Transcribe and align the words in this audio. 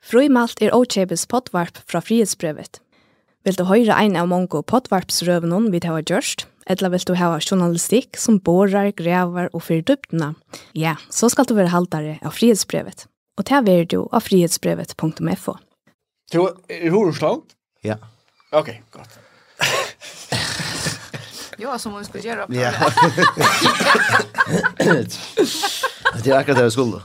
Frøymalt 0.00 0.62
er 0.64 0.72
Ochebes 0.74 1.26
potvarp 1.28 1.78
fra 1.88 2.00
frihetsbrevet. 2.00 2.80
Vil 3.44 3.56
du 3.56 3.64
høre 3.68 3.96
ein 3.96 4.16
av 4.16 4.28
mange 4.28 4.62
potvarpsrøvene 4.64 5.70
vi 5.72 5.80
har 5.84 6.02
gjort, 6.08 6.46
eller 6.66 6.92
vil 6.92 7.04
du 7.08 7.14
ha 7.16 7.38
journalistikk 7.40 8.16
som 8.20 8.40
borer, 8.40 8.92
grever 8.96 9.48
og 9.52 9.62
fyrir 9.62 9.84
dyptene? 9.84 10.34
ja, 10.74 10.96
så 11.10 11.28
skal 11.28 11.44
du 11.48 11.54
være 11.54 11.72
haltere 11.72 12.18
av 12.22 12.32
frihetsbrevet. 12.36 13.06
Og 13.38 13.44
ta 13.48 13.60
er 13.60 13.84
du 13.84 14.08
av 14.12 14.20
frihetsbrevet.fo. 14.24 15.56
Du, 16.32 16.48
er 16.68 16.90
Horusland? 16.90 17.42
Ja. 17.84 17.96
Ok, 18.52 18.70
godt. 18.90 19.18
Ja, 21.60 21.78
som 21.78 21.92
hon 21.92 22.04
skulle 22.04 22.24
göra. 22.24 22.46
Ja. 22.48 22.72
Det 26.24 26.30
är 26.30 26.38
akkurat 26.38 26.56
det 26.56 26.62
jag 26.62 26.72
skulle. 26.72 27.00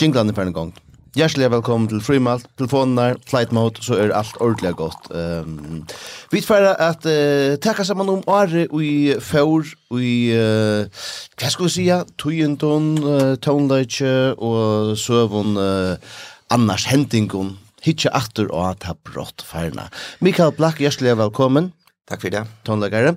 Jinglan 0.00 0.28
er 0.30 0.36
ferdig 0.36 0.52
gong. 0.54 0.68
Hjertelig 1.16 1.48
velkommen 1.50 1.88
til 1.90 2.02
Frimalt, 2.04 2.44
telefonen 2.60 2.98
er, 3.00 3.16
flight 3.26 3.50
mode, 3.56 3.82
så 3.82 3.96
er 3.98 4.12
alt 4.14 4.36
ordentlig 4.38 4.76
godt. 4.78 5.08
Um, 5.10 5.82
vi 6.30 6.42
tverre 6.44 6.76
at 6.78 7.08
uh, 7.08 7.56
takka 7.58 7.82
sammen 7.88 8.12
om 8.12 8.22
året 8.30 8.68
i 8.70 9.16
og 9.16 9.98
i, 9.98 10.12
uh, 10.30 10.86
hva 11.40 11.50
skal 11.50 11.66
vi 11.66 11.72
si, 11.74 11.88
tøyenton, 12.22 12.86
uh, 13.02 13.34
tøvnleitje 13.42 14.36
og 14.36 14.94
søvn 15.00 15.58
uh, 15.58 15.96
annars 16.54 16.86
hentingon, 16.92 17.56
hitje 17.82 18.14
atter 18.14 18.46
og 18.52 18.76
at 18.76 18.86
ha 18.86 18.94
brått 18.94 19.42
ferna. 19.42 19.88
Mikael 20.20 20.54
Black, 20.54 20.78
hjertelig 20.78 21.18
velkommen. 21.18 21.72
Takk 22.06 22.22
for 22.22 22.30
det. 22.30 22.46
Tøvnleggere. 22.62 23.16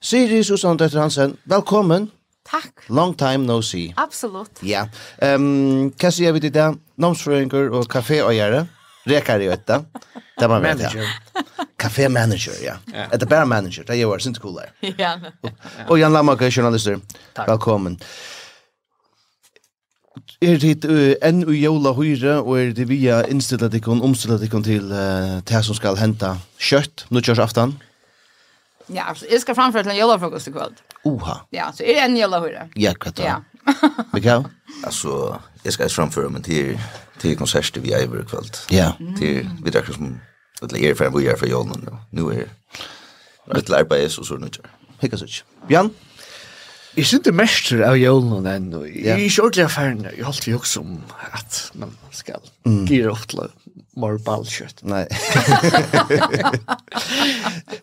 Siri 0.00 0.44
Susanne 0.46 0.78
Døtter 0.78 1.00
Hansen, 1.02 1.38
velkommen. 1.44 2.12
Takk. 2.50 2.84
Long 2.88 3.14
time 3.14 3.46
no 3.46 3.60
see. 3.62 3.92
Absolutt. 3.96 4.62
Ja. 4.66 4.88
Ehm, 5.22 5.92
hva 5.94 6.10
sier 6.10 6.34
vi 6.34 6.42
til 6.42 6.54
det? 6.54 6.66
Nomsfrøyngur 7.00 7.70
og 7.78 7.86
kaféøyere. 7.92 8.64
Rekar 9.08 9.40
i 9.40 9.48
øtta. 9.48 9.84
Det 10.40 10.48
var 10.48 10.60
med 10.60 10.82
det. 10.82 10.90
Kafé 11.80 12.08
manager, 12.08 12.56
ja. 12.62 12.74
Etter 13.12 13.26
bare 13.26 13.46
manager, 13.46 13.84
det 13.88 13.96
gjør 13.96 14.18
sin 14.18 14.34
cool 14.34 14.58
der. 14.58 14.74
Ja. 14.98 15.14
Og 15.88 15.98
Jan 16.00 16.12
Lamarke, 16.12 16.50
journalister. 16.56 17.00
Velkommen. 17.46 17.98
Er 20.42 20.58
det 20.60 20.84
uh, 20.88 21.14
enn 21.24 21.44
u 21.44 21.52
jola 21.52 21.92
høyre, 21.96 22.40
og 22.40 22.58
er 22.58 22.72
det 22.76 22.88
via 22.88 23.20
innstillet 23.28 23.74
ikon, 23.76 24.02
omstillet 24.04 24.42
ikon 24.44 24.64
til 24.64 24.90
uh, 24.92 25.38
det 25.44 25.62
som 25.64 25.76
skal 25.76 25.96
henta 26.00 26.34
kjøtt, 26.58 27.06
nå 27.12 27.22
aftan? 27.38 27.76
Ja. 27.76 27.89
Ja, 28.94 29.04
absolut. 29.08 29.32
Jag 29.32 29.40
ska 29.40 29.54
framföra 29.54 29.82
till 29.82 29.90
en 29.92 29.96
julafrukost 29.96 30.48
ikväll. 30.48 30.74
Oha. 31.04 31.40
Ja, 31.50 31.72
så 31.72 31.82
är 31.82 31.94
det 31.94 32.00
en 32.00 32.16
julahurra. 32.16 32.68
Ja, 32.74 32.94
kvart. 32.94 33.18
Ja. 33.18 33.42
Mikael? 34.12 34.44
altså, 34.84 35.40
jeg 35.64 35.72
skal 35.72 35.90
framføre 35.90 36.30
mig 36.34 36.44
til, 36.44 36.80
til 37.18 37.36
konsert 37.36 37.82
vi 37.82 37.92
er 37.92 37.98
i 38.04 38.06
kveld. 38.06 38.56
Ja. 38.70 38.92
Till, 39.18 39.48
vi 39.64 39.70
drar 39.70 39.92
som, 39.92 40.20
att 40.62 40.72
lägga 40.72 40.90
er 40.90 40.94
för 40.94 41.04
en 41.04 41.12
bojär 41.12 41.36
för 41.36 41.46
julen. 41.46 41.96
Nu 42.10 42.22
är 42.22 42.48
det 43.46 43.58
ett 43.58 43.68
lärbäs 43.68 44.18
och 44.18 44.26
så 44.26 44.34
nu 44.36 44.48
kör. 44.48 44.66
Hicka 45.00 45.16
sig. 45.18 45.28
Björn? 45.68 45.90
Jag 46.94 47.06
syns 47.06 47.18
inte 47.20 47.32
mäster 47.32 47.80
av 47.80 47.96
julen 47.98 48.46
ännu. 48.46 48.86
Jeg 48.86 49.20
er 49.20 49.24
ikke 49.24 49.42
ordentlig 49.42 49.64
erfaren. 49.64 50.04
Jeg 50.04 50.24
har 50.24 50.32
alltid 50.32 50.54
også 50.54 50.80
om 50.80 51.02
at 51.32 51.70
man 51.74 51.92
ska 52.10 52.32
gira 52.88 53.10
opp 53.12 53.28
til 53.28 53.38
more 53.96 54.18
bullshit. 54.18 54.80
Nej. 54.82 55.08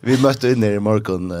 vi 0.00 0.18
mötte 0.22 0.50
in 0.50 0.64
i 0.64 0.78
morgon 0.78 1.30
uh, 1.30 1.38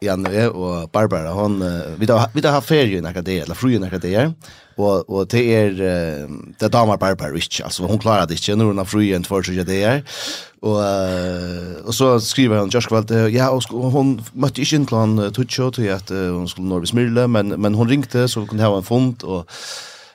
Janne 0.00 0.48
och 0.48 0.88
Barbara 0.88 1.32
hon 1.32 1.62
uh, 1.62 1.82
vi 1.98 2.06
då 2.06 2.26
vi 2.34 2.40
då 2.40 2.48
har 2.48 2.60
ferie 2.60 3.00
när 3.00 3.22
det 3.22 3.40
eller 3.40 3.54
fru 3.54 3.72
i 3.72 3.78
det 3.78 4.32
och 4.76 5.10
och 5.10 5.26
det 5.26 5.54
är 5.54 5.70
uh, 5.70 6.30
det 6.58 6.68
damer 6.68 6.96
Barbara 6.96 7.32
Rich 7.32 7.60
alltså 7.60 7.82
hon 7.82 7.98
klarade 7.98 8.26
det 8.26 8.48
inte 8.48 8.56
när 8.56 8.64
hon 8.64 8.78
har 8.78 8.84
fru 8.84 9.14
en 9.14 9.22
två 9.22 9.42
tjugo 9.42 9.64
det 9.64 9.82
är 9.82 10.04
och 10.60 10.78
uh, 10.78 11.86
och 11.86 11.94
så 11.94 12.20
skriver 12.20 12.58
hon 12.58 12.68
Josh 12.68 12.88
kvalt 12.88 13.10
ja 13.10 13.50
och 13.50 13.62
hon 13.92 14.24
mötte 14.32 14.60
inte 14.60 14.74
in 14.74 14.86
till 14.86 14.96
han 14.96 15.18
uh, 15.18 15.30
tutcho 15.30 15.70
till 15.70 15.92
att 15.92 16.10
uh, 16.10 16.32
hon 16.32 16.48
skulle 16.48 16.68
norr 16.68 16.84
smyrle, 16.84 17.26
men 17.26 17.48
men 17.48 17.74
hon 17.74 17.88
ringte 17.88 18.28
så 18.28 18.40
vi 18.40 18.46
kunde 18.46 18.64
ha 18.64 18.76
en 18.76 18.82
fond 18.82 19.22
och 19.22 19.50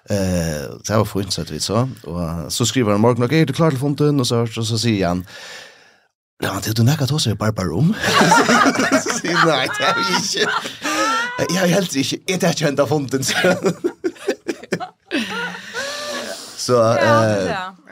Eh, 0.10 0.80
det 0.88 0.98
var 0.98 1.06
fint 1.06 1.34
så 1.34 1.42
att 1.42 1.52
vi 1.52 1.60
så 1.60 1.90
och 2.04 2.54
så 2.54 2.66
skriver 2.66 2.92
han 2.92 3.02
Mark 3.02 3.18
Nugget, 3.18 3.48
du 3.48 3.54
klar 3.54 3.70
till 3.70 3.80
fonten 3.80 4.20
och 4.20 4.28
så 4.28 4.42
och 4.42 4.68
så 4.68 4.78
säger 4.78 5.08
han 5.08 5.26
Ja, 6.44 6.56
det 6.64 6.72
du 6.78 6.84
nekka 6.88 7.04
tås 7.06 7.28
er 7.28 7.36
barbarum. 7.36 7.90
Nei, 7.92 9.66
det 9.68 9.88
er 9.90 9.98
vi 9.98 10.04
ikke. 10.22 10.46
Jeg 11.50 11.64
er 11.64 11.68
helt 11.74 11.96
ikke. 11.96 12.20
Jeg 12.30 12.40
er 12.44 12.54
ikke 12.54 12.66
hendt 12.66 12.80
av 12.80 12.88
fonden. 12.88 13.24
Så, 16.60 16.80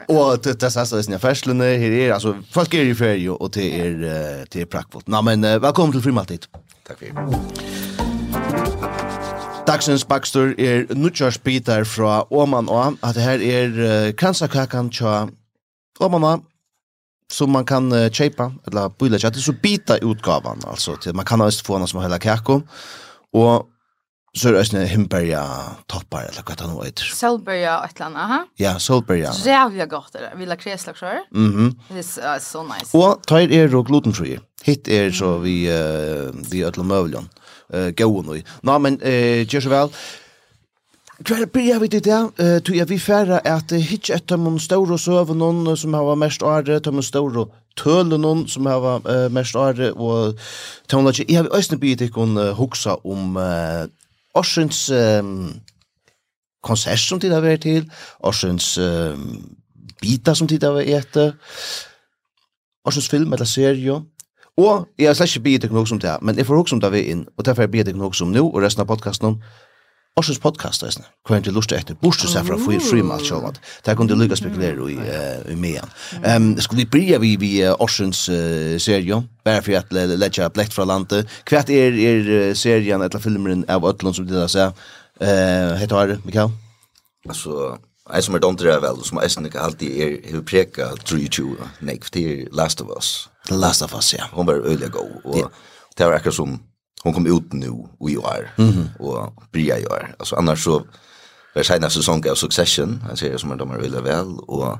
og 0.08 0.44
det 0.44 0.54
det 0.60 0.62
er 0.62 0.72
sassa 0.72 0.96
i 0.96 1.18
færslene, 1.20 1.64
her 1.76 1.92
er, 1.92 2.14
altså, 2.14 2.34
folk 2.52 2.74
er 2.74 2.88
i 2.88 2.94
ferie, 2.94 3.32
og 3.32 3.54
det 3.54 3.68
er, 3.80 4.44
det 4.52 4.62
er 4.62 4.66
prakkvått. 4.70 5.08
Nei, 5.08 5.22
men 5.28 5.42
velkommen 5.42 5.92
til 5.92 6.02
Frimaltid. 6.08 6.48
Takk 6.88 7.04
for 7.04 7.04
det. 7.04 7.97
Dagsens 9.68 10.06
bakstur 10.08 10.54
er 10.56 10.86
nutjarsbitar 10.96 11.84
fra 11.84 12.22
Åman 12.32 12.70
og 12.72 12.94
at 13.04 13.18
det 13.18 13.24
her 13.24 13.42
er 13.44 13.74
uh, 13.76 14.12
kransakakan 14.16 14.88
tja 14.88 15.26
Åman 16.00 16.24
og 16.24 16.46
som 17.28 17.52
man 17.52 17.66
kan 17.68 17.90
uh, 17.92 18.06
kjeipa, 18.08 18.46
eller 18.64 18.94
bøyla 18.96 19.18
tja, 19.20 19.28
det 19.28 19.42
er 19.42 19.44
så 19.50 19.52
bita 19.52 19.98
utgavan, 20.00 20.62
altså, 20.64 20.94
til 20.96 21.12
man 21.12 21.28
kan 21.28 21.44
også 21.44 21.66
få 21.66 21.76
noe 21.76 21.90
som 21.90 22.00
heller 22.00 22.22
kakko, 22.22 22.62
og 23.36 23.68
så 24.32 24.48
er 24.48 24.54
det 24.56 24.62
også 24.62 24.86
himberja 24.88 25.42
toppar, 25.92 26.30
eller 26.30 26.46
hva 26.48 26.56
det 26.56 26.68
nå 26.70 26.78
heter. 26.86 27.10
Solberja 27.18 27.74
og 27.82 27.90
et 27.90 27.98
eller 27.98 28.06
annet, 28.06 28.22
aha? 28.24 28.38
Ja, 28.62 28.72
solberja. 28.80 29.34
Rævlig 29.44 29.88
gott 29.92 30.16
er 30.16 30.30
det, 30.30 30.32
vil 30.40 30.54
ha 30.54 30.56
kreslag 30.56 30.96
sjøer. 30.96 31.26
Mm 31.32 31.52
-hmm. 31.52 31.70
Det 31.92 32.06
er 32.22 32.36
uh, 32.36 32.40
så 32.40 32.62
nice. 32.62 32.96
Og 32.96 33.20
tar 33.28 33.52
er 33.52 33.76
og 33.76 33.86
glutenfri. 33.86 34.38
Hitt 34.64 34.88
er 34.88 35.10
så 35.10 35.38
vi, 35.38 35.68
uh, 35.68 36.52
vi 36.52 36.64
ødler 36.64 36.84
møvlen. 36.84 37.28
Mm 37.28 37.47
uh, 37.74 37.90
gåen 37.96 38.32
i. 38.38 38.42
Nå, 38.62 38.78
men 38.78 38.98
uh, 39.02 39.44
gjør 39.44 39.66
så 39.66 39.74
vel. 39.74 39.94
Hver 41.18 41.46
blir 41.50 41.80
vi 41.82 41.88
til 41.88 42.04
det? 42.04 42.18
Uh, 42.38 42.58
Tog 42.62 42.76
jeg 42.76 42.88
vi 42.88 42.98
færre 42.98 43.40
at 43.46 43.72
uh, 43.72 43.78
hitje 43.78 44.14
etter 44.14 44.38
mun 44.38 44.60
store 44.62 44.98
søve 44.98 45.34
noen 45.34 45.76
som 45.76 45.96
har 45.98 46.14
mest 46.14 46.42
åre, 46.42 46.78
etter 46.78 46.94
mun 46.94 47.06
ståre 47.06 47.48
tøle 47.78 48.18
noen 48.18 48.44
som 48.50 48.66
har 48.68 48.84
uh, 49.06 49.28
mest 49.32 49.56
åre, 49.58 49.92
og 49.94 50.38
tøvnla 50.90 51.14
ikke, 51.14 51.28
jeg 51.28 51.40
har 51.40 51.50
også 51.54 51.78
bygge 51.78 52.08
ikke 52.08 52.18
kun 52.18 52.36
uh, 52.38 52.52
huksa 52.58 52.98
om 53.06 53.38
uh, 53.38 53.86
årsens 54.38 54.88
um, 54.94 55.50
konsert 56.64 57.02
som 57.02 57.20
tid 57.20 57.34
har 57.34 57.44
vært 57.44 57.64
til, 57.66 57.88
årsens 58.24 58.76
um, 58.82 59.56
bita 60.02 60.34
som 60.34 60.50
tid 60.50 60.66
har 60.66 60.76
vært 60.78 60.94
etter, 61.02 61.34
årsens 62.88 63.10
film 63.10 63.32
eller 63.32 63.48
serie, 63.48 64.00
Og 64.58 64.88
jeg 64.98 65.06
har 65.06 65.14
slett 65.14 65.36
ikke 65.36 65.46
biet 65.46 65.64
dere 65.64 65.76
noe 65.76 65.86
som 65.86 66.00
det, 66.02 66.16
men 66.22 66.38
jeg 66.38 66.46
får 66.48 66.64
også 66.64 66.76
om 66.76 66.82
det 66.82 66.92
vi 66.96 67.06
inn, 67.12 67.24
og 67.36 67.46
derfor 67.46 67.62
har 67.62 67.68
jeg 67.68 67.76
biet 67.76 67.86
dere 67.86 68.00
noe 68.00 68.14
som 68.16 68.32
nå, 68.34 68.42
og 68.42 68.62
resten 68.64 68.82
av 68.82 68.90
podcasten 68.90 69.32
om 69.32 69.40
Orsens 70.18 70.40
podcast, 70.42 70.82
resten, 70.82 71.04
hva 71.28 71.36
er 71.36 71.44
det 71.46 71.52
lust 71.54 71.70
etter, 71.70 71.94
bort 72.00 72.18
du 72.18 72.26
seg 72.26 72.42
fra 72.48 72.56
fri 72.58 72.80
fri 72.82 73.04
med 73.04 73.14
alt 73.14 73.28
sjålet. 73.28 73.60
Det 73.86 73.94
kunne 73.94 74.16
du 74.18 74.24
å 74.34 74.38
spekulere 74.40 74.88
i, 74.90 74.96
uh, 74.98 75.44
i 75.52 75.54
mean. 75.54 75.92
Um, 76.24 76.48
skulle 76.58 76.82
vi 76.82 76.88
bryja 76.90 77.20
vi 77.22 77.36
vi 77.38 77.52
Orsens 77.70 78.24
uh, 78.26 78.74
serie, 78.82 79.20
bare 79.46 79.62
for 79.62 79.78
at 79.78 79.94
ledja 79.94 80.48
blekt 80.50 80.74
fra 80.74 80.88
landet. 80.90 81.30
Hva 81.46 81.62
er, 81.70 81.94
er 81.94 82.56
serien, 82.58 82.98
eller 82.98 83.22
filmeren 83.22 83.62
av 83.70 83.86
Øtlund 83.86 84.18
som 84.18 84.26
det 84.26 84.40
der 84.40 84.50
seg, 84.50 84.88
uh, 85.22 85.76
heter 85.78 86.18
Mikael? 86.26 86.50
Altså, 87.28 87.76
Jeg 88.14 88.24
som 88.24 88.34
er 88.34 88.38
dondre 88.38 88.78
vel, 88.82 89.02
som 89.04 89.20
jeg 89.20 89.44
ikke 89.46 89.60
alltid 89.60 90.00
er 90.00 90.32
hur 90.32 90.42
preka 90.42 90.86
23, 91.04 91.56
nek, 91.80 92.08
er 92.16 92.46
Last 92.52 92.80
of 92.80 92.88
Us. 92.96 93.28
The 93.48 93.56
Last 93.56 93.82
of 93.82 93.94
Us, 93.94 94.14
ja. 94.14 94.24
Hon 94.32 94.46
var 94.46 94.64
øyelig 94.64 94.90
god, 94.92 95.20
og 95.24 95.52
det 95.98 96.06
var 96.06 96.14
akkurat 96.14 96.34
som, 96.34 96.60
hon 97.04 97.14
kom 97.14 97.26
ut 97.26 97.52
nu, 97.52 97.88
og 98.00 98.10
i 98.10 98.16
år, 98.16 98.48
mm 98.58 98.70
-hmm. 98.70 99.02
og 99.02 99.32
bria 99.52 99.76
i 99.76 99.84
år. 99.84 100.08
Altså, 100.20 100.36
annars 100.36 100.64
så, 100.64 100.82
var 101.54 101.62
senast 101.62 101.96
säsong 101.96 102.26
av 102.26 102.34
Succession, 102.34 103.02
jeg 103.08 103.18
ser 103.18 103.36
som 103.36 103.50
er 103.50 103.56
dommer 103.56 103.80
øyelig 103.80 104.04
vel, 104.04 104.36
og 104.48 104.78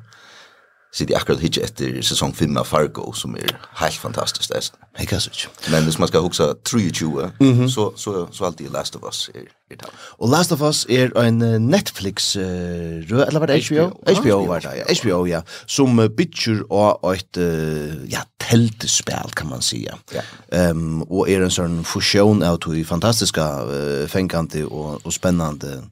sitter 0.92 1.14
jeg 1.14 1.20
akkurat 1.20 1.40
hitje 1.40 1.62
etter 1.62 2.02
säsong 2.02 2.32
5 2.34 2.56
av 2.56 2.64
Fargo 2.64 3.12
som 3.12 3.36
er 3.36 3.58
helt 3.76 4.00
fantastisk. 4.00 4.48
där. 4.48 4.62
Jag 4.98 5.08
kan 5.08 5.20
säga. 5.20 5.48
Men 5.70 5.84
hvis 5.84 5.98
man 5.98 6.08
skal 6.08 6.20
huske 6.20 6.44
23 6.64 7.30
mm 7.40 7.60
-hmm. 7.60 7.68
så 7.68 7.92
så 7.96 8.28
så 8.32 8.44
alltid 8.44 8.72
Last 8.72 8.96
of 8.96 9.02
Us 9.02 9.30
er, 9.34 9.40
er 9.70 9.76
tal. 9.76 9.90
Og 10.18 10.28
Last 10.28 10.52
of 10.52 10.60
Us 10.60 10.86
er 10.88 11.20
en 11.20 11.38
Netflix 11.62 12.36
uh, 12.36 12.42
eller 12.42 13.38
var 13.38 13.46
det 13.46 13.66
HBO 13.66 13.86
HBO 14.20 14.46
var 14.46 14.58
det. 14.58 14.70
Ja. 14.88 14.94
HBO 15.02 15.26
ja 15.26 15.40
som 15.66 15.98
uh, 15.98 16.08
bytjer 16.08 16.72
och 16.72 17.14
et 17.14 17.36
uh, 17.36 18.12
ja 18.12 18.20
teltespel, 18.40 19.30
kan 19.36 19.48
man 19.48 19.62
säga. 19.62 19.94
Ja. 20.14 20.20
Ehm 20.52 20.78
um, 20.78 21.02
og 21.02 21.30
er 21.30 21.44
en 21.44 21.50
sånn 21.50 21.84
fusjon 21.84 22.42
av 22.42 22.58
to 22.58 22.70
fantastiska 22.84 23.64
uh, 23.64 24.08
fängande 24.08 24.64
og, 24.64 25.00
og 25.06 25.12
spennende 25.12 25.82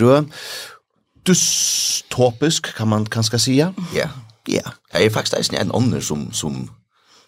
rød. 0.00 0.24
dystopisk 1.26 2.76
kan 2.76 2.88
man 2.88 3.06
kanskje 3.06 3.38
säga. 3.38 3.74
Ja. 3.94 3.98
Yeah 3.98 4.27
Ja, 4.48 4.70
det 4.92 5.04
er 5.06 5.10
faktisk 5.10 5.38
eisen 5.38 5.56
en 5.60 5.74
ånder 5.74 6.00
som, 6.00 6.32
som, 6.32 6.70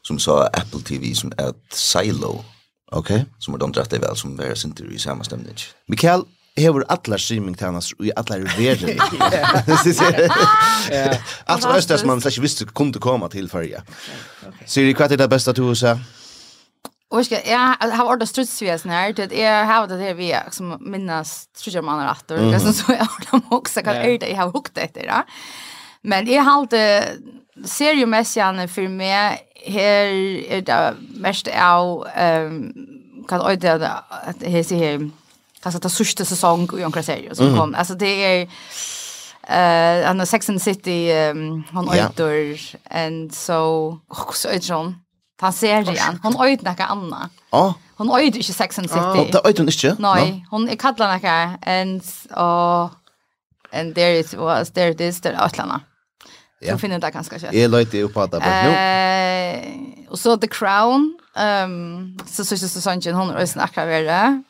som 0.05 0.19
sa 0.19 0.49
Apple 0.55 0.82
TV 0.82 1.14
som 1.14 1.32
er 1.38 1.52
et 1.52 1.76
silo. 1.76 2.44
Ok. 2.93 3.11
Som 3.38 3.55
er 3.55 3.58
de 3.62 3.72
drette 3.72 4.00
vel, 4.02 4.17
som 4.17 4.38
er 4.40 4.55
sinter 4.58 4.88
i 4.90 4.99
samme 4.99 5.25
stemning. 5.25 5.58
Mikael, 5.88 6.25
hever 6.58 6.82
alla 6.88 7.19
streamingtjenester 7.19 7.96
og 8.00 8.06
i 8.06 8.12
alla 8.17 8.38
verden. 8.56 9.00
Allt 11.46 11.64
var 11.64 11.76
östas 11.76 12.05
man 12.05 12.20
slash 12.20 12.40
visste 12.40 12.67
kunde 12.67 12.99
komma 12.99 13.28
till 13.28 13.49
färja. 13.49 13.82
Siri, 14.67 14.94
vad 14.94 15.12
är 15.12 15.17
det 15.17 15.28
bästa 15.28 15.52
du 15.52 15.75
sa? 15.75 15.99
Och 17.11 17.26
ska 17.26 17.49
jag 17.50 17.76
har 17.93 18.05
ordat 18.05 18.28
strutsvesen 18.28 18.90
här 18.90 19.12
det 19.12 19.43
är 19.43 19.64
har 19.64 19.87
det 19.87 19.96
här 19.96 20.14
vi 20.14 20.37
som 20.50 20.76
minnas 20.81 21.46
tror 21.46 21.75
jag 21.75 21.84
man 21.84 21.99
har 21.99 22.08
rätt 22.08 22.31
och 22.31 22.38
det 22.38 22.61
som 22.61 22.72
så 22.72 22.93
jag 22.93 23.06
har 23.31 23.43
också 23.50 23.82
kan 23.82 23.94
det 23.94 24.28
jag 24.28 24.37
har 24.37 24.52
hukt 24.52 24.75
det 24.75 24.90
där. 24.94 25.25
Men 26.05 26.29
jeg 26.29 26.44
halte 26.44 26.81
seriemessene 27.64 28.69
for 28.69 28.88
meg 28.88 29.41
her 29.67 30.12
er 30.49 30.61
det 30.64 30.81
mest 31.20 31.49
av 31.49 32.06
um, 32.08 32.61
kan 33.29 33.61
det 33.61 33.81
at 33.81 34.47
her 34.47 34.62
sier 34.62 34.79
her 34.79 35.11
kanskje 35.62 35.81
det 35.81 35.91
sista 35.93 36.25
säsong 36.25 36.69
i 36.79 36.85
omkring 36.85 37.05
serier 37.05 37.35
som 37.35 37.56
kom. 37.56 37.75
Alltså 37.75 37.94
det 37.94 38.25
är 38.25 38.49
eh 39.49 40.11
uh, 40.11 40.25
Sex 40.25 40.49
and 40.49 40.62
City 40.62 41.12
um, 41.12 41.64
hon 41.73 41.94
yeah. 41.94 42.11
and 42.91 43.35
so 43.35 43.99
oh, 44.08 44.55
är 44.55 44.58
John 44.58 44.94
han. 45.41 45.53
Ser 45.53 45.91
igen 45.91 46.19
hon 46.23 46.41
öjt 46.41 46.62
något 46.62 46.81
annat 46.81 47.31
ja 47.50 47.75
hon 47.96 48.11
öjt 48.11 48.37
inte 48.37 48.53
Sex 48.53 48.79
and 48.79 48.91
City. 48.91 49.31
det 49.32 49.41
öjt 49.44 49.58
hon 49.58 49.69
inte 49.69 49.96
nej 49.99 50.46
hon 50.50 50.69
är 50.69 50.76
kallad 50.76 51.23
något 51.23 51.67
and 51.67 52.03
och 52.31 52.91
and 53.73 53.94
there 53.94 54.19
it 54.19 54.35
was 54.35 54.70
there 54.70 54.91
it 54.91 55.00
is 55.00 55.20
där 55.20 55.35
atlarna 55.38 55.81
Ja. 56.61 56.73
Så 56.73 56.79
finner 56.79 56.99
det 57.01 57.12
ganske 57.12 57.39
kjøtt. 57.39 57.55
Jag 57.55 57.71
löjde 57.71 58.03
upp 58.03 58.15
på 58.15 58.27
det. 58.27 58.41
Eh, 58.45 60.09
og 60.11 60.19
så 60.19 60.37
The 60.37 60.49
Crown. 60.49 61.15
Um, 61.37 62.19
så 62.27 62.45
så 62.45 62.57
så 62.57 62.81
så 62.81 62.93
inte 62.93 63.12
hon 63.12 63.31
är 63.31 63.47
snackar 63.47 63.87
vidare. 63.87 64.43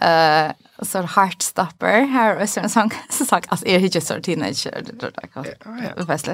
Eh 0.00 0.52
så 0.82 1.02
Heartstopper 1.02 2.04
Her 2.06 2.34
er 2.34 2.40
også 2.42 2.60
en 2.60 2.68
sång 2.68 2.92
så 3.10 3.24
sagt 3.24 3.46
as 3.52 3.62
er 3.66 3.78
ikke 3.78 4.00
så 4.00 4.20
teenager 4.20 4.70
det 4.80 5.02
er 5.02 5.10
där 5.10 5.28
kan. 5.34 6.06
Fast. 6.06 6.28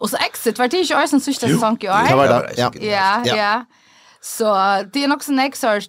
Og 0.00 0.10
så 0.10 0.16
Exit 0.26 0.58
var 0.58 0.66
det 0.66 0.78
ikke 0.78 0.96
også 0.96 1.16
en 1.16 1.20
sån 1.20 1.60
sång 1.60 1.78
ju. 1.82 1.88
Ja, 1.88 2.70
ja, 2.80 3.20
ja. 3.24 3.64
Så 4.22 4.54
det 4.94 5.02
er 5.02 5.08
nok 5.08 5.22
sånn 5.22 5.38
jeg 5.38 5.56
så... 5.56 5.80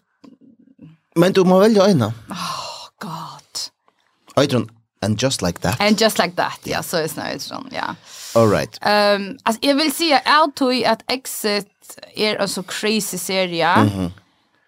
Men 1.15 1.33
du 1.33 1.43
må 1.43 1.59
välja 1.59 1.85
en. 1.87 2.01
Oh 2.01 2.87
god. 2.99 3.69
Oj, 4.35 4.67
And 5.01 5.21
just 5.23 5.41
like 5.41 5.61
that. 5.61 5.79
And 5.79 6.01
just 6.01 6.19
like 6.19 6.35
that. 6.35 6.59
Ja, 6.63 6.83
så 6.83 6.97
it's 6.97 7.15
now 7.15 7.25
it's 7.25 7.51
Ja. 7.71 7.95
All 8.35 8.49
right. 8.49 8.77
Ehm 8.81 9.21
um, 9.21 9.37
alltså 9.43 9.59
jag 9.65 9.75
vill 9.75 9.91
säga 9.91 10.21
out 10.41 10.55
to 10.55 10.65
att 10.85 11.11
exit 11.11 11.99
är 12.15 12.35
en 12.35 12.49
så 12.49 12.63
crazy 12.63 13.17
serie. 13.17 13.77
Mhm. 13.77 14.11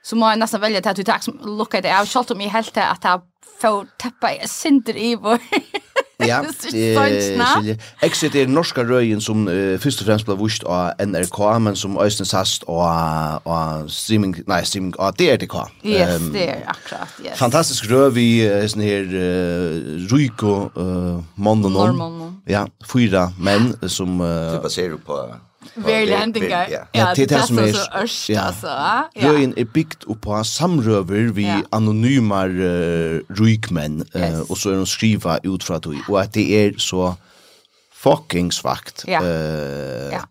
Så 0.04 0.16
må 0.16 0.30
jag 0.30 0.40
nästan 0.40 0.62
välja 0.62 0.90
att 0.90 0.96
du 0.96 1.04
tar 1.04 1.14
look 1.58 1.74
at 1.74 1.84
det. 1.84 1.90
Jag 1.90 1.96
har 1.96 2.06
om 2.32 2.38
mig 2.38 2.48
helt 2.48 2.78
att 2.78 3.04
jag 3.04 3.22
får 3.62 3.88
tappa 3.98 4.48
synder 4.48 4.98
i 4.98 5.16
vår 5.16 5.40
Ja, 6.26 6.42
det 6.72 6.98
eh, 6.98 7.78
Exit 8.02 8.36
er 8.36 8.48
norska 8.50 8.82
røyen 8.82 9.22
som 9.22 9.46
uh, 9.48 9.78
først 9.80 10.02
og 10.02 10.08
fremst 10.08 10.26
ble 10.26 10.38
vist 10.40 10.64
av 10.66 10.98
NRK, 10.98 11.40
men 11.62 11.78
som 11.78 11.98
Øystein 12.02 12.26
Sast 12.26 12.66
og, 12.66 12.82
og 13.46 13.92
streaming, 13.94 14.34
nei, 14.50 14.64
streaming 14.66 14.96
av 15.00 15.14
DRTK. 15.20 15.58
Yes, 15.86 16.16
um, 16.18 16.32
det 16.34 16.48
er 16.56 16.64
akkurat, 16.74 17.14
yes. 17.22 17.38
Fantastisk 17.38 17.86
røy 17.92 18.10
vi 18.18 18.28
sånn 18.66 18.86
her 18.86 19.14
uh, 19.14 20.08
Ruiko 20.10 20.56
uh, 20.74 21.20
Mondonon. 21.36 22.02
Ja, 22.50 22.66
fyra 22.88 23.28
menn 23.38 23.76
som... 23.86 24.18
Uh, 24.18 24.58
det 24.58 24.64
baserer 24.66 24.98
på 24.98 25.22
Very 25.76 26.06
landing 26.10 26.46
guy. 26.46 26.74
Ja, 26.96 27.12
det 27.16 27.32
er 27.32 27.46
som 27.48 27.60
er 27.62 27.76
ørst, 28.02 28.30
altså. 28.30 28.74
Røyen 29.24 29.54
er 29.58 29.68
bygd 29.74 30.08
oppa 30.12 30.44
samrøver 30.48 31.32
vi 31.36 31.48
anonymer 31.76 32.54
uh, 32.54 33.38
rykmenn, 33.40 34.02
uh, 34.16 34.42
og 34.48 34.58
så 34.58 34.74
er 34.74 34.82
de 34.82 34.90
skriva 34.90 35.40
ut 35.46 35.64
fra 35.64 35.76
att 35.76 35.88
og 35.88 36.22
at 36.22 36.34
det 36.34 36.66
er 36.66 36.72
så 36.78 37.14
fucking 37.94 38.54
svagt. 38.54 39.06
Ja. 39.08 39.22
Uh, 39.22 40.12
ja. 40.12 40.22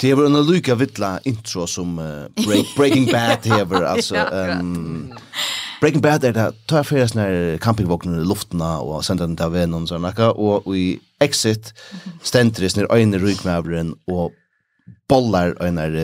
Det 0.00 0.16
var 0.16 0.26
en 0.26 0.46
lyka 0.46 0.74
vittla 0.74 1.18
intro 1.24 1.66
som 1.66 1.98
uh, 1.98 2.26
break, 2.44 2.66
Breaking 2.76 3.06
Bad 3.12 3.46
hever, 3.46 3.86
altså. 3.86 4.26
Um, 4.32 5.12
Breaking 5.80 6.02
Bad 6.02 6.24
er 6.24 6.32
det, 6.32 6.46
tar 6.68 6.82
jeg 6.82 6.88
fyrir 6.88 7.08
sånne 7.10 7.58
campingvåkner 7.62 8.22
i 8.22 8.26
luftena 8.26 8.78
og 8.82 9.04
sender 9.04 9.28
den 9.28 9.36
til 9.36 9.52
vennom, 9.54 9.86
sånn, 9.88 10.06
og 10.34 10.68
i 10.74 10.98
Exit 11.24 11.72
stendt 12.24 12.60
det 12.60 12.72
sånne 12.72 12.88
øyne 12.92 13.20
rykmævren 13.22 13.94
og 14.10 14.32
bollar 15.08 15.54
og 15.58 15.68
en 15.68 15.78
er 15.78 15.96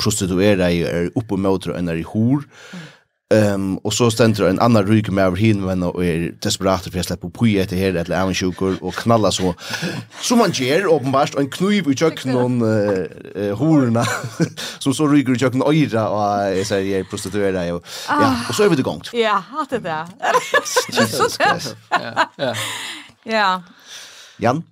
prostituera 0.00 0.68
i 0.72 0.82
er 0.84 1.08
oppe 1.16 1.38
mot 1.40 1.66
og 1.68 1.78
en 1.78 1.88
er 1.88 2.00
i 2.00 2.06
hor. 2.06 2.44
Um, 3.34 3.80
og 3.82 3.90
så 3.90 4.06
stender 4.14 4.46
en 4.46 4.60
annan 4.62 4.86
ryker 4.86 5.10
med 5.10 5.24
over 5.24 5.36
hin 5.36 5.58
men 5.58 5.82
og 5.82 5.96
er 5.98 6.28
desperat 6.44 6.84
for 6.86 6.94
jeg 6.94 7.08
slipper 7.08 7.32
på 7.34 7.48
etter 7.58 7.74
her 7.74 7.96
eller 7.98 8.14
annen 8.14 8.36
sjukker 8.38 8.76
og 8.78 8.94
knalla 9.00 9.32
så 9.34 9.50
som 10.22 10.38
man 10.38 10.54
gjør 10.54 10.86
åpenbart 10.92 11.34
og 11.34 11.42
en 11.42 11.50
kniv 11.50 11.90
i 11.90 11.96
kjøkkenen 11.98 12.62
uh, 12.62 13.50
horna 13.58 14.04
som 14.78 14.94
så 15.00 15.08
ryker 15.10 15.34
i 15.34 15.42
kjøkkenen 15.42 15.66
øyra 15.66 16.06
og 16.06 16.54
jeg 16.54 16.68
sier 16.70 16.86
jeg 16.86 17.08
prostituerer 17.10 17.58
og, 17.74 17.82
ja, 18.06 18.30
og 18.46 18.54
så 18.54 18.62
er 18.62 18.70
vi 18.70 18.78
det 18.78 18.86
gongt 18.86 19.10
ja, 19.18 19.40
hatt 19.42 19.74
det 19.74 19.82
Så 20.62 20.94
Jesus 20.94 21.34
Christ 21.34 21.74
ja, 22.46 22.54
ja. 23.26 23.50
Jan? 24.38 24.62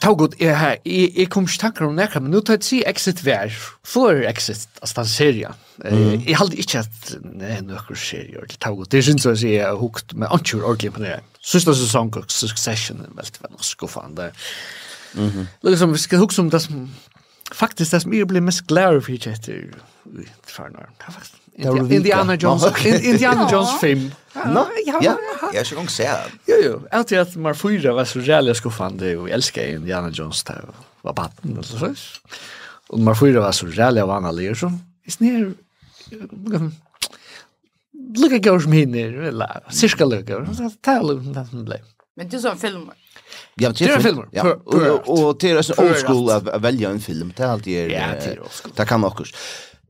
Ta 0.00 0.10
god, 0.18 0.34
er 0.42 0.56
her, 0.58 0.76
jeg, 0.84 1.28
kom 1.30 1.46
ikke 1.46 1.60
tanker 1.60 1.86
om 1.86 1.94
nekka, 1.96 2.20
men 2.22 2.32
nå 2.34 2.40
tar 2.44 2.58
jeg 2.58 2.66
si 2.66 2.80
exit 2.88 3.22
vær, 3.24 3.52
for 3.86 4.24
exit, 4.26 4.66
altså 4.80 5.00
den 5.00 5.10
serien. 5.10 5.60
Mm. 5.84 6.24
Jeg 6.26 6.38
halde 6.38 6.58
ikke 6.60 6.82
at 6.82 7.12
nei, 7.22 7.58
nøkker 7.66 7.98
serie, 7.98 8.34
eller 8.38 8.56
ta 8.58 8.72
god. 8.74 8.90
det 8.90 9.04
synes 9.06 9.26
jeg 9.26 9.52
jeg 9.52 9.66
har 9.66 9.78
hukt, 9.80 10.16
med 10.16 10.32
antjur 10.34 10.64
ordentlig 10.64 10.92
på 10.96 11.04
det. 11.04 11.18
Sista 11.44 11.74
sesong 11.76 12.14
og 12.16 12.26
Succession 12.32 13.04
er 13.04 13.14
veldig 13.14 13.44
veldig 13.46 13.64
sko 13.64 13.86
fan. 13.86 14.18
Mm 15.14 15.28
-hmm. 15.30 15.46
Liksom, 15.62 15.92
vi 15.92 15.98
skal 15.98 16.18
hukse 16.18 16.42
om 16.42 16.50
det 16.50 16.62
som, 16.62 16.90
faktisk 17.52 17.92
det 17.92 18.02
som 18.02 18.12
jeg 18.12 18.26
blir 18.26 18.40
mest 18.40 18.66
glad 18.66 19.00
for 19.02 19.12
ikke 19.12 19.30
etter, 19.30 19.54
i 20.06 20.26
tfarnar, 20.46 20.90
det 20.98 21.04
er 21.08 21.12
faktisk 21.12 21.43
Indiana 21.58 22.34
Jones, 22.34 22.86
Indiana 22.86 23.48
Jones 23.52 23.80
film. 23.80 24.10
Nå, 24.34 24.66
ja, 24.86 24.98
ja. 25.02 25.16
Jag 25.52 25.60
är 25.60 25.64
så 25.64 25.76
gång 25.76 25.88
ser. 25.88 26.32
Jo, 26.46 26.54
jo. 26.64 26.82
alltid 26.90 27.18
at 27.18 27.28
att 27.28 27.36
man 27.36 27.54
fyra 27.54 27.92
var 27.92 28.04
så 28.04 28.20
jävla 28.20 28.54
skuffande 28.54 29.16
och 29.16 29.28
jag 29.28 29.34
älskar 29.34 29.66
Indiana 29.66 30.10
Jones 30.10 30.44
där. 30.44 30.64
Var 31.02 31.12
batten 31.12 31.52
eller 31.52 31.62
så. 31.62 31.94
Og 32.88 33.00
man 33.00 33.16
fyra 33.16 33.40
var 33.40 33.52
så 33.52 33.68
jävla 33.68 34.06
vanlig 34.06 34.56
så. 34.56 34.72
i 35.04 35.10
snir, 35.10 35.54
Look 38.16 38.32
at 38.32 38.62
som 38.62 38.72
hinner, 38.72 39.12
eller, 39.12 39.60
Cirka 39.70 40.04
look. 40.04 40.26
Tell 40.82 41.08
him 41.08 41.34
that 41.34 41.50
blame. 41.50 41.84
Men 42.16 42.28
det 42.28 42.36
är 42.36 42.40
sån 42.40 42.58
film. 42.58 42.90
Ja, 43.54 43.72
det 43.78 43.84
är 43.84 43.98
filmer. 43.98 44.28
Ja. 44.30 44.54
Och 45.06 45.38
det 45.38 45.50
är 45.50 45.62
så 45.62 45.74
old 45.82 45.96
school 45.96 46.30
att 46.30 46.62
välja 46.62 46.90
en 46.90 47.00
film. 47.00 47.32
Det 47.36 47.42
är 47.42 47.46
alltid 47.46 47.90
det 48.76 48.86
kan 48.86 49.04
också. 49.04 49.24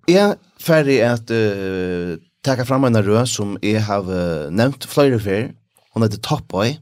Jeg 0.04 0.20
er 0.20 0.34
ferdig 0.60 0.98
at 1.00 1.30
uh, 1.32 2.16
taka 2.44 2.64
fram 2.68 2.84
en 2.84 2.98
rød 3.00 3.26
som 3.26 3.54
jeg 3.62 3.80
har 3.84 4.04
uh, 4.04 4.50
nevnt 4.52 4.84
flere 4.84 5.16
før. 5.20 5.46
Hun 5.94 6.04
heter 6.04 6.20
Top 6.20 6.42
Boy, 6.48 6.74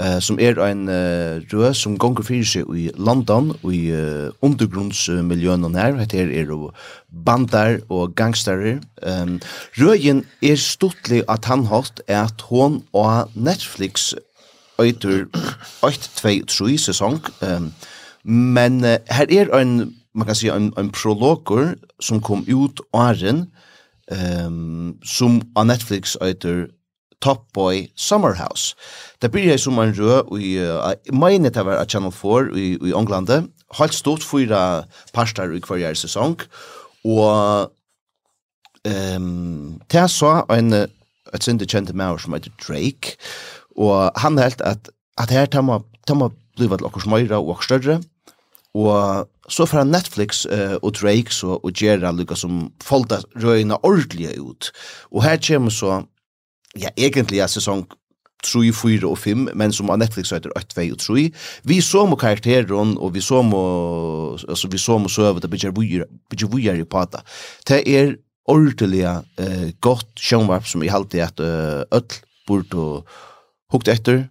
uh, 0.00 0.16
som 0.24 0.38
er 0.40 0.56
en 0.64 0.88
uh, 0.88 1.36
rød 1.52 1.74
som 1.76 1.98
gonger 2.00 2.24
fyrir 2.24 2.48
seg 2.48 2.70
i 2.72 2.86
London, 2.96 3.50
og 3.60 3.74
i 3.74 3.90
uh, 3.92 4.32
undergrunnsmiljøen 4.40 5.76
her. 5.76 5.98
Hette 6.00 6.16
her 6.16 6.32
er 6.32 6.48
jo 6.48 6.70
bandar 7.26 7.76
og 7.92 8.14
gangsterer. 8.16 8.80
Um, 9.04 9.36
røyen 9.76 10.24
er 10.40 10.56
stortlig 10.56 11.26
at 11.28 11.44
han 11.44 11.66
hatt 11.68 12.00
at 12.08 12.40
hon 12.48 12.80
og 12.96 13.36
Netflix 13.36 14.14
øyter 14.80 15.28
8-2-3 15.84 16.72
sesong. 16.88 17.20
Um, 17.44 17.72
men 18.24 18.80
uh, 18.80 18.96
her 19.12 19.28
er 19.28 19.52
en 19.60 19.92
man 20.16 20.26
kan 20.26 20.34
säga 20.34 20.54
en, 20.54 20.72
en 20.76 20.90
prologer 20.90 21.76
som 22.00 22.20
kom 22.20 22.44
ut 22.48 22.80
åren 22.92 23.46
um, 24.10 24.98
som 25.04 25.42
av 25.54 25.66
Netflix 25.66 26.16
heter 26.20 26.68
Top 27.20 27.52
Boy 27.52 27.88
Summerhouse. 27.96 28.74
Det 29.20 29.30
blir 29.30 29.56
som 29.56 29.78
en 29.78 29.94
rød 29.94 30.40
i 30.40 30.56
uh, 30.58 30.92
meine 31.12 31.50
det 31.50 31.64
var 31.64 31.84
Channel 31.84 32.12
4 32.12 32.58
i, 32.58 32.66
i 32.88 32.92
Ånglande. 32.92 33.46
Helt 33.78 33.94
stort 33.94 34.24
fyra 34.24 34.84
parster 35.12 35.52
i 35.52 35.60
hver 35.60 35.94
sesong. 35.94 36.40
Og 37.04 37.70
um, 38.84 39.80
det 39.92 40.10
så 40.10 40.42
en 40.50 40.86
et 41.34 41.44
sinde 41.44 41.66
kjente 41.66 41.94
maur 41.96 42.20
som 42.22 42.34
heter 42.36 42.52
Drake. 42.62 43.16
Og 43.76 44.10
han 44.16 44.38
helt 44.38 44.60
at, 44.60 44.90
at 45.18 45.30
her 45.30 45.46
tar 45.46 45.64
man, 45.66 45.84
tar 46.06 46.18
man 46.18 46.34
blivet 46.56 46.80
til 46.80 46.88
okkur 46.88 47.04
smøyra 47.04 47.40
og 47.40 47.56
okkur 47.56 47.68
større. 47.68 47.98
Og 48.76 49.28
så 49.48 49.66
fra 49.68 49.84
Netflix 49.86 50.44
uh, 50.50 50.76
og 50.82 50.96
Drake 50.98 51.32
så, 51.32 51.56
og 51.56 51.72
Gera 51.76 52.12
lukka 52.12 52.36
som 52.36 52.66
folta 52.84 53.22
røyna 53.42 53.78
ordelig 53.86 54.34
ut. 54.40 54.72
Og 55.14 55.22
her 55.24 55.38
kommer 55.40 55.72
så, 55.72 56.02
ja, 56.76 56.92
egentlig 56.96 57.40
er 57.40 57.52
sesong 57.52 57.86
3, 58.44 58.68
4 58.76 59.08
og 59.08 59.16
5, 59.18 59.48
men 59.56 59.72
som 59.72 59.90
av 59.90 60.00
Netflix 60.02 60.30
heter 60.34 60.52
8, 60.58 60.76
2 60.76 60.84
og 60.92 61.00
3. 61.00 61.24
Vi 61.64 61.80
så 61.80 62.04
må 62.06 62.18
karakteren, 62.20 62.96
og 62.98 63.14
vi 63.14 63.24
så 63.24 63.40
må, 63.42 63.62
altså 64.36 64.68
vi 64.70 64.78
så 64.82 64.98
må 65.00 65.08
søve, 65.08 65.40
det 65.40 65.50
blir 65.50 66.50
vujer 66.52 66.76
i 66.76 66.84
pata. 66.84 67.24
Det 67.68 67.82
er 67.86 68.16
ordelig 68.46 69.06
uh, 69.06 69.68
godt 69.80 70.20
sjønvarp 70.20 70.68
som 70.68 70.84
i 70.84 70.92
halte 70.92 71.24
at 71.24 71.40
uh, 71.40 71.82
ødel 71.90 72.22
burde 72.46 73.02
hukte 73.72 73.94
etter, 73.96 74.26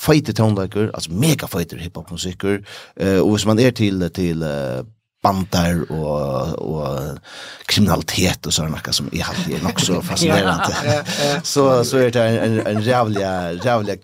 feite 0.00 0.32
tonelager, 0.32 0.88
altså 0.94 1.12
mega 1.12 1.46
feite 1.46 1.76
hiphop 1.76 2.10
musikker. 2.10 2.62
Eh 2.96 3.20
og 3.20 3.30
hvis 3.34 3.46
man 3.46 3.58
är 3.58 3.70
til 3.70 4.10
till 4.14 4.44
bandar 5.22 5.84
og 5.90 6.54
og 6.58 7.18
kriminalitet 7.68 8.46
og 8.46 8.52
sådana 8.52 8.76
noe 8.76 8.92
som 8.92 9.10
är 9.12 9.24
alltid 9.28 9.62
nok 9.62 9.80
så 9.80 10.00
fascinerende. 10.10 10.74
så 11.44 11.84
så 11.84 11.98
er 11.98 12.10
det 12.10 12.22
en 12.22 12.50
en, 12.50 12.66
en 12.66 12.82
jävla 12.82 13.52
jävla 13.52 13.96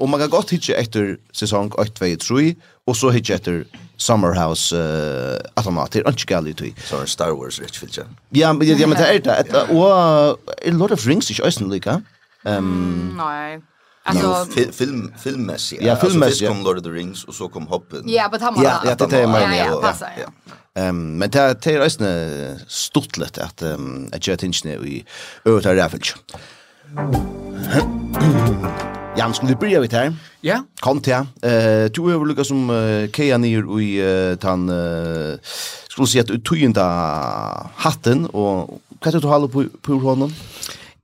og 0.00 0.08
man 0.08 0.20
kan 0.20 0.30
godt 0.30 0.50
hitta 0.50 0.80
etter 0.80 1.16
sesong 1.32 1.72
8 1.78 1.90
2 1.94 2.16
3 2.16 2.54
og 2.86 2.96
så 2.96 3.10
hitta 3.10 3.34
efter 3.34 3.64
Summerhouse 3.96 4.76
uh, 4.76 5.38
att 5.56 5.66
er 5.66 5.70
ikke 5.70 5.94
galt 5.94 6.06
Anchgali 6.06 6.52
till 6.54 6.74
så 6.84 7.06
Star 7.06 7.32
Wars 7.32 7.60
rich 7.60 7.78
filter. 7.80 8.04
Ja, 8.32 8.52
men 8.52 8.68
ja 8.68 8.86
men 8.86 8.96
det 8.96 9.14
er 9.14 9.18
det 9.18 9.70
Og 9.76 10.38
a 10.66 10.70
lot 10.70 10.90
of 10.90 11.06
rings 11.06 11.30
is 11.30 11.40
ösen 11.40 11.70
lika. 11.70 12.00
Ehm 12.46 13.16
Nej. 13.16 13.58
Alltså 14.08 14.46
film 14.52 14.72
film 14.72 15.12
filmmässigt. 15.22 15.82
Ja, 15.82 15.96
filmmässigt. 15.96 16.24
Alltså, 16.24 16.44
först 16.44 16.48
kom 16.48 16.64
Lord 16.64 16.76
of 16.78 16.82
the 16.84 16.90
Rings 16.90 17.24
och 17.24 17.34
så 17.34 17.48
kom 17.48 17.66
Hobbit. 17.66 18.02
Ja, 18.04 18.28
men 18.32 18.40
han 18.40 18.54
Ja, 18.62 18.80
Ja, 18.84 19.06
det 19.06 19.16
är 19.22 19.26
mer. 19.26 19.66
Ja, 19.66 19.80
passar. 19.80 20.08
Ja. 20.20 20.52
Ehm, 20.82 21.18
men 21.18 21.30
det 21.30 21.66
är 21.66 21.78
resten 21.78 22.58
stortlet 22.68 23.38
att 23.38 23.62
att 24.12 24.26
jag 24.26 24.38
tänkte 24.38 24.68
i 24.68 25.04
över 25.44 25.60
där 25.74 25.88
fel. 25.88 26.00
Jan, 29.16 29.34
skulle 29.34 29.52
vi 29.52 29.56
börja 29.56 29.80
vid 29.80 29.92
här? 29.92 30.16
Ja. 30.40 30.64
Kom 30.80 31.00
till. 31.00 31.12
Eh, 31.12 31.24
du 31.92 32.00
har 32.00 32.18
väl 32.18 32.28
lyckats 32.28 32.48
som 32.48 33.08
Kea 33.12 33.38
ner 33.38 33.80
i 33.80 34.36
tan 34.40 34.70
skulle 35.88 36.06
säga 36.06 36.22
att 36.22 36.30
uttynda 36.30 36.84
hatten 37.74 38.26
och 38.26 38.80
vad 38.88 39.04
heter 39.04 39.20
du 39.20 39.26
håller 39.26 39.48
på 39.48 39.64
på 39.82 39.92
honom? 39.92 40.34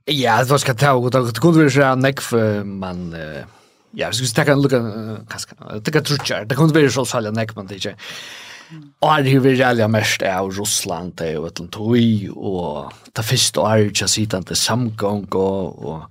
Ja, 0.04 0.38
det 0.38 0.50
var 0.50 0.58
ska 0.58 0.74
ta 0.74 0.92
och 0.92 1.10
det 1.10 1.40
kunde 1.40 1.58
väl 1.58 1.70
säga 1.70 1.94
neck 1.94 2.20
för 2.20 2.64
man 2.64 3.16
ja, 3.96 4.08
vi 4.08 4.14
skulle 4.14 4.44
ta 4.44 4.52
en 4.52 4.62
look 4.62 4.72
kaska. 5.28 5.56
Det 5.84 5.90
kan 5.90 6.04
trutcha. 6.04 6.44
Det 6.44 6.54
kunde 6.54 6.80
väl 6.80 6.92
så 6.92 7.04
falla 7.04 7.30
neck 7.30 7.56
man 7.56 7.66
det. 7.66 7.94
Och 9.00 9.16
det 9.16 9.30
hur 9.30 9.40
vi 9.40 9.62
alla 9.62 9.88
mest 9.88 10.22
är 10.22 10.50
Ryssland 10.50 11.20
och 11.20 11.46
ett 11.46 11.58
land 11.58 12.30
och 12.36 12.92
ta 13.12 13.22
först 13.22 13.56
är 13.56 13.76
ju 13.76 13.84
just 13.84 14.08
sittande 14.08 14.54
samgång 14.54 15.24
och 15.24 15.84
och 15.84 16.02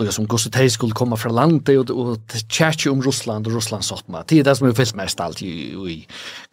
lukka 0.00 0.14
som 0.14 0.26
gosset 0.30 0.56
hei 0.58 0.68
skulle 0.72 0.96
komma 0.96 1.18
fra 1.20 1.32
landet 1.34 1.72
og, 1.78 1.90
og 1.92 2.36
tjertje 2.50 2.90
om 2.92 3.02
Russland 3.04 3.48
og 3.48 3.58
Russland 3.58 3.84
sottma. 3.86 4.22
Det 4.24 4.40
er 4.40 4.48
det 4.48 4.56
som 4.58 4.68
er 4.68 4.76
fyllt 4.76 4.96
mest 4.98 5.20
alt 5.22 5.42
i, 5.44 5.52
i 5.76 5.96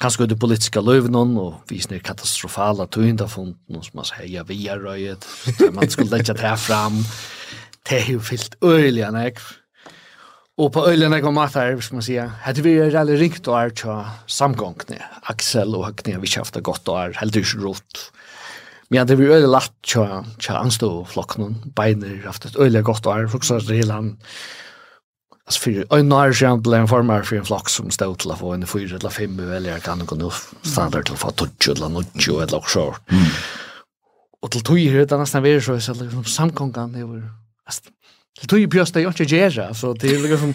kanskje 0.04 0.30
det 0.32 0.40
politiska 0.42 0.84
løyvnån 0.84 1.38
og 1.42 1.72
visner 1.72 2.04
katastrofala 2.04 2.90
tøyndafunden 2.92 3.80
og 3.80 3.86
som 3.86 4.02
man 4.02 4.10
sier, 4.10 4.28
ja, 4.38 4.44
vi 4.48 4.60
er 4.68 4.84
røyet, 4.84 5.28
man 5.78 5.90
skulle 5.90 6.22
ikke 6.22 6.38
ta 6.38 6.56
fram. 6.60 7.00
Det 7.88 8.04
er 8.04 8.12
jo 8.18 8.20
fyllt 8.24 8.60
øyelig 8.64 9.08
nek. 9.16 9.42
Og 10.58 10.72
på 10.74 10.88
øyelig 10.90 11.12
nek 11.14 11.26
om 11.30 11.38
her 11.38 11.76
hvis 11.78 11.92
man 11.94 12.06
sier, 12.06 12.32
hadde 12.44 12.64
vi 12.66 12.80
er 12.82 12.96
alle 12.98 13.18
ringt 13.20 13.48
og 13.48 13.60
er 13.60 13.74
tja 13.78 13.98
samgångne, 14.26 14.98
Axel 15.30 15.76
og 15.78 15.86
Høgne, 15.86 16.18
vi 16.24 16.34
kjafta 16.34 16.64
godt 16.66 16.90
og 16.90 17.04
er 17.04 17.20
heldig 17.22 17.46
ikke 17.46 17.62
rått 17.68 18.08
Men 18.88 19.02
ja, 19.02 19.04
det 19.04 19.18
blir 19.20 19.34
øyelig 19.36 19.50
latt 19.52 19.74
tja, 19.84 20.22
tja 20.40 20.62
anstå 20.62 20.90
flokken, 21.12 21.58
beiner, 21.76 22.22
haft 22.24 22.46
et 22.48 22.56
øyelig 22.56 22.86
godt 22.88 23.10
år, 23.12 23.28
folk 23.32 23.44
sier 23.44 23.66
det 23.68 23.82
hele 23.82 23.98
han, 23.98 24.14
altså 25.44 25.64
for 25.64 25.98
øyne 25.98 26.08
nå 26.08 26.20
er 26.22 26.32
det 26.32 26.38
ikke 26.38 26.78
en 26.78 26.88
form 26.88 27.12
her 27.12 27.26
for 27.28 27.40
en 27.40 27.48
flokk 27.50 27.72
som 27.72 27.92
stod 27.92 28.16
til 28.24 28.32
å 28.32 28.38
få 28.40 28.54
en 28.56 28.68
fyra 28.68 28.96
eller 29.00 29.12
fem 29.12 29.36
velger, 29.40 29.84
kan 29.84 30.04
ikke 30.04 30.20
nå 30.20 30.32
standard 30.64 31.10
til 31.10 31.18
å 31.18 31.20
få 31.20 31.34
tutsjo 31.36 31.76
eller 31.76 31.92
nutsjo 31.98 32.40
eller 32.46 32.62
noe 32.62 32.72
sånt. 32.72 33.18
Og 34.46 34.52
til 34.54 34.64
tog 34.64 34.80
er 34.80 35.04
det 35.10 35.20
nesten 35.20 35.44
vært 35.44 35.66
så, 35.66 35.76
så 35.84 35.96
liksom 35.98 36.24
samkongen, 36.30 36.94
det 36.96 37.04
var, 37.08 37.24
altså, 37.68 37.92
til 38.40 38.52
tog 38.52 38.62
er 38.62 38.72
bjøst 38.72 38.96
det 38.96 39.04
jo 39.04 39.12
ikke 39.12 39.28
gjerra, 39.34 39.72
så 39.76 39.92
det 40.00 40.14
er 40.14 40.24
liksom, 40.24 40.54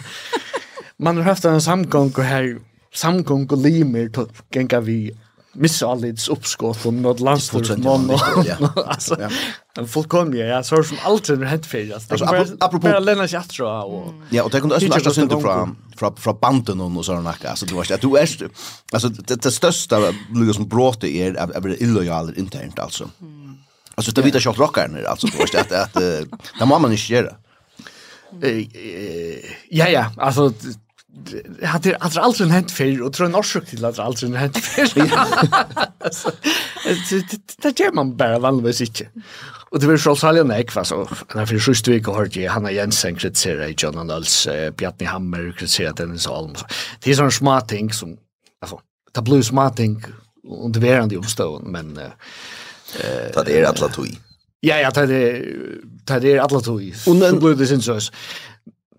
man 1.03 1.19
har 1.21 1.33
haft 1.33 1.45
en 1.45 1.61
samkong 1.61 2.13
her, 2.23 2.55
samkong 2.95 3.45
og 3.51 3.61
limer, 3.61 4.09
til 4.13 4.29
gengar 4.53 4.85
vi 4.87 5.11
missa 5.53 5.87
allits 5.87 6.27
uppskott 6.27 6.85
och 6.85 6.93
något 6.93 7.19
landstort 7.19 7.69
ja. 8.45 8.83
alltså 8.87 9.29
en 9.77 9.87
fullkomlig 9.87 10.47
ja 10.47 10.63
så 10.63 10.83
som 10.83 10.97
alltid 11.03 11.37
har 11.37 11.45
hänt 11.45 11.65
fel 11.65 11.93
alltså. 11.93 12.25
Apropå 12.59 12.77
bara 12.77 12.99
Lena 12.99 13.27
Chatra 13.27 13.83
och 13.83 14.13
ja 14.29 14.43
och 14.43 14.49
det 14.49 14.59
kunde 14.59 14.75
östra 14.75 15.13
synda 15.13 15.39
från 15.39 15.75
från 15.95 16.15
från 16.15 16.37
banden 16.41 16.81
och 16.81 17.05
såna 17.05 17.35
där 17.41 17.49
alltså 17.49 17.65
du 17.65 17.75
vet 17.75 18.01
du 18.01 18.17
är 18.17 18.49
alltså 18.91 19.09
det 19.09 19.51
största 19.51 20.13
lugas 20.35 20.55
som 20.55 20.67
bråte 20.67 21.07
av 21.39 21.67
är 21.67 21.83
illojal 21.83 22.33
internt 22.37 22.79
alltså. 22.79 23.09
Alltså 23.95 24.11
det 24.11 24.21
vita 24.21 24.39
shot 24.39 24.57
rockar 24.57 25.05
alltså 25.09 25.27
du 25.27 25.37
vet 25.37 25.55
att 25.55 25.71
att 25.71 25.93
det 25.93 26.65
måste 26.65 26.81
man 26.81 26.91
inte 26.91 27.35
Eh 28.41 28.65
ja 29.69 29.87
ja 29.87 30.11
alltså 30.17 30.53
hade 31.63 31.89
det 31.89 31.95
alltså 31.95 32.19
alltså 32.19 32.43
en 32.43 32.51
hänt 32.51 32.71
fel 32.71 33.01
och 33.01 33.13
tror 33.13 33.27
en 33.27 33.35
orsak 33.35 33.65
till 33.65 33.85
att 33.85 33.99
alltså 33.99 34.25
en 34.25 34.35
hänt 34.35 34.57
fel. 34.57 34.89
Det 37.61 37.79
gör 37.79 37.91
man 37.91 38.17
bara 38.17 38.39
vanligtvis 38.39 38.81
inte. 38.81 39.07
Och 39.69 39.79
det 39.79 39.87
var 39.87 39.97
så 39.97 40.15
sällan 40.15 40.49
jag 40.49 40.67
kvar 40.67 40.83
så 40.83 41.09
när 41.35 41.45
för 41.45 41.59
sist 41.59 41.87
vecka 41.87 42.11
hörde 42.11 42.41
jag 42.41 42.51
Hanna 42.51 42.71
Jensen 42.71 43.15
kritisera 43.15 43.67
i 43.67 43.75
John 43.77 43.97
Andals 43.97 44.47
Bjarni 44.77 45.05
Hammer 45.05 45.55
kritisera 45.57 45.91
den 45.91 46.19
så. 46.19 46.55
Det 46.99 47.11
är 47.11 47.15
sån 47.15 47.31
smart 47.31 47.69
ting 47.69 47.93
som 47.93 48.17
alltså 48.61 48.79
ta 49.11 49.21
blues 49.21 49.47
smart 49.47 49.77
ting 49.77 50.03
under 50.47 50.79
verande 50.79 51.17
omstånd 51.17 51.67
men 51.67 51.97
eh 51.97 52.11
det 53.45 53.59
är 53.59 53.65
alla 53.65 53.87
tog. 53.89 54.07
Ja 54.59 54.77
ja, 54.77 54.91
det 54.91 55.01
är 55.01 56.19
det 56.19 56.31
är 56.31 56.39
alla 56.39 56.59
tog. 56.59 56.93
Och 57.07 57.15
nu 57.15 57.31
blir 57.39 57.55
det 57.55 57.67
syns 57.67 57.85
så 57.85 57.99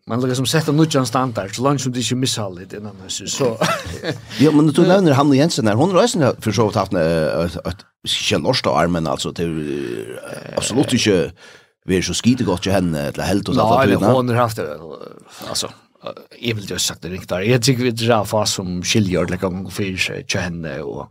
man 0.07 0.21
lägger 0.21 0.35
som 0.35 0.47
sätta 0.47 0.73
nudjan 0.73 1.07
standard 1.07 1.57
så 1.57 1.63
långt 1.63 1.81
som 1.81 1.93
det 1.93 2.01
inte 2.01 2.15
misshallit 2.15 2.73
innan 2.73 2.97
så 3.09 3.27
så 3.27 3.59
ja 4.39 4.51
men 4.53 4.67
du 4.67 4.83
nevner 4.83 5.13
Hanne 5.13 5.37
Jensen 5.37 5.67
her, 5.67 5.75
hun 5.75 5.91
hon 5.91 5.99
reisen 5.99 6.23
for 6.41 6.53
så 6.53 6.67
vidt 6.67 6.77
haft 6.77 6.93
ett 6.93 7.85
skönnorsta 8.07 8.71
armen 8.71 9.07
altså, 9.07 9.29
alltså 9.29 9.33
till 9.33 10.19
absolutt 10.57 10.93
ikke 10.93 11.33
vi 11.87 11.97
er 11.97 12.03
så 12.03 12.15
skite 12.15 12.45
godt 12.45 12.63
til 12.63 12.73
henne 12.73 13.13
til 13.13 13.23
helt 13.23 13.49
och 13.49 13.55
så 13.55 13.61
där 13.87 14.13
hon 14.13 14.29
har 14.29 14.37
haft 14.37 14.57
det, 14.57 14.79
alltså 15.49 15.69
jag 16.41 16.55
vill 16.55 16.71
ju 16.71 16.79
sagt 16.79 17.03
det 17.03 17.09
riktigt 17.09 17.49
jag 17.49 17.63
tycker 17.63 17.83
vi 17.83 17.91
drar 17.91 18.25
fast 18.25 18.55
som 18.55 18.83
skiljer 18.83 19.27
liksom 19.27 19.71
för 19.71 19.97
sig 19.97 20.25
henne 20.35 20.81
och 20.81 21.09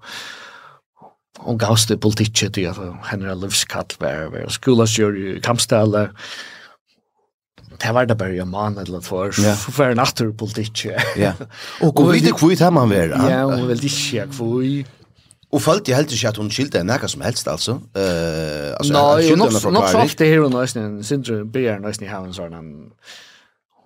hon 1.39 1.57
gavst 1.57 1.89
det 1.89 1.99
politikket 1.99 2.53
til 2.53 2.65
at 2.65 2.77
henne 3.09 3.25
er 3.25 3.35
livskall 3.35 3.85
var 3.99 4.49
skola 4.49 4.85
kjør 4.85 5.17
i 5.17 5.39
kampstelle 5.39 6.09
Det 7.81 7.93
var 7.93 8.05
det 8.05 8.17
bare 8.17 8.41
en 8.41 8.49
mann 8.51 8.77
eller 8.77 9.01
for, 9.01 9.31
for 9.57 9.83
en 9.91 9.97
naturpolitikk. 9.97 10.85
Ja. 11.17 11.33
Og 11.83 11.93
hvor 11.93 12.11
vidt 12.11 12.27
ikke 12.29 12.45
hvor 12.45 12.55
det 12.59 12.73
man 12.73 12.89
var. 12.89 13.15
Ja, 13.29 13.45
hun 13.45 13.67
vet 13.67 13.83
ikke 13.83 14.27
hvor. 14.37 14.63
Og 15.53 15.61
følte 15.61 15.91
jeg 15.91 15.97
helt 15.97 16.13
ikke 16.13 16.31
at 16.31 16.37
hun 16.37 16.49
skilte 16.51 16.79
en 16.81 16.89
nækka 16.89 17.07
som 17.07 17.21
helst, 17.21 17.47
altså? 17.47 17.77
Uh, 17.93 18.73
altså 18.79 18.93
Nei, 18.93 19.35
nok 19.37 19.51
så 19.89 19.99
ofte 20.01 20.25
her 20.25 20.41
hun 20.41 20.55
nøysen, 20.55 20.81
en 20.81 21.03
sindre 21.05 21.43
ber 21.45 21.77
nøysen 21.83 22.07
i 22.07 22.09
haven 22.09 22.33
sånn 22.33 22.57
en... 22.57 22.73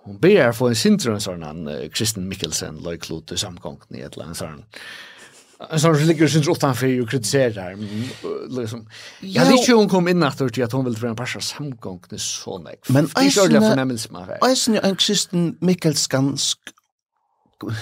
Hun 0.08 0.16
ber 0.22 0.54
få 0.56 0.70
en 0.72 0.78
sindre 0.78 1.18
en 1.18 1.20
sånn 1.20 1.44
en 1.44 1.68
Kristen 1.92 2.24
Mikkelsen, 2.30 2.80
løyklut 2.80 3.34
i 3.36 3.36
samgången 3.36 3.98
i 3.98 4.00
et 4.00 4.16
eller 4.16 4.30
annet 4.30 4.40
sånn. 4.40 4.62
Uh, 4.64 5.07
Så 5.76 5.88
hon 5.88 6.06
ligger 6.06 6.28
sin 6.28 6.52
utan 6.52 6.76
för 6.76 7.02
och 7.02 7.10
kritiserar 7.10 7.76
liksom. 8.60 8.88
Jag 9.20 9.46
vet 9.46 9.68
ju 9.68 9.74
hon 9.74 9.88
kom 9.88 10.08
in 10.08 10.22
efter 10.22 10.48
till 10.48 10.64
att 10.64 10.72
hon 10.72 10.84
vill 10.84 10.96
för 10.96 11.06
en 11.06 11.16
passa 11.16 11.40
samgång 11.40 12.02
det 12.08 12.18
så 12.18 12.58
nek. 12.58 12.88
Men 12.88 13.08
jag 13.14 13.32
såg 13.32 13.50
det 13.50 13.60
förnämmelse 13.60 14.08
man 14.12 14.24
här. 14.24 14.38
Är 14.50 14.70
ju 14.70 14.80
en 14.82 14.96
kristen 14.96 15.56
Mikkelskansk 15.60 16.58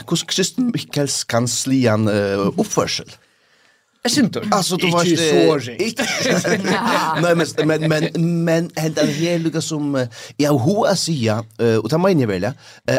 Kus 0.07 0.23
kristen 0.23 0.67
Mikkelskansklian 0.67 2.09
uppförsel. 2.59 3.13
Jag 4.07 4.11
syns 4.13 4.27
inte. 4.27 4.49
Alltså 4.51 4.77
du 4.77 4.91
var 4.91 5.05
inte 5.05 5.23
Nej 7.23 7.35
men 7.37 7.47
men 7.69 7.89
men 7.89 8.45
men 8.45 8.71
den 8.95 9.09
här 9.09 9.39
lucka 9.39 9.61
som 9.61 10.07
jag 10.37 10.59
hur 10.59 10.87
att 10.87 10.99
säga 10.99 11.45
och 11.83 11.91
ta 11.91 11.99
mig 11.99 12.27
väl 12.27 12.53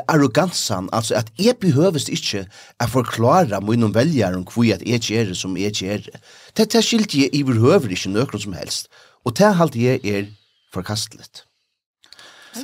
arrogansen 0.08 0.90
alltså 0.92 1.16
att 1.16 1.32
jag 1.36 1.56
behövs 1.60 2.10
inte 2.10 2.50
att 2.78 2.92
förklara 2.92 3.62
mig 3.62 3.78
någon 3.78 3.92
väljare 3.92 4.36
om 4.36 4.46
hur 4.56 4.74
att 4.74 4.88
jag 4.88 5.12
är 5.12 5.34
som 5.34 5.58
jag 5.58 5.82
är. 5.82 6.10
Det 6.54 6.72
det 6.72 6.82
skilt 6.82 7.14
jag 7.14 7.30
i 7.34 7.44
behöver 7.44 7.90
inte 7.90 8.10
något 8.10 8.42
som 8.42 8.54
helst. 8.54 8.90
Och 9.26 9.34
det 9.34 9.46
halt 9.46 9.76
jag 9.76 10.06
är 10.06 10.28
förkastligt. 10.74 11.44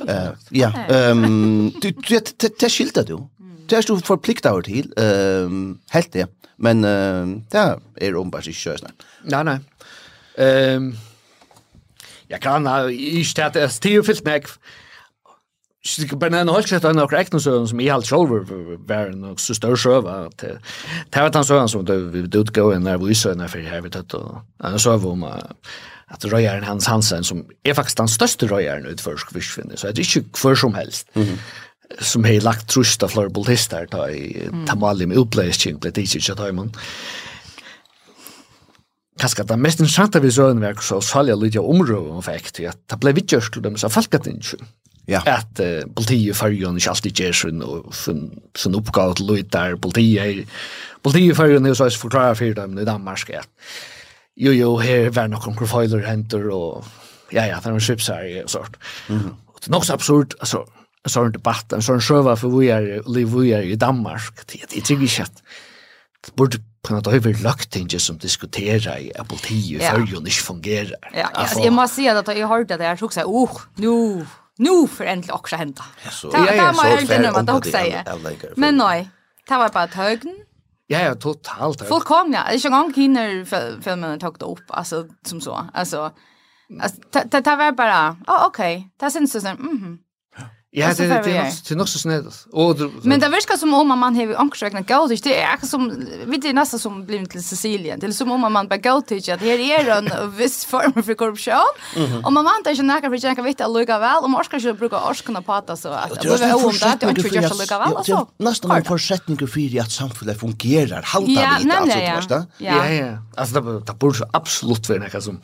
Eh 0.08 0.30
ja, 0.50 0.72
ehm 0.88 1.72
du 1.80 1.92
det 2.08 2.58
det 2.60 2.68
skilt 2.68 3.06
du. 3.06 3.18
Det 3.68 3.76
är 3.76 3.84
du 3.86 4.00
förpliktad 4.00 4.62
till 4.62 4.92
ehm 4.96 5.78
helt 5.90 6.12
det. 6.12 6.28
Men 6.56 6.84
uh, 6.84 7.40
det 7.50 7.80
är 7.96 8.16
ombars 8.16 8.46
inte 8.48 8.58
körs. 8.58 8.80
Nei, 9.24 9.42
nei. 9.42 9.58
Ehm 10.38 10.94
jeg 12.30 12.40
kan 12.40 12.66
ha 12.66 12.86
ikke 12.88 13.24
stället 13.30 13.56
att 13.56 13.82
det 13.82 13.94
är 13.94 14.02
fyllt 14.02 14.24
meg. 14.24 14.46
Sikkert 15.84 16.18
bare 16.18 16.30
bara 16.30 16.40
en 16.40 16.48
halv 16.48 16.62
sätt 16.62 16.84
en 16.84 16.98
korrekt 16.98 17.42
så 17.42 17.66
som 17.66 17.80
i 17.80 17.88
alt 17.88 18.06
selv 18.06 18.30
var 18.88 19.06
en 19.06 19.36
så 19.38 19.54
større 19.54 19.76
sjö 19.76 20.00
det 21.12 21.20
var 21.20 21.28
den 21.28 21.44
så 21.44 21.68
som 21.68 21.84
det 21.84 22.12
vi 22.12 22.38
utgå 22.38 22.72
en 22.72 22.82
när 22.82 22.98
vi 22.98 23.14
så 23.14 23.34
när 23.34 23.48
för 23.48 23.58
her. 23.58 23.80
vet 23.80 23.96
att 23.96 24.14
han 24.60 24.78
så 24.78 24.96
var 24.96 25.14
man 25.14 25.40
att 26.06 26.24
röjaren 26.24 26.64
Hans 26.64 26.86
Hansen 26.86 27.24
som 27.24 27.44
er 27.64 27.74
faktisk 27.74 27.96
den 27.96 28.08
største 28.08 28.46
røyeren 28.46 28.86
utförsk 28.86 29.34
vi 29.34 29.40
finner 29.40 29.76
så 29.76 29.86
det 29.86 29.98
är 29.98 30.16
inte 30.16 30.38
för 30.38 30.54
som 30.54 30.74
helst. 30.74 31.08
Mm 31.14 31.28
-hmm 31.28 31.38
som 32.00 32.24
har 32.24 32.42
lagt 32.44 32.68
trusht 32.72 33.02
av 33.02 33.12
flere 33.14 33.32
politister 33.34 33.86
ta 33.90 34.08
i 34.10 34.48
Tamalim 34.68 35.14
utbleisking 35.14 35.78
ble 35.82 35.92
det 35.94 36.06
ikke 36.08 36.36
ta 36.38 36.48
i 36.48 36.56
man. 36.56 36.72
Kanskje 39.20 39.46
det 39.46 39.58
mest 39.62 39.78
interessante 39.78 40.22
vi 40.22 40.32
så 40.34 40.48
enn 40.50 40.62
verk 40.62 40.82
så 40.82 40.98
salja 41.04 41.36
lydja 41.38 41.62
området 41.62 42.24
fikk 42.26 42.50
til 42.56 42.70
at 42.72 42.80
det 42.90 42.98
ble 43.02 43.14
vidtjørst 43.14 43.54
til 43.54 43.62
dem 43.62 43.78
som 43.78 43.92
falkat 43.94 44.26
ikke. 44.30 44.58
Ja. 45.06 45.20
At 45.28 45.60
uh, 45.60 45.84
politiet 45.92 46.32
i 46.32 46.36
Førjøen 46.36 46.78
ikke 46.80 46.94
alltid 46.94 47.20
gjør 47.20 47.34
sin, 47.36 47.64
sin, 47.92 48.22
sin 48.56 48.76
oppgave 48.78 49.18
til 49.18 49.28
lyd 49.28 49.50
der 49.52 49.76
politiet 49.76 50.22
er 50.24 50.62
Politiet 51.04 51.34
i 51.34 51.36
Førjøen 51.36 51.66
er 51.66 51.74
jo 51.74 51.76
så 51.76 51.90
forklarer 52.00 52.38
for 52.38 52.56
dem 52.56 52.78
i 52.80 52.86
Danmark 52.88 53.28
at 53.36 53.48
jo 54.36 54.50
jo 54.50 54.76
her 54.80 55.10
var 55.14 55.28
noen 55.30 55.54
profiler 55.54 56.06
henter 56.08 56.48
og 56.50 56.86
ja 57.32 57.44
ja, 57.44 57.58
det 57.60 57.70
var 57.70 57.76
en 57.76 57.84
skipsherre 57.84 58.44
og 58.44 58.50
sånt. 58.50 58.76
Mm 59.08 59.18
-hmm. 59.18 59.34
Det 59.60 59.66
er 59.66 59.70
nok 59.70 59.84
så 59.84 59.92
absurd, 59.92 60.34
altså 60.40 60.64
en 61.04 61.12
sånn 61.12 61.34
debatt, 61.34 61.72
en 61.76 61.84
sånn 61.84 62.00
sjøva 62.02 62.36
for 62.40 62.54
vi 62.56 62.70
er, 62.72 63.02
liv 63.06 63.32
vi 63.34 63.52
er 63.52 63.66
i 63.68 63.76
Danmark. 63.80 64.44
Jeg 64.54 64.84
tror 64.86 65.04
ikke 65.04 65.26
at 65.26 65.42
det 66.24 66.32
burde 66.38 66.60
på 66.84 66.92
en 66.92 66.98
måte 66.98 67.12
över 67.16 67.36
løgtinget 67.44 68.00
som 68.02 68.16
diskuterer 68.20 68.98
i 69.00 69.10
apoteket 69.20 69.82
ja. 69.82 69.92
för 69.92 70.06
ju 70.06 70.16
inte 70.16 70.30
fungerar. 70.30 71.10
Ja, 71.12 71.28
alltså, 71.32 71.60
jag 71.60 71.72
måste 71.72 71.96
säga 71.96 72.18
att 72.18 72.38
jag 72.38 72.48
hörde 72.48 72.76
det 72.76 72.84
här 72.84 72.96
så 72.96 73.04
också, 73.04 73.20
oh, 73.20 73.60
nu, 73.76 74.26
nu 74.56 74.88
för 74.88 75.04
äntligen 75.04 75.34
också 75.34 75.56
hända. 75.56 75.84
Ja, 76.04 76.30
ja, 76.32 76.54
ja, 76.54 76.74
så 76.74 76.82
helt 76.82 77.10
inne 77.10 77.30
vad 77.30 77.50
också 77.50 77.70
säger. 77.70 78.04
Men 78.56 78.76
nej, 78.76 79.10
det 79.48 79.56
var 79.56 79.68
bara 79.68 79.86
högen. 79.86 80.36
Ja, 80.86 81.00
ja, 81.00 81.14
totalt. 81.14 81.88
Fullkomna, 81.88 82.52
jag 82.52 82.72
gång 82.72 82.92
hinner 82.94 83.44
filmen 83.80 84.18
det 84.18 84.44
upp, 84.44 84.64
alltså 84.68 85.06
som 85.26 85.40
så, 85.40 85.68
alltså 85.74 86.12
Alltså, 86.80 87.00
det 87.12 87.56
var 87.56 87.72
bara, 87.72 88.16
oh, 88.26 88.46
okej, 88.46 88.76
okay. 88.76 88.88
det 89.00 89.10
syns 89.10 89.32
så, 89.32 89.54
mhm, 89.54 89.98
Ja, 90.76 90.88
det 90.88 91.06
det 91.06 91.22
det 91.68 91.70
är 91.70 91.76
nog 91.76 91.88
så 91.88 91.98
snällt. 91.98 92.46
Men 93.02 93.20
det 93.20 93.28
verkar 93.28 93.56
som 93.56 93.74
om 93.74 93.88
man 93.88 94.16
har 94.16 94.34
ankrsökna 94.34 94.80
gaut, 94.80 95.22
det 95.22 95.42
är 95.42 95.54
också 95.54 95.66
som 95.66 96.06
vi 96.26 96.36
det 96.36 96.52
nästa 96.52 96.78
som 96.78 97.06
blir 97.06 97.26
till 97.26 97.44
Sicilien, 97.44 98.00
det 98.00 98.06
eller 98.06 98.14
som 98.14 98.30
om 98.30 98.52
man 98.52 98.68
bara 98.68 98.76
gaut, 98.76 99.06
till 99.06 99.32
att 99.32 99.40
här 99.40 99.58
är 99.58 99.88
en 99.88 100.36
viss 100.36 100.64
form 100.64 101.02
för 101.02 101.14
korruption. 101.14 101.74
Och 102.24 102.32
man 102.32 102.44
väntar 102.44 102.70
inte 102.70 102.82
några 102.82 103.00
för 103.00 103.26
jag 103.26 103.36
kan 103.36 103.44
veta 103.44 103.66
lugga 103.66 103.98
väl 103.98 104.24
om 104.24 104.34
Oscar 104.34 104.58
skulle 104.58 104.74
bruka 104.74 104.98
Oscarna 104.98 105.42
på 105.42 105.52
att 105.52 105.78
så 105.78 105.88
att 105.88 106.22
det 106.22 106.28
är 106.28 106.66
om 106.66 106.72
det 106.80 106.86
att 106.86 107.02
inte 107.02 107.34
jag 107.34 107.58
lugga 107.58 107.78
väl 107.78 108.04
så. 108.04 108.28
Nästan 108.36 108.70
en 108.70 108.84
försättning 108.84 109.48
för 109.48 109.80
att 109.80 109.92
samhället 109.92 110.40
fungerar, 110.40 111.02
halta 111.02 111.28
lite 111.58 111.78
alltså, 111.78 112.28
det. 112.28 112.46
Ja, 112.58 112.90
ja. 112.90 113.18
Alltså 113.36 113.60
det 113.60 113.92
borde 113.92 114.18
absolut 114.32 114.88
vara 114.88 114.98
något 114.98 115.24
som 115.24 115.40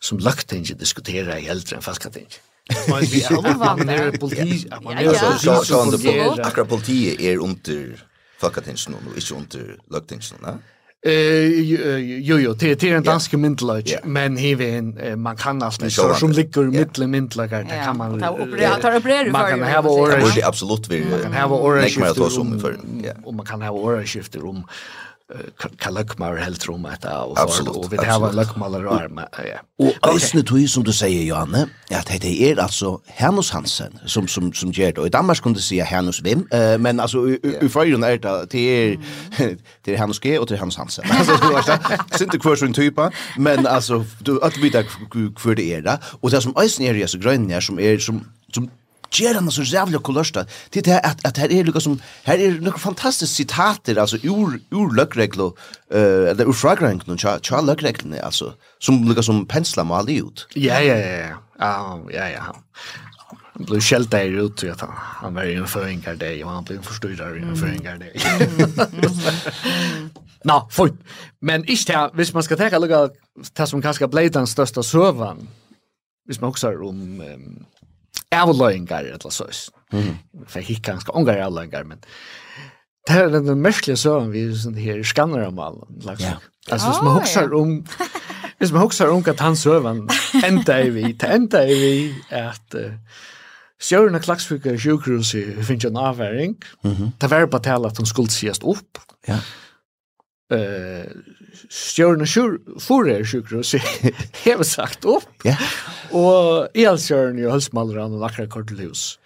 som 0.00 0.18
lagt 0.18 0.52
inte 0.52 0.74
diskutera 0.74 1.38
i 1.38 1.48
äldre 1.48 1.76
än 1.76 1.82
faskat 1.82 2.16
inte. 2.16 2.36
Man 2.88 3.88
är 3.88 4.18
politi, 4.18 4.68
man 4.82 4.98
är 4.98 5.14
så 5.38 6.42
akkurat 6.42 6.68
politi 6.68 7.28
är 7.28 7.36
under 7.36 8.04
fuckatinsen 8.40 8.94
och 8.94 9.16
inte 9.16 9.34
under 9.34 9.76
löktinsen, 9.90 10.38
va? 10.42 10.58
Eh 11.06 11.46
jo 12.28 12.38
jo, 12.38 12.52
det 12.52 12.82
är 12.82 12.96
en 12.96 13.02
dansk 13.02 13.32
myndlag, 13.32 13.94
men 14.04 14.36
här 14.36 15.16
man 15.16 15.36
kan 15.36 15.62
alltså 15.62 15.90
så 15.90 16.14
som 16.14 16.32
ligger 16.32 16.62
i 16.62 16.66
mitten 16.66 17.10
myndlag 17.10 17.50
där 17.50 17.84
kan 17.84 17.96
man 17.96 18.20
ta 18.20 18.28
upp 18.28 18.40
operera 18.40 18.76
tar 18.76 18.96
operera 18.96 19.32
Man 19.32 19.50
kan 19.50 19.62
ha 19.62 19.90
orange 19.90 20.42
absolut 20.44 20.88
vi. 20.88 21.04
Man 21.10 21.22
kan 21.22 21.32
ha 21.32 21.56
orange 21.56 21.88
skifter 21.88 22.40
om. 22.40 23.02
Ja, 23.04 23.12
och 23.24 23.34
man 23.34 23.46
kan 23.46 23.62
ha 23.62 23.70
orange 23.70 24.06
skifter 24.06 24.46
om 24.46 24.64
kan 25.78 25.94
lökmar 25.94 26.36
helt 26.36 26.68
rum 26.68 26.84
att 26.84 27.04
och 27.04 27.40
Absolut, 27.40 27.76
och 27.76 27.92
vi 27.92 27.96
det 27.96 28.18
var 28.18 28.32
lökmalar 28.32 28.86
och 28.86 28.94
arma 28.94 29.28
ja. 29.32 29.86
Och 30.02 30.14
ösnet 30.14 30.46
tog 30.46 30.68
som 30.68 30.84
du 30.84 30.92
säger 30.92 31.22
Janne 31.22 31.68
att 31.90 32.20
det 32.20 32.50
är 32.50 32.60
alltså 32.60 33.00
Hernus 33.06 33.50
Hansen 33.50 33.98
som 34.06 34.28
som 34.28 34.52
som 34.52 34.72
ger 34.72 34.92
då 34.92 35.06
i 35.06 35.10
Danmark 35.10 35.42
kunde 35.42 35.60
säga 35.60 35.84
Hernus 35.84 36.20
vem 36.22 36.48
men 36.82 37.00
alltså 37.00 37.28
i 37.62 37.68
förrun 37.68 38.02
är 38.02 38.18
det 38.18 38.46
det 38.50 38.58
är 38.58 38.98
det 39.84 39.96
Hernus 39.96 40.20
G 40.20 40.38
och 40.38 40.46
det 40.46 40.56
Hernus 40.56 40.76
Hansen. 40.76 41.04
Alltså 41.10 41.36
det 41.36 41.52
var 41.52 42.32
så 42.32 42.38
kvar 42.38 42.56
sån 42.56 42.72
typa 42.72 43.10
men 43.38 43.66
alltså 43.66 44.04
du 44.20 44.42
att 44.42 44.56
vi 44.56 44.70
där 44.70 44.86
för 45.38 45.54
det 45.54 45.74
är 45.74 45.82
där 45.82 45.98
och 46.20 46.30
det 46.30 46.40
som 46.40 46.56
ösnet 46.56 46.96
är 46.96 47.06
så 47.06 47.18
grönja 47.18 47.60
som 47.60 47.78
är 47.78 47.98
som 47.98 48.24
som 48.54 48.70
gjør 49.14 49.40
han 49.40 49.50
så 49.50 49.62
jævlig 49.62 50.02
kolørsta 50.02 50.40
att 50.40 50.74
det 50.74 50.88
at, 50.88 51.20
at 51.24 51.38
her 51.38 51.52
er 51.52 51.64
lukka 51.64 51.80
som 51.80 52.00
her 52.26 52.34
er 52.34 52.60
fantastiska 52.60 52.78
fantastiske 52.78 53.34
sitater 53.34 54.00
altså 54.00 54.18
ur, 54.24 54.58
ur 54.72 54.92
løkreglo 54.92 55.52
uh, 55.94 56.30
eller 56.30 56.46
ur 56.46 56.52
fragregnene 56.52 57.18
tja, 57.18 57.38
tja 57.38 57.60
løkreglene 57.60 58.24
altså 58.24 58.52
som 58.80 59.02
lukka 59.02 59.22
som 59.22 59.46
pensla 59.46 59.84
må 59.84 60.02
ut 60.08 60.46
ja 60.56 60.80
ja 60.80 60.96
ja 60.96 61.34
ja 61.60 61.98
ja 62.12 62.28
ja 62.28 62.52
Han 63.58 63.66
blev 63.66 63.80
skälld 63.80 64.10
där 64.10 64.24
ut 64.24 64.64
att 64.64 64.80
han. 64.80 64.90
Han 64.94 65.34
var 65.34 65.44
ju 65.44 65.58
en 65.58 65.66
föringar 65.66 66.14
dig 66.14 66.44
och 66.44 66.50
han 66.50 66.64
blev 66.64 66.82
förstörd 66.82 67.20
av 67.20 67.36
en 67.36 67.56
föringar 67.56 67.98
dig. 67.98 68.12
Nå, 70.44 70.68
fort. 70.70 70.94
Men 71.40 71.64
inte 71.64 71.92
där, 71.92 72.10
hvis 72.14 72.34
man 72.34 72.42
ska 72.42 72.56
ta 72.56 72.78
lukka 72.78 73.08
det 73.56 73.66
som 73.66 73.82
kanske 73.82 74.08
blivit 74.08 74.32
den 74.32 74.46
största 74.46 74.82
sövan 74.82 75.48
hvis 76.28 76.40
man 76.40 76.48
också 76.48 76.68
om 76.68 77.20
um, 77.20 77.64
avløyngar 78.34 79.08
eller 79.08 79.30
så. 79.30 79.48
Mm. 79.92 80.18
For 80.46 80.60
jeg 80.60 80.82
ganske 80.84 81.14
ungar 81.14 81.40
avløyngar, 81.46 81.86
men 81.88 82.02
det 83.08 83.16
er 83.16 83.28
den 83.32 83.62
merkelige 83.64 83.96
søren 83.96 84.32
vi 84.32 84.44
sånn 84.52 84.76
her 84.76 85.00
skanner 85.06 85.46
om 85.48 85.60
alle. 85.64 85.88
Ja. 86.20 86.36
Altså, 86.68 86.90
hvis 86.90 87.02
man 87.02 87.16
hokser 87.16 87.54
om 87.56 87.72
hvis 88.58 88.72
man 88.74 88.82
hokser 88.82 89.12
om 89.14 89.24
at 89.26 89.40
han 89.40 89.56
søren 89.56 90.04
enda 90.44 90.76
er 90.82 90.90
vi, 90.92 91.12
det 91.12 91.30
enda 91.32 91.62
er 91.64 91.80
vi 91.80 91.92
at 92.34 92.76
uh, 92.76 92.92
Sjøren 93.78 94.18
og 94.18 94.24
Klagsvika 94.24 94.72
sjukhus 94.74 95.36
finnes 95.62 95.84
en 95.86 95.96
avværing. 95.96 96.56
Mm 96.82 96.92
-hmm. 96.92 97.10
Det 97.20 97.30
var 97.30 97.46
bare 97.46 97.62
til 97.62 97.86
at 97.86 97.96
hun 97.96 98.06
skulle 98.06 98.30
sies 98.30 98.58
opp. 98.62 98.98
Ja. 99.28 99.38
Uh, 100.54 101.06
Stjørn 101.70 102.22
og 102.22 102.80
Fore 102.82 103.24
sjukhus 103.24 103.74
har 104.44 104.62
sagt 104.64 105.06
opp. 105.08 105.28
Ja. 105.44 105.56
Og 106.12 106.68
Elstjørn 106.76 107.40
og 107.46 107.56
Hølsmalran 107.56 108.16
og 108.16 108.26
Akra 108.28 108.46
Kortelhus. 108.46 109.18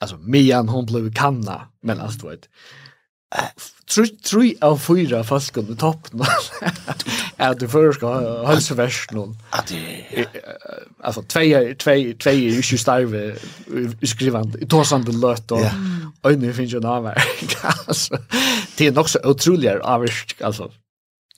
Altså 0.00 0.16
Mian 0.20 0.68
hon 0.68 0.86
blev 0.86 1.12
kanna 1.12 1.68
men 1.82 2.00
alltså 2.00 2.18
du 2.22 2.28
vet. 2.28 2.48
Tror 3.88 4.06
tror 4.24 4.52
av 4.64 4.78
fyra 4.80 5.22
fast 5.24 5.52
kunde 5.52 5.76
toppen. 5.76 6.24
Ja, 7.38 7.54
du 7.54 7.68
får 7.68 7.92
ska 7.92 8.46
hälsa 8.46 8.74
värst 8.74 9.12
någon. 9.12 9.36
Att 9.50 9.72
alltså 11.00 11.22
två 11.22 11.40
två 11.78 11.90
två 12.18 12.30
är 12.30 12.32
ju 12.32 12.62
starve 12.78 13.36
skrivande. 14.02 14.58
i 14.58 14.84
som 14.84 15.04
lött 15.04 15.52
och 15.52 15.66
och 16.22 16.38
nu 16.38 16.52
finns 16.52 16.72
ju 16.72 16.80
namn. 16.80 17.12
Alltså 17.86 18.18
det 18.76 18.86
är 18.86 18.92
nog 18.92 19.10
så 19.10 19.18
otroligt 19.24 19.80
avst 19.82 20.42
alltså 20.42 20.70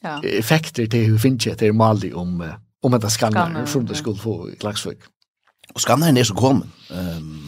ja. 0.02 0.22
effekter 0.24 0.86
till 0.86 1.06
hur 1.06 1.18
finns 1.18 1.44
det 1.44 1.54
till 1.54 1.72
Mali 1.72 2.12
om 2.12 2.52
om 2.82 2.94
att 2.94 3.12
skanna 3.12 3.66
som 3.66 3.86
det 3.86 3.94
skulle 3.94 4.16
få 4.16 4.50
i 4.50 4.56
Klaxvik. 4.56 4.98
Och 5.74 5.80
skannaren 5.80 6.16
är 6.16 6.24
så 6.24 6.34
kommen. 6.34 6.70
Ehm 6.90 7.16
um... 7.16 7.46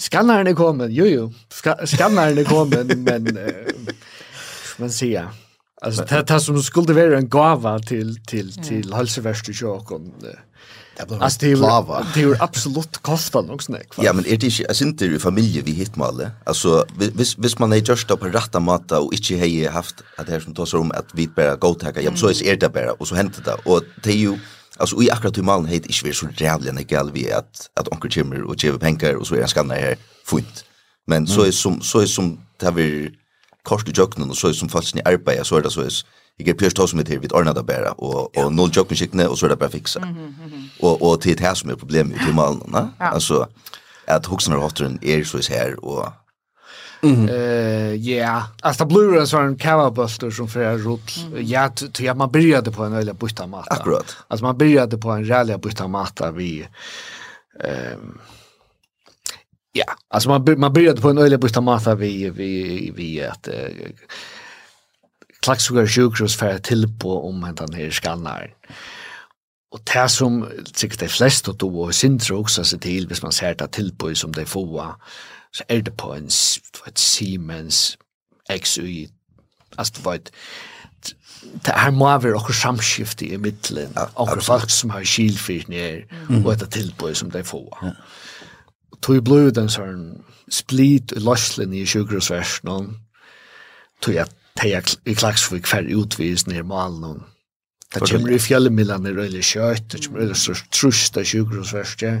Skannaren 0.00 0.46
är 0.46 0.54
kommen. 0.54 0.92
Jo 0.92 1.06
jo. 1.06 1.32
Ska 1.48 1.86
skannaren 1.86 2.38
är 2.38 2.44
kommen 2.44 2.86
men 3.04 3.36
eh 3.36 3.44
man 4.76 4.90
ser 4.90 5.28
Alltså 5.82 6.04
det 6.04 6.30
här 6.30 6.38
som 6.38 6.62
skulle 6.62 6.92
vara 6.92 7.18
en 7.18 7.28
gåva 7.28 7.78
till 7.78 8.24
till 8.26 8.52
till 8.52 8.94
hälsovärst 8.94 9.48
och 9.48 9.54
Det 10.96 11.06
blev 11.08 11.22
en 11.22 11.56
plava. 11.58 12.06
Det 12.14 12.22
är 12.22 12.42
absolut 12.42 12.98
kostar 12.98 13.42
nog 13.42 13.62
nej. 13.68 13.82
Ja, 13.96 14.12
men 14.12 14.26
är 14.26 14.36
det 14.36 14.46
inte 14.46 14.64
det 14.68 14.80
inte 14.80 15.04
i 15.04 15.18
familje 15.18 15.62
vi 15.62 15.72
hit 15.72 15.96
malle. 15.96 16.30
Alltså 16.44 16.86
vis 16.98 17.38
vis 17.38 17.58
man 17.58 17.72
är 17.72 17.76
just 17.76 18.08
på 18.08 18.26
rätta 18.26 18.60
matta 18.60 19.00
och 19.00 19.12
inte 19.12 19.36
hej 19.36 19.66
haft 19.66 19.94
att 20.16 20.26
det 20.26 20.32
här 20.32 20.40
som 20.40 20.54
tas 20.54 20.74
om 20.74 20.90
att 20.90 21.06
vi 21.14 21.28
bara 21.28 21.56
gå 21.56 21.74
ta 21.74 22.00
ja 22.00 22.16
så 22.16 22.30
är 22.30 22.56
det 22.56 22.68
bara 22.68 22.92
och 22.92 23.08
så 23.08 23.14
hänt 23.14 23.44
det 23.44 23.56
och 23.64 23.82
det 24.04 24.10
är 24.10 24.16
ju 24.16 24.38
alltså 24.76 25.02
i 25.02 25.10
akkurat 25.10 25.38
hur 25.38 25.42
man 25.42 25.66
heter 25.66 25.90
inte 25.90 26.12
så 26.12 26.26
jävligt 26.36 26.74
när 26.74 26.82
gal 26.82 27.10
vi 27.12 27.32
att 27.32 27.70
att 27.80 27.88
onkel 27.88 28.10
Jimmy 28.16 28.40
och 28.40 28.64
Jeve 28.64 28.78
Penker 28.78 29.16
och 29.16 29.26
så 29.26 29.34
är 29.34 29.38
han 29.38 29.48
skannar 29.48 29.76
här 29.76 29.96
fint. 30.26 30.64
Men 31.06 31.26
så 31.26 31.42
är 31.42 31.50
som 31.50 31.80
så 31.80 32.00
är 32.00 32.06
som 32.06 32.40
det 32.56 32.66
har 32.66 32.72
vi 32.72 33.10
kostar 33.62 33.92
jöknen 33.96 34.30
och 34.30 34.36
så 34.36 34.48
är 34.48 34.52
som 34.52 34.68
fast 34.68 34.94
ni 34.94 35.02
arbetar 35.04 35.44
så 35.44 35.56
är 35.56 35.62
det 35.62 35.70
så 35.70 35.80
är 35.80 35.92
Jeg 36.38 36.48
er 36.48 36.54
pjørst 36.58 36.78
hos 36.78 36.94
mitt 36.94 37.08
her, 37.08 37.18
vi 37.18 37.28
ordner 37.32 37.52
det 37.52 37.66
bare, 37.66 37.92
og, 37.98 38.36
og 38.36 38.52
null 38.52 38.72
jokkene 38.76 39.28
og 39.28 39.36
så 39.38 39.46
er 39.46 39.50
det 39.50 39.58
bare 39.58 39.70
fiksa. 39.70 40.00
Mm 40.00 40.14
-hmm. 40.14 40.84
Og, 40.86 41.02
og 41.02 41.20
til 41.20 41.38
det 41.38 41.56
som 41.58 41.70
er 41.70 41.76
problemet 41.76 42.18
i 42.28 42.32
malen, 42.32 42.62
ne? 42.66 42.90
Ja. 43.00 43.14
Altså, 43.14 43.44
at 44.06 44.26
hoksen 44.26 44.52
og 44.52 44.60
hotteren 44.60 44.98
er 45.02 45.24
så 45.24 45.52
her, 45.52 45.84
og... 45.84 46.12
Mm. 47.04 47.28
Eh 47.28 47.94
ja, 47.94 48.42
alltså 48.62 48.84
det 48.84 48.94
blir 48.94 49.20
en 49.20 49.26
sån 49.26 49.56
cavabuster 49.56 50.30
som 50.30 50.48
för 50.48 50.78
rot. 50.78 51.12
Ja, 51.36 51.68
tror 51.68 52.06
jag 52.06 52.16
man 52.16 52.30
började 52.30 52.70
på 52.70 52.84
en 52.84 52.92
öliga 52.92 53.14
busta 53.14 53.46
mat. 53.46 53.66
Akkurat. 53.70 54.16
Alltså 54.28 54.44
man 54.44 54.58
började 54.58 54.98
på 54.98 55.10
en 55.10 55.24
rälliga 55.24 55.58
busta 55.58 55.88
mat, 55.88 56.20
vi 56.34 56.68
ehm 57.64 58.18
Ja, 59.74 59.84
alltså 60.08 60.28
man 60.28 60.60
man 60.60 60.72
började 60.72 61.00
på 61.00 61.10
en 61.10 61.18
öliga 61.18 61.38
busta 61.38 61.60
matta 61.60 61.94
vi 61.94 62.30
vi 62.30 62.92
vi 62.96 63.22
att 63.22 63.48
Klaksvågar 65.42 65.86
sjukhus 65.86 66.36
för 66.36 66.48
att 66.48 66.64
tillpå 66.64 67.28
om 67.28 67.42
hentan 67.42 67.72
här 67.72 67.90
skannar. 67.90 68.54
Och 69.72 69.80
det 69.94 70.08
som 70.08 70.48
tycker 70.74 70.98
de 70.98 71.08
flesta 71.08 71.52
då 71.52 71.82
och 71.82 71.94
syndrar 71.94 72.36
också 72.36 72.64
sig 72.64 72.78
till, 72.78 73.08
hvis 73.08 73.22
man 73.22 73.32
ser 73.32 73.54
det 73.54 73.68
tillpå 73.68 74.14
som 74.14 74.32
de 74.32 74.44
får, 74.44 74.94
så 75.50 75.64
är 75.68 75.82
det 75.82 75.90
på 75.90 76.14
en 76.14 76.28
ett 76.86 76.98
Siemens 76.98 77.98
XY. 78.62 79.08
Alltså 79.76 79.94
det 79.96 80.04
var 80.04 80.14
ett 80.14 80.32
det 81.42 81.72
här 81.72 81.90
må 81.90 82.04
vara 82.04 82.36
också 82.36 82.52
samskift 82.52 83.22
i 83.22 83.38
mitten. 83.38 83.92
Ja, 83.94 84.38
folk 84.40 84.70
som 84.70 84.90
har 84.90 85.04
skilfritt 85.04 85.68
ner 85.68 86.06
mm. 86.28 86.46
och 86.46 86.52
ett 86.52 86.70
tillbud 86.70 87.16
som 87.16 87.30
de 87.30 87.44
får. 87.44 87.78
Ja. 87.82 87.92
Tog 89.00 89.22
blod 89.22 89.58
en 89.58 89.68
sån 89.68 90.24
split 90.50 91.12
i 91.12 91.20
löslen 91.20 91.72
i 91.72 91.86
sjukhusversen. 91.86 92.98
Tog 94.00 94.18
att 94.18 94.34
teja 94.60 94.82
i 95.06 95.14
Klagsvik 95.14 95.66
fer 95.66 95.86
utvis 95.88 96.46
ner 96.46 96.62
malen 96.62 97.22
det 97.92 98.08
kommer 98.08 98.32
i 98.32 98.38
fjellemillan 98.40 99.06
er 99.06 99.18
øyelig 99.20 99.42
kjøtt, 99.44 99.90
det 99.92 100.06
kommer 100.06 100.22
øyelig 100.24 100.38
størst 100.40 100.70
trust 100.72 101.18
av 101.20 101.26
sjukhusverste, 101.28 102.12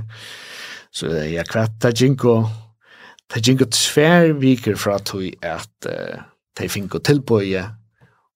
så 0.92 1.08
jeg 1.24 1.48
kvett, 1.48 1.78
det 1.80 1.94
jinko. 2.00 2.42
det 3.34 3.48
jinko 3.48 3.64
tvär 3.64 4.32
viker 4.32 4.74
för 4.74 4.90
att 4.90 5.04
tog 5.04 5.34
att 5.42 5.86
uh, 5.86 6.20
de 6.60 6.68
finko 6.68 6.98
tilbøye 6.98 7.64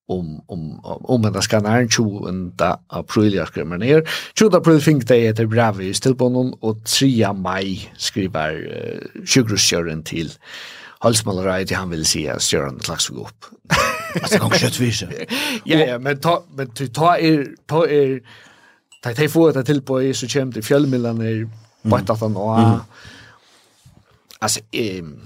om 0.09 0.41
om 0.49 0.81
om 0.85 1.21
man 1.21 1.43
ska 1.43 1.61
när 1.61 1.81
en 1.81 1.89
20 1.89 2.79
april 2.89 3.35
jag 3.35 3.49
skriver 3.49 3.79
ner 3.79 4.09
20 4.39 4.57
april 4.57 4.81
fink 4.81 5.09
det 5.09 5.27
är 5.27 5.33
det 5.33 5.47
bravi 5.47 5.95
still 5.95 6.15
på 6.15 6.29
någon 6.29 6.53
och 6.61 6.85
3 6.85 7.33
maj 7.33 7.93
skriver 7.97 8.53
uh, 8.55 9.25
sjukhuskören 9.27 10.03
till 10.03 10.33
halsmalare 11.07 11.64
det 11.64 11.75
han 11.75 11.90
ville 11.90 12.05
säga 12.05 12.38
en 12.66 12.81
slags 12.81 13.09
gå 13.09 13.21
upp. 13.21 13.45
Alltså 14.23 14.38
kom 14.38 14.51
kött 14.51 14.81
vi 14.81 14.92
Ja 15.64 15.79
ja, 15.79 15.99
men 15.99 16.21
ta 16.21 16.42
men 16.57 16.71
du 16.79 16.87
ta 16.88 17.19
er 17.19 17.47
ta 17.69 17.83
er 17.87 18.21
ta 19.03 19.12
ta 19.14 19.29
få 19.29 19.51
det 19.53 19.64
till 19.64 19.83
på 19.83 20.01
så 20.14 20.27
kämt 20.27 20.55
det 20.55 20.62
fjällmillan 20.62 21.21
är 21.21 21.49
bort 21.83 22.11
att 22.11 22.21
han 22.21 22.37
och 22.37 22.81
alltså 24.40 24.61
ehm 24.73 25.21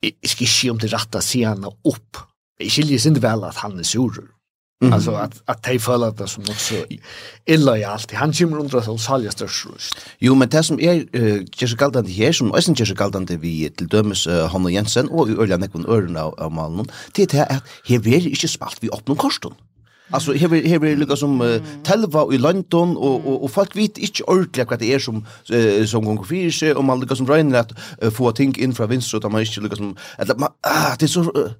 Jag 0.00 0.30
ska 0.30 0.44
inte 0.44 0.70
om 0.70 0.78
det 0.78 0.86
rätta 0.86 1.20
scenen 1.20 1.64
upp. 1.64 2.16
Jag 2.58 2.70
skiljer 2.70 2.98
sig 2.98 3.08
inte 3.08 3.20
väl 3.20 3.44
att 3.44 3.56
han 3.56 3.78
är 3.78 3.82
sur. 3.82 4.35
Mm. 4.82 4.92
Alltså 4.92 5.10
att 5.10 5.42
att 5.44 5.62
ta 5.62 6.06
att 6.06 6.18
det 6.18 6.28
som 6.28 6.42
också 6.42 6.74
illa 7.46 7.78
i 7.78 7.84
allt. 7.84 8.12
Han 8.12 8.32
kommer 8.32 8.58
undra 8.58 8.82
så 8.82 8.98
salja 8.98 9.30
störst. 9.30 9.66
Jo, 10.18 10.34
men 10.34 10.48
det 10.48 10.62
som 10.62 10.80
är 10.80 10.94
uh, 11.16 11.34
uh, 11.62 11.76
galdande 11.76 12.10
här 12.12 12.32
som 12.32 12.52
är 12.52 12.68
inte 12.68 12.82
just 12.82 12.94
galdande 12.94 13.36
vi 13.36 13.70
till 13.70 13.88
dömes 13.88 14.26
uh, 14.26 14.46
Hanna 14.46 14.70
Jensen 14.70 15.08
och 15.08 15.28
Örjan 15.28 15.62
Ekon 15.62 15.86
Örna 15.86 16.22
av 16.22 16.52
Malmö. 16.52 16.84
Det 17.12 17.34
är 17.34 17.42
att 17.42 17.62
här 17.88 17.98
blir 17.98 18.28
inte 18.28 18.48
spalt 18.48 18.76
vi 18.80 18.90
öppnar 18.90 19.14
korsten. 19.14 19.52
Alltså 20.10 20.32
här 20.32 20.48
vill 20.48 20.68
här 20.68 20.78
vill 20.78 20.98
lukar 20.98 21.16
som 21.16 21.40
uh, 21.40 21.62
Telva 21.84 22.34
i 22.34 22.38
London 22.38 22.96
och 22.96 23.26
och 23.26 23.44
och 23.44 23.50
folk 23.50 23.76
vet 23.76 23.98
inte 23.98 24.22
ordentligt 24.22 24.70
vad 24.70 24.78
det 24.78 24.94
är 24.94 24.98
som 24.98 25.26
uh, 25.52 25.84
som 25.86 26.16
går 26.16 26.24
för 26.24 26.50
sig 26.50 26.74
och 26.74 26.84
man 26.84 27.00
lukar 27.00 27.14
som 27.14 27.26
Ryan 27.26 27.54
att 27.54 27.72
uh, 28.04 28.10
få 28.10 28.32
ting 28.32 28.56
in 28.58 28.74
från 28.74 28.88
vänster 28.88 29.10
så 29.10 29.26
att 29.26 29.32
man 29.32 29.40
inte 29.40 29.60
lukar 29.60 29.76
som 29.76 29.96
att 30.18 30.30
ah 30.42 30.96
det 30.98 31.06
är 31.06 31.08
så 31.08 31.20
uh, 31.20 31.50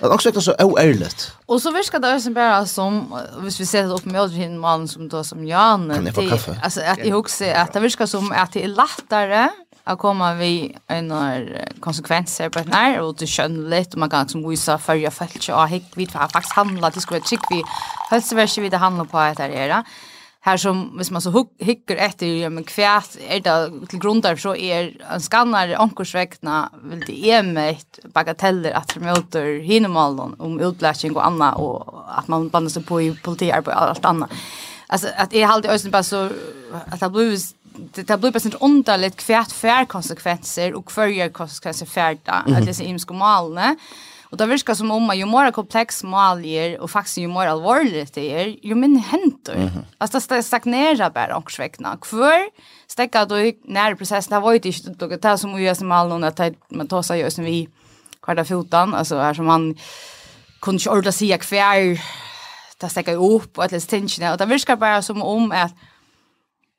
Det 0.00 0.06
er 0.06 0.08
också 0.08 0.28
ikke 0.28 0.40
så 0.40 0.54
oärligt. 0.58 1.32
Och 1.46 1.62
så 1.62 1.70
virker 1.70 1.98
det 1.98 2.20
som 2.22 2.34
bara 2.34 2.66
som 2.66 3.14
hvis 3.38 3.60
vi 3.60 3.64
ser 3.64 3.82
det 3.82 3.92
opp 3.92 4.04
med 4.04 4.20
Odin 4.20 4.58
mannen 4.58 4.88
som 4.88 5.08
då 5.08 5.24
som 5.24 5.46
Jan 5.46 5.90
kan 5.94 6.06
jeg 6.06 6.14
få 6.14 6.28
kaffe? 6.28 6.60
Alltså 6.62 6.80
att 6.80 6.98
jeg 6.98 7.12
husker 7.12 7.54
att 7.54 7.74
det 7.74 7.82
virker 7.82 8.06
som 8.06 8.32
at 8.32 8.54
det 8.54 8.64
er 8.64 8.68
lättare 8.68 9.48
att 9.84 9.98
komma 9.98 10.34
vi 10.34 10.76
en 10.88 11.12
konsekvenser 11.80 12.48
på 12.48 12.60
när 12.64 13.00
och 13.00 13.14
det 13.18 13.26
skjønner 13.26 13.68
litt, 13.68 13.94
og 13.94 13.98
man 13.98 14.10
kan 14.10 14.28
som 14.28 14.40
ikke, 14.40 14.72
og 14.78 15.00
jeg 15.00 15.06
och 15.52 15.52
hva 15.52 15.96
vi 15.96 16.06
faktiskt 16.06 16.52
handler, 16.54 16.90
det 16.90 17.02
skulle 17.02 17.20
chick 17.26 17.40
vi 17.50 17.62
helst 18.10 18.36
vill 18.36 18.62
vi 18.62 18.68
det 18.68 18.78
handler 18.78 19.04
på 19.04 19.18
att 19.18 19.36
det 19.36 19.44
är 19.44 19.82
här 20.44 20.56
som 20.56 20.96
hvis 20.96 21.10
man 21.10 21.22
så 21.22 21.46
hickar 21.58 21.96
efter 21.96 22.26
ja 22.26 22.50
men 22.50 22.64
kvärt 22.64 23.16
är 23.28 23.40
det 23.40 23.86
till 23.88 23.98
grundar 23.98 24.36
så 24.36 24.56
är 24.56 24.96
en 25.10 25.20
skannar 25.20 25.74
ankorsväckna 25.74 26.70
vill 26.82 27.04
det 27.06 27.30
är 27.30 27.42
med 27.42 27.76
bagateller 28.14 28.72
att 28.72 28.92
förmotor 28.92 29.60
hinemalen 29.62 30.34
om 30.38 30.60
utläsning 30.60 31.16
och 31.16 31.26
annat 31.26 31.58
och 31.58 32.04
att 32.18 32.28
man 32.28 32.48
bandas 32.48 32.72
sig 32.72 32.82
på 32.82 33.00
i 33.02 33.14
politiarbete 33.22 33.76
och 33.76 33.82
allt 33.82 34.04
annat. 34.04 34.30
Alltså 34.86 35.08
att 35.16 35.34
är 35.34 35.46
halt 35.46 35.66
ösen 35.66 35.90
bara 35.90 36.02
så 36.02 36.30
att 36.88 37.00
det 37.00 37.10
blir 37.10 37.38
det 37.94 38.02
det 38.02 38.18
blir 38.18 38.32
present 38.32 38.54
underligt 38.60 39.16
kvärt 39.16 39.52
fär 39.52 39.84
konsekvenser 39.84 40.74
och 40.74 40.92
förger 40.92 41.28
konsekvenser 41.28 41.86
färda 41.86 42.32
att 42.32 42.66
det 42.66 42.80
är 42.80 42.82
imskomalen. 42.82 43.64
Mm 43.64 43.76
Och 44.32 44.38
det 44.38 44.46
verkar 44.46 44.74
som 44.74 44.90
om 44.90 45.12
ju 45.14 45.26
mer 45.26 45.50
komplex 45.50 46.04
mål 46.04 46.44
är 46.44 46.80
och 46.80 46.90
faktiskt 46.90 47.18
ju 47.18 47.28
mer 47.28 47.46
allvarligt 47.46 48.14
det 48.14 48.32
är, 48.34 48.66
ju 48.66 48.74
mindre 48.74 49.02
händer. 49.02 49.54
Mm 49.54 49.68
-hmm. 49.68 49.84
Alltså 49.98 50.20
det 50.28 50.42
stagnerar 50.42 51.10
bara 51.10 51.36
och 51.36 51.50
sväckna. 51.50 51.96
Kvar 51.96 52.48
stäcka 52.86 53.24
då 53.24 53.38
i 53.38 53.56
när 53.64 53.94
processen 53.94 54.34
har 54.34 54.40
varit 54.40 54.64
inte 54.64 55.06
det 55.06 55.22
där 55.22 55.36
som 55.36 55.62
ju 55.62 55.74
som 55.74 55.92
all 55.92 56.08
någon 56.08 56.24
att 56.24 56.40
man 56.68 56.88
tar 56.88 57.02
sig 57.02 57.20
just 57.20 57.38
vi 57.38 57.68
kvarta 58.22 58.44
fotan 58.44 58.94
alltså 58.94 59.18
här 59.18 59.34
som 59.34 59.46
man 59.46 59.76
kunde 60.60 60.76
inte 60.76 60.90
ordla 60.90 61.12
sig 61.12 61.38
kvar 61.38 62.00
det 62.80 62.88
stäcker 62.88 63.34
upp 63.34 63.58
och 63.58 63.64
ett 63.64 63.70
det 63.70 63.80
stänger 63.80 64.32
och 64.32 64.38
det 64.38 64.46
verkar 64.46 64.76
bara 64.76 65.02
som 65.02 65.22
om 65.22 65.52
att 65.52 65.72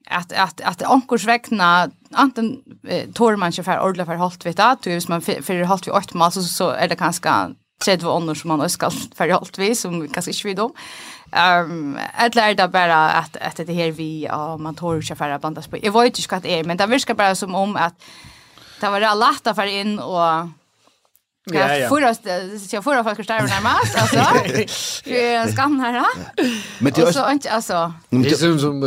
att 0.09 0.33
att 0.33 0.61
att 0.61 0.81
ankors 0.81 1.25
vägna 1.25 1.89
anten 2.11 2.57
eh, 2.87 3.09
tår 3.13 3.35
man 3.35 3.47
ungefär 3.47 3.79
ordla 3.79 4.05
för 4.05 4.15
halt 4.15 4.45
vet 4.45 4.59
att 4.59 4.87
hvis 4.87 5.07
man 5.07 5.21
för 5.21 5.63
halt 5.63 5.87
vi 5.87 5.91
åt 5.91 6.13
mal 6.13 6.31
så 6.31 6.43
så 6.43 6.69
är 6.69 6.87
det 6.87 6.95
ganska 6.95 7.51
tredje 7.83 8.07
ånder 8.07 8.35
som 8.35 8.47
man 8.47 8.69
ska 8.69 8.89
för 9.15 9.29
halt 9.29 9.57
vi 9.57 9.75
som 9.75 10.07
kanske 10.07 10.31
inte 10.31 10.47
vi 10.47 10.53
då 10.53 10.73
Ehm 11.35 11.71
um, 11.71 11.97
att 12.17 12.33
det 12.33 12.67
bara 12.67 13.09
att 13.09 13.37
att 13.37 13.67
det 13.67 13.73
här 13.73 13.91
vi 13.91 14.23
ja, 14.23 14.57
man 14.57 14.75
tår 14.75 14.95
ungefär 14.95 15.39
bandas 15.39 15.67
på. 15.67 15.77
Jag 15.81 15.91
vet 15.91 16.19
inte 16.19 16.27
vad 16.31 16.41
det 16.41 16.59
är 16.59 16.63
men 16.63 16.77
det 16.77 16.85
verkar 16.85 17.13
bara 17.13 17.35
som 17.35 17.55
om 17.55 17.75
att 17.75 17.93
det 18.81 18.89
var 18.89 18.99
det 18.99 19.15
lätt 19.15 19.55
för 19.55 19.65
in 19.65 19.99
och 19.99 20.49
Ja, 21.45 21.75
ja. 21.75 21.89
Förra, 21.89 22.15
så 22.15 22.75
jag 22.75 22.83
förra 22.83 23.03
faktiskt 23.03 23.27
där 23.27 23.41
närmast 23.41 23.95
alltså. 23.97 24.15
Jag 25.09 25.49
skannar 25.49 25.91
här. 25.91 26.05
Men 26.79 26.93
det 26.93 27.01
är 27.01 27.11
så 27.11 27.31
inte 27.31 27.51
alltså. 27.51 27.93
Det 28.09 28.31
är 28.31 28.35
som 28.35 28.59
som 28.59 28.79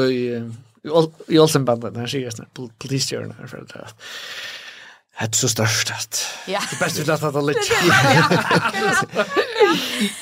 i 0.86 0.90
Olsen 0.90 1.40
Olsenbanden, 1.40 1.96
han 1.98 2.08
sier 2.10 2.30
sånn, 2.34 2.48
politistjørene 2.54 3.36
här 3.38 3.50
för 3.50 3.64
det 3.72 3.86
Det 5.18 5.24
är 5.24 5.32
så 5.32 5.48
störst 5.48 5.90
att. 5.90 6.26
Ja. 6.46 6.60
Det 6.70 6.78
bästa 6.78 7.02
vi 7.02 7.06
låter 7.08 7.32
det 7.32 7.42
lite. 7.42 7.60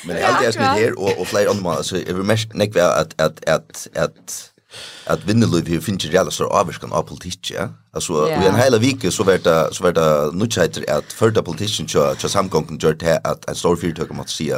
Men 0.07 0.17
det 0.17 0.23
jag 0.23 0.31
alltid 0.31 0.49
är 0.49 0.53
smitt 0.53 0.67
här 0.67 0.99
och, 0.99 1.21
och 1.21 1.27
flera 1.27 1.51
andra 1.51 1.83
så 1.83 1.97
är 1.97 2.15
vi 2.15 2.23
mest 2.23 2.55
näkva 2.55 2.85
att 2.85 3.21
att 3.21 3.49
att 3.49 3.89
att 3.97 4.51
att 5.07 5.25
Vindelöv 5.25 5.69
här 5.69 5.81
finns 5.81 6.05
ju 6.05 6.11
reella 6.11 6.31
så 6.31 6.45
avskan 6.45 6.93
av 6.93 7.03
politik, 7.03 7.51
ja. 7.55 7.69
Alltså 7.93 8.29
i 8.29 8.47
en 8.47 8.55
hela 8.55 8.79
vecka 8.79 9.11
så 9.11 9.25
var 9.25 9.39
det 9.39 9.69
så 9.73 9.85
var 9.85 9.93
det 9.93 10.31
nutchaiter 10.33 10.91
att 10.91 11.13
förda 11.13 11.43
politiken 11.43 11.89
så 11.89 12.15
så 12.19 12.29
samgången 12.29 12.79
gjort 12.79 13.01
det 13.01 13.21
att 13.25 13.49
en 13.49 13.55
stor 13.55 13.77
fyrtök 13.77 14.11
om 14.11 14.21
att 14.21 14.31
se 14.31 14.53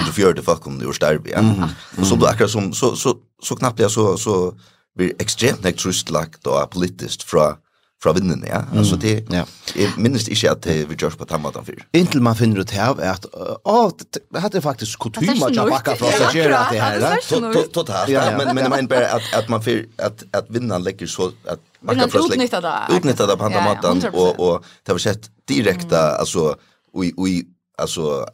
under 0.00 0.12
fjärde 0.12 0.42
det 0.42 0.84
ur 0.84 0.92
starb, 0.92 1.26
ja. 1.28 1.68
Och 1.98 2.06
så 2.06 2.16
blir 2.16 2.28
akkurat 2.28 2.50
som 2.50 2.72
så 2.72 2.96
så 2.96 3.16
så 3.42 3.56
knappt 3.56 3.80
jag 3.80 3.90
så 3.90 4.16
så 4.16 4.54
blir 4.98 5.12
ekstremt 5.22 5.64
nek 5.64 5.78
trust 5.80 6.10
lagt 6.12 6.46
og 6.46 6.62
politiskt 6.74 7.24
fra 7.28 7.54
fra 8.02 8.12
vinnene, 8.16 8.46
ja. 8.48 8.60
Mm. 8.66 8.78
Altså 8.78 8.96
det 8.98 9.12
ja. 9.30 9.44
Jeg 9.78 9.92
minnes 10.02 10.24
ikke 10.26 10.50
at 10.50 10.64
det 10.66 10.74
vi 10.90 10.96
gjørs 10.98 11.14
på 11.18 11.26
tammaten 11.30 11.66
fyr. 11.66 11.84
Inntil 11.94 12.22
man 12.24 12.34
finner 12.38 12.64
ut 12.64 12.74
her 12.74 12.98
at 13.06 13.28
å, 13.30 13.76
det 14.02 14.42
hadde 14.42 14.62
faktisk 14.64 15.04
kutyma 15.06 15.52
til 15.52 15.62
å 15.62 15.68
bakke 15.70 15.94
fra 16.00 16.10
oss 16.10 16.24
å 16.26 16.32
gjøre 16.34 16.64
det 16.72 16.80
her. 16.82 16.98
ja. 16.98 17.62
Totalt, 17.76 18.10
ja. 18.10 18.26
Men 18.38 18.50
jeg 18.50 18.58
mener 18.74 18.90
bare 18.90 19.12
at, 19.20 19.28
at 19.38 19.52
man 19.52 19.62
fyr, 19.62 19.84
at, 20.02 20.26
at 20.34 20.50
vinnene 20.50 20.80
legger 20.82 21.10
så, 21.10 21.30
at 21.46 21.62
bakka 21.78 22.08
fra 22.10 22.24
oss 22.24 22.34
utnytta. 22.34 22.74
Utnytta 22.98 23.30
det 23.30 23.38
på 23.38 23.52
tammaten, 23.54 24.04
og, 24.10 24.42
og 24.42 24.70
det 24.82 24.94
har 24.94 24.98
vi 24.98 25.06
sett 25.06 25.30
direkte, 25.50 26.02
altså, 26.18 26.52
ui, 26.98 27.12
ui, 27.14 27.36
altså, 27.78 28.24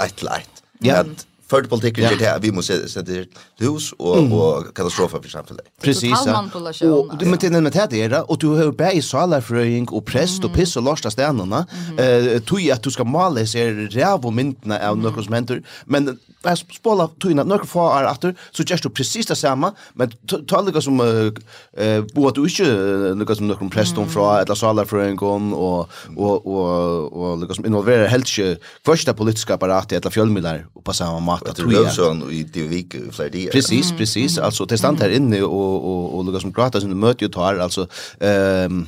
ett 0.00 0.16
til 0.16 0.32
ett. 0.38 0.64
Ja. 0.86 1.02
At, 1.02 1.27
förde 1.50 1.68
politiken 1.68 2.04
ja. 2.04 2.10
det 2.18 2.24
här 2.24 2.38
vi 2.40 2.52
måste 2.52 2.88
sätta 2.88 3.12
hus 3.58 3.92
och 3.98 4.18
mm. 4.18 4.32
och 4.32 4.76
katastrofer 4.76 5.20
för 5.22 5.28
samhället. 5.28 5.66
Precis. 5.80 6.26
Och 6.82 7.18
du 7.18 7.26
men 7.26 7.38
det 7.38 7.50
med 7.50 7.72
det 7.90 8.02
är 8.02 8.30
och 8.30 8.38
du 8.38 8.46
har 8.46 8.72
bäj 8.72 9.02
salarfröing 9.02 9.88
och 9.88 10.06
präst 10.06 10.44
och 10.44 10.54
piss 10.54 10.76
och 10.76 10.82
lasta 10.82 11.10
stenarna. 11.10 11.66
Eh 11.98 12.40
tog 12.40 12.70
att 12.70 12.82
du 12.82 12.90
ska 12.90 13.04
mala 13.04 13.46
sig 13.46 13.74
räv 13.74 14.26
och 14.26 14.32
myntna 14.32 14.88
av 14.88 14.98
några 14.98 15.22
som 15.22 15.32
händer 15.32 15.62
men 15.84 16.18
Jag 16.42 16.58
spola 16.58 17.08
tøyna 17.18 17.42
några 17.42 17.66
få 17.66 17.82
er 17.98 18.06
efter 18.06 18.34
så 18.52 18.62
just 18.62 18.82
du 18.82 18.88
precis 18.88 19.26
det 19.26 19.36
samma 19.36 19.72
men 19.94 20.12
ta 20.46 20.80
som 20.80 21.00
eh 21.00 22.04
bo 22.14 22.28
at 22.28 22.34
du 22.34 22.46
inte 22.46 22.64
några 23.14 23.34
som 23.34 23.48
nokon 23.48 23.70
preston 23.70 24.08
fra, 24.08 24.40
eller 24.40 24.54
salar 24.54 24.84
och 24.84 25.88
och 26.16 26.46
och 26.46 27.12
och 27.12 27.38
liksom 27.38 27.66
involvera 27.66 28.04
som 28.04 28.10
helt 28.10 28.28
första 28.84 29.14
politiska 29.14 29.14
politiske 29.14 29.54
apparatet, 29.54 29.92
eller 30.04 30.10
fjølmidler, 30.10 30.66
och 30.74 30.84
på 30.84 30.92
samma 30.92 31.37
att 31.42 31.48
att 31.48 31.58
vi 31.58 31.90
så 31.90 32.30
i 32.30 32.42
det 32.42 32.62
vik 32.62 32.94
fler 33.12 33.30
det. 33.30 33.52
Precis, 33.52 33.92
precis. 33.92 34.38
Alltså 34.38 34.64
det 34.64 34.78
stannar 34.78 35.00
här 35.00 35.10
inne 35.10 35.42
och 35.42 35.84
och 35.90 36.18
och 36.18 36.24
Lucas 36.24 36.42
som 36.42 36.52
pratar 36.52 36.80
som 36.80 37.00
möter 37.00 37.22
ju 37.26 37.32
tar 37.32 37.56
alltså 37.56 37.88
ehm 38.20 38.86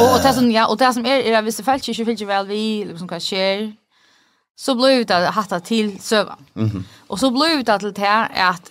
Och 0.00 0.22
det 0.22 0.32
som 0.34 0.50
ja, 0.50 0.66
och 0.66 0.76
det 0.76 0.92
som 0.92 1.06
är 1.06 1.18
är 1.20 1.42
vissa 1.42 1.62
fall 1.62 1.80
inte 1.88 2.04
vill 2.04 2.20
ju 2.20 2.26
väl 2.26 2.46
vi 2.46 2.84
liksom 2.84 3.08
kan 3.08 3.20
share 3.20 3.72
så 4.56 4.74
blev 4.74 5.06
det 5.06 5.14
hatta 5.14 5.60
till 5.60 6.00
söva. 6.00 6.36
Mhm. 6.54 6.84
Och 7.06 7.18
så 7.18 7.30
blev 7.30 7.64
det 7.64 7.78
till 7.78 8.04
här 8.04 8.50
att 8.50 8.70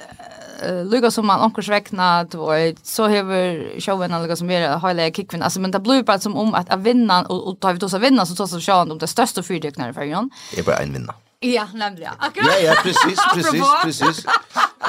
lukka 0.85 1.11
som 1.11 1.27
man 1.27 1.41
onkurs 1.41 1.69
vekna, 1.69 2.23
du 2.23 2.37
så 2.83 3.07
hever 3.07 3.79
showen 3.79 4.21
lukka 4.21 4.35
som 4.35 4.47
vera 4.47 4.79
hela 4.79 5.11
kickvin 5.11 5.43
Alltså 5.43 5.59
men 5.59 5.71
det 5.71 5.79
blir 5.79 6.03
bara 6.03 6.19
som 6.19 6.35
om 6.35 6.53
att 6.53 6.79
vinna 6.79 7.21
och, 7.21 7.47
och 7.47 7.59
tar 7.59 7.73
vi 7.73 7.79
då 7.79 7.89
så 7.89 7.97
vinna 7.97 8.25
så 8.25 8.35
tar 8.35 8.47
så 8.47 8.59
sjön 8.59 8.91
om 8.91 8.97
det 8.97 9.07
största 9.07 9.43
fyrdöknare 9.43 9.93
för 9.93 10.03
Jon. 10.03 10.29
Det 10.51 10.59
är 10.59 10.63
bara 10.63 10.77
en 10.77 10.93
vinna. 10.93 11.13
Ja, 11.43 11.67
nämligen. 11.73 12.13
Akkurat. 12.17 12.47
Ja, 12.47 12.59
ja, 12.59 12.75
precis, 12.83 13.19
precis, 13.33 13.63
precis. 13.83 14.25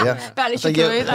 Ja. 0.05 0.17
Bara 0.37 0.49
inte 0.53 0.75
kul, 0.75 1.11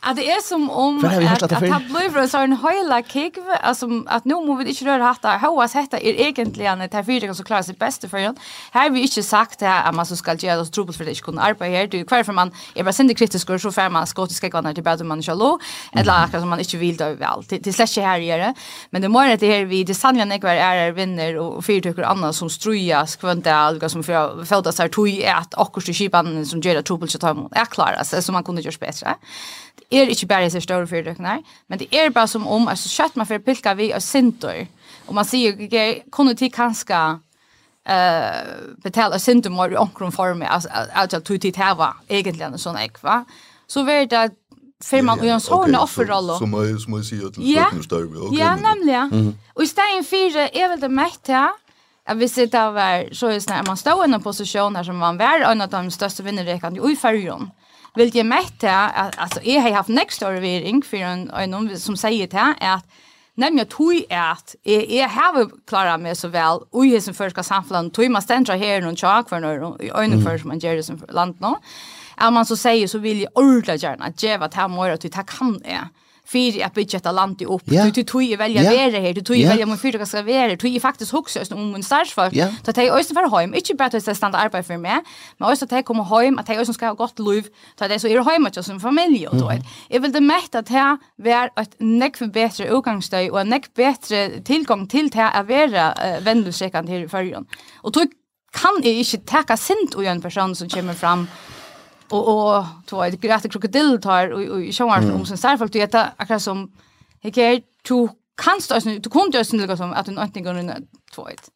Att 0.00 0.16
det 0.16 0.30
är 0.30 0.40
som 0.48 0.70
om 0.70 1.04
att 1.04 1.42
att 1.42 1.68
ha 1.68 1.80
blöver 1.80 2.26
så 2.26 2.38
en 2.38 2.58
hela 2.58 3.02
kick 3.02 3.38
alltså 3.62 3.86
att 4.06 4.24
nu 4.24 4.34
måste 4.34 4.64
vi 4.64 4.70
inte 4.70 4.84
röra 4.84 5.04
hatta. 5.04 5.38
Hoas 5.38 5.74
hetta 5.74 5.98
är 5.98 6.20
egentligen 6.20 6.80
att 6.80 6.92
här 6.92 7.02
fyra 7.02 7.34
som 7.34 7.44
klarar 7.44 7.62
sig 7.62 7.74
bäst 7.74 8.10
för 8.10 8.26
hon. 8.26 8.36
Här 8.72 8.90
vi 8.90 9.02
inte 9.02 9.22
sagt 9.22 9.58
det 9.58 9.72
att 9.72 9.94
man 9.94 10.06
så 10.06 10.16
ska 10.16 10.34
göra 10.34 10.60
oss 10.60 10.70
trubbel 10.70 10.94
för 10.94 11.04
det 11.04 11.14
kunna 11.14 11.42
arbeta 11.42 11.64
här. 11.64 11.86
Du 11.86 12.04
kvar 12.04 12.22
för 12.22 12.32
man 12.32 12.50
är 12.74 12.84
bara 12.84 12.92
syndigt 12.92 13.18
kritisk 13.18 13.50
och 13.50 13.60
så 13.60 13.72
för 13.72 13.88
man 13.88 14.06
skotiska 14.06 14.50
kvarnar 14.50 14.74
till 14.74 14.82
bättre 14.82 15.04
man 15.04 15.22
shallow. 15.22 15.60
Eller 15.92 16.12
akkurat 16.12 16.42
som 16.42 16.48
man 16.48 16.58
inte 16.58 16.76
vill 16.76 16.96
då 16.96 17.04
väl. 17.04 17.44
Det 17.48 17.72
släcker 17.72 18.02
här 18.02 18.18
gör 18.18 18.38
det. 18.38 18.54
Men 18.90 19.02
det 19.02 19.08
måste 19.08 19.36
det 19.36 19.46
här 19.46 19.64
vi 19.64 19.84
det 19.84 19.94
sanningen 19.94 20.32
är 20.32 20.38
kvar 20.38 20.50
är 20.50 20.92
vinner 20.92 21.36
och 21.38 21.64
fyrtycker 21.64 22.02
annars 22.02 22.36
som 22.36 22.50
strujas 22.50 23.15
kvönt 23.16 23.44
det 23.44 23.54
alga 23.54 23.88
som 23.88 24.04
för 24.04 24.44
födas 24.44 24.78
här 24.78 24.88
tog 24.88 25.08
är 25.08 25.34
att 25.34 25.54
akkurat 25.54 25.96
skipan 25.96 26.46
som 26.46 26.60
gör 26.60 26.74
det 26.74 26.82
trubbel 26.82 27.08
så 27.08 27.18
tar 27.18 27.34
man 27.34 27.48
är 27.52 27.64
klara 27.64 28.04
så 28.04 28.32
man 28.32 28.44
kunde 28.44 28.62
göra 28.62 28.76
bättre. 28.80 29.14
Det 29.88 29.98
är 29.98 30.06
inte 30.08 30.26
bara 30.26 30.50
så 30.50 30.60
stora 30.60 30.86
fördöknar, 30.86 31.42
men 31.66 31.78
det 31.78 31.96
är 31.96 32.10
bara 32.10 32.26
som 32.26 32.46
om 32.46 32.68
alltså 32.68 32.88
kött 32.88 33.16
man 33.16 33.26
för 33.26 33.38
pilka 33.38 33.74
vi 33.74 33.94
och 33.94 34.02
sintor. 34.02 34.66
Och 35.06 35.14
man 35.14 35.24
ser 35.24 36.10
kunde 36.10 36.34
till 36.34 36.52
kanske 36.52 37.18
eh 37.88 38.30
betala 38.82 39.18
symptomar 39.18 39.72
i 39.72 39.76
omkring 39.76 40.12
form 40.12 40.42
alltså 40.48 40.68
alltså 40.94 41.20
tog 41.20 41.40
tid 41.40 41.56
häva 41.56 41.96
egentligen 42.08 42.52
en 42.52 42.58
sån 42.58 42.76
ekva. 42.76 43.24
Så 43.66 43.82
vet 43.82 44.10
det 44.10 44.30
för 44.84 45.02
man 45.02 45.20
och 45.20 45.26
en 45.26 45.40
sån 45.40 45.74
offerroll. 45.74 46.38
Som 46.38 46.78
som 46.78 46.90
man 46.90 47.04
ser 47.04 47.26
att 47.26 47.34
det 47.34 47.56
är. 47.56 48.38
Ja, 48.38 48.56
nämligen. 48.56 49.38
Och 49.54 49.62
i 49.62 49.66
stället 49.66 50.08
för 50.08 50.36
är 50.36 50.68
väl 50.68 50.80
det 50.80 50.88
mätt 50.88 51.28
här 51.28 51.50
Jag 52.08 52.14
visste 52.14 52.42
att 52.42 52.50
det 52.50 52.70
var 52.70 53.14
så 53.14 53.30
just 53.30 53.48
när 53.48 53.62
man 53.62 53.76
stod 53.76 54.10
i 54.10 54.14
en 54.14 54.22
position 54.22 54.76
här 54.76 54.84
som 54.84 54.96
man 54.96 55.18
var 55.18 55.40
en 55.40 55.60
av 55.60 55.68
de 55.68 55.90
största 55.90 56.22
vinnerrekan 56.22 56.90
i 56.90 56.96
färgen. 56.96 57.50
Vill 57.94 58.16
jag 58.16 58.26
mäta 58.26 58.88
att 58.88 59.18
alltså 59.18 59.40
jag 59.42 59.62
har 59.62 59.70
haft 59.70 59.88
next 59.88 60.16
story 60.16 60.40
vering 60.40 60.82
för 60.82 60.96
en 60.96 61.30
en 61.30 61.78
som 61.78 61.96
säger 61.96 62.26
det 62.26 62.36
här 62.36 62.54
är 62.60 62.74
att 62.74 62.86
nämligen 63.34 63.66
tog 63.66 64.04
är 64.08 64.30
att 64.32 64.54
jag, 64.62 64.90
jag 64.90 65.08
har 65.08 65.50
klarat 65.66 66.00
mig 66.00 66.16
så 66.16 66.28
väl 66.28 66.58
och 66.70 66.86
jag 66.86 67.02
som 67.02 67.14
första 67.14 67.42
samfällan 67.42 67.90
tog 67.90 68.10
man 68.10 68.22
ständra 68.22 68.54
här 68.54 68.80
någon 68.80 68.96
tjak 68.96 69.28
för 69.28 69.40
någon 69.40 69.80
i 69.80 69.90
ögonen 69.90 70.22
för 70.22 70.38
som 70.38 70.48
man 70.48 70.58
gör 70.58 70.76
det 70.76 70.82
som 70.82 71.02
land 71.08 71.40
någon. 71.40 71.56
Är 72.16 72.30
man 72.30 72.46
så 72.46 72.56
säger 72.56 72.88
så 72.88 72.98
vill 72.98 73.20
jag 73.20 73.30
ordentligt 73.34 73.82
gärna 73.82 74.04
att 74.04 74.22
ge 74.22 74.36
vad 74.36 74.50
det 74.50 74.56
här 74.56 74.68
målet 74.68 75.04
och 75.04 75.10
det 75.10 75.26
kan 75.26 75.60
jag 75.64 75.88
för 76.26 76.64
att 76.64 76.74
bygga 76.74 76.96
ett 76.96 77.04
land 77.04 77.42
upp. 77.42 77.62
Du 77.64 77.90
du 77.90 78.02
tog 78.02 78.22
ju 78.22 78.36
välja 78.36 78.62
vara 78.62 79.00
här, 79.00 79.12
du 79.12 79.20
tog 79.20 79.36
ju 79.36 79.46
välja 79.48 79.66
mun 79.66 79.78
för 79.78 80.00
att 80.00 80.08
ska 80.08 80.22
vara. 80.22 80.48
Du 80.48 80.56
tog 80.56 80.70
ju 80.70 80.80
faktiskt 80.80 81.14
också 81.14 81.40
om 81.50 81.74
en 81.74 81.82
stark 81.82 82.08
för. 82.08 82.30
Så 82.64 82.70
att 82.70 82.76
jag 82.76 82.98
också 82.98 83.14
för 83.14 83.38
hem, 83.38 83.54
inte 83.54 83.74
bara 83.74 83.86
att 83.86 84.16
stanna 84.16 84.38
arbete 84.38 84.66
för 84.66 84.76
mig, 84.76 85.02
men 85.38 85.52
också 85.52 85.64
att 85.64 85.72
jag 85.72 85.84
kommer 85.84 86.04
hem 86.04 86.38
att 86.38 86.48
jag 86.48 86.60
också 86.60 86.72
ska 86.72 86.86
ha 86.86 86.94
gott 86.94 87.18
liv. 87.18 87.46
Så 87.78 87.84
att 87.84 87.90
det 87.90 87.98
så 87.98 88.08
är 88.08 88.30
hemma 88.32 88.50
just 88.56 88.68
som 88.68 88.80
familj 88.80 89.28
och 89.28 89.36
då. 89.36 89.52
Jag 89.88 90.00
vill 90.00 90.12
det 90.12 90.20
mätt 90.20 90.54
att 90.54 90.68
här 90.68 90.98
vara 91.16 91.46
ett 91.46 91.76
näck 91.78 92.16
för 92.16 92.26
bättre 92.26 92.68
utgångssteg 92.68 93.32
och 93.32 93.40
en 93.40 93.48
näck 93.48 93.74
bättre 93.74 94.30
tillgång 94.44 94.86
till 94.86 95.10
det 95.10 95.28
att 95.28 95.48
vara 95.48 95.94
vändelsekan 96.20 96.86
till 96.86 97.08
förrjön. 97.08 97.46
Och 97.82 97.92
då 97.92 98.00
kan 98.52 98.80
jag 98.82 98.94
inte 98.94 99.42
ta 99.42 99.56
sint 99.56 99.94
och 99.94 100.04
en 100.04 100.22
person 100.22 100.56
som 100.56 100.68
kommer 100.68 100.94
fram 100.94 101.28
och 102.08 102.56
och 102.56 102.64
två 102.86 103.04
ett 103.04 103.20
grätt 103.20 103.52
krokodill 103.52 104.00
tar 104.00 104.30
och 104.30 104.62
i 104.62 104.72
mm. 104.80 105.16
om 105.16 105.26
sin 105.26 105.36
särskilt 105.36 105.72
du 105.72 105.78
heter 105.78 106.06
akkurat 106.16 106.42
som 106.42 106.72
hekär 107.22 107.62
to 107.82 108.08
kanst 108.42 108.72
du 108.84 109.10
kunde 109.10 109.38
ju 109.38 109.44
som 109.76 109.92
att 109.92 110.08
en 110.08 110.18
antingen 110.18 110.86
två 111.14 111.28
ett 111.28 111.50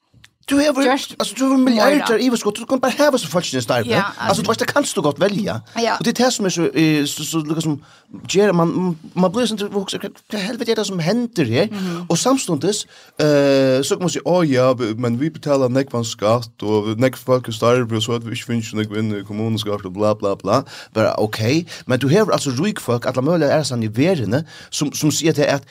du 0.50 0.56
har 0.56 0.88
alltså 1.18 1.34
du 1.34 1.44
har 1.44 1.58
miljarder 1.58 2.18
i 2.18 2.28
vad 2.30 2.54
du 2.54 2.66
kan 2.66 2.80
bara 2.80 2.92
ha 2.98 3.18
så 3.18 3.26
folk 3.26 3.54
i 3.54 3.62
stället. 3.62 4.04
Alltså 4.18 4.42
du 4.42 4.48
vet 4.48 4.58
det 4.58 4.66
kanst 4.66 4.94
du 4.94 5.00
gott 5.02 5.18
välja. 5.18 5.60
Ja. 5.74 5.96
Och 5.98 6.04
det 6.04 6.18
här 6.18 6.30
som 6.30 6.46
är 6.46 6.50
så 6.50 6.64
så 7.06 7.24
så 7.24 7.38
Lucas 7.38 7.62
som 7.62 7.84
ger 8.28 8.52
man 8.52 8.96
man 9.12 9.32
blir 9.32 9.52
inte 9.52 9.64
vuxen 9.64 10.00
det 10.30 10.36
helvete 10.36 10.74
det 10.74 10.84
som 10.84 10.98
händer 10.98 11.44
här 11.44 11.68
och 12.08 12.18
samstundes 12.18 12.86
eh 13.18 13.82
så 13.82 13.98
måste 14.00 14.18
jag 14.18 14.26
oh 14.26 14.44
ja 14.56 14.76
men 14.96 15.18
vi 15.18 15.30
betalar 15.30 15.68
nekvan 15.68 16.04
skatt 16.04 16.62
och 16.62 16.98
nek 16.98 17.16
folk 17.16 17.48
är 17.48 17.52
stark 17.52 18.02
så 18.02 18.12
att 18.12 18.24
vi 18.24 18.30
inte 18.30 18.46
finns 18.46 18.74
nek 18.74 18.90
vinn 18.90 19.24
kommunskatt 19.24 19.84
och 19.84 19.92
bla 19.92 20.14
bla 20.14 20.36
bla. 20.36 20.64
Men 20.94 21.06
okej, 21.16 21.66
men 21.86 21.98
du 21.98 22.06
har 22.08 22.32
alltså 22.32 22.50
rik 22.50 22.80
folk 22.80 23.06
alla 23.06 23.22
möjliga 23.22 23.52
är 23.52 23.62
sån 23.62 23.82
i 23.82 23.88
världen 23.88 24.44
som 24.70 24.92
som 24.92 25.12
säger 25.12 25.54
att 25.54 25.64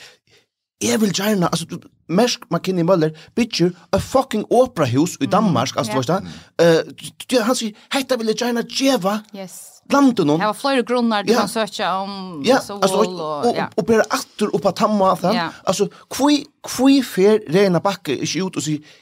Jag 0.81 0.99
vill 0.99 1.19
gärna, 1.19 1.47
alltså 1.47 1.65
Mersk 2.09 2.45
McKinney 2.49 2.85
Møller 2.87 3.15
bitcher 3.37 3.73
a 3.95 3.99
fucking 4.01 4.45
operahus 4.49 5.17
i 5.21 5.29
Danmark, 5.29 5.73
mm. 5.75 5.79
altså, 5.79 6.19
yeah. 6.59 6.83
du 7.29 7.37
uh, 7.37 7.45
han 7.45 7.57
sier, 7.57 7.75
hetta 7.93 8.17
vil 8.19 8.31
jeg 8.33 8.41
gjerne 8.43 8.63
djeva 8.67 9.19
yes. 9.35 9.57
landet 9.93 10.25
noen. 10.25 10.41
Det 10.41 10.49
var 10.51 10.57
flere 10.57 10.85
grunner 10.87 11.25
du 11.25 11.33
ja. 11.33 11.43
kan 11.43 11.51
søke 11.51 11.89
om 11.89 12.41
ja. 12.45 12.61
så 12.65 12.79
altså, 12.81 13.03
og, 13.03 13.19
og, 13.21 13.51
ja. 13.55 13.69
og 13.75 13.85
bare 13.89 14.07
atter 14.15 14.55
oppa 14.55 14.73
tamma 14.75 15.13
av 15.13 15.27
den. 15.27 15.37
Ja. 15.37 15.49
Altså, 15.69 15.89
hvor, 16.15 16.33
hvor 16.75 17.03
fer 17.05 17.43
Reina 17.49 17.81
Bakke 17.83 18.17
ikke 18.17 18.49
ut 18.49 18.59
og 18.59 18.65
sier, 18.65 18.97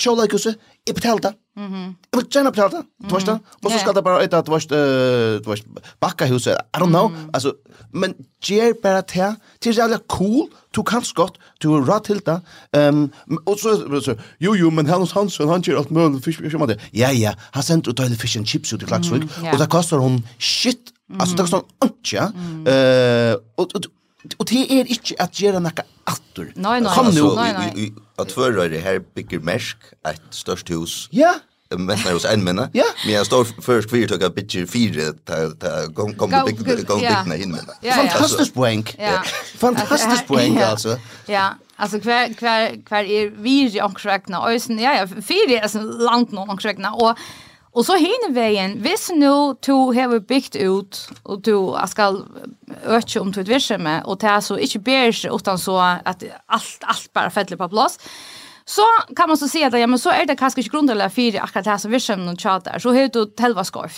tjola 0.00 0.28
ikke 0.28 0.40
huset, 0.40 0.60
betalta. 0.94 1.32
Mhm. 1.56 1.66
Mm 1.66 1.74
-hmm. 1.74 1.94
Jeg 2.12 2.20
vil 2.20 2.44
du 3.08 3.14
vet 3.14 3.26
det. 3.26 3.40
Og 3.64 3.70
så 3.70 3.78
skal 3.78 3.94
det 3.94 4.04
bara 4.04 4.22
et 4.24 4.34
at 4.34 4.46
du 4.46 4.52
vet, 4.52 4.72
uh, 4.72 5.56
bakkahuset, 6.00 6.56
I 6.76 6.78
don't 6.78 6.88
know, 6.88 7.08
mm 7.08 7.30
altså, 7.34 7.52
men 7.92 8.14
ger 8.42 8.74
bara 8.82 9.02
te 9.02 9.34
till 9.58 9.76
jävla 9.76 9.98
cool, 10.06 10.48
du 10.70 10.82
kan 10.82 11.04
skott 11.04 11.38
du 11.60 11.72
er 11.76 11.84
rett 11.84 12.04
til 12.04 12.20
det, 12.26 12.40
um, 12.72 13.10
och 13.44 13.58
så, 13.58 14.00
så, 14.00 14.14
jo 14.38 14.54
jo, 14.54 14.70
men 14.70 14.86
Hans 14.86 15.12
Hansson 15.12 15.48
han 15.48 15.62
ger 15.62 15.76
allt 15.76 15.90
möjligt 15.90 16.24
fisk, 16.24 16.40
fisk, 16.40 16.56
det 16.68 16.80
ja 16.92 17.10
ja, 17.10 17.34
han 17.52 17.62
sent 17.62 17.88
ut 17.88 18.00
alla 18.00 18.16
fish 18.16 18.38
and 18.38 18.46
chips 18.46 18.72
ut 18.72 18.82
i 18.82 18.86
klaxvik. 18.86 19.22
Mm, 19.22 19.52
och 19.52 19.58
det 19.58 19.66
kostar 19.66 19.98
hon 19.98 20.26
shit, 20.38 20.92
mm. 21.08 21.20
altså 21.20 21.36
det 21.36 21.42
koster 21.42 21.60
hun 22.20 22.66
och 23.56 23.74
och 23.74 23.82
och 24.38 24.46
det 24.50 24.80
är 24.80 24.84
inte 24.90 25.14
att 25.18 25.40
gjøre 25.40 25.60
noe 25.60 25.84
atter. 26.04 26.52
Nei, 26.54 26.80
nei, 26.80 26.92
nej 27.02 27.22
nei, 27.36 27.52
nei. 27.74 27.92
At 28.18 28.32
før 28.32 28.68
det 28.68 28.80
här 28.80 28.98
bygger 29.14 29.40
Mersk, 29.40 29.76
ett 30.04 30.20
störst 30.30 30.68
hus, 30.68 31.08
ja, 31.12 31.18
yeah 31.20 31.40
när 31.78 32.12
hos 32.12 32.24
en 32.24 32.44
minne. 32.44 32.68
Ja. 32.72 32.84
Men 33.04 33.14
jag 33.14 33.26
står 33.26 33.44
först 33.44 33.90
för 33.90 34.14
att 34.14 34.22
jag 34.22 34.34
bitch 34.34 34.56
fyra 34.72 35.12
ta 35.24 35.34
ta 35.50 35.92
kom 35.94 36.14
kom 36.14 36.30
big 36.46 36.86
kom 36.86 36.98
in 36.98 37.04
när 37.26 37.36
Ja, 37.80 37.96
männa. 37.96 38.08
Fantastisk 38.08 38.54
poäng. 38.54 38.84
Ja. 38.98 39.22
Fantastisk 39.56 40.26
poäng 40.26 40.58
ja. 40.60 40.66
alltså. 40.66 40.98
Ja. 41.26 41.54
Alltså 41.76 42.00
kvar 42.00 42.34
kvar 42.34 42.84
kvar 42.84 42.98
är 42.98 43.30
vi 43.30 43.50
ju 43.50 43.80
och 43.82 44.62
sen 44.62 44.78
Ja 44.78 44.94
ja, 44.94 45.06
fyra 45.06 45.60
är 45.64 45.68
så 45.68 45.82
långt 45.82 46.32
någon 46.32 46.50
anskräkna 46.50 46.92
och 46.92 47.18
Och 47.72 47.86
så 47.86 47.94
hinner 47.94 48.32
vägen, 48.32 48.82
hvis 48.82 49.10
nu 49.10 49.54
du 49.60 49.72
har 49.72 50.20
byggt 50.20 50.56
ut 50.56 51.08
och 51.22 51.42
du 51.42 51.74
ska 51.88 52.22
öka 52.84 53.20
om 53.20 53.32
till 53.32 53.42
ett 53.42 53.48
visse 53.48 53.78
med 53.78 54.02
och 54.04 54.18
det 54.18 54.26
er 54.26 54.40
så 54.40 54.58
inte 54.58 54.78
ber 54.78 55.34
utan 55.34 55.58
så 55.58 55.78
att 55.78 56.24
allt, 56.46 56.78
allt 56.80 57.12
bara 57.12 57.30
fäller 57.30 57.56
på 57.56 57.68
plats 57.68 57.98
Så 58.70 58.82
kan 59.16 59.28
man 59.28 59.36
så 59.36 59.48
se 59.48 59.64
att 59.64 59.80
ja 59.80 59.86
men 59.86 59.98
så 59.98 60.10
är 60.10 60.26
det 60.26 60.36
kanske 60.36 60.60
inte 60.60 60.70
grundläggande 60.70 61.10
för 61.10 61.42
akkurat 61.42 61.64
det 61.64 61.70
här 61.70 61.78
som 61.78 61.90
vi 61.90 62.00
känner 62.00 62.32
och 62.32 62.40
tjatar. 62.40 62.78
Så 62.78 62.92
hur 62.92 63.08
du 63.08 63.26
telva 63.26 63.64
ska. 63.64 63.88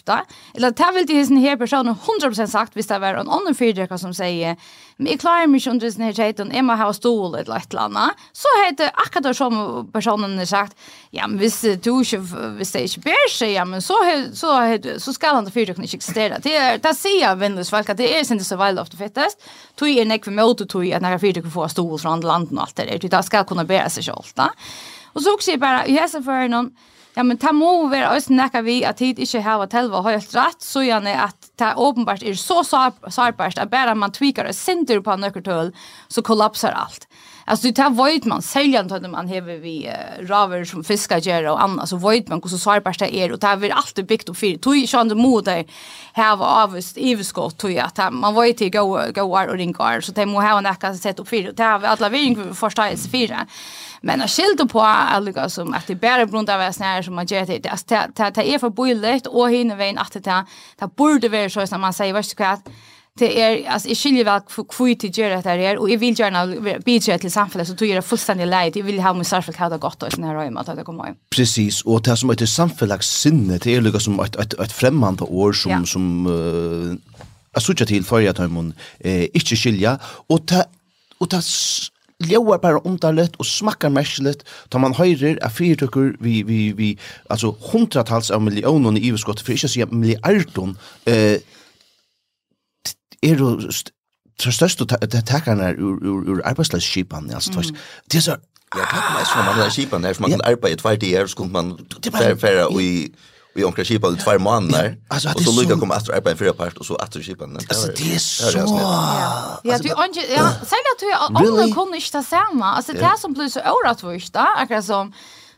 Eller 0.55 0.71
det 0.71 0.93
vill 0.93 1.07
det 1.07 1.41
här 1.41 1.57
personen 1.57 1.95
100% 2.21 2.47
sagt 2.47 2.77
visst 2.77 2.89
det 2.89 2.99
var 2.99 3.15
en 3.15 3.29
annan 3.29 3.55
fyrdräkare 3.55 3.99
som 3.99 4.15
säger 4.15 4.57
men 5.03 5.11
jeg 5.11 5.19
klarer 5.19 5.49
meg 5.51 5.59
ikke 5.59 5.73
under 5.73 5.91
sin 5.91 6.05
her 6.07 6.15
tjeiten, 6.15 6.53
jeg 6.55 6.62
må 6.62 6.77
ha 6.79 6.87
stål 6.95 7.41
eller 7.41 7.57
et 7.57 7.73
eller 7.75 7.88
annet. 7.88 8.21
Så 8.38 8.51
heter 8.61 8.93
akkurat 8.95 9.27
det 9.27 9.33
som 9.35 9.57
personen 9.91 10.37
har 10.38 10.47
sagt, 10.47 10.77
ja, 11.11 11.27
men 11.27 11.41
hvis 11.43 11.57
du 11.83 11.91
ikke, 11.97 12.21
hvis 12.59 12.71
det 12.77 12.85
ikke 12.87 13.03
ber 13.09 13.27
seg, 13.35 13.57
ja, 13.57 13.65
men 13.67 13.83
så, 13.83 13.99
så, 14.38 14.53
så, 14.79 14.95
så 15.03 15.17
skal 15.17 15.41
han 15.41 15.49
til 15.49 15.57
fyrtøkken 15.57 15.88
ikke 15.88 15.99
eksistere. 15.99 16.38
Det, 16.45 16.55
er, 16.55 16.79
det 16.83 16.95
sier 16.99 17.25
jeg 17.25 17.43
vennlig 17.43 17.67
folk, 17.67 17.91
at 17.91 17.99
det 17.99 18.12
er 18.12 18.23
ikke 18.23 18.47
så 18.47 18.61
veldig 18.62 18.85
ofte 18.85 19.01
fittest. 19.01 19.51
Tog 19.81 19.91
er 19.91 20.07
nekve 20.07 20.37
måte 20.38 20.69
tog 20.71 20.87
at 20.87 21.03
når 21.03 21.19
fyrtøkken 21.25 21.55
får 21.55 21.75
stål 21.75 21.99
fra 21.99 22.15
andre 22.15 22.31
land 22.31 22.55
og 22.55 22.65
alt 22.69 22.79
det 22.79 22.88
der, 22.93 23.11
det 23.19 23.27
skal 23.27 23.49
kunne 23.49 23.67
bære 23.67 23.91
seg 23.91 24.07
selv, 24.12 24.31
da. 24.38 24.53
Og 25.12 25.21
så 25.21 25.35
også 25.35 25.57
jeg 25.57 25.61
bare, 25.61 25.85
jeg 25.91 26.09
ser 26.09 26.23
for 26.25 26.49
noen, 26.49 26.71
Ja, 27.12 27.23
men 27.29 27.37
det 27.37 27.51
må 27.53 27.69
være 27.93 28.15
også 28.15 28.33
nekka 28.33 28.62
vi 28.65 28.79
at 28.88 28.97
tid 29.03 29.19
ikke 29.21 29.43
har 29.45 29.67
telva 29.69 30.01
helt 30.07 30.31
rett, 30.33 30.65
så 30.65 30.81
gjerne 30.81 31.12
at 31.27 31.41
det 31.59 31.75
åpenbart 31.77 32.23
er 32.23 32.35
så 32.35 32.62
sårbart 32.65 33.59
at 33.59 33.71
bara 33.71 33.95
man 33.95 34.12
tweakar 34.12 34.49
og 34.49 34.55
sinter 34.55 35.01
på 35.01 35.17
nøkkertøl, 35.17 35.73
så 36.09 36.23
kollapsar 36.23 36.73
allt. 36.73 37.07
Alltså 37.45 37.71
det 37.73 37.83
här 37.83 37.91
vet 37.91 38.25
man 38.25 38.43
sällan 38.43 38.87
när 38.87 39.09
man 39.09 39.29
häver 39.29 39.57
vi 39.57 39.88
uh, 39.88 40.27
raver 40.27 40.65
som 40.65 40.85
fiskar 40.85 41.19
gör 41.19 41.45
och 41.45 41.62
annat 41.62 41.88
så 41.88 41.97
vet 41.97 42.29
man 42.29 42.41
hur 42.43 42.51
så 42.51 42.59
sårbart 42.59 42.99
det 42.99 43.17
är 43.17 43.33
och 43.33 43.38
det 43.38 43.47
här 43.47 43.57
blir 43.57 43.73
alltid 43.73 44.07
byggt 44.07 44.29
och 44.29 44.37
fyrt. 44.37 44.62
Tog 44.62 44.77
ju 44.77 45.01
inte 45.01 45.15
mot 45.15 45.45
det 45.45 45.65
här 46.12 46.37
var 46.37 46.47
avvist 46.47 46.97
överskott 46.97 47.59
tog 47.59 47.73
jag 47.73 47.87
att 47.87 48.12
man 48.12 48.35
var 48.35 48.45
ju 48.45 48.53
till 48.53 48.71
gåar 48.71 49.47
och 49.47 49.57
ringar 49.57 50.01
så 50.01 50.12
det 50.12 50.27
må 50.27 50.41
ha 50.41 50.59
en 50.59 50.75
sett 50.75 51.03
sätt 51.03 51.21
upp 51.21 51.29
för 51.29 51.53
Det 51.53 51.62
här 51.62 51.73
har 51.73 51.79
vi 51.79 51.87
alla 51.87 52.09
vi 52.09 52.37
förståelse. 52.55 53.47
Men 54.03 54.21
jag 54.21 54.31
skilte 54.31 54.67
på 54.67 54.81
alliga 54.81 55.49
som 55.49 55.75
att 55.75 55.87
det 55.87 55.95
bara 55.95 56.27
brunt 56.27 56.49
av 56.49 56.61
oss 56.69 56.79
när 56.79 57.03
som 57.03 57.15
man 57.15 57.27
gör 57.27 57.47
det. 57.47 57.59
Det 57.59 58.55
är 58.55 58.59
för 58.59 58.71
bojligt 58.71 59.27
och 59.27 59.51
hinner 59.51 59.77
vägen 59.77 59.99
att 59.99 60.12
det 60.12 60.45
det 60.79 60.97
borde 60.97 61.29
vara 61.29 61.51
så 61.51 61.67
som 61.67 61.81
man 61.81 61.93
säger, 61.93 62.12
värst 62.12 62.35
kvart. 62.37 62.65
Det 63.19 63.41
är 63.41 63.71
alltså 63.71 63.88
i 63.88 63.95
skiljer 63.95 64.25
väl 64.25 64.41
kvui 64.69 64.97
till 64.97 65.19
göra 65.19 65.43
det 65.43 65.51
här 65.51 65.79
och 65.79 65.91
jag 65.91 65.99
vill 65.99 66.21
gärna 66.21 66.47
bidra 66.85 67.19
till 67.19 67.33
samhället 67.33 67.69
så 67.69 67.75
tror 67.75 67.88
jag 67.88 67.99
det 67.99 68.03
fullständigt 68.03 68.49
läget. 68.49 68.77
Jag 68.77 68.85
vill 68.85 69.01
ha 69.01 69.12
mig 69.12 69.25
särskilt 69.25 69.59
ha 69.59 69.69
det 69.69 69.79
gott 69.79 70.03
och 70.03 70.12
sån 70.12 70.25
här 70.25 70.35
röjma 70.35 70.61
att 70.61 70.77
det 70.77 70.85
kommer 70.85 71.05
hem. 71.05 71.15
Precis, 71.37 71.83
och 71.83 72.03
det 72.03 72.17
som 72.17 72.31
heter 72.31 72.47
samhällssinne 72.47 73.59
det 73.59 73.75
är 73.75 73.81
lika 73.81 74.01
som 74.01 74.21
ett, 74.21 74.37
ett, 74.37 74.55
ett 74.55 74.73
främmande 74.73 75.25
år 75.25 75.53
som, 75.53 75.73
ja. 75.73 75.85
som 75.85 76.27
uh, 76.27 76.95
jag 77.53 77.62
såg 77.62 77.77
till 77.77 78.05
förra 78.05 78.31
att 78.31 78.38
hon 78.38 78.75
eh, 78.99 79.25
inte 79.25 79.57
skilja 79.57 79.99
och 80.05 80.41
det 80.45 80.67
och 81.19 81.29
det 81.29 81.43
ljóar 82.29 82.61
bara 82.63 82.83
undarlegt 82.89 83.39
og 83.39 83.47
smakkar 83.47 83.93
merkiligt 83.93 84.45
ta 84.71 84.79
man 84.83 84.97
høyrir 84.99 85.41
at 85.43 85.55
fyrtøkker 85.57 86.15
vi, 86.21 86.43
vi, 86.47 86.61
vi 86.77 86.93
altså 87.31 87.55
hundratals 87.73 88.31
av 88.31 88.43
millionen 88.43 88.97
i 88.97 89.07
iverskott 89.09 89.43
for 89.43 89.55
ikke 89.55 89.71
å 89.71 89.75
si 89.75 89.85
milliardon 89.91 90.77
eh, 91.07 91.41
er 93.23 93.39
jo 93.39 93.57
så 94.43 94.51
størst 94.51 94.83
takkarna 94.89 95.73
ur, 95.77 95.99
ur, 96.03 96.23
ur 96.33 96.41
arbeidsleisskipan 96.49 97.31
altså, 97.35 97.61
mm. 97.61 97.85
det 98.11 98.23
er 98.23 98.27
så 98.31 98.41
Ja, 98.73 98.87
det 98.89 99.21
er 99.21 99.27
sånn 99.29 99.45
man 99.45 99.59
har 99.61 99.71
skipan 99.73 100.03
där 100.03 100.15
så 100.17 100.23
man 100.25 100.33
kan 100.33 100.45
arbeta 100.49 100.95
i 100.95 100.97
til 100.97 101.13
her, 101.13 101.27
så 101.27 101.37
kan 101.37 101.53
man 101.53 101.77
fære 102.41 102.67
och 102.67 102.83
i 102.83 103.13
vi 103.55 103.65
omkring 103.65 103.85
kipa 103.85 104.09
i 104.09 104.17
två 104.17 104.38
månader 104.38 104.97
alltså, 105.09 105.29
och 105.29 105.43
så 105.43 105.61
lyckas 105.61 105.81
komma 105.81 105.95
att 105.95 106.09
arbeta 106.09 106.33
i 106.33 106.37
fyra 106.37 106.53
part 106.53 106.77
och 106.77 106.87
så 106.87 106.95
att 106.97 107.25
kipa 107.25 107.45
Altså, 107.45 107.87
det 107.87 108.15
er 108.15 108.19
så. 108.19 108.59
Ja, 109.65 109.79
du 109.79 109.91
ange 109.91 110.23
ja, 110.37 110.53
säg 110.71 110.79
att 110.93 111.01
du 111.01 111.12
alla 111.12 111.75
kunde 111.75 111.97
inte 111.97 112.12
ta 112.12 112.23
samma. 112.23 112.75
Alltså 112.75 112.93
det 112.93 113.15
som 113.19 113.33
blir 113.33 113.49
så 113.49 113.61
orättvist 113.61 114.33
där, 114.33 114.49
akkurat 114.57 114.85
som 114.85 115.12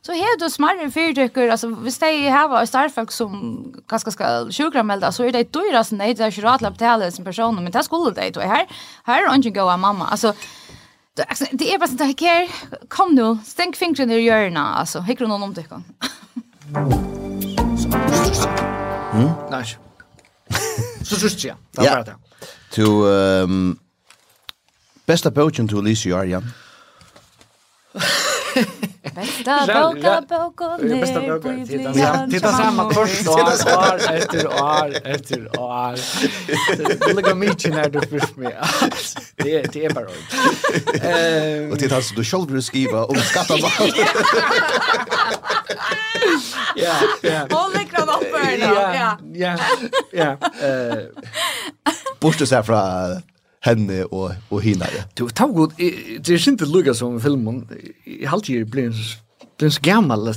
Så 0.07 0.13
här 0.13 0.39
du 0.39 0.51
smarre 0.51 0.91
fyrdykker, 0.91 1.49
alltså 1.49 1.69
hvis 1.69 1.99
de 1.99 2.29
har 2.29 2.67
starfolk 2.67 3.13
som 3.13 3.39
kanskje 3.89 4.13
skal 4.13 4.51
sjukramelde, 4.53 5.09
så 5.13 5.25
er 5.25 5.33
det 5.33 5.47
dyrast 5.55 5.95
nei, 5.97 6.11
det 6.13 6.27
er 6.27 6.35
ikke 6.35 6.45
rart 6.45 6.65
å 6.69 6.73
betale 6.75 7.09
som 7.13 7.25
person, 7.25 7.57
men 7.57 7.73
det 7.73 7.85
skulle 7.87 8.13
det, 8.13 8.35
det 8.37 8.45
her, 8.51 8.67
her 9.07 9.25
er 9.25 9.39
ikke 9.39 9.55
gå 9.63 9.77
mamma, 9.81 10.11
altså, 10.11 10.35
det 11.17 11.73
är 11.73 11.79
bara 11.79 11.89
sånn, 11.89 12.03
det 12.03 12.21
her, 12.21 12.53
kom 12.93 13.15
nu, 13.17 13.39
stenk 13.49 13.81
fingren 13.81 14.13
i 14.13 14.21
hjørnet, 14.21 14.77
altså, 14.83 15.01
hikker 15.09 15.31
någon 15.31 15.49
om 15.49 15.57
dykken. 15.57 15.89
Mm? 19.15 19.31
Nej. 19.51 19.77
Så 21.05 21.17
just 21.27 21.45
ja. 21.45 21.55
Det 21.73 21.81
var 21.91 22.05
det. 22.05 22.15
To 22.71 23.07
ehm 23.07 23.79
besta 25.07 25.31
bogen 25.31 25.69
to 25.69 25.81
Lisa 25.81 26.09
Jarjan. 26.09 26.51
Bästa 29.15 29.67
boka 29.67 30.23
boka 30.29 30.79
Bästa 30.79 31.21
boka 31.21 31.67
Titta 31.67 32.27
titta 32.31 32.53
samma 32.53 32.91
kurs 32.95 33.27
år 33.77 33.99
efter 34.11 34.47
år 34.47 34.93
efter 35.05 35.61
år. 35.61 35.95
Det 37.07 37.13
ligger 37.15 37.35
mycket 37.35 37.71
när 37.75 37.89
du 37.89 38.01
först 38.01 38.37
med. 38.37 38.69
Det 39.37 39.57
är 39.57 39.69
det 39.73 39.85
är 39.85 39.91
bara. 39.91 40.07
Ehm 41.09 41.73
och 41.73 41.79
titta 41.79 41.97
alltså 41.97 42.15
du 42.15 42.25
själv 42.25 42.47
du 42.47 42.63
skriva 42.63 43.05
om 43.05 43.17
skattar. 43.17 43.57
Ja, 46.77 46.95
ja. 47.23 47.47
Håll 47.51 47.73
dig 47.73 47.87
kram 47.91 48.09
upp 48.09 48.39
här 48.43 48.59
nu. 48.59 48.65
Ja, 48.65 49.17
ja, 49.33 49.59
ja. 50.13 50.37
Borste 52.21 52.47
sig 52.47 52.63
från 52.63 52.79
henne 53.61 54.05
och, 54.05 54.31
och 54.49 54.63
hina. 54.63 54.87
Du, 55.15 55.29
tar 55.29 55.49
god, 55.49 55.73
det 56.21 56.29
är 56.29 56.49
inte 56.49 56.65
lugga 56.65 56.95
som 56.95 57.21
filmen. 57.21 57.69
I 58.05 58.27
halvtid 58.27 58.71
blir 58.71 58.87
en 58.87 58.93
Det 59.57 59.67
är 59.67 59.71
så 59.71 59.81
gammal. 59.81 60.35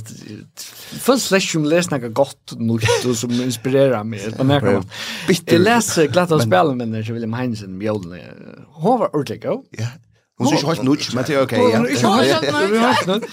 Först 1.00 1.30
läser 1.30 1.58
jag 1.58 1.68
läser 1.70 1.98
något 1.98 2.14
gott 2.14 2.52
nytt 2.56 3.04
och 3.08 3.16
som 3.16 3.30
inspirerar 3.30 4.04
mig. 4.04 4.34
Jag 4.38 4.46
märker 4.46 4.72
man. 4.72 4.88
Jag 5.46 5.60
läser 5.60 6.06
glatt 6.06 6.32
av 6.32 6.38
spelmännen 6.38 7.04
så 7.04 7.12
William 7.12 7.32
Heinzen 7.32 7.78
med 7.78 7.90
Hon 8.68 8.98
var 8.98 9.16
ordentligt 9.16 9.42
god. 9.42 9.64
Ja. 9.70 9.86
Hon 10.38 10.54
ikke 10.54 10.70
helt 10.70 10.84
nutt, 10.86 11.06
men 11.14 11.24
det 11.26 11.34
er 11.34 11.42
okej. 11.42 11.58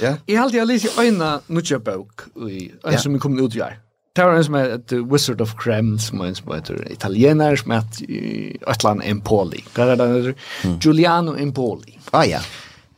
Ja. 0.01 0.15
Jag 0.27 0.41
hade 0.41 0.57
jag 0.57 0.67
läst 0.67 0.85
i 0.85 1.07
ena 1.07 1.39
nutcha 1.47 1.79
bok 1.79 2.21
i 2.49 2.71
en 2.83 2.99
som 2.99 3.19
kom 3.19 3.39
ut 3.39 3.55
i 3.55 3.61
år. 3.61 3.77
en 4.17 4.43
som 4.43 4.55
är 4.55 4.77
The 4.77 4.95
Wizard 4.95 5.41
of 5.41 5.55
Kreml, 5.57 5.99
som 5.99 6.21
er 6.21 6.25
en 6.25 6.35
som 6.35 6.53
heter 6.53 6.91
italiener, 6.91 7.55
som 7.55 7.71
heter 7.71 8.57
Atlan 8.67 9.01
Empoli. 9.01 9.63
Hva 9.75 9.83
er 9.83 9.95
det 9.95 9.97
der? 9.97 10.33
Giuliano 10.81 11.35
Empoli. 11.37 11.99
Ah 12.11 12.25
ja. 12.25 12.39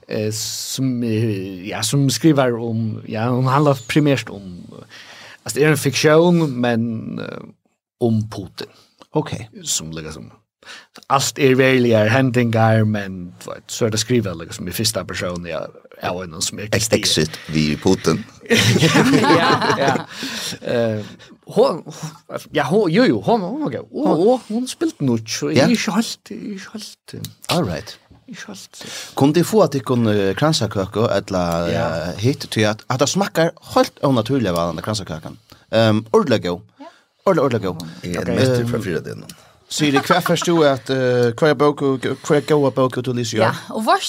Eh 0.08 0.32
som 0.32 1.04
ja 1.04 1.82
som 1.84 2.10
skriver 2.10 2.56
om 2.56 3.02
ja 3.08 3.30
hon 3.30 3.48
handlar 3.48 3.76
primärt 3.88 4.30
om 4.30 4.64
alltså 5.44 5.60
det 5.60 5.66
är 5.66 5.72
en 5.72 5.78
fiktion 5.78 6.62
men 6.62 7.20
om 8.00 8.30
Putin. 8.30 8.68
Ok. 9.12 9.32
Som 9.64 9.92
ligger 9.92 10.12
som 10.12 10.32
allt 11.08 11.40
är 11.40 11.56
verkligen 11.56 12.08
händingar 12.08 12.84
men 12.84 13.34
vad 13.46 13.58
så 13.68 13.86
är 13.86 13.90
det 13.90 13.98
skrivet 13.98 14.38
liksom 14.38 14.68
i 14.68 14.72
första 14.72 15.06
person 15.06 15.46
ja 15.46 15.68
är 16.02 16.24
en 16.24 16.42
som 16.42 16.60
är 16.60 16.76
exit 16.76 17.40
vi 17.48 17.78
Putin. 17.78 18.24
ja, 19.22 19.78
ja. 19.78 20.08
Eh, 20.68 21.06
hon 21.46 21.94
ja, 22.52 22.64
hon 22.64 22.92
jo 22.92 23.04
jo, 23.06 23.22
hon 23.26 23.42
hon 23.42 23.72
går. 23.72 23.86
och 23.92 24.42
hon 24.48 24.68
spilt 24.68 25.00
nu 25.00 25.18
så 25.28 25.52
är 25.52 25.68
ju 25.68 25.78
halt, 25.92 26.32
är 26.32 26.70
halt. 26.72 27.14
All 27.48 27.66
right. 27.66 27.98
Kom 29.14 29.34
det 29.34 29.44
få 29.44 29.64
att 29.64 29.72
det 29.72 29.80
kunde 29.80 30.34
kransakökor 30.34 31.12
eller 31.12 31.74
ja. 31.74 32.12
hit 32.18 32.50
till 32.50 32.68
att 32.68 32.84
att 32.88 33.00
det 33.00 33.08
smakar 33.08 33.52
helt 33.76 34.04
onaturligt 34.04 34.54
vad 34.54 34.76
den 34.76 34.84
kransakökan. 34.84 35.38
Ehm 35.72 35.98
um, 35.98 36.06
ordlago. 36.12 36.62
Ja. 36.78 36.86
Ordlago. 37.26 37.78
Jag 38.02 38.30
är 38.30 38.36
mest 38.36 38.72
för 38.72 38.82
fyra 38.82 39.00
delen. 39.00 39.26
Sier 39.70 39.92
det 39.92 40.06
hva 40.08 40.22
først 40.24 40.48
du 40.48 40.62
at 40.64 40.88
hva 40.88 41.50
er 41.52 41.58
bøk 41.60 41.82
hva 41.84 42.38
er 42.38 42.46
gode 42.48 42.72
bøk 42.72 43.02
du 43.04 43.12
lyser? 43.14 43.42
Ja, 43.42 43.52
og 43.76 43.84
vårt 43.88 44.06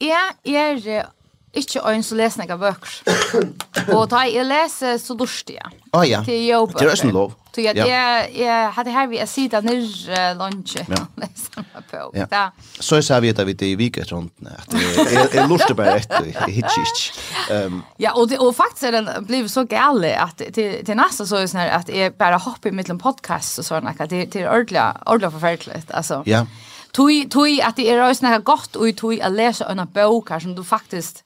jeg 0.00 0.56
er 0.56 0.78
er 0.80 1.10
ikke 1.56 1.82
øyn 1.90 2.02
som 2.06 2.18
leser 2.20 2.44
noen 2.44 2.60
bøker. 2.60 2.96
og 3.96 4.04
da 4.12 4.24
jeg 4.28 4.46
leser, 4.46 4.98
så 5.02 5.16
lustig, 5.18 5.58
ja. 5.58 5.70
Å 5.90 6.04
ja, 6.06 6.20
det 6.22 6.36
er 6.46 6.92
ikke 6.94 7.10
lov. 7.10 7.34
Så 7.50 7.64
jeg, 7.64 7.74
jeg, 7.74 8.28
jeg 8.38 8.66
hadde 8.76 8.92
her 8.94 9.08
vi 9.10 9.18
er 9.18 9.26
sida 9.26 9.58
nyrre 9.64 10.20
lunsje. 10.38 10.84
Ja. 10.86 11.00
ja. 12.14 12.44
Så 12.78 13.00
jeg 13.00 13.06
sa 13.08 13.18
vi 13.18 13.32
at 13.32 13.40
vi 13.46 13.56
det 13.58 13.72
i 13.72 13.78
viket 13.78 14.12
rundt, 14.14 14.30
at 14.46 14.76
jeg, 14.76 15.24
jeg 15.34 15.48
lurte 15.50 15.74
bare 15.74 15.96
etter, 15.98 16.28
jeg 16.30 16.60
hittir 16.60 16.84
ikke. 16.84 17.26
Um, 17.66 17.80
ja, 17.98 18.12
og, 18.14 18.28
det, 18.30 18.38
og 18.38 18.54
faktisk 18.54 18.86
er 18.86 19.00
den 19.00 19.10
blivet 19.26 19.50
så 19.50 19.64
gale 19.66 20.12
at 20.22 20.38
til, 20.38 20.78
til 20.86 20.98
neste 20.98 21.26
så 21.26 21.40
er 21.40 21.48
det 21.48 21.52
sånn 21.56 21.64
at 21.80 21.90
jeg 21.90 22.14
bare 22.20 22.38
hopper 22.44 22.70
i 22.70 22.76
mittlen 22.76 23.00
podcast 23.02 23.58
og 23.58 23.66
sånn, 23.66 23.90
at 23.90 23.98
det, 24.12 24.28
det 24.30 24.44
er 24.44 24.52
ordentlig, 24.52 24.84
ordentlig 25.06 25.32
forferdelig, 25.40 25.82
altså. 25.88 26.20
Ja. 26.30 26.44
Tui, 26.94 27.24
tui, 27.30 27.58
at 27.62 27.78
det 27.78 27.90
er 27.90 28.02
også 28.02 28.26
noe 28.28 28.38
godt, 28.46 28.78
og 28.78 28.94
tui, 28.98 29.18
å 29.18 29.30
lese 29.34 29.66
en 29.66 29.82
bok 29.90 30.30
her 30.30 30.42
som 30.42 30.54
du 30.54 30.62
faktisk 30.66 31.24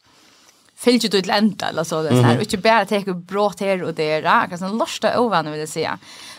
fylgjer 0.85 1.11
du 1.11 1.21
til 1.21 1.33
enda, 1.33 1.69
eller 1.69 1.83
så, 1.83 2.03
mm 2.03 2.09
-hmm. 2.09 2.37
og 2.37 2.43
ikke 2.43 2.63
bare 2.63 2.85
teke 2.85 3.15
brått 3.15 3.61
her 3.61 3.85
og 3.85 3.97
der, 3.97 4.27
akkurat 4.27 4.61
sånn 4.61 4.79
lorsta 4.79 5.17
ovan 5.19 5.51
vil 5.51 5.59
jeg 5.59 5.69
si. 5.69 5.87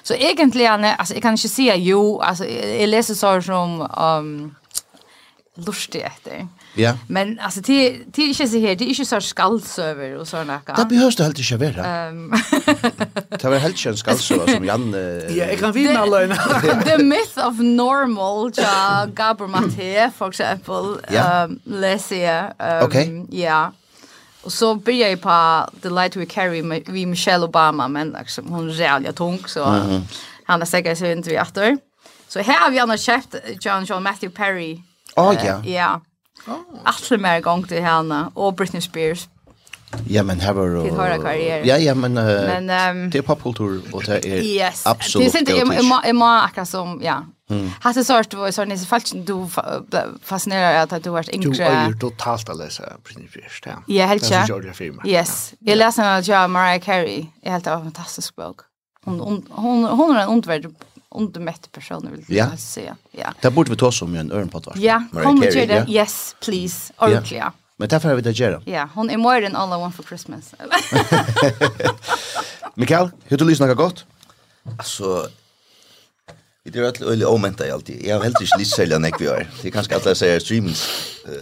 Så 0.04 0.14
egentlig, 0.14 0.70
altså, 0.70 1.14
jeg 1.14 1.22
kan 1.22 1.34
ikke 1.34 1.48
si 1.48 1.70
jo, 1.70 2.20
altså, 2.20 2.46
jeg 2.46 2.90
leser 2.90 3.14
sår 3.16 3.42
som 3.42 3.82
um, 3.82 4.56
lustig 5.58 6.02
etter. 6.02 6.48
Ja. 6.76 6.98
Men 7.08 7.40
altså 7.40 7.62
det 7.62 7.96
det 8.16 8.22
är 8.22 8.28
inte 8.28 8.48
så 8.48 8.60
här, 8.60 8.76
det 8.76 8.84
är 8.84 8.88
inte 8.88 9.06
så 9.06 9.22
skallsöver 9.22 10.16
och 10.16 10.28
såna 10.28 10.62
där. 10.66 10.76
Det 10.76 10.86
behövs 10.86 11.16
det 11.16 11.24
helt 11.24 11.40
ikke 11.40 11.60
være, 11.60 11.86
Ehm. 11.86 12.34
Det 13.30 13.44
var 13.50 13.58
helt 13.58 13.78
schön 13.78 13.98
skallsöver 13.98 14.54
som 14.54 14.66
Jan. 14.66 14.94
Ja, 15.30 15.46
jag 15.46 15.60
kan 15.60 15.72
vinna 15.74 16.00
alene. 16.00 16.36
The 16.86 16.98
myth 16.98 17.48
of 17.48 17.60
normal 17.60 18.52
ja 18.58 19.06
Gabor 19.16 19.48
Matte 19.48 20.12
for 20.18 20.28
example. 20.28 21.00
Ehm, 21.08 21.60
jeg. 22.12 22.52
Um, 22.60 22.84
ok. 22.84 22.96
ja. 23.32 23.72
Og 24.46 24.52
så 24.52 24.76
började 24.76 25.10
jeg 25.10 25.22
på 25.22 25.30
The 25.82 25.90
Light 25.90 26.18
We 26.18 26.26
Carry 26.26 26.62
med, 26.62 26.82
med 26.88 27.06
Michelle 27.06 27.46
Obama, 27.46 27.88
men 27.88 28.16
liksom, 28.20 28.46
hun 28.46 28.70
er 28.70 28.74
jävligt 28.74 29.16
tung, 29.16 29.50
så 29.50 29.66
mm 29.66 29.82
-hmm. 29.82 30.02
han 30.44 30.62
er 30.62 30.66
sikkert 30.66 30.98
sig 30.98 31.12
inte 31.12 31.30
vid 31.30 31.40
att 31.40 31.58
Så 32.28 32.40
her 32.40 32.54
har 32.54 32.72
vi 32.72 32.78
annars 32.78 33.06
kjøpt 33.06 33.36
John, 33.66 33.84
John 33.84 34.04
Matthew 34.04 34.36
Perry. 34.36 34.78
Å, 35.16 35.30
oh, 35.30 35.46
ja. 35.46 35.62
Ja. 35.66 36.00
Alla 36.86 37.18
mer 37.18 37.40
gång 37.40 37.68
til 37.68 37.82
henne, 37.82 38.30
og 38.36 38.56
Britney 38.56 38.82
Spears. 38.82 39.30
Ja, 40.10 40.24
men 40.24 40.42
her 40.42 40.54
var 40.54 40.68
det... 40.68 40.92
höra 40.92 41.18
karriere. 41.18 41.68
Ja, 41.68 41.78
ja, 41.78 41.94
men, 41.94 42.18
uh, 42.18 42.24
men 42.24 42.70
um, 42.70 43.12
det 43.12 43.16
er 43.16 43.22
popkultur 43.22 43.82
og 43.94 44.06
det 44.06 44.26
er 44.26 44.44
yes, 44.44 44.86
absolut 44.86 45.32
det 45.32 45.38
är 45.38 45.40
inte, 45.40 45.52
jag, 45.52 45.68
jag, 45.68 45.76
jag, 45.76 45.84
jag, 45.84 46.16
jag, 46.16 46.58
jag, 46.58 46.68
jag, 46.74 47.04
jag, 47.04 47.35
Mm. 47.50 47.72
Hasse 47.82 48.04
sort 48.04 48.34
var 48.34 48.52
så 48.52 48.66
nästan 48.66 48.88
falskt 48.88 49.14
du 49.26 49.48
fascinerar 50.24 50.84
att 50.84 51.04
du 51.04 51.10
vart 51.10 51.30
yngre. 51.30 51.50
Du 51.50 51.64
är 51.64 51.88
ju 51.88 51.94
totalt 51.94 52.50
att 52.50 52.58
läsa 52.58 52.84
principiskt. 53.04 53.68
Ja, 53.88 54.06
helt 54.06 54.30
ja. 54.30 54.48
Yes. 55.06 55.54
Jag 55.60 55.78
läste 55.78 56.02
en 56.02 56.44
av 56.44 56.50
Mariah 56.50 56.82
Carey. 56.82 57.26
Jag 57.42 57.52
helt 57.52 57.68
av 57.68 57.84
fantastisk 57.84 58.36
bok. 58.36 58.60
Hon 59.04 59.20
hon 59.20 59.46
hon 59.50 59.84
hon 59.84 60.16
är 60.16 60.22
en 60.22 60.30
undervärd 60.30 60.76
undermätt 61.10 61.72
person 61.72 62.10
vill 62.12 62.38
jag 62.38 62.60
säga. 62.60 62.96
Ja. 63.12 63.34
Det 63.42 63.52
borde 63.52 63.72
vi 63.72 63.78
ta 63.78 63.92
som 63.92 64.16
en 64.16 64.32
örn 64.32 64.50
på 64.50 64.60
vart. 64.60 64.78
Ja, 64.78 65.04
kom 65.12 65.40
och 65.40 65.46
gör 65.46 65.68
det. 65.68 65.86
Yes, 65.90 66.36
please. 66.46 66.94
Ordentligt. 66.98 67.40
Ja. 67.40 67.52
Men 67.78 67.90
därför 67.90 68.10
har 68.10 68.16
vi 68.16 68.22
det 68.22 68.32
gärna. 68.32 68.62
Ja, 68.66 68.90
hon 68.94 69.10
är 69.10 69.18
more 69.18 69.42
than 69.42 69.56
all 69.56 69.80
I 69.80 69.82
want 69.82 69.96
for 69.96 70.04
Christmas. 70.04 70.54
Mikael, 72.76 73.10
hur 73.24 73.38
du 73.38 73.46
lyssnar 73.46 73.74
gott? 73.74 74.06
Alltså, 74.78 75.28
Det 76.72 76.80
är 76.80 76.84
väl 76.84 77.04
öle 77.04 77.26
omenta 77.26 77.74
alltid. 77.74 78.06
Jag 78.06 78.16
har 78.16 78.24
helt 78.24 78.42
inte 78.42 78.58
lyssnat 78.58 78.78
sälja 78.78 79.00
när 79.00 79.12
vi 79.20 79.26
är. 79.26 79.50
Det 79.62 79.72
kanske 79.72 79.96
att 79.96 80.06
jag 80.06 80.18
säger 80.18 80.40
streamings. 80.40 80.88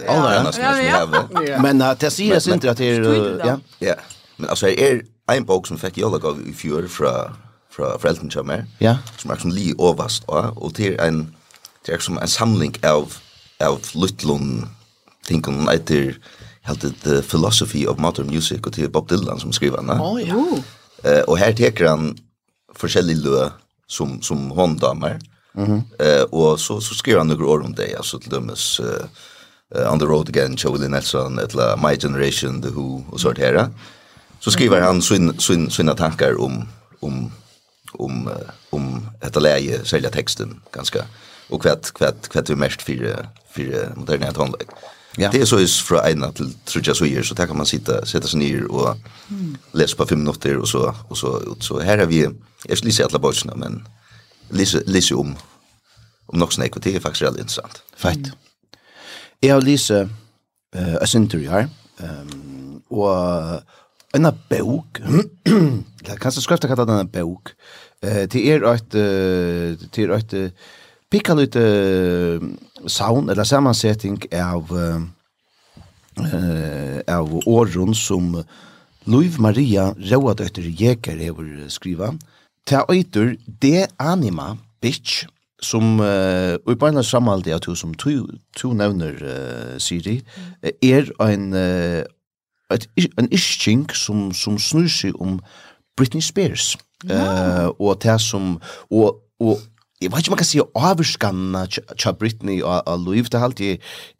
Alla 0.08 0.38
andra 0.38 0.52
som 0.52 0.62
vi 0.62 0.88
har. 0.88 1.62
Men 1.62 1.82
att 1.82 2.00
det 2.00 2.10
säger 2.10 2.40
sig 2.40 2.52
inte 2.52 2.70
att 2.70 2.76
det 2.76 2.84
är 2.84 3.38
ja. 3.46 3.60
Ja. 3.78 3.94
Men 4.36 4.50
alltså 4.50 4.68
är 4.68 5.02
en 5.32 5.44
bok 5.44 5.66
som 5.66 5.78
fick 5.78 5.98
jag 5.98 6.24
av 6.24 6.48
i 6.48 6.52
fjör 6.52 6.86
från 6.86 7.36
från 7.70 8.00
Felton 8.00 8.30
Chamber. 8.30 8.66
Ja. 8.78 8.98
Som 9.18 9.30
är 9.30 9.36
som 9.36 9.50
li 9.50 9.74
överst 9.78 10.24
och 10.56 10.74
till 10.74 11.00
en 11.00 11.34
till 11.84 12.00
som 12.00 12.18
en 12.18 12.28
samling 12.28 12.74
av 12.82 13.12
av 13.64 13.80
Lutlon 13.94 14.68
tänker 15.26 15.52
on 15.52 15.68
heter 15.68 16.18
helt 16.62 17.02
the 17.02 17.22
philosophy 17.22 17.86
of 17.86 17.98
modern 17.98 18.26
music 18.26 18.60
och 18.60 18.72
till 18.72 18.90
Bob 18.90 19.08
Dylan 19.08 19.40
som 19.40 19.52
skriver 19.52 19.76
den. 19.76 19.90
Oh 19.90 20.22
ja. 20.22 20.58
Eh 21.10 21.20
och 21.20 21.38
här 21.38 21.52
tar 21.52 21.86
han 21.86 22.18
forskjellige 22.74 23.18
lø 23.18 23.50
som, 23.86 24.22
som 24.22 24.50
hon 24.50 24.76
damer. 24.76 25.18
Mm 25.56 25.68
-hmm. 25.70 26.18
eh, 26.18 26.22
och 26.22 26.60
så, 26.60 26.80
så 26.80 26.94
skriver 26.94 27.18
han 27.18 27.28
några 27.28 27.46
ord 27.46 27.62
om 27.62 27.74
det. 27.74 27.96
Alltså 27.96 28.18
till 28.18 28.30
dömes 28.30 28.80
uh, 28.80 29.92
On 29.92 29.98
the 29.98 30.04
Road 30.04 30.28
Again, 30.28 30.56
Jolie 30.58 30.88
Nelson, 30.88 31.40
la 31.52 31.76
My 31.76 31.96
Generation, 31.96 32.62
The 32.62 32.68
Who 32.68 33.04
och 33.10 33.20
sånt 33.20 33.38
här. 33.38 33.68
Så 34.40 34.50
skriver 34.50 34.80
han 34.80 35.02
sin, 35.02 35.38
sin, 35.38 35.70
sina 35.70 35.94
tankar 35.94 36.40
om, 36.40 36.68
om, 37.00 37.32
om, 37.92 38.28
uh, 38.28 38.34
om 38.70 39.08
detta 39.20 39.40
läge, 39.40 39.84
sälja 39.84 40.10
texten 40.10 40.60
ganska. 40.72 41.04
Och 41.50 41.62
kvätt, 41.62 41.92
kvätt, 41.94 42.28
kvätt 42.28 42.50
vi 42.50 42.54
mest 42.54 42.82
för, 42.82 43.28
för 43.52 43.92
moderna 43.96 44.32
tonlägg. 44.32 44.68
Ja. 45.16 45.30
Det 45.32 45.40
är 45.40 45.44
så 45.44 45.58
is 45.58 45.80
från 45.80 45.98
en 45.98 46.32
till 46.32 46.54
jag 46.84 46.96
så 46.96 47.22
så 47.22 47.34
där 47.34 47.46
kan 47.46 47.56
man 47.56 47.66
sitta 47.66 48.06
sätta 48.06 48.28
sig 48.28 48.38
ner 48.38 48.64
och 48.64 48.96
mm. 49.30 49.56
läsa 49.72 49.96
på 49.96 50.06
fem 50.06 50.18
minuter 50.18 50.56
och 50.56 50.68
så 50.68 50.94
och 51.08 51.18
så 51.18 51.28
och 51.28 51.64
så 51.64 51.80
här 51.80 51.98
har 51.98 52.06
vi 52.06 52.28
jag 52.64 52.78
skulle 52.78 52.92
säga 52.92 53.06
alla 53.06 53.18
böckerna 53.18 53.54
men 53.56 53.88
läsa 54.48 54.78
läsa 54.86 55.16
om 55.16 55.36
om 56.26 56.38
något 56.38 56.52
snäck 56.52 56.76
och 56.76 56.82
det 56.82 56.96
är 56.96 57.00
faktiskt 57.00 57.22
väldigt 57.22 57.40
intressant. 57.40 57.82
Fett. 57.96 58.16
Mm. 58.16 58.30
Jag 59.40 59.54
har 59.54 59.62
läsa 59.62 60.08
eh 60.74 60.94
a 60.94 61.06
här. 61.50 61.68
Ehm 61.98 62.54
och 62.88 63.62
en 64.12 64.32
bok. 64.48 64.98
Det 66.04 66.18
kanske 66.20 66.40
skrifta 66.40 66.68
kallar 66.68 66.86
den 66.86 66.98
en 66.98 67.10
bok. 67.10 67.48
Eh 68.02 68.28
det 68.28 68.46
er 68.46 68.64
ett 68.74 68.90
till 69.92 70.10
ett 70.10 70.54
picka 71.10 71.34
lite 71.34 71.60
sound 72.86 73.30
eller 73.30 73.44
sammansättning 73.44 74.18
av 74.32 74.74
eh 74.74 75.00
av 77.14 77.42
åren 77.46 77.94
som 77.94 78.44
Louise 79.04 79.40
Maria 79.40 79.94
Røadøtter 79.98 80.62
Jeker 80.62 81.18
hever 81.18 81.68
skriva. 81.68 82.14
Ta 82.66 82.84
eitur 82.88 83.36
de 83.46 83.86
anima 83.98 84.56
bitch 84.80 85.24
som 85.64 86.00
uh, 86.00 86.56
og 86.66 86.78
på 86.78 86.88
en 86.88 87.04
samhaldi 87.04 87.52
at 87.54 87.66
du 87.66 87.74
som 87.76 87.94
to, 87.94 88.26
to 88.56 88.72
nevner 88.76 89.16
uh, 89.20 89.76
Siri 89.80 90.20
er 90.62 91.08
en 91.24 91.52
uh, 91.54 92.02
et, 92.72 92.88
en 93.18 93.28
ischink 93.32 93.94
som, 93.96 94.30
som 94.32 94.58
snur 94.58 94.88
seg 94.90 95.16
om 95.20 95.38
Britney 95.96 96.24
Spears 96.24 96.74
uh, 97.10 97.70
og 97.78 98.00
det 98.02 98.18
som 98.20 98.58
og, 98.90 99.20
og 99.40 99.60
Jeg 100.02 100.10
vet 100.12 100.18
ikke 100.18 100.30
om 100.30 100.34
man 100.34 100.42
kan 100.42 100.48
si 100.48 100.60
avskanna 100.60 101.64
tja 101.70 102.12
Britney 102.12 102.62
og, 102.62 102.82
og 102.86 102.98
Louis, 103.06 103.30
det 103.30 103.38
er 103.38 103.44
alltid, 103.46 103.66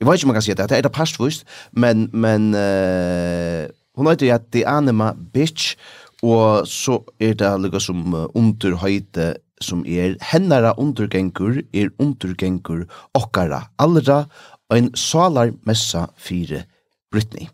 jeg 0.01 0.07
vet 0.07 0.15
ikke 0.15 0.29
om 0.29 0.33
man 0.33 0.39
kan 0.39 0.47
si 0.47 0.55
det, 0.55 0.69
det 0.71 0.79
er 0.79 0.87
det 0.87 0.93
pastvist, 0.95 1.45
men, 1.73 2.09
men 2.13 2.55
uh, 2.55 3.67
hun 3.99 4.09
heter 4.11 4.31
ja 4.31 4.39
Deanima 4.39 5.13
Bitch, 5.35 5.75
og 6.23 6.67
så 6.71 7.01
er 7.21 7.35
det 7.39 7.51
lukka 7.61 7.83
som 7.83 8.15
uh, 8.15 8.27
underhøyde 8.39 9.35
som 9.63 9.85
er 9.87 10.17
hennara 10.33 10.75
undergengur 10.81 11.61
er 11.73 11.93
undergengur 12.03 12.85
okkara 13.15 13.65
allra 13.79 14.25
ein 14.73 14.91
salar 14.95 15.53
messa 15.67 16.09
fire 16.17 16.65
Britney. 17.13 17.49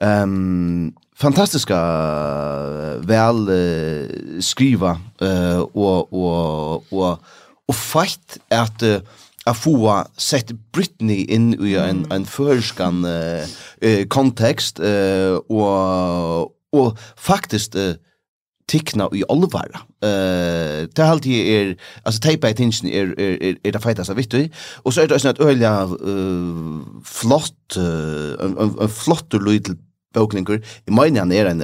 Ehm 0.00 0.32
um, 0.32 0.94
fantastiska 1.16 1.76
vel 3.08 3.38
uh, 3.48 4.40
skriva 4.44 4.98
uh, 5.22 5.62
og 5.72 6.12
og 6.12 6.92
og 6.92 7.18
og 7.68 7.74
fætt 7.74 8.38
at 8.54 8.82
uh, 8.86 9.00
a 9.46 9.52
få 9.54 9.76
sett 10.18 10.50
Britney 10.74 11.22
inn 11.30 11.52
i 11.54 11.76
en, 11.78 12.02
mm. 12.02 12.12
en 12.12 12.24
førskan 12.26 13.04
kontekst 14.10 14.80
uh, 14.82 15.38
uh, 15.38 15.38
og, 15.46 16.50
og 16.74 16.98
faktisk 17.14 17.78
uh, 17.78 17.94
tikna 18.70 19.08
i 19.14 19.22
alvara. 19.30 19.82
Eh, 20.02 20.86
det 20.90 21.04
halt 21.04 21.26
er 21.26 21.68
altså 21.68 21.76
alltså 22.04 22.20
tape 22.20 22.48
attention 22.48 22.90
er 22.90 23.14
er 23.18 23.36
er, 23.40 23.54
er 23.64 23.70
det 23.70 23.82
fighta 23.82 24.14
vet 24.14 24.32
du. 24.32 24.48
Og 24.84 24.92
så 24.92 25.02
er 25.02 25.06
det 25.06 25.20
sånn 25.22 25.34
at 25.34 25.40
ølja 25.42 25.86
uh, 25.86 26.82
flott 27.04 27.78
uh, 27.78 28.34
en, 28.42 28.56
en, 28.58 28.74
en 28.80 28.88
flott 28.88 29.34
lyd 29.34 29.76
bokninger. 30.14 30.58
I 30.86 30.90
mine 30.90 31.18
han 31.18 31.32
er 31.32 31.50
en 31.50 31.62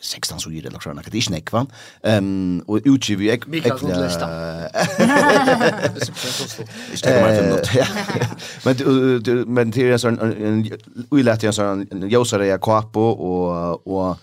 16 0.00 0.40
så 0.40 0.50
eller 0.50 0.80
sånn, 0.82 1.00
det 1.02 1.12
er 1.12 1.18
ikke 1.20 1.34
nekva. 1.34 1.64
Um, 2.02 2.60
og 2.68 2.86
utgiv 2.88 3.22
ek 3.32 3.46
Mikael 3.50 3.78
som 3.78 3.92
lesta. 3.94 4.28
Ikke 6.94 7.04
tenker 7.04 7.22
meg 7.24 7.32
til 7.36 7.46
noe. 7.52 7.62
Men, 8.64 8.74
men 9.58 9.72
til 9.74 9.92
en 9.92 10.02
sånn, 10.02 10.18
vi 11.10 11.24
lette 11.24 11.48
en 11.48 11.56
sånn, 11.56 11.86
Josare 12.10 12.50
jeg 12.50 12.60
kapo, 12.64 13.08
och 13.12 13.86
och 13.86 14.16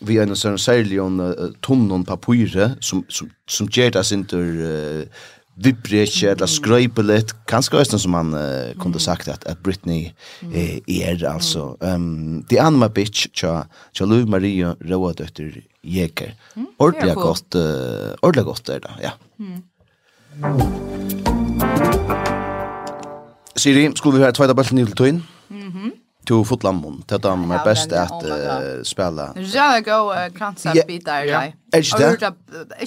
vi 0.00 0.16
er 0.16 0.22
en 0.22 0.36
sån 0.36 0.58
særlig 0.58 1.00
om 1.00 1.20
tonnen 1.62 2.04
papirer 2.04 2.76
som, 2.80 3.04
som, 3.08 3.30
som 3.48 3.68
ger 3.68 3.90
det 3.90 4.06
sin 4.06 4.24
tur 4.24 4.62
uh, 4.64 5.04
vibretje 5.56 6.30
eller 6.30 6.46
skrøype 6.46 7.02
kanske 7.02 7.34
Kanskje 7.48 7.78
også 7.80 7.98
som 7.98 8.12
man 8.14 8.34
uh, 8.34 8.74
kunde 8.80 9.00
sagt 9.00 9.28
att 9.28 9.44
att 9.46 9.62
Britney 9.62 10.10
uh, 10.42 10.78
er 10.88 11.28
altså. 11.28 11.76
Um, 11.80 12.44
The 12.48 12.60
Anima 12.60 12.88
Bitch, 12.88 13.26
cha 13.34 13.64
cha 13.92 14.04
Lou 14.04 14.26
Maria 14.26 14.74
Marie 14.80 15.12
dotter 15.12 15.62
Jeker. 15.84 16.34
Mm, 16.56 16.66
ordelig 16.78 17.14
gott 17.14 17.54
uh, 17.54 18.14
ordelig 18.22 18.44
gott 18.44 18.68
er 18.68 18.78
det, 18.78 18.90
ja. 19.02 19.10
Mm. 19.38 19.62
Siri, 23.56 23.90
skulle 23.96 24.18
vi 24.18 24.24
ha 24.24 24.30
tveida 24.30 24.54
bulten 24.54 24.78
i 24.78 24.84
til 24.84 24.96
tøyen? 24.96 25.24
Mhm. 25.48 25.84
Mm 25.84 25.92
to 26.30 26.44
fotlammon. 26.44 27.02
Det 27.06 27.14
är 27.14 27.18
de 27.18 27.48
bäst 27.64 27.92
att 27.92 28.22
spela. 28.86 29.32
ja 29.36 29.74
Jag 29.74 29.84
go 29.84 30.12
kanske 30.38 30.84
bitar 30.86 31.26
dig. 31.26 31.56
Är 31.72 32.18
det? 32.18 32.26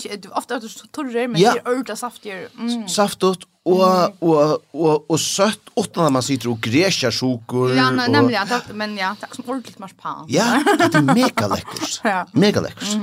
Är 0.09 0.37
ofta 0.37 0.55
att 0.55 0.61
du 0.61 0.69
torrar 0.91 1.27
men 1.27 1.41
det 1.41 1.47
är 1.47 1.67
örta 1.67 1.95
saftier. 1.95 2.47
saftot 2.87 3.47
og 3.65 4.13
og 4.21 4.61
og 4.73 5.05
og 5.09 5.19
søtt 5.19 5.69
utan 5.77 6.05
at 6.05 6.11
man 6.11 6.23
sitter 6.23 6.49
og 6.49 6.59
gresja 6.61 7.11
sjukor. 7.11 7.71
Ja, 7.75 7.89
nemlig, 7.91 8.33
ja, 8.35 8.43
takk, 8.45 8.73
men 8.75 8.97
ja, 8.97 9.13
takk 9.19 9.35
som 9.35 9.45
ordentligt 9.47 9.79
marsipan. 9.79 10.25
Ja, 10.29 10.59
det 10.79 10.95
er 10.95 11.01
mega 11.01 11.47
lekkert. 11.47 12.01
Ja. 12.13 12.25
Mega 12.33 12.59
lekkert. 12.59 12.97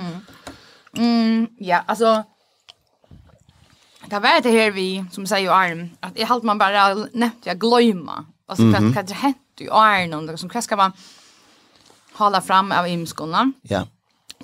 Mm, 0.96 1.48
ja, 1.60 1.80
altså 1.88 2.22
Det 4.10 4.22
var 4.22 4.40
det 4.42 4.52
her 4.52 4.70
vi, 4.74 5.04
som 5.12 5.26
sier 5.26 5.44
jo 5.44 5.52
Arm, 5.52 5.90
at 6.02 6.16
jeg 6.18 6.26
halte 6.26 6.46
man 6.46 6.58
bare 6.58 7.06
nevnt, 7.14 7.46
jeg 7.46 7.58
gløyma, 7.60 8.24
altså 8.48 8.64
mm 8.64 8.74
-hmm. 8.74 8.92
hva 8.92 9.02
det 9.02 9.16
hent 9.16 9.36
i 9.60 9.68
åren 9.68 10.14
och 10.14 10.40
som 10.40 10.48
kanske 10.48 10.66
ska 10.66 10.76
vara 10.76 10.92
hålla 12.12 12.40
fram 12.40 12.72
av 12.72 12.88
imskolan? 12.88 13.52
Ja. 13.62 13.86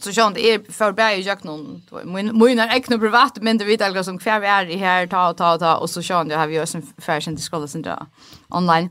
Så 0.01 0.12
sjön 0.12 0.33
det 0.35 0.55
är 0.55 0.73
förberedd 0.73 1.21
jag 1.21 1.45
någon 1.45 1.83
min 2.05 2.39
min 2.39 2.59
är 2.59 2.77
ekno 2.77 2.99
privat 2.99 3.39
men 3.41 3.59
det 3.59 3.64
vet 3.64 3.83
alla 3.83 4.05
som 4.05 4.19
kvar 4.19 4.41
vi 4.41 4.47
är 4.47 4.67
i 4.71 4.77
här 4.77 5.07
ta 5.07 5.31
och 5.31 5.37
ta 5.37 5.55
och 5.55 5.61
ta 5.61 5.77
och 5.77 5.91
så 5.91 6.03
sjön 6.03 6.31
jag 6.31 6.39
har 6.39 6.47
vi 6.47 6.55
ju 6.55 6.67
som 6.67 6.83
fashion 6.99 7.37
till 7.37 7.45
skolan 7.45 7.69
sen 7.69 7.83
där 7.83 8.07
online. 8.49 8.89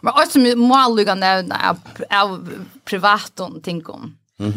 Men 0.00 0.12
också 0.12 0.38
med 0.38 0.58
måliga 0.58 1.14
nämna 1.14 1.76
av 2.10 2.52
privat 2.84 3.40
och 3.40 3.62
ting 3.62 3.86
om. 3.86 4.16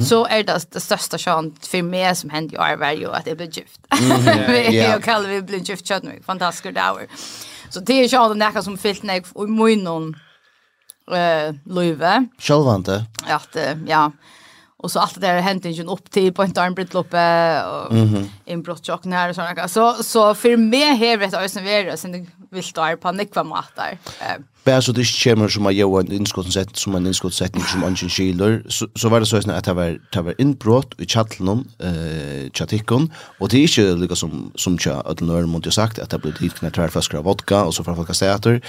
Så 0.09 0.25
är 0.25 0.43
det 0.43 0.73
det 0.73 0.79
största 0.79 1.17
sjön 1.17 1.55
för 1.61 1.81
mig 1.81 2.15
som 2.15 2.29
hände 2.29 2.55
i 2.55 2.57
år 2.57 2.77
var 2.77 2.91
ju 2.91 3.11
att 3.11 3.27
jag 3.27 3.37
blev 3.37 3.49
gift. 3.49 3.81
Vi 3.89 3.97
-hmm. 3.97 4.71
yeah, 4.71 5.01
kallar 5.01 5.29
vi 5.29 5.41
blev 5.41 5.61
gift 5.61 5.87
kött 5.87 6.03
nu. 6.03 6.21
Fantastiskt 6.25 6.75
det 6.75 7.07
Så 7.69 7.79
det 7.79 7.93
är 7.93 8.01
ju 8.01 8.07
det 8.39 8.63
som 8.63 8.77
fyllt 8.77 9.03
när 9.03 9.23
och 9.33 9.49
i 9.69 9.75
någon 9.75 10.15
eh 11.11 11.55
Löve. 11.65 12.27
Självande. 12.39 13.05
Ja, 13.29 13.41
det, 13.53 13.79
ja. 13.87 14.11
Och 14.79 14.91
så 14.91 14.99
allt 14.99 15.13
det 15.15 15.27
där 15.27 15.41
hänt 15.41 15.65
inte 15.65 15.83
upp 15.83 16.11
till 16.11 16.33
på 16.33 16.43
inte 16.43 16.61
armbrytloppe 16.61 17.63
och 17.63 17.91
mm 17.91 18.07
-hmm. 18.07 18.25
inbrottsjocken 18.45 19.13
här 19.13 19.29
och 19.29 19.35
såna 19.35 19.67
Så 19.67 20.03
så 20.03 20.35
för 20.35 20.57
mig 20.57 20.95
här 20.95 21.17
vet 21.17 21.33
jag 21.33 21.51
sen 21.51 21.67
är 21.67 21.95
sen 21.95 22.27
vill 22.49 22.63
ta 22.63 22.95
på 22.97 23.11
kvar 23.33 23.65
där. 23.75 23.97
Eh 24.19 24.37
Bär 24.63 24.81
så 24.81 24.91
det 24.91 25.05
kommer 25.23 25.47
som 25.47 25.75
jag 25.75 25.91
och 25.91 25.99
en 25.99 26.11
inskottssätt 26.11 26.77
som 26.77 26.95
en 26.95 27.07
inskottssättning 27.07 27.63
som 27.63 27.83
ungen 27.83 28.09
skilder 28.09 28.63
så 28.67 28.87
så 28.95 29.09
var 29.09 29.19
det 29.19 29.25
så 29.25 29.37
att 29.37 29.65
det 29.65 29.73
var 29.73 29.99
det 30.11 30.21
var 30.21 30.33
inbrott 30.37 30.93
i 30.97 31.05
chatlon 31.05 31.67
eh 31.79 32.51
chatikon 32.53 33.13
och 33.39 33.49
det 33.49 33.57
är 33.57 33.61
inte 33.61 33.95
lika 33.95 34.15
som 34.15 34.51
som 34.55 34.77
jag 34.85 35.07
att 35.07 35.21
när 35.21 35.45
man 35.45 35.71
sagt 35.71 35.99
att 35.99 36.09
det 36.09 36.19
blir 36.19 36.35
dit 36.39 36.53
knätrar 36.53 36.87
flaskor 36.87 37.23
vodka 37.23 37.63
och 37.65 37.73
så 37.73 37.83
framför 37.83 38.03
kasteter 38.03 38.61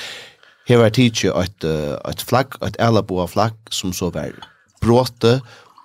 Her 0.69 0.83
var 0.83 0.93
tidsi 0.93 1.31
et, 1.33 1.65
et 1.65 2.23
flagg, 2.29 2.59
et 2.63 2.77
elabua 2.79 3.27
flagg, 3.27 3.57
som 3.73 3.95
så 3.97 4.11
var 4.13 4.37
bråte 4.83 5.39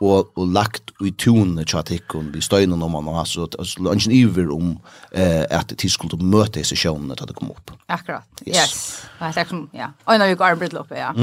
og, 0.04 0.32
og 0.36 0.50
lagt 0.54 0.92
i 1.04 1.12
tunne 1.20 1.64
tja 1.68 1.84
vi 1.88 2.42
støyna 2.44 2.76
om 2.76 2.92
man, 2.92 3.16
altså 3.16 3.48
altså, 3.60 3.80
det 3.84 4.14
iver 4.14 4.52
om 4.52 4.74
eh, 5.12 5.46
at 5.50 5.74
de 5.82 5.90
skulle 5.90 6.18
møte 6.20 6.60
disse 6.60 6.76
sjånene 6.76 7.16
til 7.16 7.30
det 7.30 7.36
kom 7.36 7.52
opp. 7.52 7.72
Akkurat, 7.88 8.28
yes. 8.48 8.56
yes. 8.56 8.74
Det 9.20 9.30
er 9.30 9.38
liksom, 9.38 9.70
ja. 9.74 9.92
Og 10.06 10.20
nå 10.20 10.28
gikk 10.32 10.44
arbeidet 10.44 10.80
oppe, 10.80 11.00
ja. 11.00 11.14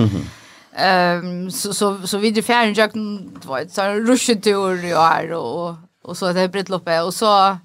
Ehm 0.80 1.50
så, 1.50 1.72
så, 1.74 1.92
så 2.06 2.18
vi 2.22 2.30
drar 2.30 2.46
fjern 2.46 2.74
jøkken, 2.78 3.06
det 3.42 3.48
var 3.50 3.64
et 3.64 3.74
sånn 3.74 4.04
rusjetur 4.06 4.80
jo 4.86 4.96
her, 4.96 5.32
och 5.34 5.76
og 6.02 6.16
så 6.16 6.32
det 6.32 6.42
er 6.42 6.48
britt 6.48 6.70
loppet, 6.70 7.02
och 7.02 7.14
så, 7.14 7.58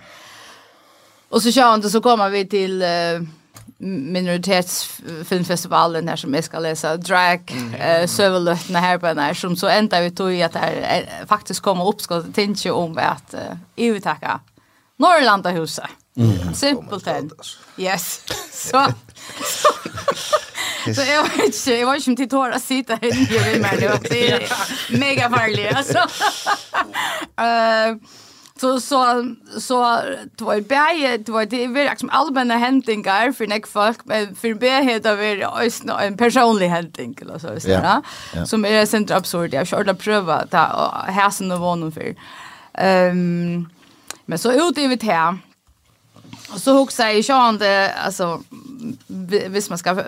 og 1.29 1.41
så 1.41 1.51
kjønte 1.51 1.89
så 1.89 2.01
kommer 2.01 2.29
vi 2.29 2.45
till 2.45 2.81
uh, 2.81 3.21
minoritetsfilmfestivalen 3.77 6.07
här 6.07 6.15
som 6.15 6.33
jag 6.33 6.43
ska 6.43 6.59
läsa 6.59 6.97
drag 6.97 7.51
mm, 7.51 7.73
eh 7.73 8.07
sövelötna 8.07 8.79
här 8.79 8.97
på 8.97 9.13
när 9.13 9.33
som 9.33 9.55
så 9.55 9.67
ända 9.67 10.01
vi 10.01 10.11
tog 10.11 10.33
i 10.33 10.43
att 10.43 10.53
det 10.53 10.59
här 10.59 11.09
faktiskt 11.27 11.59
kommer 11.59 11.87
upp 11.87 12.01
ska 12.01 12.21
tänka 12.21 12.73
om 12.73 12.97
att 12.97 13.33
uh, 13.33 13.39
EU 13.75 14.01
tacka 14.01 14.39
Norrlanda 14.97 15.49
huset. 15.49 15.85
Mm. 16.17 16.53
Simpelt 16.53 17.07
än. 17.07 17.31
Yes. 17.77 18.21
Så 18.51 18.87
Så 20.95 21.01
jag 21.01 21.23
vet 21.23 21.45
inte, 21.45 21.71
jag 21.71 21.85
var 21.85 21.95
inte 21.95 22.15
till 22.15 22.29
tårar 22.29 22.51
att 22.51 22.63
sitta 22.63 22.95
här 22.95 23.31
nere 23.31 23.59
mig 23.59 23.77
nu. 23.79 23.89
Det 24.09 24.31
är 24.31 24.49
mega 24.89 25.29
farligt 25.29 25.75
alltså. 25.75 25.97
Eh 27.37 27.95
så 28.59 28.79
så 28.79 29.35
så 29.59 30.01
det 30.35 30.43
var 30.43 30.61
bäge 30.61 31.17
det 31.17 31.31
var 31.31 31.45
det 31.45 31.67
var 31.67 31.83
liksom 31.89 32.09
allmänna 32.09 32.57
händingar 32.57 33.31
för 33.31 33.47
näck 33.47 33.67
folk 33.67 34.05
men 34.05 34.35
för 34.35 34.53
bä 34.53 34.81
heter 34.81 35.17
det 35.17 36.05
en 36.05 36.17
personlig 36.17 36.69
händing 36.69 37.17
eller 37.21 37.39
så 37.39 37.53
visst 37.53 37.67
ja 37.67 38.01
som 38.45 38.65
är 38.65 38.85
sent 38.85 39.11
absurd 39.11 39.53
jag 39.53 39.67
skulle 39.67 39.93
pröva 39.93 40.45
ta 40.45 40.91
häsen 41.07 41.51
och 41.51 41.59
vånen 41.59 41.91
för 41.91 42.15
ehm 42.73 43.69
men 44.25 44.39
så 44.39 44.51
ut 44.51 44.77
i 44.77 44.87
det 44.87 45.03
här 45.03 45.37
Och 46.53 46.61
så 46.61 46.73
huxar 46.73 47.09
jag 47.09 47.25
Sean 47.25 47.57
det 47.57 47.93
alltså 47.93 48.41
visst 49.49 49.69
man 49.69 49.77
ska 49.77 50.03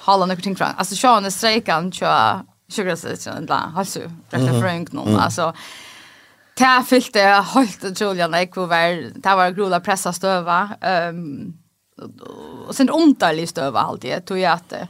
hålla 0.00 0.26
några 0.26 0.40
ting 0.40 0.56
fram. 0.56 0.72
Alltså 0.76 0.96
Sean 0.96 1.24
är 1.24 1.30
strejkan 1.30 1.92
tror 1.92 2.10
jag. 2.10 2.40
Sugar 2.68 2.96
session 2.96 3.46
där. 3.46 3.62
Alltså 3.76 4.00
rätta 4.30 4.60
fränk 4.60 4.92
någon. 4.92 5.16
Alltså 5.16 5.54
Ta 6.56 6.78
fylte 6.86 7.20
jeg 7.20 7.48
helt 7.52 7.84
utrolig 7.90 8.26
når 8.30 8.46
jeg 8.46 8.68
var, 8.70 9.02
ta 9.22 9.34
var 9.36 9.56
grola 9.56 9.80
pressa 9.84 10.12
støva. 10.16 10.60
Um, 11.12 11.52
og 12.66 12.72
sen 12.76 12.92
underlig 12.92 13.48
støva 13.50 13.86
alltid, 13.90 14.24
tog 14.28 14.40
jeg 14.40 14.52
at 14.52 14.88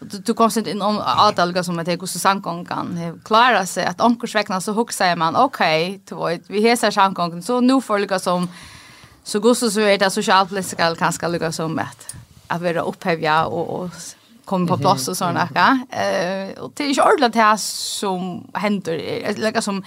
du, 0.00 0.18
du 0.20 0.34
kom 0.36 0.50
sent 0.52 0.68
inn 0.70 0.82
om 0.84 0.98
avtalga 1.00 1.62
som 1.64 1.78
at 1.80 1.88
jeg 1.88 1.98
hos 2.02 2.16
sangkongen 2.20 3.20
klara 3.26 3.64
seg, 3.66 3.88
at 3.88 4.02
omkurs 4.04 4.36
så 4.60 4.74
huksa 4.76 5.14
man, 5.16 5.36
ok, 5.36 5.62
vet, 6.10 6.50
vi 6.50 6.62
heser 6.62 6.90
sangkongen, 6.90 7.42
så 7.42 7.60
nu 7.60 7.80
får 7.80 8.04
lykka 8.04 8.18
som, 8.18 8.48
så 9.24 9.40
god 9.40 9.56
så 9.56 9.80
er 9.80 9.96
det 9.98 10.12
sosialpolitiska 10.12 10.94
kanskje 10.94 11.32
lykka 11.32 11.50
som 11.50 11.78
at, 11.78 12.14
at 12.50 12.62
vi 12.62 12.68
er 12.68 12.84
opphevja 12.84 13.46
og, 13.46 13.70
og 13.80 13.90
på 14.46 14.78
plats 14.78 15.08
och 15.08 15.16
sådana. 15.16 15.48
Eh, 15.90 16.58
och 16.58 16.72
det 16.74 16.84
är 16.84 16.92
ju 16.92 17.02
ordentligt 17.02 17.32
det 17.32 17.40
här 17.40 17.56
som 17.56 18.50
händer. 18.54 18.94
Eller 18.98 19.60
som 19.60 19.84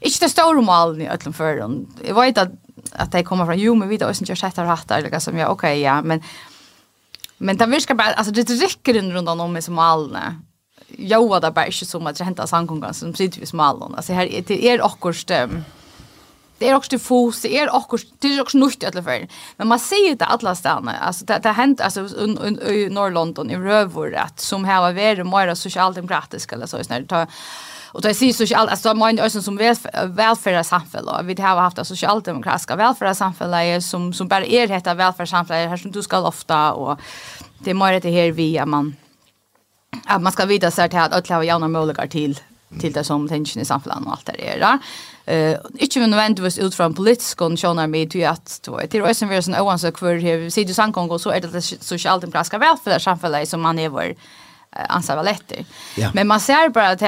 Ikke 0.00 0.24
det 0.24 0.30
store 0.32 0.62
malen 0.64 1.02
i 1.04 1.08
öllum 1.12 1.34
før. 1.36 1.64
Jeg 2.04 2.16
vet 2.16 2.38
at, 2.40 2.54
at 2.92 3.14
jeg 3.14 3.26
kommer 3.28 3.48
fra, 3.48 3.56
jo, 3.58 3.74
men 3.76 3.90
vi 3.90 3.98
då 4.00 4.08
også 4.08 4.24
ikke 4.24 4.36
har 4.36 4.42
sett 4.44 4.60
her 4.60 4.70
hatt 4.70 4.88
der, 4.88 5.08
liksom, 5.08 5.36
ja, 5.36 5.50
ok, 5.52 5.66
ja, 5.76 6.00
men, 6.00 6.22
men 7.38 7.58
det 7.60 7.68
virker 7.68 7.98
bare, 7.98 8.16
altså, 8.18 8.32
det 8.32 8.48
drikker 8.48 9.00
rundt 9.00 9.28
om 9.28 9.60
som 9.60 9.74
malene. 9.74 10.40
Jo, 10.98 11.28
det 11.36 11.44
er 11.50 11.54
bare 11.54 11.70
ikke 11.70 11.86
som 11.86 12.06
at 12.06 12.18
det 12.18 12.26
henter 12.26 12.48
sangkongen 12.48 12.94
som 12.94 13.14
sitter 13.14 13.44
i 13.44 13.56
malen. 13.56 13.94
Altså, 13.94 14.16
her, 14.16 14.26
det 14.48 14.58
er 14.66 14.82
akkurat, 14.84 15.60
det 16.60 16.68
er 16.68 16.74
också 16.74 16.98
fos, 16.98 17.40
det 17.42 17.58
är 17.58 17.74
också 17.74 17.96
det 18.20 18.28
är 18.28 18.40
också 18.40 18.58
nytt 18.58 18.84
alla 18.84 19.02
fall. 19.02 19.26
Men 19.56 19.68
man 19.68 19.78
ser 19.78 20.14
det 20.14 20.24
alla 20.24 20.54
stannar. 20.54 20.98
Alltså 21.00 21.24
det 21.24 21.38
det 21.42 21.52
hänt 21.52 21.80
alltså 21.80 22.00
i 22.70 22.88
norr 22.90 23.10
London 23.10 23.50
i 23.50 23.56
Rövor 23.56 24.14
att 24.14 24.40
som 24.40 24.64
här 24.64 24.80
var 24.80 24.92
det 24.92 25.24
mer 25.24 25.54
socialdemokratiska 25.54 26.54
eller 26.54 26.66
så 26.66 26.84
snarare 26.84 27.06
ta 27.06 27.26
Och 27.92 28.02
det 28.02 28.14
sägs 28.14 28.36
social 28.36 28.68
alltså 28.68 28.94
man 28.94 29.18
är 29.18 29.28
som 29.28 29.56
välfärdssamhälle 30.06 31.22
vi 31.22 31.42
har 31.42 31.56
haft 31.56 31.76
det 31.76 31.84
socialdemokratiska 31.84 32.76
välfärdssamhälle 32.76 33.80
som 33.80 34.12
som 34.12 34.28
bara 34.28 34.44
är 34.44 34.68
detta 34.68 34.94
välfärdssamhälle 34.94 35.68
här 35.68 35.76
som 35.76 35.90
du 35.90 36.02
ska 36.02 36.20
ofta 36.20 36.72
och 36.72 37.00
det 37.58 37.70
är 37.70 37.74
mer 37.74 38.00
det 38.00 38.10
här 38.10 38.32
vi 38.32 38.58
att 38.58 38.68
man 38.68 38.96
att 40.06 40.22
man 40.22 40.32
ska 40.32 40.46
vita 40.46 40.70
så 40.70 40.80
här 40.80 40.88
att 40.88 41.12
alla 41.12 41.36
har 41.36 41.42
jävla 41.42 41.68
möjligheter 41.68 42.06
till 42.06 42.38
till 42.80 42.92
det 42.92 43.04
som 43.04 43.28
tension 43.28 43.62
i 43.62 43.64
samhället 43.64 43.98
och 44.06 44.12
allt 44.12 44.26
det 44.26 44.32
där. 44.32 44.78
Eh 45.24 45.58
inte 45.82 46.00
nödvändigtvis 46.06 46.58
ut 46.58 46.74
från 46.74 46.94
politisk 46.94 47.38
konditioner 47.38 47.86
med 47.86 48.10
till 48.10 48.26
att 48.26 48.60
då 48.62 48.76
det 48.76 48.94
är 48.94 49.30
ju 49.30 49.36
är 49.36 49.40
sån 49.40 49.54
oansök 49.54 49.98
för 49.98 50.18
här 50.18 50.36
vi 50.36 50.50
ser 50.50 50.64
ju 50.64 50.74
sankon 50.74 51.18
så 51.18 51.30
är 51.30 51.40
det 51.40 51.62
socialdemokratiska 51.62 52.58
välfärdssamhället 52.58 53.48
som 53.48 53.60
man 53.60 53.78
är 53.78 53.88
ansa 54.72 55.22
lätt. 55.22 55.52
Yeah. 55.96 56.14
Men 56.14 56.26
man 56.26 56.40
ser 56.40 56.68
bara 56.68 56.88
att 56.88 57.02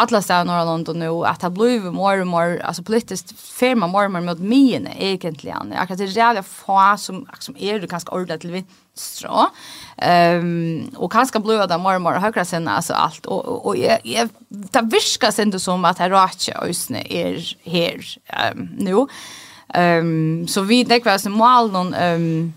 alla 0.00 0.22
städer 0.22 0.42
i 0.42 0.44
norra 0.44 0.64
London 0.64 0.98
nu 0.98 1.24
att 1.24 1.40
det 1.40 1.50
blir 1.50 1.80
mer 1.80 2.20
och 2.20 2.26
mer 2.26 2.62
alltså 2.64 2.82
politiskt 2.82 3.40
firma 3.40 3.86
mer 3.86 4.04
och 4.04 4.10
mer 4.10 4.20
mot 4.20 4.38
mine 4.38 4.90
egentligen. 4.98 5.72
Jag 5.76 5.88
kan 5.88 5.96
det 5.96 6.04
jävla 6.04 6.42
få 6.42 6.96
som 6.98 7.26
som 7.38 7.56
är 7.58 7.78
du 7.80 7.86
kanske 7.86 8.10
ordla 8.10 8.38
till 8.38 8.50
vänster. 8.50 8.74
strå. 8.98 9.50
Ehm 9.96 10.40
um, 10.40 10.90
och 10.96 11.12
kanske 11.12 11.40
blir 11.40 11.66
det 11.66 11.78
mer 11.78 11.94
och 11.94 12.02
mer 12.02 12.18
högra 12.18 12.44
sen 12.44 12.68
alltså 12.68 12.94
allt 12.94 13.26
och 13.26 13.66
och 13.66 13.76
jag, 13.76 13.98
jag 14.02 14.28
det 14.48 14.82
viskar 14.82 15.30
sen 15.30 15.50
det 15.50 15.60
som 15.60 15.84
att 15.84 15.98
här 15.98 16.10
rötje 16.10 16.54
ösne 16.58 17.02
är 17.08 17.56
här 17.64 18.18
um, 18.52 18.68
nu. 18.78 19.06
Ehm 19.74 20.40
um, 20.40 20.48
så 20.48 20.62
vi 20.62 20.84
det 20.84 21.00
kvar 21.00 21.18
som 21.18 21.32
mål 21.32 21.72
någon 21.72 21.94
ehm 21.94 22.14
um, 22.14 22.52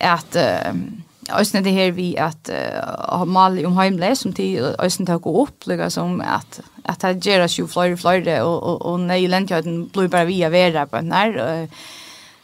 att 0.00 0.36
um, 0.70 1.03
Ösnen 1.28 1.64
det 1.64 1.70
här 1.70 1.90
vi 1.90 2.18
att 2.18 2.50
uh, 2.50 3.16
ha 3.18 3.24
mal 3.24 3.66
om 3.66 3.76
hemle 3.76 4.16
som 4.16 4.32
till 4.32 4.64
ösnen 4.78 5.06
tar 5.06 5.18
gå 5.18 5.42
upp 5.42 5.66
lika 5.66 5.90
som 5.90 6.20
att 6.20 6.60
att 6.84 7.02
ha 7.02 7.12
Geras 7.12 7.58
ju 7.58 7.66
flyr 7.66 7.96
flyr 7.96 8.42
och 8.42 8.62
och 8.62 8.92
och 8.92 9.00
nej 9.00 9.28
ländjöden 9.28 9.88
blue 9.88 10.08
bara 10.08 10.24
via 10.24 10.48
vera 10.48 10.86
på 10.86 11.00
när 11.00 11.68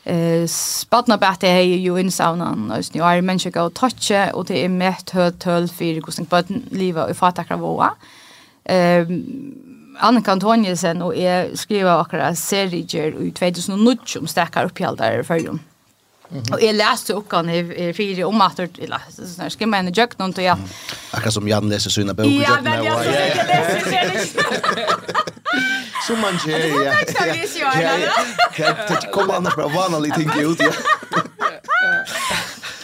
eh 0.05 0.47
spatna 0.47 1.17
bättre 1.17 1.49
är 1.49 1.63
ju 1.63 2.01
in 2.01 2.13
saunan 2.13 2.73
ösnen 2.73 3.05
ju 3.05 3.11
är 3.11 3.23
människa 3.23 3.51
gå 3.51 3.71
toucha 3.71 4.33
och 4.33 4.45
det 4.45 4.65
är 4.65 4.69
mätt 4.69 5.11
högt 5.11 5.43
höll 5.43 5.69
för 5.69 5.85
hur 5.85 6.11
som 6.11 6.27
på 6.27 6.43
liva 6.71 7.11
i 7.11 7.15
fatakra 7.15 7.57
voa. 7.57 7.91
Ehm 8.65 9.71
Annika 10.01 10.33
Antoniusen 10.33 11.03
og 11.05 11.17
jeg 11.19 11.51
skriver 11.61 11.91
akkurat 11.93 12.39
serier 12.39 13.13
i 13.21 13.31
2009 13.37 14.21
om 14.21 14.31
stekkar 14.31 14.71
opphjeldar 14.71 15.21
i. 15.21 15.59
Mm 16.31 16.39
-hmm. 16.39 16.55
Og 16.55 16.63
jeg 16.63 16.75
leste 16.75 17.15
oppgaven 17.15 17.49
i, 17.51 17.89
i 17.89 17.93
fire 17.93 18.25
om 18.25 18.41
at 18.41 18.61
jeg 19.39 19.53
skal 19.53 19.69
mene 19.69 19.93
jøkken 19.97 20.23
og 20.23 20.43
jeg... 20.43 20.57
Akkurat 21.13 21.35
som 21.35 21.49
Jan 21.49 21.69
leser 21.69 21.91
sine 21.91 22.15
bøker 22.15 22.31
Ja, 22.31 22.61
men 22.61 22.73
jeg 22.73 22.95
leser 24.13 24.41
Som 26.07 26.19
man 26.25 26.35
gjør, 26.47 26.57
ja. 26.57 26.95
Det 27.07 27.17
er 27.19 27.33
ikke 27.33 27.49
så 27.49 27.59
mye 27.75 27.83
gjør, 28.57 28.77
da. 28.89 28.95
Det 28.95 29.11
kommer 29.13 29.35
annars 29.35 29.55
bare 29.55 29.93
vanlig 29.93 30.15
ting 30.15 30.31
ut, 30.47 30.61
ja. 30.61 30.73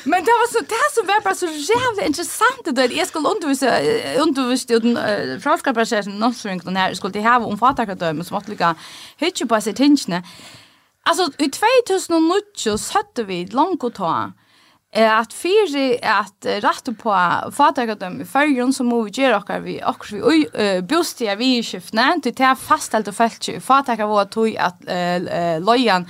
Men 0.07 0.25
det 0.27 0.35
var 0.41 0.49
så 0.53 0.61
det 0.75 0.87
som 0.95 1.07
var 1.07 1.21
bara 1.25 1.35
så 1.35 1.47
jävla 1.47 2.03
intressant 2.07 2.77
det 2.77 2.97
jag 2.97 3.09
skulle 3.09 3.29
undervisa 3.29 3.67
undervisa 4.21 4.79
den 4.79 4.97
uh, 4.97 5.41
frågeprocesser 5.41 6.11
någonsin 6.11 6.59
den 6.65 6.77
här 6.77 6.95
skulle 6.95 7.13
det 7.13 7.23
ha 7.23 7.39
om 7.39 7.59
fatakadöme 7.59 8.25
som 8.25 8.37
att 8.37 8.49
lika 8.49 8.75
hitcha 9.17 9.47
på 9.47 9.61
sig 9.61 9.75
tinchne. 9.75 10.23
Alltså 11.09 11.31
i 11.39 11.51
2009 11.51 12.33
så 12.57 12.79
satte 12.79 13.25
vi 13.25 13.47
långt 13.47 13.85
att 13.85 13.95
ta 13.95 14.33
att 14.97 15.33
fyra 15.33 15.99
att 16.03 16.47
rätta 16.47 16.93
på 16.93 17.51
fatakadem 17.53 18.21
i 18.21 18.25
färgen 18.25 18.73
som 18.73 18.87
må 18.87 19.03
vi 19.03 19.11
göra 19.11 19.37
och 19.37 19.51
vi 19.67 19.83
och 19.85 20.07
vi 20.13 20.83
bostiga 20.83 21.35
vi 21.35 21.63
skiftna 21.63 22.17
till 22.23 22.35
det 22.35 22.45
här 22.45 22.55
fastställt 22.55 23.09
och 23.09 23.15
fällt 23.15 23.49
fatakadem 23.61 24.09
var 24.09 24.25
tog 24.25 24.57
att 24.57 24.81
lojan. 25.65 26.07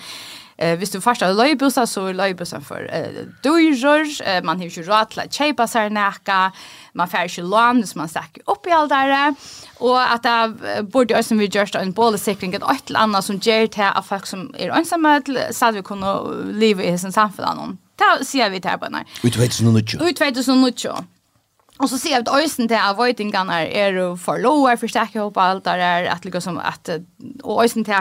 Eh, 0.58 0.78
visst 0.78 0.92
du 0.92 1.00
första 1.00 1.26
har 1.26 1.86
så 1.86 2.06
är 2.06 2.14
löjbussen 2.14 2.62
för 2.62 2.90
eh, 2.92 3.24
dyrer, 3.42 4.28
eh, 4.28 4.42
man 4.42 4.56
har 4.56 4.64
ju 4.64 4.82
råd 4.82 5.10
til 5.10 5.20
å 5.20 5.28
kjøpe 5.28 5.66
seg 5.68 5.92
nækka, 5.92 6.52
man 6.94 7.08
får 7.08 7.28
ju 7.38 7.42
lån 7.42 7.82
hvis 7.82 7.96
man 7.96 8.08
stekker 8.08 8.42
upp 8.46 8.66
i 8.66 8.70
alt 8.70 8.88
där 8.88 9.34
och 9.78 10.12
att 10.12 10.22
det 10.22 10.82
borde 10.82 11.16
ju 11.16 11.22
som 11.22 11.38
vi 11.38 11.46
gör 11.46 11.76
en 11.76 11.92
bollsäkring 11.92 12.54
ett 12.54 12.88
eller 12.88 13.00
annat 13.00 13.24
som 13.24 13.36
ger 13.36 13.66
till 13.66 13.82
att 13.82 14.06
folk 14.06 14.26
som 14.26 14.54
är 14.58 14.70
ensamma 14.70 15.22
så 15.52 15.70
vi 15.72 15.82
kunna 15.82 16.20
leva 16.44 16.82
i 16.82 16.98
sin 16.98 17.12
samfunn. 17.12 17.78
Det 17.98 18.26
sier 18.26 18.50
vi 18.50 18.60
til 18.60 18.70
her 18.70 18.76
på 18.76 18.84
denne. 18.84 19.04
Utveid 19.24 19.52
nu 19.62 19.70
noe. 19.72 20.08
Utveid 20.08 20.44
som 20.44 20.60
nu 20.60 20.70
Och 21.78 21.90
så 21.90 21.98
ser 21.98 22.10
jag 22.10 22.28
att 22.28 22.44
ösen 22.44 22.68
till 22.68 22.76
avoidingarna 22.76 23.66
är 23.66 23.92
ju 23.92 24.16
för 24.16 24.38
lower 24.38 24.76
för 24.76 24.88
stäcka 24.88 25.20
upp 25.22 25.36
allt 25.36 25.64
där 25.64 25.78
är 25.78 26.06
att 26.06 26.24
liksom 26.24 26.40
som 26.40 26.58
att 26.58 26.88
och 27.42 27.64
ösen 27.64 27.84
till 27.84 27.94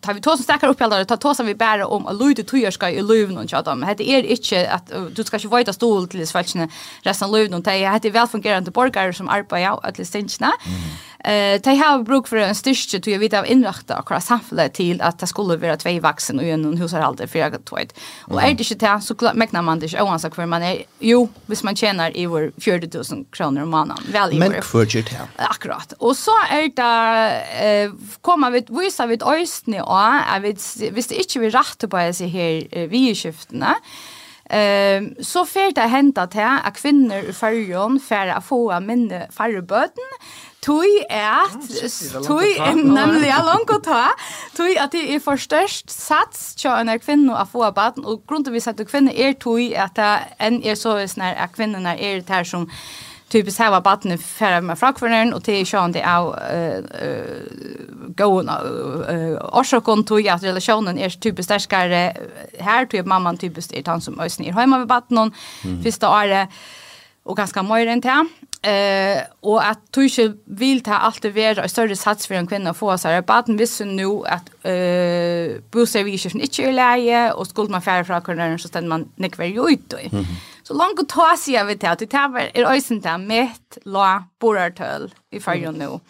tar 0.00 0.14
vi 0.14 0.20
två 0.20 0.36
som 0.36 0.42
starkare 0.44 0.70
upp 0.70 0.82
allt 0.82 1.08
där 1.08 1.16
tar 1.16 1.34
så 1.34 1.42
vi 1.42 1.54
bara 1.54 1.86
om 1.86 2.06
att 2.06 2.20
ljuda 2.20 2.42
tror 2.42 2.70
ska 2.70 2.90
i 2.90 3.02
löven 3.02 3.38
och 3.38 3.50
chatta. 3.50 3.74
men 3.74 3.96
Det 3.96 4.10
är 4.10 4.22
inte 4.22 4.70
att 4.70 4.92
du 5.12 5.24
ska 5.24 5.36
inte 5.36 5.56
vita 5.56 5.72
stol 5.72 6.08
till 6.08 6.26
svälchna 6.26 6.68
resten 7.02 7.30
löven 7.30 7.54
och 7.54 7.62
det 7.62 7.84
är 7.84 7.98
det 8.00 8.10
väl 8.10 8.26
fungerande 8.26 8.70
borgare 8.70 9.12
som 9.12 9.28
arbetar 9.28 9.80
att 9.82 9.98
listinna. 9.98 10.52
Eh, 11.26 11.60
de 11.60 11.76
har 11.76 12.02
bruk 12.02 12.28
för 12.28 12.36
en 12.36 12.54
styrke 12.54 13.00
till 13.00 13.12
jag 13.12 13.20
vet 13.20 13.34
av 13.34 13.46
inrätta 13.46 13.96
akkurat 13.96 14.24
samhället 14.24 14.74
till 14.74 15.00
att 15.00 15.18
det 15.18 15.26
skulle 15.26 15.56
vara 15.56 15.76
två 15.76 16.00
vuxen 16.00 16.38
och 16.38 16.44
en 16.44 16.76
hushållshåll 16.76 17.28
för 17.28 17.38
jag 17.38 17.64
tror 17.64 17.80
inte. 17.80 17.94
Och 18.20 18.42
är 18.42 18.54
det 18.54 18.70
inte 18.70 18.74
det 18.74 19.00
så 19.00 19.14
klart 19.14 19.34
mäknar 19.34 19.62
man 19.62 19.78
det 19.78 20.02
oavsett 20.02 20.34
för 20.34 20.46
man 20.46 20.62
är. 20.62 20.82
Jo, 20.98 21.28
hvis 21.46 21.62
man 21.62 21.76
tjänar 21.76 22.16
i 22.16 22.26
vår 22.26 22.52
40 22.58 23.14
000 23.14 23.24
kronor 23.32 23.62
om 23.62 23.70
månaden. 23.70 24.04
Väl 24.12 24.32
i 24.32 24.38
Men 24.38 24.62
för 24.62 24.84
det 24.84 25.08
här. 25.08 25.26
Akkurat. 25.36 25.92
Och 25.98 26.16
så 26.16 26.30
är 26.50 26.70
det 26.76 27.84
eh, 27.84 27.92
kommer 28.20 28.50
vi 28.50 28.64
visa 28.68 29.06
vid 29.06 29.22
östne 29.22 29.82
och 29.82 29.98
jag 30.34 30.40
vet 30.40 30.76
visst 30.92 31.10
inte 31.10 31.38
vi 31.38 31.50
rätt 31.50 31.90
på 31.90 32.12
sig 32.12 32.28
här 32.28 32.86
vi 32.86 33.14
skiftena. 33.14 33.76
Ehm 34.50 35.04
um, 35.04 35.24
så 35.24 35.44
fer 35.44 35.72
det 35.74 35.88
henta 35.90 36.26
til 36.26 36.58
att 36.64 36.76
kvinnor 36.76 37.30
i 37.30 37.32
färjan 37.32 38.00
fer 38.00 38.30
å 38.36 38.40
få 38.40 38.60
minne 38.80 39.26
færre 39.34 39.62
bøten, 39.62 40.12
Tui 40.66 40.88
er 41.10 41.46
tui 42.26 42.56
er 42.58 42.74
nemlig 42.74 43.28
ja 43.28 43.38
langt 43.46 43.70
å 43.70 43.78
ta. 43.78 44.08
Tui 44.56 44.74
at 44.74 44.92
det 44.92 45.04
er 45.14 45.20
for 45.22 45.38
størst 45.38 45.92
sats 45.94 46.54
til 46.58 46.74
en 46.74 46.90
kvinne 46.98 47.36
å 47.38 47.44
få 47.46 47.70
baden, 47.70 48.04
og 48.04 48.24
grunnen 48.26 48.48
til 48.50 48.70
at 48.72 48.86
kvinne 48.88 49.14
er 49.14 49.36
tui 49.38 49.74
at 49.78 50.00
en 50.42 50.62
er 50.64 50.74
så 50.74 50.98
snar 51.06 51.38
at 51.38 51.54
kvinnene 51.54 51.94
er 51.94 52.18
det 52.18 52.34
her 52.34 52.44
som 52.44 52.66
typisk 53.28 53.58
här 53.58 53.80
baden 53.80 54.18
for 54.18 54.38
färre 54.38 54.60
med 54.60 54.78
frakvärden 54.78 55.34
og 55.34 55.44
til 55.44 55.54
är 55.54 55.92
det 55.92 56.02
er 56.02 57.42
gående 58.16 59.38
årsakon 59.52 60.04
tui 60.04 60.28
at 60.28 60.42
relasjonen 60.42 60.98
er 60.98 61.08
typisk 61.08 61.48
typiskt 61.48 61.72
her, 62.60 62.84
tui 62.84 62.98
at 62.98 63.06
mamman 63.06 63.38
typisk 63.38 63.72
er 63.72 63.82
han 63.86 64.00
som 64.00 64.20
ösn 64.20 64.44
är 64.44 64.52
hemma 64.52 64.78
med 64.78 64.88
baden, 64.88 65.32
første 65.82 66.08
året 66.08 66.48
og 67.24 67.36
ganska 67.36 67.62
mer 67.62 67.86
än 67.86 68.00
det 68.00 68.28
Eh 68.66 69.22
och 69.40 69.66
att 69.66 69.92
tusche 69.92 70.32
vill 70.44 70.82
ta 70.82 70.94
allt 70.94 71.22
det 71.22 71.30
vara 71.30 71.62
en 71.62 71.68
större 71.68 71.96
sats 71.96 72.26
för 72.26 72.34
en 72.34 72.46
kvinna 72.46 72.74
få 72.74 72.98
så 72.98 73.08
här 73.08 73.22
baden 73.22 73.56
visste 73.56 73.84
nu 73.84 74.26
att 74.26 74.48
eh 74.64 75.60
busse 75.70 76.02
vi 76.02 76.18
inte 76.34 76.62
är 76.62 76.72
läge 76.72 77.32
och 77.32 77.46
skulle 77.46 77.70
man 77.70 77.82
färra 77.82 78.04
från 78.04 78.22
körnen 78.22 78.58
så 78.58 78.68
ständ 78.68 78.88
man 78.88 79.08
nick 79.16 79.38
väl 79.38 79.58
ut 79.58 79.90
då. 79.90 79.98
Så 80.62 80.74
långt 80.74 81.00
att 81.00 81.08
ta 81.08 81.36
sig 81.36 81.58
av 81.58 81.66
det 81.66 81.84
att 81.84 81.98
det 81.98 82.06
tar 82.06 82.38
är 82.54 82.76
ösen 82.76 83.00
där 83.00 83.18
med 83.18 83.48
la 83.84 84.24
borartöl 84.40 85.14
i 85.30 85.40
färjan 85.40 85.74
nu. 85.74 86.00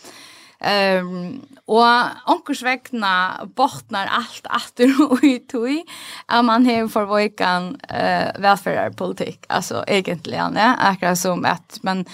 Ehm 0.60 1.08
um, 1.08 1.40
og 1.66 2.30
onkursvegna 2.30 3.46
botnar 3.56 4.08
alt 4.20 4.46
aftur 4.50 4.94
og 5.10 5.24
i 5.26 5.38
tui 5.50 5.82
at 6.28 6.44
man 6.44 6.66
har 6.66 6.88
forveikan 6.88 7.76
eh 7.90 8.28
uh, 8.38 8.44
alltså 8.46 9.34
altså 9.48 9.84
egentlig, 9.88 10.36
ja, 10.36 10.74
akkurat 10.78 11.18
som 11.18 11.44
at 11.44 11.78
man 11.82 12.06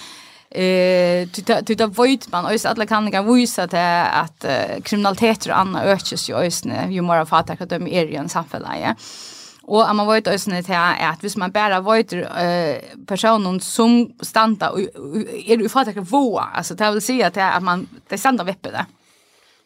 Eh, 0.55 1.29
tyta 1.65 1.87
void 1.87 2.27
man 2.33 2.47
alltså 2.47 2.69
alla 2.69 2.87
kan 2.87 3.11
kan 3.11 3.35
visa 3.35 3.67
till 3.69 3.79
att 3.79 4.45
kriminalitet 4.85 5.47
och 5.47 5.59
annat 5.59 5.85
ökes 5.85 6.29
ju 6.29 6.37
ösne 6.37 6.89
ju 6.91 7.03
mer 7.03 7.25
fatar 7.25 7.57
att 7.61 7.69
de 7.69 7.87
är 7.87 8.05
i 8.07 8.17
en 8.17 8.29
samhälle. 8.29 8.79
Ja. 8.81 8.95
Og 9.63 9.83
at 9.87 9.97
man 9.97 10.09
vet 10.09 10.29
også 10.29 10.51
til 10.51 10.75
at 10.75 11.21
hvis 11.21 11.37
man 11.37 11.53
bare 11.53 11.79
vet 11.87 12.13
uh, 12.13 13.05
personen 13.09 13.61
som 13.61 14.09
standa 14.23 14.73
og 14.75 14.81
er 14.83 15.63
ufattelig 15.65 16.03
våa, 16.11 16.49
altså 16.55 16.75
det 16.75 16.91
vil 16.93 17.03
si 17.03 17.21
at, 17.23 17.37
at 17.37 17.63
man, 17.63 17.87
det 18.11 18.19
standa 18.21 18.45
vippe 18.45 18.73
det. 18.75 18.85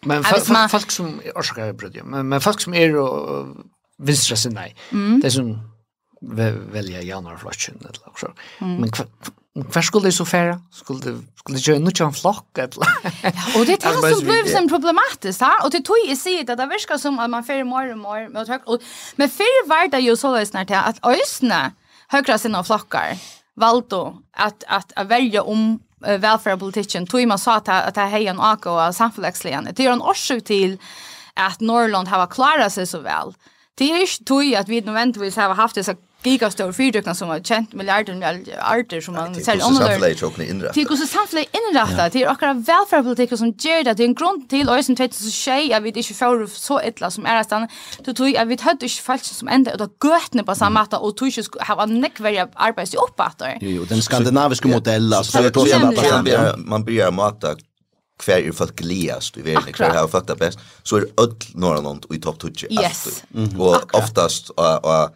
Men 0.04 0.24
man, 0.52 0.68
folk 0.68 0.90
som, 0.90 1.20
orsaker 1.36 1.64
jeg 1.64 1.76
brød, 1.76 2.02
men, 2.04 2.26
men 2.26 2.40
folk 2.40 2.60
som 2.60 2.74
er 2.74 2.98
og 3.00 3.56
vinstra 3.98 4.36
sin 4.36 4.54
nei, 4.54 4.68
mm. 4.92 5.22
det 5.24 5.32
som 5.32 5.54
velja 6.20 7.02
janar 7.04 7.40
flotjen 7.40 7.80
eller 7.80 8.00
noe 8.04 8.34
Mm. 8.60 8.80
Men 8.80 8.90
Hva 9.56 9.80
skulle 9.80 10.10
det 10.10 10.14
så 10.14 10.26
færa? 10.28 10.58
Skulle 10.74 11.16
skulle 11.40 11.56
det 11.56 11.64
gjøre 11.64 11.80
noe 11.80 11.94
av 12.02 12.10
en 12.10 12.16
flokk? 12.16 12.58
ja, 12.58 12.66
og 13.56 13.62
det 13.68 13.78
er 13.78 13.96
det 13.96 14.10
som 14.12 14.26
blir 14.26 14.50
som 14.50 14.68
problematisk, 14.68 15.40
ha? 15.46 15.62
og 15.64 15.72
det 15.72 15.80
tog 15.86 15.96
jeg 16.04 16.18
sier 16.20 16.44
det, 16.44 16.58
det 16.58 16.68
virker 16.68 17.00
som 17.00 17.16
at 17.22 17.32
man 17.32 17.46
færer 17.46 17.64
mer 17.64 17.94
og 17.94 18.02
mer 18.02 18.28
med 18.28 18.50
høyre. 18.50 18.60
Og, 18.66 18.84
men 19.16 19.32
før 19.32 19.64
var 19.70 19.88
det 19.92 20.02
jo 20.04 20.16
så 20.18 20.34
løsner 20.34 20.68
til 20.68 20.76
at 20.76 21.00
øsene 21.08 21.62
høyre 22.12 22.38
sine 22.38 22.62
flokkar 22.66 23.16
valgte 23.56 24.02
at, 24.36 24.64
at, 24.68 24.92
at 24.96 25.08
velge 25.08 25.42
om 25.42 25.80
uh, 26.04 26.16
velferdspolitikken 26.22 27.08
tog 27.08 27.24
man 27.28 27.40
sa 27.40 27.56
at, 27.62 27.72
at 27.72 27.96
det 27.96 28.04
er 28.04 28.12
heien 28.12 28.42
og 28.42 28.66
og 28.68 28.94
samfunnslegene. 28.94 29.72
Det 29.72 29.86
er 29.86 29.94
en 29.94 30.04
årsøk 30.04 30.44
til 30.44 30.76
at 31.36 31.60
Norrland 31.60 32.08
har 32.08 32.26
klarat 32.28 32.72
seg 32.76 32.88
så 32.88 33.00
vel. 33.04 33.32
Det 33.78 33.90
er 33.92 34.04
ikke 34.04 34.24
tog 34.28 34.54
at 34.56 34.68
vi 34.68 34.80
nødvendigvis 34.80 35.36
har 35.36 35.54
haft 35.54 35.76
disse 35.76 35.96
gigastor 36.26 36.72
fyrtøkna 36.76 37.14
som 37.14 37.30
har 37.32 37.42
kjent 37.44 37.74
milliarder 37.78 38.18
arter 38.60 39.00
som 39.00 39.14
man 39.14 39.34
ser 39.34 39.62
omhåller. 39.64 39.98
det. 39.98 40.18
hvordan 40.18 40.26
samfunnet 40.26 40.44
er 40.44 40.50
innrettet. 40.50 40.74
Til 40.74 40.86
hvordan 40.86 41.10
samfunnet 41.10 41.44
er 41.44 41.58
innrettet. 41.60 42.12
Til 42.12 42.26
akkurat 42.26 43.38
som 43.38 43.52
gjør 43.52 43.84
det. 43.84 43.96
Det 43.98 44.04
er 44.04 44.08
en 44.08 44.14
grunn 44.14 44.42
til 44.48 44.68
og 44.68 44.84
som 44.84 44.96
2006 44.96 45.74
at 45.74 45.82
vi 45.82 45.92
ikke 45.94 46.14
får 46.14 46.46
så 46.52 46.80
ytla 46.88 47.10
som 47.10 47.26
er 47.26 47.42
stand. 47.42 47.68
Du 48.06 48.12
tog 48.12 48.36
at 48.36 48.48
vi 48.48 48.58
hadde 48.60 48.86
ikke 48.86 49.02
folk 49.02 49.24
som 49.24 49.48
enda 49.48 49.74
ut 49.74 49.80
av 49.80 49.92
gøtene 50.00 50.44
på 50.44 50.54
samme 50.54 50.80
måte 50.80 50.98
og 50.98 51.16
tog 51.16 51.28
ikke 51.28 51.62
ha 51.68 51.86
nekverje 51.86 52.48
arbeids 52.54 52.94
i 52.94 53.00
oppatter. 53.00 53.56
Jo, 53.62 53.70
jo, 53.80 53.84
den 53.84 54.02
skandinaviska 54.02 54.68
modellen. 54.68 55.24
Man 56.66 56.84
börjar 56.84 57.10
mata 57.10 57.56
kvar 58.18 58.34
är 58.34 58.52
folk 58.52 58.76
gledast 58.76 59.36
i 59.36 59.42
verden, 59.42 59.74
hver 59.76 59.94
har 59.94 60.08
folk 60.08 60.26
det 60.26 60.36
bäst. 60.36 60.58
så 60.82 60.96
är 60.96 61.06
öll 61.16 61.34
norrland 61.54 62.04
och 62.04 62.14
i 62.14 62.18
topp 62.18 62.42
20. 62.54 62.66
Yes. 62.70 63.24
Och 63.58 63.94
oftast, 63.94 64.50
och 64.50 65.10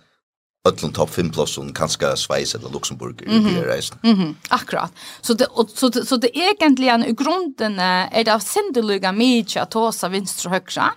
öllum 0.69 0.93
topp 0.93 1.11
5 1.11 1.31
plossum 1.31 1.73
kanske 1.73 2.17
Schweiz 2.17 2.55
eller 2.55 2.69
Luxemburg 2.69 3.23
mm 3.23 3.45
-hmm. 3.45 3.59
i 3.59 3.63
reisen. 3.63 3.99
Mm. 4.03 4.37
Akkurat. 4.49 4.93
Så 5.21 5.35
det 5.35 5.47
och 5.47 5.71
så 5.71 5.93
så 5.93 6.17
det 6.17 6.39
egentligen 6.39 7.05
i 7.05 7.13
grunden 7.13 7.79
är 7.79 8.25
det 8.25 8.35
av 8.35 8.39
syndeluga 8.39 9.13
mycket 9.13 9.63
att 9.63 9.71
ta 9.71 9.93
sig 9.93 10.11
vänster 10.11 10.49
och 10.49 10.53
högra. 10.53 10.93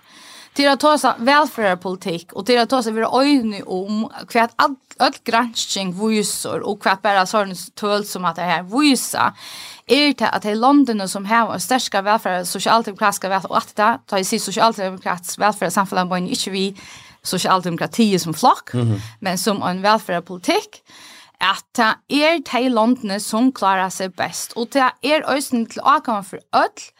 Till 0.54 0.68
att 0.68 0.80
ta 0.80 0.98
sig 0.98 1.12
välfärdspolitik 1.18 2.32
och 2.32 2.46
till 2.46 2.58
att 2.58 2.70
ta 2.70 2.82
sig 2.82 2.92
vara 2.92 3.20
öjny 3.20 3.62
om 3.62 4.10
kvart 4.28 4.50
all 4.56 5.12
granskning 5.24 6.08
visar 6.08 6.58
och 6.58 6.82
kvart 6.82 7.02
bara 7.02 7.26
sån 7.26 7.54
töl 7.74 8.04
som 8.04 8.24
att 8.24 8.36
det 8.36 8.42
här 8.42 8.62
visar 8.62 9.32
är 9.86 10.14
det 10.14 10.28
att 10.28 10.44
i 10.44 10.54
London 10.54 11.08
som 11.08 11.26
har 11.26 11.58
största 11.58 12.02
välfärd 12.02 12.46
socialdemokratiska 12.46 13.28
välfärd 13.28 13.50
och 13.50 13.58
att 13.58 13.76
det 13.76 13.98
tar 14.06 14.22
sig 14.22 14.38
socialdemokratisk 14.38 15.38
välfärd 15.38 15.72
samfällan 15.72 16.08
på 16.08 16.14
en 16.14 16.28
inte 16.28 16.50
vi 16.50 16.76
socialdemokrati 17.24 18.18
som 18.18 18.34
flock, 18.34 18.74
mm 18.74 18.88
-hmm. 18.88 19.00
men 19.20 19.38
som 19.38 19.62
en 19.62 19.82
välfärdspolitik 19.82 20.82
at 21.40 21.64
det 21.76 21.94
er 22.10 22.38
de 22.52 22.68
landene 22.68 23.20
som 23.20 23.52
klarer 23.52 23.88
seg 23.88 24.14
best. 24.16 24.52
Og 24.56 24.68
det 24.72 24.82
er 25.02 25.30
øyne 25.30 25.66
til 25.66 25.80
åkamer 25.82 26.22
for 26.22 26.38
ødel, 26.54 26.90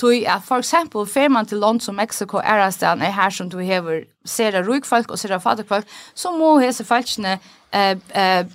Tui 0.00 0.24
at 0.24 0.40
for 0.44 0.56
eksempel 0.56 1.06
fer 1.06 1.28
man 1.28 1.46
til 1.46 1.58
land 1.58 1.80
som 1.80 1.94
Mexico 1.94 2.36
er 2.36 2.62
av 2.64 2.70
stedet 2.72 3.02
er 3.04 3.12
her 3.12 3.30
som 3.30 3.50
du 3.50 3.58
hever 3.58 4.06
ser 4.24 4.56
av 4.56 4.64
rukfolk 4.64 5.10
og 5.10 5.18
ser 5.18 5.34
av 5.36 5.40
folk, 5.40 5.84
så 6.14 6.32
må 6.32 6.58
hese 6.58 6.84
falskene 6.84 7.38
eh, 7.72 7.96
eh, 8.14 8.46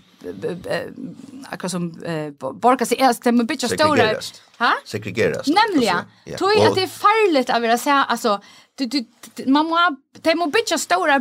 akkurat 1.52 1.72
som 1.72 1.92
borgar 2.40 2.86
sig 2.86 2.98
älst 3.00 3.26
men 3.26 3.48
bitcha 3.48 3.68
stora 3.68 4.16
ha 4.58 4.74
segregeras 4.86 5.48
nämligen 5.48 5.98
tror 6.38 6.52
jag 6.54 6.68
att 6.68 6.76
det 6.76 6.84
är 6.84 6.88
farligt 6.88 7.50
att 7.50 7.62
vilja 7.62 7.78
säga 7.78 8.06
alltså 8.10 8.42
du, 8.80 8.86
du, 8.92 9.44
man 9.48 9.68
må, 9.70 9.82
de 10.26 10.36
må 10.38 10.50
bytja 10.54 10.78
stora, 10.82 11.20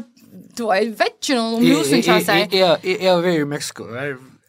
du 0.58 0.64
vet 0.68 0.94
vetjen 0.98 1.40
om 1.40 1.64
husen, 1.64 2.02
kjøy 2.02 2.22
seg. 2.26 2.54
Jeg 2.54 3.10
var 3.14 3.28
i 3.30 3.44
Mexico, 3.48 3.86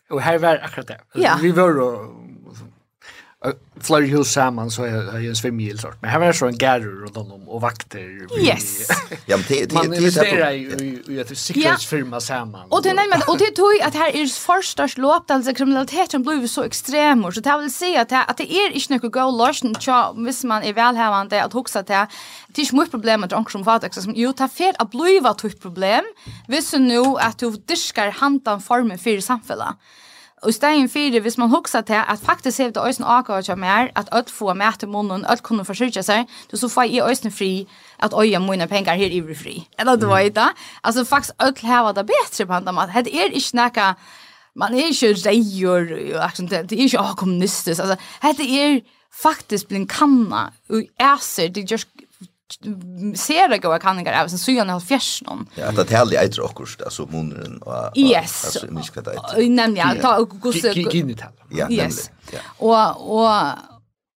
og 0.09 0.21
her 0.25 0.39
var 0.41 0.61
akkurat 0.65 0.95
det. 0.95 0.99
Ja. 1.21 1.37
Vi 1.41 1.53
var 1.55 1.77
og 1.81 2.24
flere 3.81 4.05
hus 4.05 4.31
sammen 4.31 4.71
så 4.71 4.83
är 4.83 5.19
ju 5.19 5.29
en 5.29 5.35
svimmel 5.35 5.79
sort. 5.79 6.01
Men 6.01 6.09
här 6.09 6.19
var 6.19 6.33
så 6.33 6.45
en 6.45 6.57
garror 6.57 7.03
och 7.05 7.17
om, 7.17 7.49
och 7.49 7.61
vakter. 7.61 8.39
Yes. 8.39 8.87
ja, 9.25 9.37
men 9.37 9.45
det 9.47 9.65
det 9.65 9.75
det 10.11 10.41
är 10.41 10.51
ju 10.51 11.03
ju 11.07 11.21
att 11.21 11.37
säkerhetsfirma 11.37 12.19
samman. 12.19 12.67
Och 12.69 12.83
det 12.83 12.93
nej 12.93 13.07
men 13.09 13.21
och 13.27 13.37
det 13.37 13.51
tog 13.51 13.81
att 13.81 13.93
här 13.93 14.15
är 14.15 14.27
första 14.27 14.87
slåpt 14.87 15.31
alltså 15.31 15.53
kriminaliteten 15.53 16.23
blev 16.23 16.47
så 16.47 16.63
extrem 16.63 17.25
och 17.25 17.33
så 17.33 17.39
det 17.39 17.57
vill 17.57 17.73
säga 17.73 18.01
att 18.01 18.11
att 18.29 18.37
det 18.37 18.53
är 18.53 18.71
inte 18.71 18.93
något 18.93 19.11
go 19.11 19.45
lösen 19.45 19.75
tja 19.75 20.13
hvis 20.17 20.43
man 20.43 20.63
är 20.63 20.73
välhävande 20.73 21.43
att 21.43 21.53
huxa 21.53 21.81
det. 21.83 22.07
Det 22.47 22.61
är 22.61 22.75
mycket 22.75 22.91
problem 22.91 23.23
att 23.23 23.33
onkel 23.33 23.51
som 23.51 23.63
fatak 23.63 23.93
som 23.93 24.13
ju 24.13 24.33
tar 24.33 24.47
fel 24.47 24.75
att 24.77 24.91
bliva 24.91 25.31
ett 25.31 25.61
problem. 25.61 26.03
Visst 26.47 26.73
nu 26.73 26.99
att 26.99 27.37
du 27.37 27.51
diskar 27.51 28.09
handan 28.09 28.61
formen 28.61 28.99
för 28.99 29.19
samhället. 29.19 29.75
Og 30.45 30.49
i 30.49 30.53
stedet 30.53 30.91
for, 30.91 31.19
hvis 31.21 31.37
man 31.37 31.49
husker 31.49 31.81
til 31.81 31.93
at 31.93 32.19
faktisk 32.21 32.59
er 32.59 32.69
det 32.69 32.81
øyne 32.85 33.05
akkurat 33.05 33.45
som 33.45 33.63
er, 33.63 33.87
at 33.95 34.09
alt 34.11 34.29
får 34.29 34.53
mat 34.53 34.83
i 34.83 34.85
munnen, 34.85 35.25
alt 35.25 35.43
kunne 35.43 35.65
forsørge 35.65 36.03
seg, 36.03 36.27
så 36.53 36.67
får 36.69 36.83
jeg 36.83 37.07
øyne 37.09 37.31
fri 37.31 37.67
at 37.99 38.13
øye 38.13 38.39
mine 38.39 38.67
penger 38.67 38.93
her 38.93 39.09
i 39.09 39.35
fri. 39.35 39.67
Eller 39.79 39.95
du 39.95 40.07
vet 40.07 40.35
da? 40.35 40.47
Altså 40.83 41.03
faktisk 41.03 41.33
alt 41.39 41.59
har 41.59 41.91
det 41.91 42.05
bedre 42.05 42.45
på 42.45 42.53
andre 42.53 42.73
måte. 42.73 43.03
Det 43.03 43.15
er 43.15 43.33
ikke 43.33 43.57
noe, 43.57 43.95
man 44.55 44.73
er 44.73 44.91
ikke 44.93 45.15
reier, 45.25 45.85
det 45.89 46.71
er 46.71 46.83
ikke 46.83 47.15
kommunistisk. 47.17 47.81
Altså, 47.81 47.95
det 48.37 48.61
er 48.61 48.79
faktisk 49.11 49.67
blitt 49.67 49.89
kanna 49.89 50.51
og 50.69 50.83
æser, 51.01 51.47
det 51.47 51.71
just 51.71 51.87
ser 53.15 53.49
det 53.49 53.57
goda 53.57 53.79
kanningar 53.79 54.13
även 54.13 54.29
sen 54.29 54.39
syna 54.39 54.73
har 54.73 54.79
fjärsen. 54.79 55.47
Ja, 55.55 55.71
det 55.71 55.81
är 55.81 55.85
det 55.85 55.95
härliga 55.95 56.23
äter 56.23 56.43
och 56.43 56.55
kurs 56.55 56.77
alltså 56.85 57.05
munnen 57.05 57.57
och 57.61 57.97
yes. 57.97 58.45
alltså 58.45 58.73
minst 58.73 58.93
kvad 58.93 59.07
äter. 59.07 59.49
Nämligen 59.49 60.01
ta 60.01 60.17
och 60.17 60.29
gosse. 60.29 60.73
Ja, 61.49 61.69
yes. 61.69 62.11
Och 62.57 63.17
och 63.17 63.31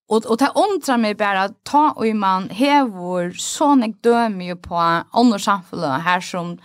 Och 0.08 0.26
och 0.26 0.38
det 0.38 0.50
undrar 0.54 0.98
mig 0.98 1.14
bara 1.14 1.42
att 1.42 1.64
ta 1.64 1.90
och 1.90 2.06
man 2.06 2.48
hevor 2.48 3.32
sån 3.32 3.80
jag 3.80 3.94
dömer 4.00 4.44
ju 4.44 4.56
på 4.56 4.76
andra 5.12 5.38
samfällen 5.38 6.00
här 6.00 6.20
som 6.20 6.58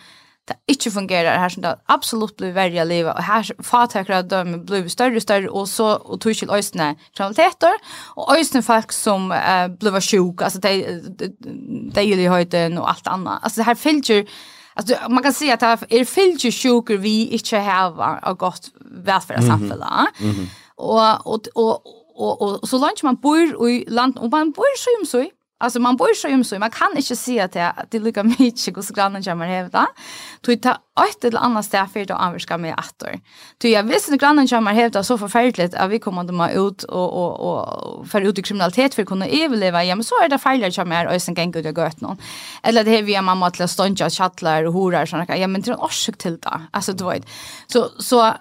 det 0.48 0.56
ikke 0.68 0.92
fungerer 0.92 1.38
här 1.38 1.50
som 1.50 1.64
det 1.64 1.76
absolut 1.88 2.38
blir 2.38 2.52
verre 2.52 2.82
i 2.82 2.86
livet 2.86 3.16
och 3.16 3.24
här 3.24 3.52
fatakere 3.64 4.22
de 4.22 4.66
blir 4.66 4.88
større 4.88 5.16
og 5.16 5.22
større, 5.22 5.50
och 5.50 5.70
så 5.70 5.96
och 5.96 6.22
tog 6.22 6.36
till 6.36 6.50
øyne 6.50 6.96
kriminaliteter, 7.16 7.74
och 8.16 8.36
øyne 8.38 8.62
folk 8.62 8.92
som 8.92 9.32
uh, 9.32 9.68
blir 9.80 10.02
sjuka 10.02 10.44
alltså 10.44 10.60
det 10.60 11.02
det 11.96 12.02
är 12.02 12.04
ju 12.04 12.30
höjden 12.30 12.78
och 12.78 12.90
allt 12.90 13.08
annat 13.08 13.40
alltså 13.44 13.60
det 13.60 13.66
här 13.66 13.76
filter 13.76 14.26
Alltså 14.78 14.96
man 15.10 15.24
kan 15.24 15.34
säga 15.34 15.54
att 15.54 15.60
det 15.60 15.66
är 15.66 15.78
er 15.90 16.04
filter 16.04 16.52
sjuker 16.52 16.98
vi 16.98 17.28
inte 17.28 17.58
har 17.58 18.20
av 18.24 18.36
gott 18.36 18.70
välfärdssamhälle. 19.06 19.86
Mm 20.20 20.34
-hmm. 20.34 20.46
Och 20.78 21.28
och 21.28 21.48
och 21.56 21.82
och, 22.16 22.42
och 22.42 22.70
så 22.70 22.78
långt 22.78 23.04
man 23.04 23.16
bor 23.16 23.70
i 23.70 23.86
land 23.88 24.18
och 24.18 24.30
man 24.30 24.52
bor 24.52 24.78
så 24.78 24.90
ju 25.00 25.06
så 25.06 25.30
Alltså 25.58 25.80
man 25.80 25.98
bor 25.98 26.14
så 26.14 26.28
ju 26.28 26.60
man 26.60 26.72
kan 26.72 26.98
inte 26.98 27.16
se 27.16 27.40
att 27.40 27.52
det 27.52 27.60
är 27.60 27.74
det 27.90 28.00
lukar 28.00 28.24
mycket 28.24 28.76
hos 28.76 28.90
grannen 28.90 29.24
kommer 29.24 29.48
hem 29.48 29.70
då. 29.70 29.88
Du 30.42 30.56
tar 30.56 30.78
ett 31.10 31.24
eller 31.24 31.40
annat 31.40 31.66
ställe 31.66 31.88
för 31.94 32.02
att 32.02 32.12
anvärska 32.12 32.58
med 32.58 32.74
att 32.78 32.94
då. 32.98 33.08
Du 33.58 33.70
jag 33.70 33.84
visste 33.84 34.14
att 34.14 34.20
grannen 34.20 34.48
som 34.48 34.64
man 34.64 34.76
hävda 34.76 35.04
så 35.04 35.18
förfärligt 35.18 35.76
att 35.76 35.90
vi 35.90 36.00
kommer 36.00 36.48
att 36.48 36.56
ut 36.56 36.84
och 36.84 37.14
och 37.14 37.40
och 37.40 38.08
för 38.08 38.22
ut 38.22 38.40
i 38.40 38.42
kriminalitet 38.42 38.96
för 38.96 39.02
att 39.02 39.08
kunna 39.08 39.28
överleva. 39.28 39.84
Ja 39.84 39.96
men 39.96 40.04
så 40.04 40.16
är 40.24 40.30
det 40.30 40.38
farligt 40.38 40.76
som 40.76 40.92
är 40.92 41.08
och 41.08 41.22
sen 41.22 41.36
gänga 41.36 41.60
ut 41.60 41.66
och 41.66 41.84
gött 41.84 42.02
någon. 42.02 42.18
Eller 42.64 42.84
det 42.84 42.98
är 42.98 43.04
vi 43.04 43.22
mamma 43.22 43.52
till 43.52 43.68
stånja 43.68 44.10
chatlar 44.10 44.64
och 44.64 44.74
horar 44.74 45.06
såna 45.06 45.38
ja 45.38 45.48
men 45.48 45.64
till 45.64 45.74
en 45.74 45.80
orsak 45.80 46.18
till 46.18 46.38
det. 46.40 46.62
Alltså 46.72 46.94
du 46.94 47.06
vet. 47.06 47.26
Så 47.68 47.90
så 48.00 48.34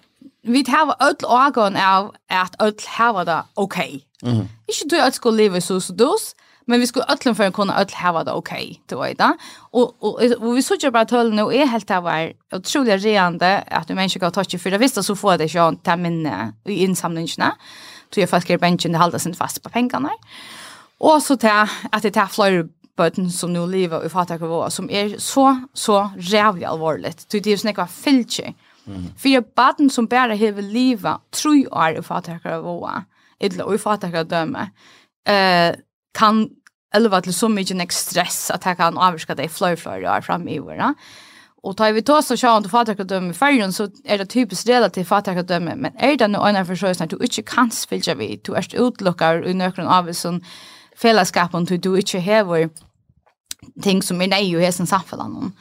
vi 0.42 0.64
har 0.68 0.96
öll 1.00 1.16
organ 1.22 1.76
av 1.76 2.14
att 2.28 2.62
öll 2.62 2.74
har 2.98 3.24
det 3.24 3.42
okej. 3.54 4.06
Okay. 4.22 4.32
Mm. 4.32 4.48
Inte 4.66 4.96
du 4.96 5.00
att 5.00 5.14
skulle 5.14 5.36
leva 5.36 5.60
så 5.60 5.80
så 5.80 5.92
dus. 5.92 6.34
Men 6.66 6.80
vi 6.80 6.86
skulle 6.86 7.04
öllum 7.08 7.34
för 7.34 7.50
kunna 7.50 7.80
öll 7.80 7.92
hava 7.92 8.24
det 8.24 8.32
okej, 8.32 8.82
du 8.86 8.96
vet 8.96 9.18
det. 9.18 9.36
Och, 9.72 9.94
och, 10.00 10.22
och 10.22 10.56
vi 10.56 10.62
såg 10.62 10.92
bara 10.92 11.04
tölv 11.04 11.34
nu 11.34 11.42
är 11.42 11.66
helt 11.66 11.90
av 11.90 12.02
var 12.02 12.32
otroligt 12.52 13.02
reande 13.02 13.64
att 13.66 13.88
du 13.88 13.94
människa 13.94 14.20
kan 14.20 14.32
touch 14.32 14.60
för 14.60 14.70
det 14.70 14.78
visst 14.78 15.04
så 15.04 15.16
får 15.16 15.38
det 15.38 15.54
ju 15.54 15.76
ta 15.82 15.96
minne 15.96 16.52
i 16.64 16.84
insamlingarna. 16.84 17.56
Så 18.14 18.20
jag 18.20 18.30
fast 18.30 18.60
bänken 18.60 18.92
det 18.92 18.98
håller 18.98 19.18
sig 19.18 19.34
fast 19.34 19.62
på 19.62 19.68
pengarna. 19.68 20.10
Och 20.98 21.22
så 21.22 21.36
till 21.36 21.50
att 21.92 22.02
det 22.02 22.10
tar 22.10 22.26
flyr 22.26 22.68
bøten 22.96 23.30
som 23.30 23.52
nu 23.52 23.66
lever 23.66 24.04
i 24.06 24.08
fattakavåa, 24.08 24.70
som 24.70 24.90
er 24.90 25.18
så, 25.18 25.48
så 25.74 26.10
rævlig 26.16 26.66
alvorligt. 26.68 27.26
Det 27.32 27.46
er 27.46 27.58
sånn 27.58 27.72
ekva 27.72 27.86
fylkje. 27.90 28.52
Mm. 28.84 29.08
For 29.18 29.46
bøtten 29.56 29.90
som 29.90 30.08
bare 30.10 30.36
hever 30.38 30.62
livet, 30.62 31.22
tror 31.32 31.56
jeg 31.56 31.70
er 31.72 31.98
i 31.98 32.04
fattakavåa, 32.04 33.00
eller 33.40 33.74
i 33.74 33.80
fattakadømme, 33.80 34.68
eh, 35.26 35.72
kan 36.14 36.48
elva 36.94 37.20
til 37.20 37.34
så 37.34 37.48
mye 37.50 37.74
nek 37.74 37.92
stress 37.92 38.50
at 38.54 38.66
jeg 38.66 38.76
kan 38.78 38.98
avskaka 38.98 39.42
det 39.42 39.50
flow 39.50 39.76
flow 39.76 40.00
jag 40.00 40.24
fram 40.24 40.48
i 40.48 40.58
våra. 40.58 40.94
Og 41.64 41.76
tar 41.76 41.92
vi 41.92 42.00
då 42.00 42.22
så 42.22 42.48
om 42.48 42.62
du 42.62 42.68
fattar 42.68 42.92
i 42.92 43.32
fergen, 43.32 43.72
så 43.72 43.88
er 44.04 44.18
det 44.18 44.28
typisk 44.28 44.68
relativt 44.68 45.08
fattar 45.08 45.34
men 45.76 45.92
er 45.98 46.16
det 46.16 46.28
noe 46.28 46.48
annet 46.48 46.66
försöks 46.66 47.00
när 47.00 47.06
du 47.06 47.16
ikke 47.16 47.42
kan 47.42 47.70
spela 47.70 48.14
vi 48.14 48.40
du 48.46 48.52
er 48.52 48.66
utlockar 48.74 49.46
i 49.46 49.54
någon 49.54 49.86
av 49.86 50.12
sån 50.12 50.40
fällaskapen 50.96 51.64
du 51.64 51.76
du 51.76 51.96
ikke 51.96 52.20
hever 52.20 52.68
ting 53.82 54.02
som 54.02 54.20
er 54.22 54.30
nei 54.30 54.44
ju 54.46 54.60
hesen 54.62 54.86
samfunnet 54.86 55.24
samfällan. 55.24 55.52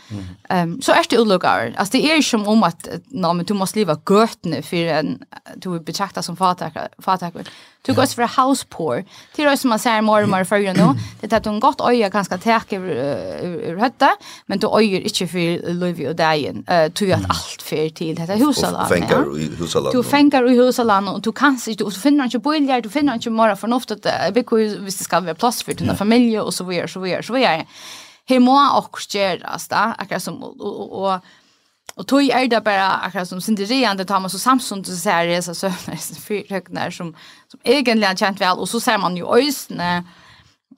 Ehm 0.49 0.73
um, 0.73 0.81
så 0.81 0.93
er 0.93 1.07
det 1.09 1.19
olukar. 1.19 1.73
Altså, 1.77 1.91
det 1.91 2.05
er 2.05 2.15
ikke 2.15 2.29
som 2.29 2.47
om 2.47 2.63
at 2.63 2.87
no, 3.11 3.33
men 3.33 3.45
du 3.45 3.53
måste 3.53 3.79
leva 3.79 3.95
gøtene 4.05 4.61
for 4.61 4.99
en 4.99 5.23
du 5.63 5.73
er 5.73 5.79
betrakta 5.79 6.21
som 6.21 6.37
fatakker. 6.37 6.87
fatakare. 6.99 7.45
Du 7.87 7.93
går 7.93 8.05
for 8.05 8.41
house 8.41 8.65
poor. 8.69 9.03
Det 9.35 9.43
är 9.43 9.55
som 9.55 9.69
man 9.69 9.79
ser 9.79 10.01
mer 10.09 10.23
og 10.23 10.29
mer 10.29 10.43
før 10.43 10.73
nå, 10.77 10.93
det 11.21 11.33
er 11.33 11.35
at 11.35 11.43
du 11.43 11.49
hon 11.49 11.59
gott 11.59 11.81
öja 11.81 12.09
ganska 12.09 12.37
täck 12.37 12.73
över 12.73 13.77
hötta 13.79 14.09
men 14.45 14.59
du 14.59 14.67
öjer 14.67 15.01
inte 15.01 15.27
för 15.27 15.73
Louis 15.73 16.07
och 16.09 16.15
Dagen. 16.15 16.65
Uh, 16.69 16.89
du 16.93 17.05
gjør 17.05 17.25
alt 17.29 17.61
for 17.61 17.89
til 17.95 18.15
dette 18.17 18.37
husalan. 18.37 18.87
Du 18.87 18.95
fengar 18.95 19.37
i 19.39 19.49
husalan. 19.59 19.91
Du 19.93 20.03
fengar 20.03 20.51
i 20.51 20.55
husalan 20.55 21.07
og 21.07 21.21
du 21.21 21.31
kan 21.31 21.59
inte 21.67 21.83
du 21.83 21.91
finner 21.91 22.25
ikke 22.25 22.39
billigare, 22.39 22.81
du 22.81 22.89
finner 22.89 23.13
ikke 23.15 23.29
mer 23.29 23.55
förnuftigt. 23.55 24.03
Det 24.03 24.33
blir 24.33 24.59
ju 24.59 24.83
visst 24.83 24.99
det 24.99 25.05
ska 25.05 25.19
vara 25.19 25.35
plats 25.35 25.63
för 25.63 25.73
dina 25.73 25.95
familj 25.95 26.39
och 26.39 26.53
så 26.53 26.63
videre, 26.63 26.87
så 26.87 26.99
videre, 26.99 27.23
så 27.23 27.33
videre 27.33 27.65
här 28.29 28.39
må 28.39 28.77
också 28.77 29.17
göras 29.17 29.67
där, 29.67 29.93
akkurat 29.97 30.23
som 30.23 30.43
och, 30.43 31.03
och, 31.03 31.19
Och 31.95 32.07
tog 32.07 32.29
är 32.29 32.47
det 32.47 32.61
bara 32.61 32.91
akkurat 32.91 33.29
som 33.29 33.41
synderande 33.41 34.05
tar 34.05 34.19
man 34.19 34.29
så 34.29 34.39
Samson 34.39 34.85
så 34.85 34.95
ser 34.95 35.27
det 35.27 35.41
så 35.41 35.55
söner 35.55 36.15
fyrhögnar 36.27 36.91
som 36.91 37.15
som 37.47 37.59
egentligen 37.63 38.17
känt 38.17 38.41
väl 38.41 38.57
och 38.57 38.69
så 38.69 38.79
ser 38.79 38.97
man 38.97 39.17
ju 39.17 39.25
ösne 39.25 40.03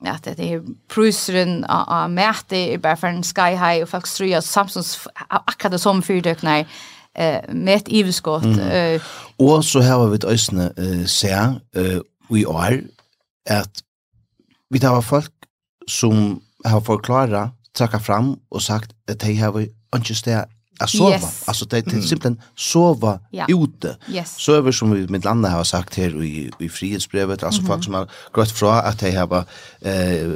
att 0.04 0.22
det 0.22 0.52
är 0.52 0.62
prusren 0.88 1.64
av 1.64 2.10
mäte 2.10 2.56
i 2.56 2.78
bara 2.78 2.96
för 2.96 3.06
en 3.06 3.22
sky 3.22 3.56
high 3.56 3.82
och 3.82 3.88
faktiskt 3.88 4.16
tror 4.16 4.28
jag 4.28 4.44
Samsungs 4.44 5.08
akkurat 5.28 5.80
som 5.80 6.02
fyrhögnar 6.02 6.66
eh 7.14 7.40
med 7.48 7.76
ett 7.76 7.88
ivskott 7.88 8.44
eh. 8.44 9.02
Och 9.36 9.64
så 9.64 9.80
har 9.80 10.08
vi 10.08 10.16
ett 10.16 10.24
ösne 10.24 10.72
eh 10.76 11.06
ser 11.06 11.60
eh 11.76 12.00
vi 12.28 12.42
är 12.42 12.84
att 13.50 13.82
vi 14.68 14.80
tar 14.80 15.02
folk 15.02 15.32
som 15.86 16.40
har 16.66 16.80
forklarat, 16.80 17.50
trakka 17.74 17.98
fram 17.98 18.36
og 18.50 18.62
sagt 18.62 18.92
at 19.08 19.20
de 19.20 19.36
har 19.36 19.58
ikke 19.60 20.14
sted 20.14 20.44
att 20.80 20.90
sova. 20.90 21.10
Yes. 21.10 21.42
Alltså 21.48 21.64
det 21.64 21.76
är 21.76 21.92
mm. 21.92 22.02
simpelthen 22.02 22.42
sova 22.56 23.20
ja. 23.30 23.46
ute. 23.48 23.96
Yes. 24.08 24.34
Söver 24.38 24.72
som 24.72 24.90
vi 24.90 25.06
med 25.08 25.24
landa 25.24 25.48
har 25.48 25.64
sagt 25.64 25.94
här 25.94 26.24
i, 26.24 26.50
i 26.58 26.68
frihetsbrevet, 26.68 27.42
alltså 27.42 27.60
mm 27.60 27.66
-hmm. 27.66 27.74
folk 27.74 27.84
som 27.84 27.94
har 27.94 28.08
gått 28.32 28.50
fra 28.50 28.80
att 28.80 28.98
de 28.98 29.10
har 29.10 29.44
eh, 29.80 30.28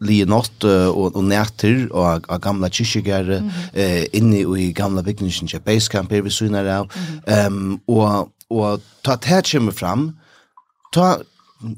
lige 0.00 0.24
natt 0.24 0.64
og, 0.64 1.16
og 1.16 1.24
nætter 1.24 1.88
og, 1.92 2.24
og 2.28 2.40
gamla 2.40 2.68
kyrkjegare 2.68 3.40
mm 3.40 3.48
-hmm. 3.48 3.80
eh, 3.80 4.04
inne 4.12 4.60
i 4.60 4.72
gamla 4.72 5.02
bygningen 5.02 5.48
til 5.48 5.60
Basecamp 5.60 6.10
her 6.10 6.22
vi 6.22 6.30
syner 6.30 6.64
av. 6.64 6.90
Mm 6.94 7.20
-hmm. 7.26 7.46
um, 7.46 7.80
og, 7.88 8.28
og 8.50 8.80
ta 9.04 9.16
det 9.16 9.24
her 9.24 9.42
kommer 9.52 9.72
fram, 9.72 10.16
ta 10.92 11.16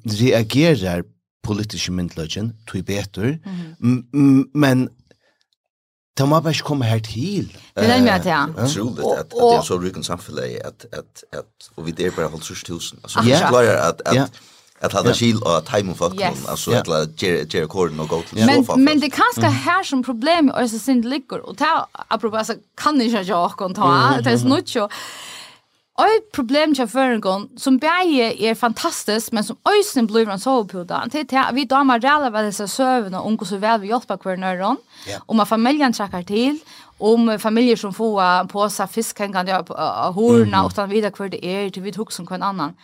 reagerer 0.06 1.02
politiske 1.42 1.92
myndløgjen, 1.92 2.52
tog 2.68 2.84
betur, 2.84 3.26
mm 3.26 4.04
-hmm. 4.12 4.50
men 4.54 4.88
Det 6.18 6.28
må 6.28 6.40
bare 6.40 6.52
ikke 6.52 6.64
komme 6.64 6.84
her 6.84 6.98
til. 6.98 7.58
Det 7.76 7.90
er 7.90 8.00
med 8.02 8.20
det, 8.20 8.26
ja. 8.26 8.44
Utroligt 8.46 9.18
at, 9.18 9.32
det 9.32 9.54
er 9.56 9.62
så 9.62 9.80
rykken 9.80 10.04
samfunnet 10.04 10.42
at, 10.64 10.86
at, 10.92 11.24
at, 11.32 11.44
og 11.76 11.86
vi 11.86 11.90
der 11.90 12.10
bare 12.10 12.28
holdt 12.28 12.44
sørst 12.44 12.66
tusen. 12.66 12.98
Altså, 13.04 13.22
vi 13.22 13.30
klarer 13.30 13.88
at, 13.88 14.02
at, 14.06 14.30
at 14.80 14.92
hadde 14.92 15.14
skil 15.14 15.42
och 15.42 15.64
time 15.66 15.94
folk 15.94 16.14
yes. 16.14 16.48
altså, 16.48 16.70
at 16.70 16.88
la 16.88 17.04
gjøre 17.46 17.68
kåren 17.68 18.00
og 18.00 18.08
gå 18.08 18.22
til 18.28 18.38
så 18.38 18.46
Men 18.46 18.84
men 18.84 19.00
det 19.00 19.12
er 19.12 19.16
kanskje 19.16 19.50
her 19.64 19.82
som 19.84 20.02
problemet 20.02 20.54
er 20.54 20.66
så 20.66 20.78
sint 20.78 21.04
ligger. 21.04 21.38
Og 21.38 21.58
det 21.58 21.66
er, 21.66 21.88
apropos, 22.10 22.38
altså, 22.38 22.56
kan 22.76 23.00
ikke 23.00 23.16
jeg 23.16 23.26
ikke 23.26 23.56
kan 23.58 23.74
ta? 23.74 24.18
Det 24.18 24.32
er 24.32 24.36
snutt 24.36 24.76
jo, 24.76 24.88
Og 26.00 26.08
et 26.08 26.28
problem 26.32 26.72
til 26.74 26.88
føringen, 26.88 27.50
som 27.60 27.76
bare 27.80 28.30
er 28.32 28.54
fantastisk, 28.56 29.32
men 29.36 29.44
som 29.44 29.58
øysen 29.68 30.06
blir 30.08 30.30
en 30.30 30.40
sovepuda, 30.40 31.02
det 31.12 31.32
er 31.32 31.42
at 31.50 31.54
vi 31.54 31.66
damer 31.68 32.00
ræler 32.00 32.30
ved 32.32 32.46
disse 32.46 32.68
søvende, 32.68 33.20
om 33.20 33.36
hvordan 33.36 33.60
vel 33.60 33.80
vi 33.80 33.90
hjelper 33.92 34.16
hver 34.16 34.40
nøyren, 34.40 34.80
yeah. 35.08 35.20
om 35.28 35.40
at 35.40 35.48
familien 35.48 35.92
trekker 35.92 36.22
til, 36.22 36.60
om 37.00 37.38
familier 37.38 37.76
som 37.76 37.92
får 37.92 38.48
på 38.48 38.68
seg 38.68 38.88
fisk, 38.88 39.16
kan 39.16 39.32
kan 39.32 39.46
gjøre 39.46 39.76
av 39.76 40.14
hårene, 40.14 40.64
og 40.64 40.72
-hmm. 40.72 40.86
videre 40.86 41.10
hver 41.10 41.28
det 41.28 41.44
er, 41.44 41.70
til 41.70 41.82
vi 41.82 41.90
tok 41.90 42.12
som 42.12 42.26
hver 42.26 42.42
annan. 42.42 42.74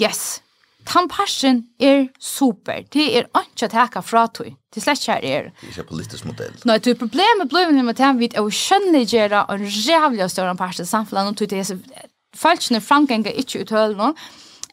Yes, 0.00 0.42
Tannparsen 0.86 1.64
er 1.80 2.06
super. 2.20 2.84
Det 2.92 3.18
er 3.18 3.24
ikke 3.40 3.66
å 3.66 3.68
teka 3.68 4.00
fra 4.00 4.26
tog. 4.26 4.52
Det 4.74 4.82
slett 4.82 5.02
ikke 5.02 5.12
er. 5.12 5.42
Det 5.60 5.66
er 5.66 5.72
ikke 5.72 5.88
politisk 5.88 6.24
modell. 6.24 6.52
Nei, 6.64 6.78
det 6.78 6.92
er 6.94 7.00
problemet 7.00 7.48
blir 7.50 7.82
med 7.82 8.00
at 8.00 8.18
vi 8.18 8.30
er 8.34 8.50
skjønnliggjere 8.50 9.46
og 9.50 9.60
rævlig 9.60 10.30
større 10.30 10.56
parsen 10.56 10.86
samfunnet, 10.86 11.42
og 11.42 11.50
det 11.50 11.58
er 11.58 12.06
falskene 12.36 12.80
framgänga 12.80 13.30
inte 13.30 13.58
ut 13.58 13.70
höll 13.70 13.94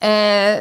Eh, 0.03 0.59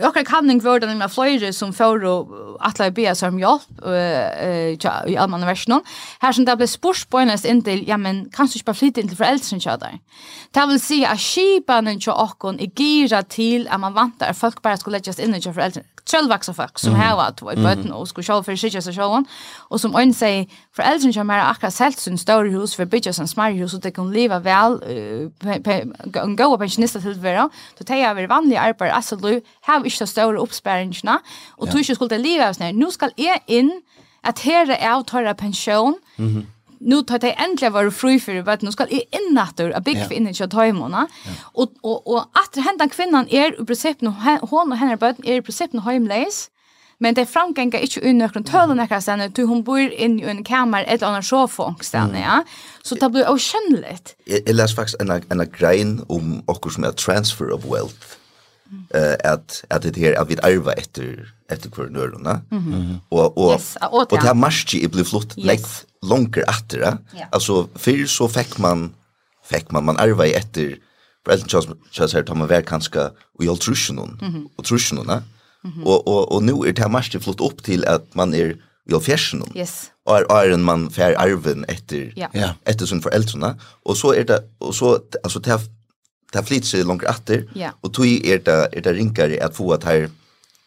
jag 0.00 0.14
kan 0.14 0.24
kanning 0.24 0.58
värda 0.58 0.94
med 0.94 1.12
flöjre 1.12 1.52
som 1.52 1.72
får 1.72 2.26
att 2.60 2.78
lägga 2.78 2.90
be 2.90 3.14
som 3.14 3.38
hjälp 3.38 3.62
eh 3.86 5.10
i 5.10 5.16
allmänna 5.16 5.46
versionen. 5.46 5.82
Här 6.20 6.32
som 6.32 6.44
det 6.44 6.56
blir 6.56 6.66
spurs 6.66 7.04
på 7.04 7.24
näst 7.24 7.44
inte 7.44 7.70
ja 7.70 7.96
men 7.96 8.30
kanske 8.32 8.64
bara 8.64 8.74
flytta 8.74 9.00
in 9.00 9.08
till 9.08 9.16
föräldrar 9.16 9.60
så 9.60 9.76
där. 9.76 9.98
Det 10.50 10.66
vill 10.66 10.80
säga 10.80 11.08
att 11.08 11.20
skipan 11.20 11.86
och 11.86 12.04
chockon 12.04 12.60
är 12.60 12.70
gira 12.80 13.22
till 13.22 13.68
att 13.68 13.80
man 13.80 13.94
vantar 13.94 14.28
att 14.30 14.38
folk 14.38 14.62
bara 14.62 14.76
skulle 14.76 14.98
läggas 14.98 15.18
in 15.18 15.34
i 15.34 15.42
föräldrar 15.42 15.84
självvaxna 16.10 16.54
folk 16.54 16.78
som 16.78 16.94
mm. 16.94 17.00
har 17.00 17.22
att 17.24 17.42
vara 17.42 17.54
i 17.54 17.56
böten 17.56 17.92
och 17.92 18.08
skulle 18.08 18.24
själv 18.24 18.42
för 18.42 18.56
sig 18.56 18.82
sig 18.82 18.94
själv 18.94 19.24
och 19.56 19.80
som 19.80 19.96
en 19.96 20.14
säger 20.14 20.46
för 20.72 20.82
äldre 20.82 21.12
som 21.12 21.28
har 21.28 21.38
akkurat 21.38 21.74
selt 21.74 21.98
sin 21.98 22.18
större 22.18 22.48
hus 22.48 22.74
för 22.74 22.84
bygga 22.84 23.12
sin 23.12 23.28
smärre 23.28 23.54
hus 23.54 23.74
och 23.74 23.80
det 23.80 23.90
kan 23.90 24.12
leva 24.12 24.38
väl 24.38 24.82
en 26.14 26.36
god 26.36 26.58
pensionister 26.58 27.00
till 27.00 27.14
vara 27.14 27.50
då 27.78 27.84
tar 27.84 27.96
jag 27.96 28.10
över 28.10 28.26
vanliga 28.26 28.60
arbetare 28.60 28.92
alltså 28.92 29.16
du 29.16 29.42
har 29.60 29.84
inte 29.84 29.98
de 29.98 30.06
större 30.06 30.38
uppspärringarna 30.38 31.20
och 31.50 31.70
tror 31.70 31.82
skulle 31.96 32.18
leva 32.18 32.54
nu 32.72 32.90
ska 32.90 33.10
jag 33.16 33.40
in 33.46 33.82
att 34.20 34.38
här 34.38 34.70
är 34.70 34.92
av 34.92 35.02
tar 35.02 35.34
pension 35.34 35.98
mm 36.18 36.46
nu 36.80 37.02
tar 37.02 37.18
det 37.18 37.32
äntligen 37.32 37.72
vara 37.72 37.90
fri 37.90 38.20
för 38.20 38.42
vet 38.42 38.62
nu 38.62 38.72
ska 38.72 38.86
i 38.86 39.02
innatur 39.10 39.76
a 39.76 39.80
big 39.80 40.12
in 40.12 40.28
i 40.28 40.34
hemona 40.52 41.08
och 41.42 41.72
och 41.80 42.06
och 42.12 42.20
att 42.20 42.64
hända 42.64 42.88
kvinnan 42.88 43.28
är 43.28 43.62
i 43.62 43.66
princip 43.66 44.00
nu 44.00 44.12
hon 44.40 44.72
och 44.72 44.78
hennes 44.78 45.00
barn 45.00 45.14
är 45.24 45.34
i 45.34 45.42
princip 45.42 45.72
nu 45.72 45.80
hemlös 45.80 46.50
men 46.98 47.14
det 47.14 47.26
framgänga 47.26 47.78
inte 47.80 48.00
ur 48.08 48.12
någon 48.12 48.44
tölen 48.44 48.76
när 48.76 49.00
sen 49.00 49.32
du 49.34 49.44
hon 49.44 49.62
bor 49.62 49.80
in 49.80 50.20
i 50.20 50.22
en 50.22 50.44
kammare 50.44 50.84
ett 50.84 51.02
annat 51.02 51.24
så 51.24 51.48
fångstan 51.48 52.14
ja. 52.14 52.44
Så 52.82 52.94
det 52.94 53.08
blir 53.08 53.30
okännligt 53.30 54.16
jag 54.24 54.54
läs 54.54 54.76
faktiskt 54.76 55.00
en 55.00 55.10
en 55.10 55.50
grein 55.58 56.04
om 56.08 56.42
och 56.46 56.72
som 56.72 56.84
är 56.84 56.92
transfer 56.92 57.50
of 57.50 57.64
wealth. 57.64 58.06
Eh 58.94 59.32
att 59.32 59.64
att 59.70 59.82
det 59.82 59.96
här 59.96 60.20
att 60.20 60.30
vi 60.30 60.34
ärva 60.42 60.72
efter 60.72 61.32
efter 61.48 61.70
kvarnörna 61.70 62.40
och 63.08 63.38
och 63.38 63.60
och 63.90 64.06
det 64.10 64.26
här 64.26 64.34
marschi 64.34 64.84
i 64.84 64.88
blivit 64.88 65.08
flott 65.08 65.36
läggs 65.36 65.84
långt 66.08 66.36
efter. 66.36 66.78
Ja. 66.80 67.26
Alltså 67.32 67.68
för 67.74 68.06
så 68.06 68.28
fick 68.28 68.58
man 68.58 68.94
fick 69.44 69.70
man 69.70 69.84
man 69.84 69.96
arva 69.96 70.26
i 70.26 70.34
efter 70.34 70.78
Elton 71.30 71.48
Charles 71.48 71.68
Charles 71.90 72.14
här 72.14 72.22
tar 72.22 72.34
man 72.34 72.48
väl 72.48 72.62
kanske 72.62 73.00
och 73.38 73.44
jag 73.44 73.60
tror 73.60 73.76
ju 73.76 73.94
någon 73.94 74.48
och 74.56 74.64
tror 74.64 74.80
ju 74.80 74.96
någon 74.96 75.22
och 75.84 76.08
och 76.08 76.32
och 76.32 76.42
nu 76.42 76.52
är 76.52 76.72
det 76.72 76.82
här 76.82 76.88
mest 76.88 77.22
flott 77.24 77.40
upp 77.40 77.62
till 77.62 77.84
att 77.84 78.14
man 78.14 78.34
är 78.34 78.56
jag 78.84 79.04
fjärsen 79.04 79.42
om. 79.42 79.52
Yes. 79.54 79.90
Och 80.04 80.16
är 80.16 80.46
är 80.46 80.50
en 80.50 80.62
man 80.62 80.90
fär 80.90 81.14
arven 81.18 81.64
efter 81.68 82.12
ja. 82.16 82.54
Efter 82.64 82.86
sin 82.86 83.02
föräldrarna 83.02 83.58
och 83.82 83.96
så 83.96 84.12
är 84.12 84.24
det 84.24 84.42
och 84.58 84.74
så 84.74 85.00
alltså 85.22 85.38
det 85.38 85.50
här 85.50 85.60
det 86.32 86.38
här 86.38 86.60
sig 86.60 86.84
långt 86.84 87.02
efter 87.02 87.48
yeah. 87.54 87.72
och 87.80 87.92
då 87.92 88.06
är 88.06 88.38
det 88.38 88.68
är 88.72 88.80
det 88.80 88.92
rinkare 88.92 89.44
att 89.44 89.56
få 89.56 89.72
att 89.72 89.84
här 89.84 90.10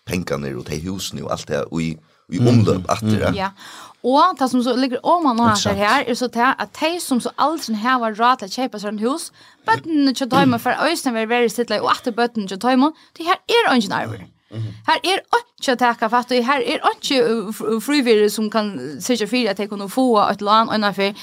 pengarna 0.06 0.48
och 0.58 0.64
det 0.64 0.76
husen 0.76 1.24
och 1.24 1.32
allt 1.32 1.48
det 1.48 1.64
och 1.64 1.82
i 1.82 1.98
i 2.32 2.40
omlopp 2.40 2.92
efter. 2.92 3.34
Ja. 3.36 3.52
Og 4.04 4.40
det 4.40 4.50
som 4.52 4.64
så 4.64 4.76
ligger 4.80 5.04
om 5.04 5.24
man 5.24 5.40
har 5.44 5.56
seg 5.60 5.76
her, 5.76 6.04
er 6.08 6.16
så 6.16 6.30
til 6.32 6.48
at 6.48 6.72
de 6.80 7.00
som 7.04 7.20
så 7.20 7.34
aldri 7.38 7.76
har 7.76 8.00
vært 8.00 8.20
råd 8.20 8.40
til 8.40 8.48
å 8.48 8.56
kjøpe 8.56 8.80
seg 8.80 8.94
en 8.94 9.04
hus, 9.04 9.30
bøttene 9.68 10.14
til 10.16 10.32
døyme 10.32 10.60
for 10.60 10.72
øyne 10.88 11.16
vil 11.18 11.30
være 11.30 11.50
sittelig, 11.52 11.82
og 11.84 11.92
etter 11.98 12.16
bøttene 12.16 12.48
til 12.48 12.62
døyme, 12.62 12.94
det 13.18 13.28
her 13.28 13.42
er 13.44 13.74
ingen 13.76 13.92
arbeid. 13.92 14.28
Her 14.88 14.98
er 15.06 15.20
ikke 15.30 15.76
å 15.76 15.78
takke 15.78 16.10
fatt, 16.10 16.32
og 16.34 16.46
her 16.48 16.64
er 16.66 16.82
ikke 16.90 17.80
frivillig 17.86 18.32
som 18.34 18.48
kan 18.50 18.72
sitte 19.04 19.28
for 19.30 19.50
at 19.52 19.60
de 19.62 19.68
kunne 19.70 19.90
få 19.92 20.08
et 20.24 20.42
land 20.42 20.72
og 20.72 20.78
innenfor. 20.80 21.14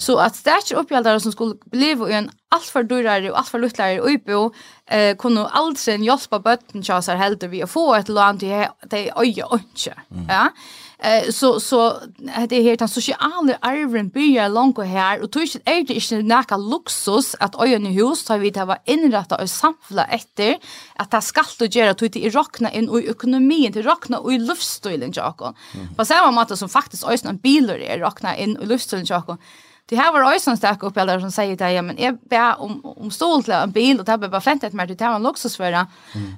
Så 0.00 0.16
at 0.22 0.38
det 0.44 0.54
er 0.54 0.64
ikke 0.64 0.78
oppgjeldere 0.80 1.20
som 1.20 1.34
skulle 1.34 1.58
bli 1.72 1.92
i 1.92 2.16
en 2.16 2.30
alt 2.54 2.70
for 2.72 2.86
dyrere 2.88 3.30
og 3.30 3.36
alt 3.42 3.52
for 3.52 3.62
luttlere 3.62 4.00
oppå, 4.00 4.46
eh, 4.88 5.12
kunne 5.20 5.44
aldri 5.52 5.98
hjelpe 6.00 6.40
bøtten 6.40 6.82
til 6.86 7.02
seg 7.04 7.20
heldig 7.20 7.50
ved 7.50 7.66
å 7.66 7.70
få 7.70 7.84
et 7.98 8.08
land, 8.08 8.40
de 8.40 8.50
er 8.50 8.72
øye 9.12 9.50
ikke. 9.60 9.94
Ja? 10.28 10.46
Mm. 10.48 10.64
Eh 11.02 11.30
så 11.30 11.60
så 11.60 12.00
det 12.48 12.56
är 12.56 12.62
helt 12.62 12.78
den 12.78 12.88
sociala 12.88 13.58
arven 13.60 14.08
börjar 14.08 14.48
långt 14.48 14.78
och 14.78 14.84
här 14.84 15.22
och 15.22 15.32
tror 15.32 15.42
inte 15.42 15.60
är 15.64 15.84
det 15.84 15.94
inte 15.94 16.22
näka 16.22 16.56
luxus 16.56 17.36
att 17.40 17.62
ögon 17.62 17.86
i 17.86 17.92
hus 17.92 18.28
har 18.28 18.38
vi 18.38 18.50
det 18.50 18.64
var 18.64 18.78
inrätta 18.84 19.42
och 19.42 19.50
samla 19.50 20.04
efter 20.04 20.58
att 20.96 21.10
det 21.10 21.20
ska 21.20 21.42
då 21.58 21.64
göra 21.64 21.94
tog 21.94 22.10
det 22.10 22.28
rockna 22.28 22.72
in 22.72 22.90
i 22.98 23.10
ekonomin 23.10 23.72
till 23.72 23.82
rockna 23.82 24.18
och 24.18 24.32
i 24.32 24.38
livsstilen 24.38 25.12
Jakob. 25.14 25.56
På 25.96 26.04
samma 26.04 26.30
måte 26.30 26.56
som 26.56 26.68
faktiskt 26.68 27.04
ösn 27.04 27.28
en 27.28 27.36
bilar 27.36 27.78
är 27.78 27.98
rockna 27.98 28.36
in 28.36 28.58
i 28.62 28.66
livsstilen 28.66 29.06
Jakob. 29.08 29.40
Det 29.86 29.96
här 29.96 30.12
var 30.12 30.34
ösn 30.34 30.56
stack 30.56 30.82
upp 30.82 30.96
eller 30.96 31.20
som 31.20 31.30
säger 31.30 31.56
det 31.56 31.72
ja 31.72 31.82
men 31.82 31.98
är 31.98 32.12
bara 32.12 32.54
om 32.54 32.80
om 32.84 33.10
stoltla 33.10 33.62
en 33.62 33.70
bil 33.70 33.98
och 33.98 34.04
det 34.04 34.12
har 34.12 34.18
bara 34.18 34.40
fentet 34.40 34.72
mer 34.72 34.86
det 34.86 35.04
här 35.04 35.18
luxus 35.18 35.60
en 35.60 35.72
det. 35.72 35.86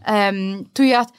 Ehm 0.07 0.65
tror 0.65 0.89
jag 0.89 1.01
att 1.01 1.11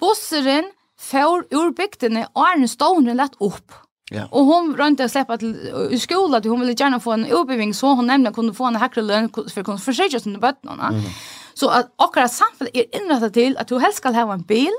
busseren 0.00 0.64
får 1.00 1.46
ur 1.54 1.70
bygdene 1.76 2.26
Arne 2.34 2.68
Stovner 2.68 3.16
lett 3.18 3.36
opp. 3.44 3.76
Ja. 4.10 4.24
Og 4.32 4.48
hon 4.48 4.70
rønte 4.76 5.04
å 5.04 5.10
slippe 5.12 5.36
til 5.40 5.52
i 5.92 5.98
skolan, 6.00 6.44
hon 6.48 6.62
ville 6.62 6.76
gjerne 6.76 7.00
få 7.02 7.12
en 7.14 7.26
utbildning, 7.28 7.74
så 7.76 7.92
hon 7.98 8.08
nemlig 8.08 8.32
kunne 8.36 8.56
få 8.56 8.70
en 8.70 8.80
hekre 8.80 9.04
løn 9.04 9.28
for 9.34 9.60
å 9.60 9.66
kunne 9.66 9.84
forsøke 9.84 10.16
seg 10.16 10.30
under 10.30 10.44
bøttene. 10.46 10.92
Mm. 10.96 11.10
Så 11.58 11.68
at 11.74 11.90
akkurat 12.00 12.32
samfunnet 12.32 12.76
er 12.76 12.88
innrettet 12.96 13.36
til 13.36 13.58
at 13.60 13.68
du 13.68 13.76
helst 13.82 14.00
skal 14.00 14.16
ha 14.16 14.24
en 14.32 14.46
bil, 14.48 14.72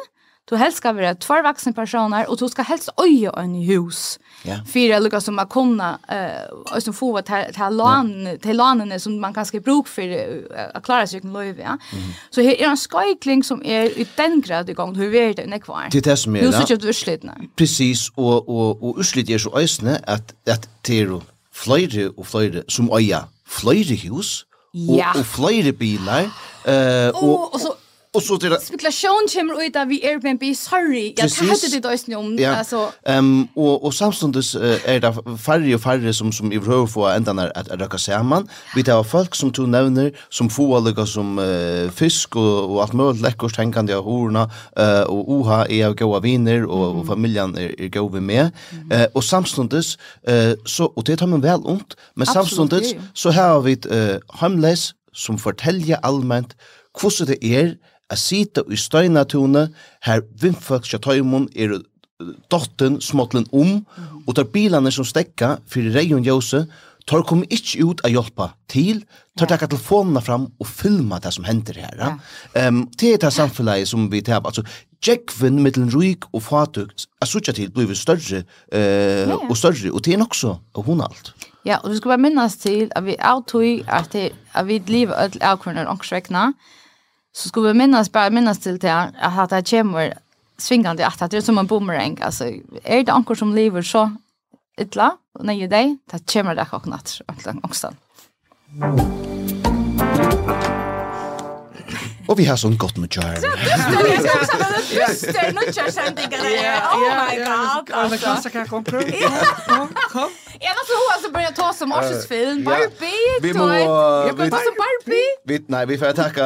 Du 0.49 0.55
helst 0.55 0.77
ska 0.77 0.93
vara 0.93 1.15
två 1.15 1.41
vuxna 1.41 1.73
personer 1.73 2.29
och 2.29 2.37
du 2.37 2.49
ska 2.49 2.61
helst 2.61 2.89
öja 2.97 3.31
en 3.37 3.55
hus. 3.55 4.19
Ja. 4.43 4.55
Fyra 4.73 4.99
det 4.99 4.99
lukar 4.99 5.19
som 5.19 5.35
man 5.35 5.47
kunna 5.47 5.99
eh 6.07 6.75
uh, 6.75 6.79
som 6.79 6.93
får 6.93 7.19
att 7.19 7.53
ta 7.55 7.69
lån 7.69 8.37
till 8.41 8.57
lånen 8.57 8.99
som 8.99 9.21
man 9.21 9.33
kanske 9.33 9.59
bruk 9.59 9.87
för 9.87 10.01
uh, 10.01 10.43
att 10.73 10.83
klara 10.83 11.07
sig 11.07 11.21
med 11.23 11.33
löv, 11.33 11.59
ja. 11.59 11.65
Mm. 11.65 12.09
Så 12.29 12.41
här 12.41 12.61
är 12.61 12.65
en 12.65 12.77
skojkling 12.77 13.43
som 13.43 13.63
är 13.65 13.83
i 13.99 14.07
den 14.15 14.41
grad 14.41 14.69
igång 14.69 14.95
hur 14.95 15.09
vi 15.09 15.33
det 15.33 15.45
när 15.45 15.59
kvar. 15.59 15.87
Det 15.91 16.07
är 16.07 16.15
som 16.15 16.35
är. 16.35 16.41
Nu 16.41 16.51
så 16.51 16.65
köpt 16.65 16.83
urslitna. 16.83 17.33
Precis 17.55 18.11
och 18.15 18.49
och 18.49 18.83
och 18.83 18.95
urslit 18.99 19.29
är 19.29 19.37
så 19.37 19.57
ösne 19.57 20.01
att 20.07 20.49
att 20.49 20.83
tero 20.83 21.21
flöjde 21.53 22.09
och 22.09 22.27
flöjde 22.27 22.63
som 22.67 22.91
öja 22.91 23.23
flöjde 23.47 23.95
hus 23.95 24.45
och, 24.89 24.99
ja. 24.99 25.11
och, 25.13 25.19
och 25.19 25.25
flöjde 25.25 25.73
bilar 25.73 26.29
eh 26.65 27.09
och, 27.09 27.53
och 27.53 27.61
så 27.61 27.75
Och 28.19 28.25
så 28.25 28.37
till 28.37 28.55
spekulation 28.61 29.27
kommer 29.33 29.63
ut 29.63 29.75
av 29.75 29.87
vi 29.87 30.07
Airbnb. 30.07 30.43
Sorry 30.55 31.13
jag 31.17 31.29
hade 31.29 31.67
det 31.71 31.79
då 31.79 31.91
inte 31.91 32.15
om 32.15 32.37
ja. 32.39 32.55
alltså 32.55 32.91
ehm 33.05 33.17
um, 33.17 33.47
och 33.55 33.85
och 33.85 33.93
samstundes 33.93 34.55
uh, 34.55 34.89
är 34.93 34.99
det 34.99 35.37
färre 35.37 35.75
och 35.75 35.81
färre 35.81 36.13
som 36.13 36.31
som 36.31 36.51
i 36.51 36.59
behöver 36.59 36.87
få 36.87 37.07
ända 37.07 37.33
när 37.33 37.57
att 37.57 37.67
röka 37.71 37.97
samman 37.97 38.47
vi 38.75 38.83
tar 38.83 39.03
folk 39.03 39.35
som 39.35 39.51
tog 39.51 39.69
nämner 39.69 40.11
som 40.29 40.49
får 40.49 40.77
alla 40.77 41.05
som 41.05 41.39
uh, 41.39 41.89
fisk 41.91 42.35
och, 42.35 42.71
och 42.71 42.81
allt 42.81 42.93
möjligt 42.93 43.21
läckert 43.21 43.55
tänkande 43.55 43.93
av 43.93 44.03
horna 44.03 44.43
uh, 44.79 45.01
och 45.01 45.31
oha 45.31 45.65
är 45.65 45.93
goda 45.93 46.19
viner 46.19 46.65
och, 46.65 46.99
och 46.99 47.07
familjen 47.07 47.57
är, 47.57 47.81
är 47.81 47.87
goda 47.87 48.21
med 48.21 48.51
mm. 48.71 49.07
och 49.13 49.23
samstundes 49.23 49.97
uh, 50.29 50.53
så 50.65 50.85
och 50.85 51.03
det 51.03 51.17
tar 51.17 51.27
man 51.27 51.41
väl 51.41 51.61
ont 51.63 51.95
men 52.13 52.27
Absolut, 52.27 52.47
samstundes 52.47 52.95
så 53.13 53.31
har 53.31 53.61
vi 53.61 53.71
ett 53.71 53.85
uh, 53.85 54.17
homeless 54.27 54.93
som 55.13 55.37
fortäljer 55.37 55.97
allmänt 56.01 56.55
hvordan 57.01 57.27
det 57.27 57.37
er 57.43 57.73
a 58.09 58.17
sita 58.17 58.65
i 58.69 58.77
støynatune, 58.79 59.69
her 60.05 60.25
vimfolk 60.41 60.87
kja 60.89 60.99
tøymon 61.03 61.47
er 61.55 61.77
dotten 62.51 62.99
småttlen 63.03 63.47
om, 63.55 63.79
og 64.25 64.35
tar 64.35 64.49
bilane 64.51 64.91
som 64.91 65.07
stekka 65.07 65.57
fyrir 65.69 65.95
reion 65.95 66.25
jose, 66.25 66.65
tar 67.09 67.23
kom 67.25 67.41
ikkje 67.49 67.85
ut 67.87 68.03
a 68.05 68.11
hjelpa 68.11 68.51
til, 68.69 69.01
tar 69.39 69.49
takka 69.49 69.69
telefonene 69.71 70.21
fram 70.21 70.49
og 70.59 70.67
filma 70.67 71.17
det 71.23 71.31
som 71.33 71.47
hender 71.47 71.79
her. 71.79 71.95
Ja. 71.97 72.11
Um, 72.67 72.83
det 72.99 73.15
er 73.15 73.23
det 73.23 73.33
samfunnet 73.33 73.87
som 73.89 74.09
vi 74.11 74.21
tar, 74.25 74.43
altså, 74.43 74.65
Jekven 74.99 75.61
mittlen 75.63 75.87
ruik 75.93 76.25
og 76.35 76.43
fatuk, 76.43 76.91
a 77.23 77.27
suttja 77.27 77.53
til 77.55 77.69
blivit 77.71 77.97
større 77.97 78.41
uh, 78.43 78.75
ja, 78.75 79.29
ja. 79.31 79.37
og 79.39 79.55
større, 79.55 79.93
og 79.93 80.03
det 80.03 80.17
er 80.17 80.19
nok 80.19 80.35
så, 80.35 80.57
og 80.75 80.89
hun 80.89 81.05
alt. 81.05 81.31
Ja, 81.65 81.77
og 81.79 81.91
du 81.91 81.95
skal 81.95 82.15
bare 82.15 82.23
minnes 82.23 82.57
til 82.59 82.91
at 82.95 83.05
vi 83.05 83.15
avtog 83.15 83.87
at, 83.87 84.11
det, 84.11 84.33
at 84.55 84.67
vi 84.67 84.81
lever 84.87 85.15
alle 85.15 85.39
avkroner 85.43 85.87
ångsvekna, 85.87 86.49
så 87.31 87.49
skulle 87.49 87.67
vi 87.67 87.73
minnas 87.73 88.11
bara 88.11 88.29
minnas 88.29 88.59
till 88.59 88.79
det 88.79 88.89
här 88.89 89.43
att 89.43 89.49
det 89.49 89.71
kommer 89.71 90.13
svingande 90.57 91.07
att 91.07 91.31
det 91.31 91.37
är 91.37 91.41
som 91.41 91.57
en 91.57 91.67
boomerang 91.67 92.17
alltså 92.21 92.45
är 92.83 93.03
det 93.03 93.11
ankor 93.11 93.35
som 93.35 93.55
lever 93.55 93.81
så 93.81 94.11
illa 94.77 95.17
och 95.39 95.45
när 95.45 95.53
dig 95.67 95.97
det 96.05 96.33
kommer 96.33 96.55
det 96.55 96.65
också 96.71 96.85
natt 96.85 97.21
också. 97.63 97.93
Mm. 98.81 100.78
Og 102.29 102.37
vi 102.37 102.45
har 102.45 102.59
sånn 102.61 102.75
godt 102.77 102.99
med 103.01 103.09
jar. 103.09 103.39
Så 103.41 105.31
det 105.33 105.41
er 105.41 105.53
noe 105.57 105.71
kjørsendingen. 105.73 106.43
Oh 106.45 107.01
my 107.01 107.37
god. 107.41 107.89
Alla 107.89 108.19
klassar 108.21 108.53
kan 108.53 108.67
komma. 108.69 109.01
Kom, 109.65 109.89
kom. 110.13 110.35
Jag 110.61 110.75
måste 110.77 110.99
hoa 110.99 111.15
så 111.23 111.31
börja 111.33 111.51
ta 111.57 111.69
som 111.73 111.91
Arsens 111.91 112.27
film. 112.29 112.63
Barbie. 112.63 113.39
Vi 113.41 113.53
må... 113.53 113.69
Jag 113.73 114.35
börjar 114.37 114.51
ta 114.51 114.61
som 114.67 114.77
Barbie. 114.77 115.31
Vi, 115.49 115.59
nej, 115.67 115.85
vi 115.89 115.97
får 115.97 116.13
tacka 116.19 116.45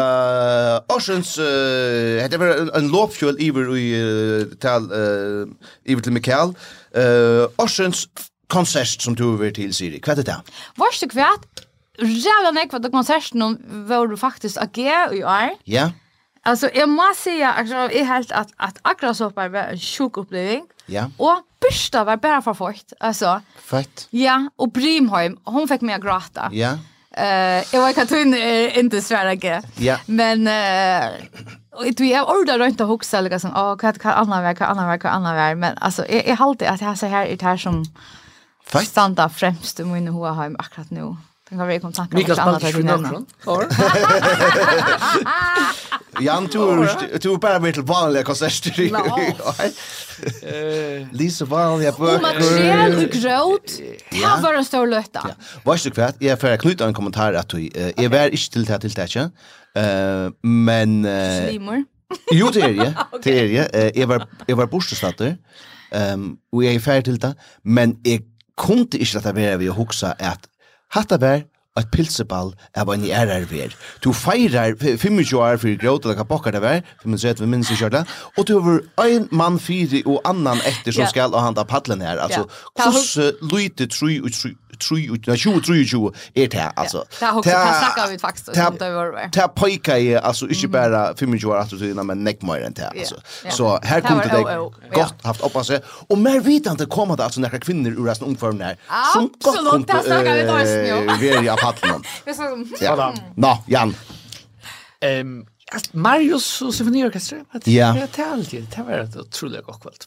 Arsens... 0.96 1.36
Uh, 1.40 2.24
det 2.32 2.40
var 2.40 2.64
en 2.78 2.88
lovfjøl 2.94 3.36
iver 3.44 3.76
i 3.76 3.90
tal... 4.64 4.88
Uh, 4.88 5.52
iver 5.84 6.02
til 6.08 6.16
Mikael. 6.16 6.56
Uh, 6.96 7.50
Arsens 7.60 8.08
konsert 8.48 9.02
som 9.04 9.20
du 9.20 9.34
vil 9.42 9.52
til, 9.52 9.74
Siri. 9.76 10.00
Hva 10.00 10.16
er 10.16 10.22
det 10.22 10.30
da? 10.32 10.40
Varst 10.80 11.04
du 11.04 11.12
kvart? 11.12 11.63
jävla 11.98 12.52
nekva 12.52 12.80
då 12.80 12.90
konserten 12.92 13.58
var 13.88 14.08
du 14.08 14.18
faktiskt 14.18 14.58
ager 14.58 15.14
i 15.14 15.24
år. 15.24 15.50
Ja. 15.64 15.92
Alltså 16.46 16.70
jag 16.74 16.90
måste 16.90 17.24
säga 17.24 17.54
alltså 17.54 17.76
är 17.76 18.04
helt 18.04 18.32
att 18.32 18.50
att 18.58 18.78
Agrasopar 18.82 19.50
var 19.50 19.60
en 19.60 19.80
sjuk 19.80 20.18
upplevelse. 20.18 20.68
Ja. 20.86 21.12
Och 21.18 21.42
bursta 21.62 22.04
var 22.04 22.18
bara 22.18 22.42
för 22.42 22.54
fort 22.54 22.92
alltså. 23.00 23.42
Fett. 23.60 24.08
Ja, 24.10 24.50
och 24.56 24.72
Brimheim 24.72 25.38
hon 25.44 25.68
fick 25.68 25.82
mig 25.82 25.96
att 25.96 26.02
gråta. 26.02 26.50
Ja. 26.52 26.78
Eh, 27.18 27.64
jag 27.74 27.82
var 27.82 27.94
katun 27.94 28.34
inte 28.80 29.02
svära 29.02 29.34
ge. 29.34 29.62
Ja. 29.76 29.98
Men 30.06 30.48
eh 30.48 31.10
Och 31.72 31.86
det 31.98 32.14
är 32.14 32.24
ordar 32.42 32.60
runt 32.60 32.82
och 32.82 32.88
huxa 32.88 33.18
eller 33.18 33.40
sån. 33.40 33.52
Åh, 33.56 33.64
vad 33.64 34.02
kan 34.02 34.14
andra 34.14 34.42
vara, 34.42 34.56
kan 34.56 34.70
andra 34.70 34.86
vara, 34.86 34.98
kan 34.98 35.12
andra 35.12 35.34
vara. 35.34 35.56
Men 35.56 35.78
alltså 35.78 36.06
jag 36.10 36.28
är 36.28 36.42
alltid 36.42 36.68
att 36.68 36.82
jag 36.82 36.98
så 36.98 37.06
här 37.06 37.26
är 37.26 37.38
det 37.38 37.46
här 37.46 37.58
som 37.58 37.86
Fett. 38.66 38.88
standa 38.88 39.30
främst 39.30 39.80
i 39.80 39.84
min 39.84 40.08
hoa 40.08 40.34
hem 40.34 40.56
akkurat 40.60 40.92
nu 40.92 41.16
kan 41.58 41.68
vara 41.68 41.76
i 41.76 41.80
kontakt 41.80 42.14
med 42.14 42.30
andra 42.90 43.22
Or 43.46 43.68
Jan 46.20 46.48
tur 46.48 47.20
tur 47.20 47.38
bara 47.38 47.60
med 47.60 47.74
till 47.74 47.84
vanliga 47.84 48.24
konserter. 48.24 48.92
Eh 50.44 51.08
Lisa 51.12 51.46
vanliga 51.46 51.92
böcker. 51.92 52.22
Man 52.22 52.44
ser 52.44 52.90
du 52.90 53.20
gråt. 53.20 53.72
Det 54.12 54.42
var 54.44 54.54
en 54.54 54.66
stor 54.66 54.88
lötta. 54.88 55.30
Vad 55.64 55.80
du 55.84 55.92
kvärt? 55.92 56.16
Jag 56.20 56.40
får 56.40 56.58
knyta 56.58 56.88
en 56.88 56.94
kommentar 56.94 57.34
att 57.34 57.50
du 57.50 57.70
är 57.98 58.10
vär 58.10 58.30
inte 58.30 58.52
till 58.52 58.66
det 58.66 58.80
till 58.80 58.92
det. 58.92 59.14
Eh 59.76 60.32
men 60.42 61.04
Slimmer. 61.48 61.84
Jo 62.32 62.50
det 62.54 62.62
är 62.62 62.74
det. 62.74 62.94
Det 63.24 63.40
är 63.40 63.44
det. 63.72 63.92
Jag 64.00 64.08
var 64.08 64.28
jag 64.46 64.56
var 64.56 64.68
bortstatter. 64.68 65.38
Ehm 65.92 66.38
och 66.52 66.64
jag 66.64 66.74
är 66.74 66.80
färdig 66.80 67.04
till 67.04 67.20
det, 67.20 67.36
men 67.62 67.98
jag 68.04 68.22
kunde 68.62 68.98
inte 68.98 69.18
att 69.18 69.26
vara 69.26 69.58
vi 69.58 69.68
huxa 69.68 70.12
att 70.12 70.48
Hatta 70.94 71.18
var 71.22 71.44
et 71.80 71.90
pilseball 71.90 72.52
av 72.78 72.90
en 72.94 73.06
ærer 73.10 73.48
ver. 73.50 73.74
Du 74.04 74.12
feirar 74.14 74.76
25 74.78 75.34
år 75.40 75.58
for 75.62 75.80
gråt, 75.82 76.06
eller 76.06 76.20
hva 76.20 76.28
pokker 76.30 76.54
det 76.54 76.62
var, 76.62 76.84
35 77.02 77.42
vi 77.42 77.50
minns 77.50 77.72
i 77.74 77.78
kjørte, 77.80 78.04
og 78.38 78.48
du 78.48 78.54
har 78.62 79.08
en 79.08 79.26
mann 79.34 79.58
fire 79.62 80.04
og 80.06 80.22
annan 80.30 80.62
etter 80.70 80.94
som 80.94 81.10
skal 81.10 81.34
og 81.34 81.42
handa 81.42 81.66
padlen 81.66 82.06
her. 82.06 82.22
Altså, 82.22 82.46
hvordan 82.78 83.50
lyte 83.50 83.90
tru 83.90 84.12
og 84.22 84.30
tru 84.38 84.54
2023 84.80 86.12
er 86.36 86.48
det, 86.48 86.66
altså. 86.78 87.04
Det 87.20 87.28
har 87.28 87.38
også 87.38 87.50
snakket 87.52 88.12
vi 88.12 88.18
faktisk 88.22 88.48
om 88.68 88.78
det 88.80 88.90
var. 88.96 89.30
Det 89.34 89.48
pojka 89.56 89.98
i, 89.98 90.10
altså, 90.14 90.48
ikke 90.48 90.68
bare 90.68 91.04
25 91.20 91.52
år 91.52 91.62
attitudene, 91.62 92.04
men 92.04 92.24
nekk 92.26 92.44
mer 92.48 92.66
enn 92.68 92.76
det, 92.78 92.90
altså. 92.96 93.22
Så 93.50 93.78
her 93.84 94.04
kom 94.06 94.22
det 94.24 94.32
deg 94.34 94.44
godt 94.96 95.24
haft 95.26 95.46
oppa 95.46 95.64
seg. 95.68 95.86
Og 96.10 96.20
mer 96.22 96.42
vidende 96.44 96.86
kom 96.90 97.14
det 97.16 97.24
altså 97.24 97.44
nekker 97.44 97.64
kvinner 97.64 97.96
ur 97.98 98.10
resten 98.10 98.28
omføren 98.28 98.62
her. 98.62 98.76
Som 99.14 99.32
godt 99.44 99.64
kom 99.70 99.88
til 99.88 100.12
veri 101.24 101.48
av 101.48 101.60
Ja. 102.84 103.12
Nå, 103.36 103.56
Jan. 103.72 103.96
Ehm 105.04 105.44
Marius 105.94 106.62
og 106.62 106.74
symfoniorkestret, 106.76 107.48
det 107.66 107.80
er 107.82 108.32
alltid, 108.32 108.68
det 108.76 108.84
var 108.86 109.06
et 109.08 109.16
utrolig 109.18 109.64
godt 109.66 109.82
kveld. 109.82 110.06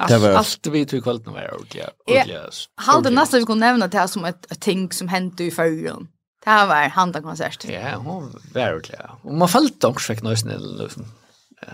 Allt, 0.00 0.22
var... 0.22 0.30
allt 0.30 0.66
vi 0.66 0.86
tog 0.86 1.02
kvällen 1.02 1.32
var 1.32 1.54
ordentligt. 1.54 1.86
Ordentligt. 2.06 2.68
Halde 2.74 3.10
nästan 3.10 3.40
vi 3.40 3.46
kunde 3.46 3.66
nämna 3.66 3.86
det 3.86 3.98
här 3.98 4.06
som 4.06 4.24
ett, 4.24 4.52
ett 4.52 4.60
ting 4.60 4.92
som 4.92 5.08
hände 5.08 5.44
i 5.44 5.50
förrjön. 5.50 6.08
Det 6.44 6.50
här 6.50 6.66
var 6.66 6.88
handa 6.88 7.22
konsert. 7.22 7.64
Ja, 7.64 7.96
hon 7.96 8.40
var 8.54 8.74
ordentligt. 8.74 9.00
Och 9.22 9.34
man 9.34 9.48
följde 9.48 9.86
också 9.86 10.12
fick 10.12 10.22
nöjsen 10.22 10.76
liksom. 10.78 11.04
Ja. 11.62 11.72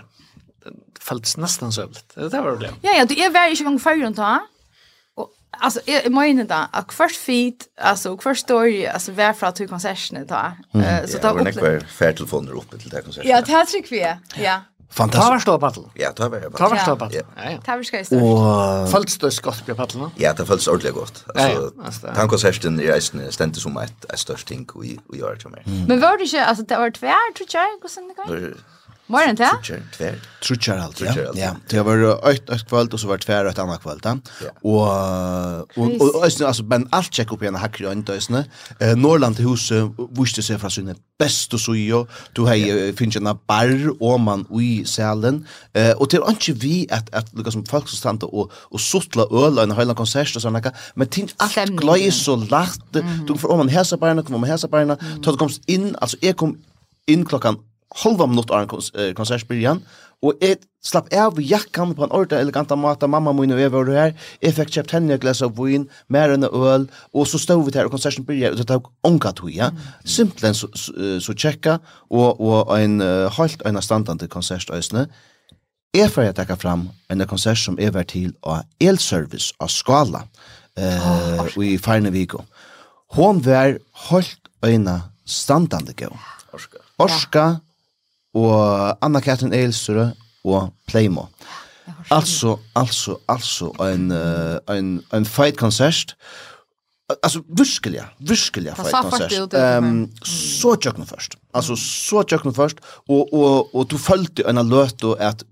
Det 0.65 0.99
följdes 0.99 1.37
nästan 1.37 1.71
så 1.71 1.81
sövligt. 1.81 2.15
Det 2.15 2.41
var 2.41 2.51
ordentligt. 2.51 2.79
Ja, 2.81 2.91
ja, 2.91 3.05
du 3.05 3.15
är 3.15 3.29
värre 3.29 3.49
inte 3.49 3.63
gång 3.63 3.79
förrjön 3.79 4.13
då. 4.13 4.39
Och 5.15 5.29
alltså 5.59 5.79
jag 5.85 6.05
jag 6.05 6.11
menar 6.11 6.43
det 6.43 6.67
att 6.71 6.93
först 6.93 7.17
fit 7.17 7.67
alltså 7.81 8.17
först 8.17 8.41
story 8.41 8.85
alltså 8.85 9.11
var 9.11 9.35
att 9.41 9.55
till 9.55 9.69
konserten 9.69 10.27
då. 10.27 10.35
Eh 10.79 11.05
så 11.05 11.17
då 11.17 11.27
upplevde 11.27 11.43
nekvar 11.43 11.79
färtelfoner 11.79 12.51
uppe 12.51 12.77
till 12.77 12.89
det 12.89 13.01
konserten. 13.01 13.31
Ja, 13.31 13.41
det 13.41 13.51
här 13.51 13.65
tycker 13.65 13.89
vi. 13.89 14.15
Ja. 14.43 14.61
Fantastisk. 14.89 15.27
Tavar 15.27 15.39
står 15.43 15.57
battle. 15.57 15.83
Ja, 15.99 16.11
tavar 16.15 16.37
er 16.37 16.49
paddel. 16.49 16.57
Tavar 16.57 16.79
står 16.83 16.95
battle. 17.01 17.23
Ja, 17.35 17.49
ja. 17.51 17.57
Tavar 17.65 17.83
skal 17.83 18.01
i 18.01 18.07
størst. 18.07 18.23
Og... 18.23 18.87
Føltes 18.93 19.17
det 19.21 19.33
skott 19.35 19.59
på 19.67 19.75
paddel? 19.75 20.07
Ja, 20.19 20.31
det 20.37 20.47
føltes 20.47 20.67
ordentlig 20.71 20.93
godt. 20.95 21.25
Altså, 21.35 21.67
ja, 21.67 21.91
ja. 22.07 22.13
Tankonserten 22.15 22.79
i 22.79 22.87
reisen 22.91 23.21
stendte 23.35 23.61
som 23.61 23.77
et, 23.83 24.07
et 24.13 24.19
størst 24.19 24.47
ting 24.47 24.63
i, 24.83 24.95
i 25.13 25.21
året 25.21 25.43
til 25.43 25.53
meg. 25.53 25.67
Men 25.89 26.01
var 26.01 26.17
det 26.17 26.31
ikke, 26.31 26.45
altså, 26.45 26.63
det 26.63 26.79
var 26.79 26.95
tvær, 26.95 27.29
tror 27.37 27.59
jeg, 27.59 27.77
hvordan 27.83 28.09
det 28.09 28.17
går? 28.23 28.76
Morgen 29.07 29.37
til? 29.39 29.79
Tver. 29.95 30.15
Trutjar 30.43 30.81
alt, 30.83 30.99
ja. 31.01 31.13
ja. 31.35 31.53
Det 31.71 31.85
var 31.85 32.29
ett 32.29 32.49
ett 32.49 32.67
kvöld, 32.67 32.93
och 32.93 32.99
så 32.99 33.07
var 33.07 33.17
det 33.17 33.23
tvär 33.23 33.45
ett 33.45 33.59
annat 33.59 33.81
kvöld, 33.81 34.01
ja. 34.03 34.17
Och 34.61 34.87
och 35.77 36.15
och 36.15 36.23
alltså 36.23 36.45
altså, 36.45 36.63
men 36.63 36.87
allt 36.91 37.13
check 37.13 37.31
upp 37.31 37.41
igen 37.41 37.55
hackar 37.55 37.85
i 37.85 37.87
øyne, 37.87 38.03
øyne. 38.09 38.45
Eh, 38.81 38.95
Norrland 38.95 39.39
huset 39.39 39.91
viste 40.19 40.41
seg 40.41 40.59
fra 40.59 40.69
bäst 41.19 41.53
och 41.53 41.59
så 41.59 41.73
ju 41.73 42.05
du 42.35 42.41
har 42.41 42.95
finns 42.97 43.15
en 43.15 43.37
bar 43.47 44.01
och 44.01 44.19
man 44.19 44.45
i 44.59 44.83
salen. 44.85 45.45
eh, 45.73 45.93
og 45.97 46.09
til 46.09 46.19
ønske 46.29 46.53
vi 46.53 46.87
att 46.89 47.09
att 47.13 47.27
liksom 47.33 47.51
som 47.51 47.65
folk 47.65 47.89
som 47.89 47.97
stannar 47.97 48.35
och 48.35 48.51
och 48.71 48.79
suttla 48.79 49.23
öl 49.31 49.57
i 49.57 49.63
en 49.63 49.71
høyla 49.71 49.93
konsert 49.93 50.35
och 50.35 50.41
såna 50.41 50.61
men 50.95 51.07
ting 51.07 51.29
allt 51.39 51.77
gløy 51.77 52.11
så 52.11 52.35
lagt, 52.35 52.81
du 53.27 53.37
får 53.37 53.51
om 53.51 53.57
man 53.57 53.69
hesa 53.69 53.97
barna, 53.97 54.21
kom 54.21 54.35
om 54.35 54.41
man 54.41 54.49
hesa 54.49 54.67
barna, 54.67 54.97
mm 54.99 55.21
-hmm. 55.21 55.47
til 55.47 55.61
in 55.67 55.95
alltså 56.01 56.17
jag 56.21 56.37
kom 56.37 56.57
in 57.07 57.25
klockan 57.25 57.57
halva 58.03 58.27
minutt 58.27 58.51
av 58.51 58.65
en 58.65 58.71
kons 58.71 58.91
konsertbyrjan, 59.17 59.81
og 60.25 60.41
jeg 60.41 60.57
slapp 60.81 61.11
av 61.13 61.37
jakkan 61.37 61.93
på 61.93 62.03
en 62.03 62.11
ordentlig 62.11 62.39
elegant 62.41 62.71
måte, 62.79 63.07
mamma 63.07 63.33
min 63.37 63.53
og 63.53 63.61
jeg 63.61 63.71
var 63.73 63.91
her, 63.93 64.13
jeg 64.41 64.55
fikk 64.57 64.73
kjøpt 64.73 64.95
henne 64.97 65.13
et 65.13 65.21
glas 65.21 65.43
av 65.45 65.53
vin, 65.59 65.85
mer 66.09 66.33
enn 66.33 66.47
øl, 66.47 66.87
og 67.13 67.29
så 67.29 67.39
stod 67.41 67.63
vi 67.67 67.75
der, 67.75 67.85
og 67.85 67.93
konserten 67.93 68.25
byrja, 68.25 68.51
og 68.51 68.59
det 68.59 68.67
tok 68.71 68.89
ånka 69.05 69.35
tog, 69.37 69.53
ja. 69.53 69.69
Mm. 69.69 69.87
Simpelthen 70.17 70.57
så, 70.57 70.71
så, 70.73 70.93
så 71.21 71.37
tjekka, 71.37 71.77
og, 72.09 72.41
og 72.41 72.73
en 72.79 73.01
uh, 73.01 73.29
halvt 73.37 73.65
øyne 73.67 73.83
standande 73.85 74.29
konsertøysene, 74.31 75.07
Jeg 75.95 76.11
får 76.11 76.27
jeg 76.27 76.35
takka 76.35 76.55
fram 76.59 76.89
en 77.09 77.23
konsert 77.25 77.57
som 77.57 77.77
jeg 77.79 77.93
var 77.95 78.05
til 78.05 78.33
av 78.43 78.65
Elservice 78.83 79.55
av 79.63 79.71
Skala 79.71 80.25
eh, 80.77 81.07
oh, 81.47 81.63
i 81.63 81.77
Farneviko. 81.81 82.43
Hon 83.15 83.39
var 83.45 83.79
holdt 84.09 84.51
øyne 84.65 84.97
standande 85.25 85.95
gøy. 85.97 86.11
Orska. 86.53 86.83
Orska, 86.99 87.45
og 88.37 88.97
Anna-Katrin 89.05 89.55
Eilsøre 89.55 90.11
og 90.45 90.69
Playmo. 90.87 91.27
Alltså, 92.11 92.57
alltså, 92.75 93.17
alltså 93.27 93.71
en, 93.79 94.11
uh, 94.11 94.77
en, 94.77 95.01
en 95.13 95.25
fight-konsert. 95.25 96.15
Alltså, 97.23 97.41
virkelig, 97.47 98.01
virkelig 98.19 98.73
fight-konsert. 98.75 99.53
Um, 99.53 100.09
så 100.23 100.75
tjøkken 100.75 101.07
først. 101.07 101.35
Alltså, 101.53 101.75
så 101.75 102.23
tjøkken 102.23 102.53
først. 102.53 102.83
Og, 103.07 103.33
og, 103.33 103.75
og 103.75 103.91
du 103.91 103.97
følte 103.97 104.43
en 104.49 104.61
løt 104.69 105.03
og 105.03 105.17
at 105.19 105.43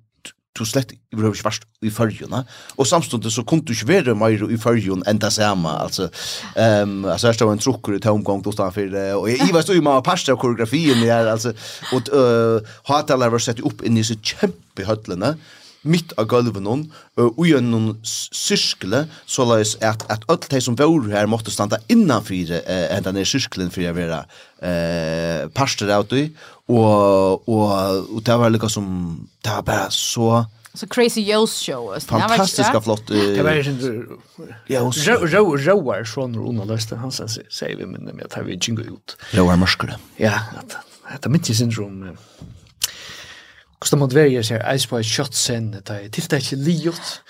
du 0.56 0.66
slett 0.66 0.92
i 0.92 1.16
behöver 1.16 1.36
svart 1.38 1.66
i 1.82 1.90
förjun 1.92 2.44
och 2.76 2.88
samstundet 2.88 3.34
så 3.34 3.44
kunne 3.44 3.62
du 3.66 3.74
ikke 3.74 3.88
være 3.88 4.16
mer 4.16 4.46
i 4.52 4.58
fyrjun 4.58 5.04
enn 5.08 5.20
det 5.20 5.32
samme, 5.34 5.70
alltså 5.70 6.10
ehm 6.56 7.06
um, 7.06 7.06
alltså 7.06 7.28
jag 7.28 7.36
står 7.36 7.52
en 7.52 7.60
trukker 7.60 7.96
i 7.96 8.00
tomgång 8.00 8.42
då 8.42 8.52
står 8.52 8.72
för 8.72 9.16
och 9.16 9.30
jeg 9.30 9.54
var 9.54 9.62
stod 9.62 9.76
ju 9.76 9.82
med 9.82 10.04
pasta 10.04 10.36
koreografin 10.36 11.04
her, 11.04 11.28
alltså 11.28 11.54
og 11.94 12.10
uh, 12.14 12.62
hatalar 12.84 13.30
var 13.30 13.40
sett 13.40 13.60
upp 13.60 13.82
inn 13.82 13.98
i 13.98 14.04
så 14.04 14.16
kämpe 14.16 14.86
höllene 14.86 15.36
mitt 15.86 16.14
av 16.18 16.28
gulven 16.30 16.66
hon 16.66 16.84
og 17.22 17.42
i 17.46 17.54
en 17.58 17.70
noen 17.72 17.92
cirkel 18.06 19.04
så 19.26 19.46
läs 19.46 19.76
at, 19.82 20.06
att 20.12 20.26
allt 20.28 20.50
de 20.50 20.62
som 20.62 20.76
var 20.76 21.10
her 21.12 21.26
måste 21.26 21.52
stanna 21.52 21.78
innanför 21.88 22.52
eh, 22.52 23.02
den 23.02 23.16
där 23.16 23.26
cirkeln 23.26 23.70
för 23.70 23.90
att 23.90 23.96
vara 23.96 24.26
eh 24.62 25.48
parster 25.50 26.02
ut 26.02 26.36
og 26.68 27.50
og 27.50 27.70
og 28.16 28.26
det 28.26 28.40
var 28.40 28.50
liksom 28.50 28.70
som 28.70 29.30
det 29.44 29.52
var 29.52 29.62
bara 29.62 29.90
så 29.90 30.46
så 30.76 30.88
crazy 30.88 31.22
Yells 31.22 31.60
show. 31.60 32.00
Fantastiska 32.00 32.82
flott. 32.82 33.08
Det 33.08 33.44
var 33.44 33.52
ju 33.52 34.08
ja, 34.68 34.82
och 34.82 34.96
så 34.96 35.12
roar 35.12 36.04
från 36.04 36.36
Rona 36.36 36.64
Löster 36.64 36.96
han 36.96 37.12
säger 37.12 37.76
vi 37.76 37.86
men 37.86 38.20
jag 38.20 38.36
har 38.36 38.44
vi 38.44 38.60
jingo 38.62 38.82
ut. 38.82 39.18
Roar 39.32 39.56
muskler. 39.56 39.98
Ja, 40.18 40.40
att 41.08 41.22
det 41.22 41.30
mitt 41.30 41.46
syndrom. 41.46 42.18
Kostar 43.80 43.98
mot 43.98 44.14
varje 44.14 44.44
så 44.44 44.54
här 44.54 44.78
ice 44.78 44.92
white 44.92 45.04
shot 45.04 45.34
sen 45.34 45.72
det 45.72 45.90
är 45.90 46.10
tittar 46.10 46.38
inte 46.38 46.56
liot. 46.56 47.22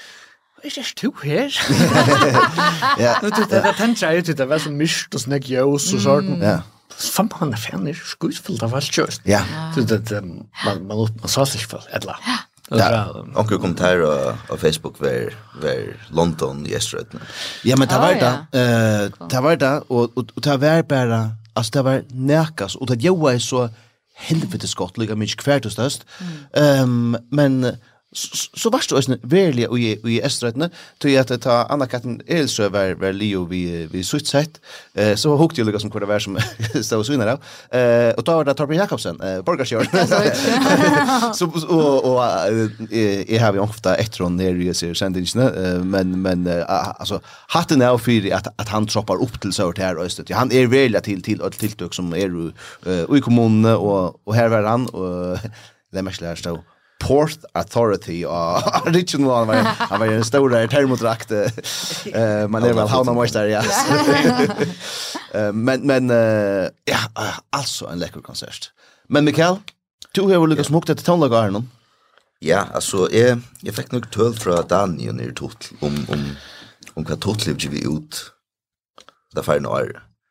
Är 0.63 0.71
det 0.75 1.01
du 1.01 1.11
här? 1.23 1.53
Ja. 2.99 3.19
Nu 3.23 3.31
tittar 3.31 3.63
det 3.63 3.73
tänker 3.73 4.05
jag 4.05 4.15
ut 4.15 4.37
det 4.37 4.45
var 4.45 4.59
så 4.59 4.71
mycket 4.71 5.13
och 5.15 5.21
snägg 5.21 5.45
ljus 5.45 5.93
och 5.93 6.01
sånt. 6.01 6.43
Ja 6.43 6.61
fan 6.97 7.29
man 7.39 7.53
är 7.53 7.57
fan 7.57 7.87
är 7.87 7.93
skojfullt 7.93 8.63
av 8.63 8.69
var 8.69 8.83
just. 8.97 9.21
Ja. 9.23 9.41
Så 9.75 9.81
det 9.81 10.21
man 10.65 10.87
man 10.87 10.97
man 10.97 11.27
sa 11.27 11.45
sig 11.45 11.61
för 11.61 11.81
alla. 11.93 12.19
Ja. 12.25 12.37
Ja, 12.69 13.05
och 13.35 13.51
jag 13.51 13.61
kom 13.61 13.75
till 13.75 14.05
på 14.47 14.57
Facebook 14.57 14.99
var 14.99 15.33
var 15.61 15.95
London 16.09 16.65
yesterday. 16.67 17.19
Ja, 17.63 17.75
men 17.77 17.87
det 17.87 17.97
var 17.97 18.13
det. 18.13 18.59
Eh, 18.59 19.27
det 19.27 19.41
var 19.41 19.55
det 19.55 19.81
och 19.87 20.17
och 20.17 20.41
det 20.41 20.57
var 20.57 20.83
bara 20.83 21.29
alltså 21.53 21.71
det 21.71 21.81
var 21.81 22.03
närkas 22.09 22.75
och 22.75 22.87
det 22.87 22.95
jag 22.95 23.17
var 23.17 23.39
så 23.39 23.69
helvetes 24.15 24.75
gott 24.75 24.97
lika 24.97 25.15
mycket 25.15 25.37
kvärt 25.37 25.65
och 25.65 25.71
störst. 25.71 26.05
Ehm 26.53 27.17
men 27.31 27.77
så 28.53 28.69
varst 28.69 28.89
du 28.89 28.95
ösn 28.95 29.13
verliga 29.21 29.69
och 29.69 29.79
i 29.79 30.21
Esträtne 30.21 30.69
till 30.97 31.19
att 31.19 31.41
ta 31.41 31.63
Anna 31.69 31.87
Katten 31.87 32.21
Elsö 32.27 32.69
var 32.69 32.93
var 32.93 33.13
Leo 33.13 33.45
vi 33.45 33.87
vi 33.91 34.03
sutt 34.03 34.27
sett 34.27 34.61
eh 34.93 35.15
så 35.15 35.35
hukte 35.35 35.61
jag 35.61 35.81
som 35.81 35.89
det 35.89 36.05
var 36.05 36.19
som 36.19 36.39
så 36.81 37.03
så 37.03 37.11
nära 37.17 37.37
eh 37.71 38.15
och 38.15 38.23
då 38.23 38.31
var 38.31 38.45
det 38.45 38.53
Torben 38.53 38.77
Jakobsen 38.77 39.21
eh 39.21 39.41
borgarskjör 39.41 39.87
så 41.33 41.45
och 41.45 42.03
och 42.05 42.23
jag 43.27 43.41
har 43.41 43.53
ju 43.53 43.59
ofta 43.59 43.95
ett 43.95 44.19
ron 44.19 44.37
ner 44.37 44.53
ju 44.53 44.73
ser 44.73 44.93
sen 44.93 45.13
det 45.13 45.81
men 45.83 46.21
men 46.21 46.63
alltså 46.67 47.21
hatten 47.47 47.81
är 47.81 47.97
för 47.97 48.33
att 48.33 48.47
att 48.61 48.69
han 48.69 48.87
troppar 48.87 49.21
upp 49.21 49.41
till 49.41 49.53
sort 49.53 49.77
här 49.77 49.95
östet 49.95 50.29
han 50.29 50.51
är 50.51 50.67
väl 50.67 51.01
till 51.03 51.21
till 51.21 51.39
tilltök 51.39 51.93
som 51.93 52.13
är 52.13 52.51
i 53.17 53.21
kommunen 53.21 53.75
och 53.75 54.27
och 54.27 54.35
här 54.35 54.49
var 54.49 54.63
han 54.63 54.87
och 54.87 55.37
det 55.91 56.01
mest 56.01 56.21
lärst 56.21 56.43
då 56.43 56.63
Port 57.07 57.37
Authority 57.53 58.25
och 58.25 58.87
original 58.87 59.37
han 59.37 59.47
var 59.47 59.55
han 59.63 59.99
var 59.99 60.07
en 60.07 60.25
stor 60.25 60.49
där 60.49 60.67
termotrakt 60.67 61.31
eh 61.31 62.47
man 62.47 62.63
är 62.63 62.73
väl 62.73 62.87
hauna 62.87 63.13
mästare 63.13 63.49
ja 63.49 63.63
men 65.53 65.81
men 65.81 66.09
ja 66.85 66.97
alltså 67.49 67.87
en 67.87 67.99
läcker 67.99 68.21
konsert. 68.21 68.71
Men 69.07 69.25
Mikael 69.25 69.55
du 70.11 70.21
har 70.21 70.47
lyckats 70.47 70.67
smukt 70.67 70.87
till 70.87 70.97
tonla 70.97 71.27
garnen 71.27 71.69
ja 72.39 72.65
alltså 72.73 73.11
jag 73.11 73.39
jag 73.61 73.75
fick 73.75 73.91
nog 73.91 74.11
töl 74.11 74.33
från 74.33 74.67
Daniel 74.67 75.15
ner 75.15 75.31
tot 75.31 75.71
om 75.81 76.05
om 76.09 76.35
om 76.93 77.03
vad 77.03 77.19
tot 77.19 77.45
levde 77.45 77.67
vi 77.67 77.79
ut 77.79 78.31
där 79.35 79.41
för 79.41 79.59
några 79.59 79.85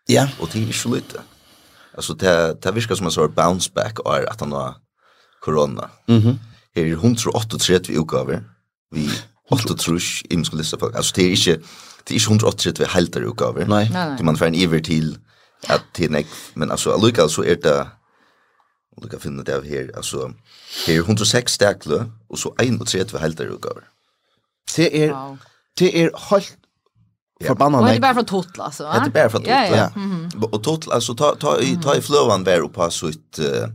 ja. 0.07 0.29
Och 0.41 0.49
det 0.53 0.59
är 0.59 0.63
ju 0.63 0.95
lite. 0.95 1.21
Alltså 1.95 2.15
det 2.15 2.63
det 2.63 2.73
viskar 2.73 2.95
som 2.95 3.07
en 3.07 3.13
sort 3.13 3.35
bounce 3.35 3.71
back 3.75 3.99
och 3.99 4.17
att 4.17 4.41
han 4.41 4.53
har 4.53 4.75
corona 5.41 5.91
mhm 6.07 6.39
er 6.77 6.93
138 6.93 7.99
utgaver, 8.01 8.41
vi 8.93 9.09
8 9.51 9.75
imensku 10.31 10.57
lista 10.57 10.77
folk. 10.81 10.97
Altså, 10.97 11.13
det 11.17 11.25
er 11.27 11.31
ikke, 11.31 11.57
det 12.05 12.11
er 12.11 12.15
ikke 12.15 12.31
138 12.31 12.87
heiltar 12.95 13.27
utgaver. 13.29 13.67
Nei. 13.67 13.89
Nei. 13.93 14.23
Man 14.23 14.37
får 14.37 14.47
en 14.47 14.55
iver 14.55 14.81
til 14.81 15.19
at 15.69 15.85
det 15.97 16.11
nek, 16.11 16.27
men 16.55 16.71
altså, 16.71 16.93
allukka 16.93 17.29
så 17.29 17.43
er 17.43 17.55
det, 17.55 17.87
Og 18.97 19.03
du 19.03 19.09
kan 19.09 19.19
finne 19.19 19.43
det 19.43 19.51
av 19.51 19.65
her, 19.67 19.89
altså, 19.99 20.29
her 20.87 20.95
er 20.95 21.01
106 21.03 21.53
stekle, 21.53 22.05
og 22.31 22.39
så 22.39 22.53
31 22.63 23.19
helter 23.19 23.49
utgaver. 23.51 23.89
Det 24.77 24.87
er, 25.05 25.11
wow. 25.11 25.37
det 25.79 25.89
er 26.01 26.11
helt 26.31 26.59
Ja. 27.41 27.49
Förbannat. 27.49 27.81
Och 27.81 27.87
det 27.87 27.95
är 27.95 28.01
bara 28.01 28.15
från 28.15 28.25
Total 28.25 28.65
alltså. 28.65 28.83
Det 28.83 28.89
är 28.89 29.11
bara 29.11 29.31
för 29.31 29.39
Total. 29.39 29.53
Ja, 29.53 29.77
ja. 29.77 29.91
Mm 29.97 30.29
-hmm. 30.29 30.45
Och 30.53 30.63
Total 30.63 30.93
alltså 30.93 31.15
ta 31.15 31.35
ta 31.35 31.61
i 31.61 31.77
ta 31.83 31.97
i 31.97 32.01
flövan 32.01 32.45
där 32.45 32.61
uppe 32.61 32.91
så 32.91 33.13
sitt 33.13 33.39
uh, 33.39 33.69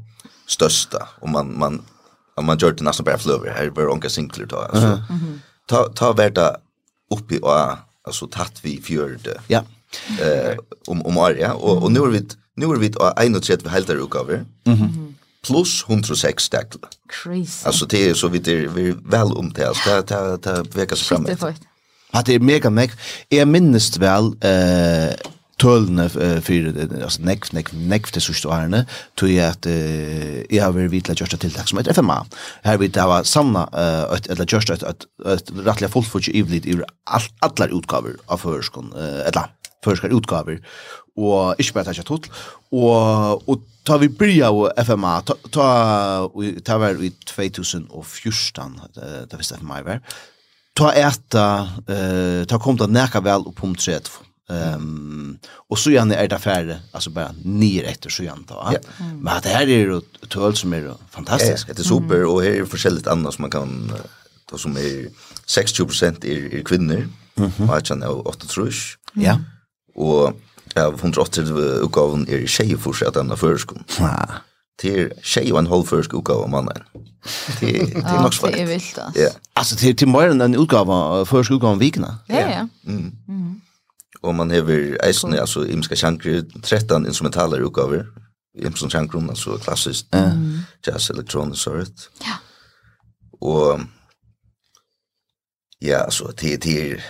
största 0.47 1.07
och 1.19 1.29
man 1.29 1.59
man 1.59 1.85
man 2.45 2.57
gjør 2.57 2.75
det 2.77 2.85
nesten 2.85 3.05
bare 3.05 3.19
fløver, 3.19 3.53
her 3.55 3.71
var 3.75 3.91
onka 3.93 4.09
singler 4.09 4.49
da, 4.49 4.65
Alltså, 4.69 5.19
Ta, 5.69 5.83
ta 5.93 6.13
värda 6.13 6.55
uppe 7.13 7.37
och 7.39 7.77
alltså, 8.07 8.27
tatt 8.27 8.59
vi 8.63 8.81
fjörde 8.81 9.41
Ja. 9.47 9.63
Eh, 10.21 10.57
om, 10.87 11.01
om 11.05 11.17
Arja, 11.17 11.53
Och, 11.53 11.83
och 11.83 11.91
nu 11.91 11.99
har 11.99 12.07
vi, 12.07 12.27
Nu 12.55 12.65
är 12.65 12.75
vi 12.75 12.93
av 12.99 13.39
31 13.39 13.67
helderutgaver, 13.67 14.45
mm 14.65 14.79
-hmm. 14.79 15.13
plus 15.47 15.85
106 15.87 16.43
stakler. 16.43 16.89
Crazy. 17.09 17.65
Alltså 17.65 17.85
det 17.85 18.09
är 18.09 18.13
så 18.13 18.27
vi 18.27 18.39
det 18.39 18.67
vi 18.67 18.91
väl 18.91 19.21
om 19.21 19.37
omtalt, 19.37 19.77
det, 19.85 20.01
det, 20.07 20.43
det 20.43 20.75
vekker 20.75 20.95
seg 20.95 21.07
fremme. 21.07 21.27
Shit, 21.27 22.25
det 22.25 22.35
er 22.35 22.39
mega 22.39 22.69
meg. 22.69 22.91
Jeg 23.31 23.47
minnes 23.47 23.99
väl 23.99 24.33
eh, 24.41 25.13
tölne 25.59 26.09
för 26.09 27.03
alltså 27.03 27.21
neck 27.21 27.51
neck 27.51 27.71
neck 27.73 28.13
det 28.13 28.21
så 28.21 28.33
står 28.33 28.53
ärne 28.53 28.85
tror 29.19 29.31
jag 29.31 29.49
att 29.49 29.65
jag 30.49 30.65
har 30.65 30.71
väl 30.71 30.87
vitla 30.87 31.13
just 31.17 31.39
till 31.39 31.53
tack 31.53 31.69
som 31.69 31.79
FMA 31.79 32.25
här 32.63 32.77
vi 32.77 32.87
det 32.87 33.01
var 33.01 33.23
samma 33.23 33.63
att 33.63 34.27
eller 34.27 34.53
just 34.53 34.69
att 34.69 34.83
att 34.83 35.51
rättliga 35.65 35.89
folk 35.89 36.07
för 36.07 36.19
ju 36.19 36.39
evligt 36.39 36.65
ur 36.65 36.85
allar 37.39 37.77
utgåvor 37.77 38.17
av 38.25 38.37
förskon 38.37 38.93
eller 38.95 39.45
förskar 39.83 40.17
utgåvor 40.17 40.61
och 41.15 41.55
inte 41.59 41.73
bara 41.73 41.89
att 41.89 41.97
jag 41.97 42.27
och 42.71 43.49
och 43.49 43.59
ta 43.83 43.97
vi 43.97 44.09
börja 44.09 44.49
och 44.49 44.71
FMA 44.77 45.21
ta 45.21 45.35
ta 45.51 46.31
ta 46.63 46.77
var 46.77 47.03
i 47.03 47.11
2014 47.11 48.81
det 49.29 49.37
visste 49.37 49.55
FMA 49.55 49.81
var. 49.81 50.01
Ta 50.73 50.93
äta 50.93 51.69
ta 52.47 52.59
kom 52.59 52.77
det 52.77 52.87
näka 52.87 53.21
väl 53.21 53.41
upp 53.41 53.63
om 53.63 53.75
30 53.75 54.09
Um, 54.49 55.37
och 55.69 55.79
så 55.79 55.91
gärna 55.91 56.15
är 56.15 56.27
det 56.27 56.35
affärer, 56.35 56.79
alltså 56.91 57.09
bara 57.09 57.31
nio 57.43 57.83
efter 57.83 58.09
så 58.09 58.23
gärna. 58.23 58.43
Ja. 58.47 58.73
Men 58.97 59.27
att 59.27 59.43
det 59.43 59.49
här 59.49 59.61
är 59.61 59.67
ju 59.67 60.01
töl 60.29 60.55
som 60.55 60.73
är 60.73 60.93
fantastiskt. 61.09 61.65
Ja, 61.67 61.73
det 61.73 61.81
är 61.81 61.83
super 61.83 62.25
och 62.25 62.43
här 62.43 62.49
är 62.49 62.65
försäljligt 62.65 63.07
annat 63.07 63.33
som 63.33 63.41
man 63.41 63.51
kan 63.51 63.91
då 64.51 64.57
som 64.57 64.77
är 64.77 65.07
60% 65.47 66.25
är, 66.25 66.55
är 66.55 66.63
kvinnor 66.63 67.07
mm 67.35 67.51
och 67.57 67.75
jag 67.75 67.85
känner 67.85 68.27
8 68.27 68.45
trus. 68.47 68.97
Ja. 69.13 69.39
Och 69.95 70.33
av 70.75 70.93
180 70.99 71.43
utgaven 71.83 72.27
är 72.29 72.47
tjejer 72.47 72.77
fortsatt 72.77 73.15
ända 73.15 73.35
förskon. 73.35 73.83
Ja. 73.99 74.27
Det 74.81 74.99
är 74.99 75.13
tjej 75.21 75.53
och 75.53 75.59
en 75.59 75.67
halv 75.67 75.83
försk 75.83 76.13
utgave 76.13 76.39
av 76.39 76.49
mannen. 76.49 76.83
Det 77.59 77.81
är 77.81 78.21
nog 78.21 78.33
svårt. 78.33 78.49
Ja, 78.49 78.55
det 78.55 78.61
är 78.61 78.65
vilt. 78.65 78.99
Ja. 79.15 79.29
Alltså 79.53 79.75
det 79.75 79.89
är 79.89 79.93
till 79.93 80.07
mer 80.07 80.29
än 80.29 80.41
en 80.41 80.55
utgave, 80.55 81.25
försk 81.25 81.51
vikna. 81.79 82.17
Ja, 82.27 82.39
ja. 82.39 82.67
Mm. 82.87 83.11
Mm. 83.27 83.61
Og 84.23 84.35
man 84.35 84.51
hever 84.51 84.97
eisen, 85.03 85.31
cool. 85.31 85.39
altså 85.39 85.63
imska 85.63 85.95
sjankri, 85.95 86.41
13 86.63 87.05
instrumentaler 87.05 87.63
utgaver, 87.63 88.03
imska 88.55 88.89
sjankrum, 88.89 89.29
altså 89.29 89.57
klassiskt, 89.57 90.07
mm. 90.13 90.59
jazz, 90.87 91.09
elektronisk 91.09 91.61
og. 91.61 92.09
Ja. 92.25 92.35
Og, 93.41 93.79
ja, 95.81 96.03
altså, 96.03 96.31
til, 96.31 96.59
til, 96.59 97.01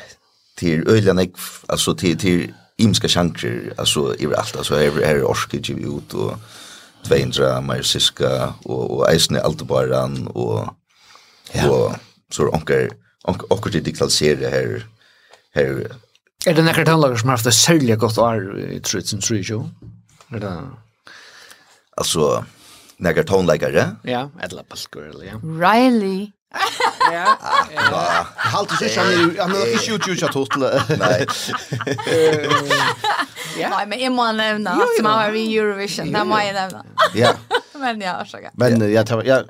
til 0.57 0.84
øyla 0.89 1.14
nek, 1.14 1.30
altså, 1.70 1.93
til, 1.93 2.18
til 2.18 2.53
imska 2.78 3.07
sjankri, 3.07 3.70
altså, 3.78 4.14
i 4.20 4.26
alt, 4.26 4.55
altså, 4.57 4.78
her, 4.78 4.91
her 4.91 5.16
er 5.16 5.24
orske 5.24 5.62
giv 5.62 5.82
ut, 5.88 6.14
og 6.14 6.38
200 7.07 7.62
marxiska, 7.62 8.30
og, 8.66 8.91
og 8.91 9.14
eisne 9.14 9.45
altebaran, 9.45 10.28
og, 10.36 10.76
ja. 11.55 11.70
og, 11.70 11.95
så 12.32 12.43
er 12.43 12.53
onker, 12.53 12.89
onker, 13.24 13.45
onker, 13.49 13.82
här 14.49 14.84
här 15.51 15.88
Er 16.47 16.55
det 16.55 16.63
nekkert 16.63 16.87
handlager 16.87 17.19
som 17.19 17.29
har 17.29 17.37
haft 17.37 17.49
det 17.49 17.53
særlig 17.53 17.97
godt 17.99 18.17
år 18.17 18.43
i 18.71 18.79
Trudsen, 18.79 19.21
tror 19.21 19.37
jeg? 19.37 19.63
Er 20.31 20.39
det... 20.39 20.53
Altså, 21.97 22.43
nekkert 22.99 23.27
tonleggere? 23.27 23.95
Ja, 24.13 24.27
Edla 24.43 24.63
Balkur, 24.63 25.03
eller 25.09 25.25
ja. 25.25 25.39
Riley. 25.43 26.31
Ja. 27.11 27.25
Ja. 27.75 28.23
Halt 28.35 28.69
du 28.69 28.85
ikke 28.85 29.03
han 29.37 29.51
er 29.53 29.73
ikke 29.75 29.93
ut 29.97 30.07
ut 30.07 30.23
totle. 30.33 30.69
Nei. 30.97 31.25
Ja. 33.59 33.69
Nei, 33.73 33.85
men 33.91 33.99
jeg 33.99 34.11
må 34.15 34.25
nevne 34.31 34.71
at 34.71 34.95
som 34.97 35.09
har 35.11 35.33
vi 35.35 35.43
Eurovision, 35.57 36.13
det 36.13 36.23
må 36.27 36.39
jeg 36.39 36.55
nevne. 36.55 36.83
Ja. 37.17 37.33
Men 37.83 38.01
ja, 38.01 38.17
så 38.27 38.39
gøy. 38.39 38.51
Men 38.59 38.81
ja, 38.91 39.03
ja. 39.25 39.41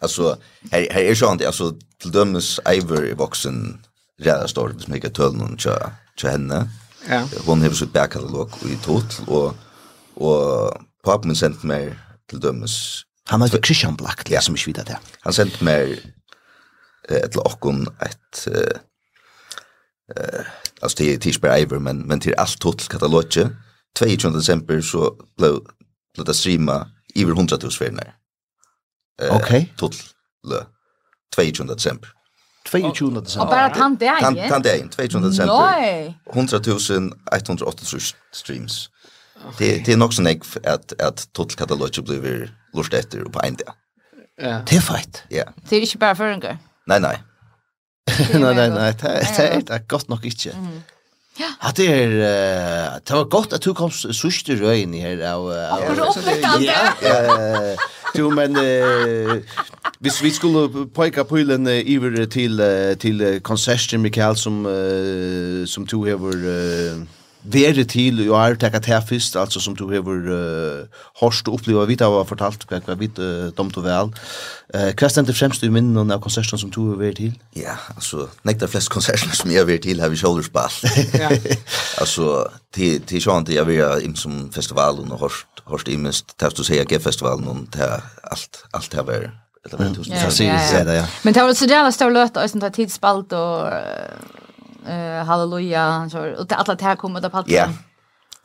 Alltså 0.00 0.36
här 0.72 0.88
här 0.90 1.00
är 1.00 1.14
ju 1.14 1.32
inte 1.32 1.46
alltså 1.46 1.74
till 2.00 2.10
dömes 2.12 2.60
Iver 2.66 3.04
i 3.04 3.14
boxen 3.14 3.78
rädda 4.18 4.48
stor 4.48 4.74
som 4.78 4.92
mycket 4.92 5.14
töln 5.14 5.40
och 5.40 5.60
tjö, 5.60 5.90
tjö 6.16 6.30
henne. 6.30 6.68
Ja. 7.08 7.28
Hon 7.46 7.62
har 7.62 7.70
sitt 7.70 7.92
backkatalog 7.92 8.50
i 8.64 8.76
tot 8.76 9.22
och 9.26 9.54
och 10.14 10.72
pappa 11.04 11.26
min 11.26 11.36
sent 11.36 11.62
mig 11.62 11.98
till 12.28 12.40
dömes. 12.40 13.02
Han 13.24 13.40
var 13.40 13.48
Christian 13.48 13.96
Black 13.96 14.24
till 14.24 14.34
ja. 14.34 14.40
som 14.40 14.56
inte 14.56 14.80
vet 14.80 14.86
det. 14.86 14.98
Han 15.20 15.32
sent 15.32 15.60
mig 15.60 16.14
ett 17.08 17.34
lockon 17.34 17.86
ett 18.00 18.46
eh 18.46 18.80
alltså 20.80 20.96
det 21.02 21.14
är 21.14 21.18
tidsbär 21.18 21.58
Iver 21.58 21.78
men 21.78 21.98
men 21.98 22.20
till 22.20 22.34
allt 22.34 22.60
tot 22.60 22.88
kataloget 22.88 23.32
22 23.98 24.28
december 24.30 24.80
så 24.80 25.14
blev 25.36 25.60
blev 26.14 26.26
det 26.26 26.34
streama 26.34 26.90
över 27.14 27.32
100 27.32 27.58
000 27.62 27.70
vänner. 27.80 28.14
Eh, 29.22 29.36
Okej. 29.36 29.44
Okay. 29.46 29.66
Tot 29.76 29.96
22 31.36 31.64
december. 31.64 32.08
22. 32.70 33.20
desember. 33.20 33.46
bara 33.46 33.68
tant 33.68 33.78
tann 33.78 33.96
dagen? 33.96 34.20
Tann, 34.20 34.48
tann 34.48 34.62
dagen, 34.62 34.90
22. 34.90 35.20
december. 35.20 35.54
desember. 36.34 36.88
100.188 37.32 38.14
streams. 38.32 38.90
Det, 39.58 39.86
det 39.86 39.92
är 39.92 39.96
nog 39.96 40.12
så 40.12 40.22
sånn 40.22 40.26
att 40.26 40.66
att 40.66 40.92
at 41.00 41.28
totalkataloget 41.32 42.04
blir 42.04 42.50
lust 42.74 42.94
efter 42.94 43.24
på 43.24 43.40
en 43.40 43.54
dag. 43.54 43.74
Ja. 44.42 44.60
Det 44.66 44.76
är 44.76 44.80
feit. 44.80 45.22
Ja. 45.30 45.44
Det 45.70 45.76
er 45.76 45.82
ikke 45.82 45.98
bare 45.98 46.16
føringer? 46.16 46.58
Nei, 46.86 46.98
nei. 46.98 47.16
Nej, 48.34 48.54
nej, 48.54 48.70
nej. 48.70 48.94
det 49.00 49.08
er, 49.38 49.60
det 49.60 49.74
är 49.74 49.82
godt 49.88 50.08
nok 50.08 50.24
ikke. 50.24 50.50
Mm. 50.50 50.82
Ja. 51.38 51.46
Att 51.60 51.76
det 51.76 51.86
är 51.86 52.08
det 53.04 53.14
var 53.14 53.24
gott 53.24 53.52
att 53.52 53.62
du 53.62 53.74
kom 53.74 53.90
sust 53.90 54.48
i 54.48 54.56
röjen 54.56 54.92
här 54.92 55.32
av. 55.32 55.52
Ja, 55.52 55.78
det 56.24 56.44
är 56.44 56.62
Ja. 57.02 57.76
Du 58.14 58.30
men 58.30 58.56
Hvis 60.00 60.22
vi 60.22 60.30
skulle 60.30 60.86
peka 60.94 61.22
den 61.22 61.66
iver 61.66 62.26
til 62.26 62.60
til 63.00 63.40
konserten 63.42 64.02
Mikael 64.02 64.36
som 64.36 64.66
uh, 64.66 65.66
som 65.66 65.86
to 65.86 66.04
hever 66.04 66.34
uh, 66.34 67.06
vere 67.42 67.84
til 67.84 68.20
jo 68.24 68.34
er 68.34 68.56
teka 68.58 68.80
til 68.82 69.02
fyrst, 69.08 69.36
altså 69.36 69.60
som 69.60 69.76
du 69.76 69.88
hever 69.90 70.26
uh, 70.28 70.86
hårst 71.20 71.48
og 71.48 71.58
oppleva, 71.58 71.84
vi 71.84 71.96
har 72.00 72.24
fortalt 72.28 72.66
hva, 72.68 72.80
hva 72.84 72.96
vi 72.98 73.10
uh, 73.18 73.50
dom 73.56 73.70
to 73.70 73.82
vel. 73.84 74.12
Uh, 74.74 74.90
hva 74.92 75.10
stendte 75.10 75.36
fremst 75.36 75.62
i 75.62 75.70
minnen 75.72 76.12
av 76.12 76.22
konsertene 76.24 76.60
som 76.60 76.72
du 76.74 76.80
har 76.90 77.00
vært 77.00 77.20
til? 77.22 77.34
Ja, 77.56 77.78
altså, 77.94 78.28
nekta 78.48 78.68
flest 78.70 78.90
konsertene 78.92 79.36
som 79.36 79.50
jeg 79.50 79.62
har 79.62 79.68
vært 79.68 79.86
til 79.86 80.02
har 80.02 80.12
vi 80.12 80.20
kjolder 80.20 80.46
spalt. 80.46 80.84
altså, 82.02 82.46
til, 82.74 83.02
til 83.08 83.22
sånn 83.24 83.48
til 83.48 83.60
jeg 83.60 83.70
var 83.70 84.04
inn 84.04 84.18
som 84.18 84.48
festivalen 84.54 85.14
og 85.14 85.26
horst 85.26 85.64
horst 85.68 85.88
imest, 85.92 86.32
til 86.40 86.54
du 86.56 86.64
säga 86.64 86.86
jeg 86.88 87.02
festivalen 87.02 87.48
og 87.48 87.66
til 87.72 87.82
alt, 88.32 88.64
alt 88.74 88.94
har 88.94 89.04
vært 89.04 89.47
eller 89.74 89.84
vad 89.84 89.96
tusen 89.96 90.30
så 90.30 90.44
Ja, 90.44 90.84
det 90.84 90.94
ja. 90.94 91.06
Men 91.22 91.32
det 91.32 91.42
var 91.42 91.54
så 91.54 91.64
jävla 91.64 91.92
stor 91.92 92.10
löt 92.10 92.36
och 92.36 92.50
sånt 92.50 92.60
där 92.60 92.70
tidsspalt 92.70 93.32
och 93.32 93.68
eh 94.90 95.24
halleluja 95.24 96.08
så 96.12 96.18
och 96.18 96.52
alla 96.52 96.74
det 96.74 96.84
här 96.84 96.96
kommer 96.96 97.20
det 97.20 97.30
på. 97.30 97.44
Ja. 97.46 97.68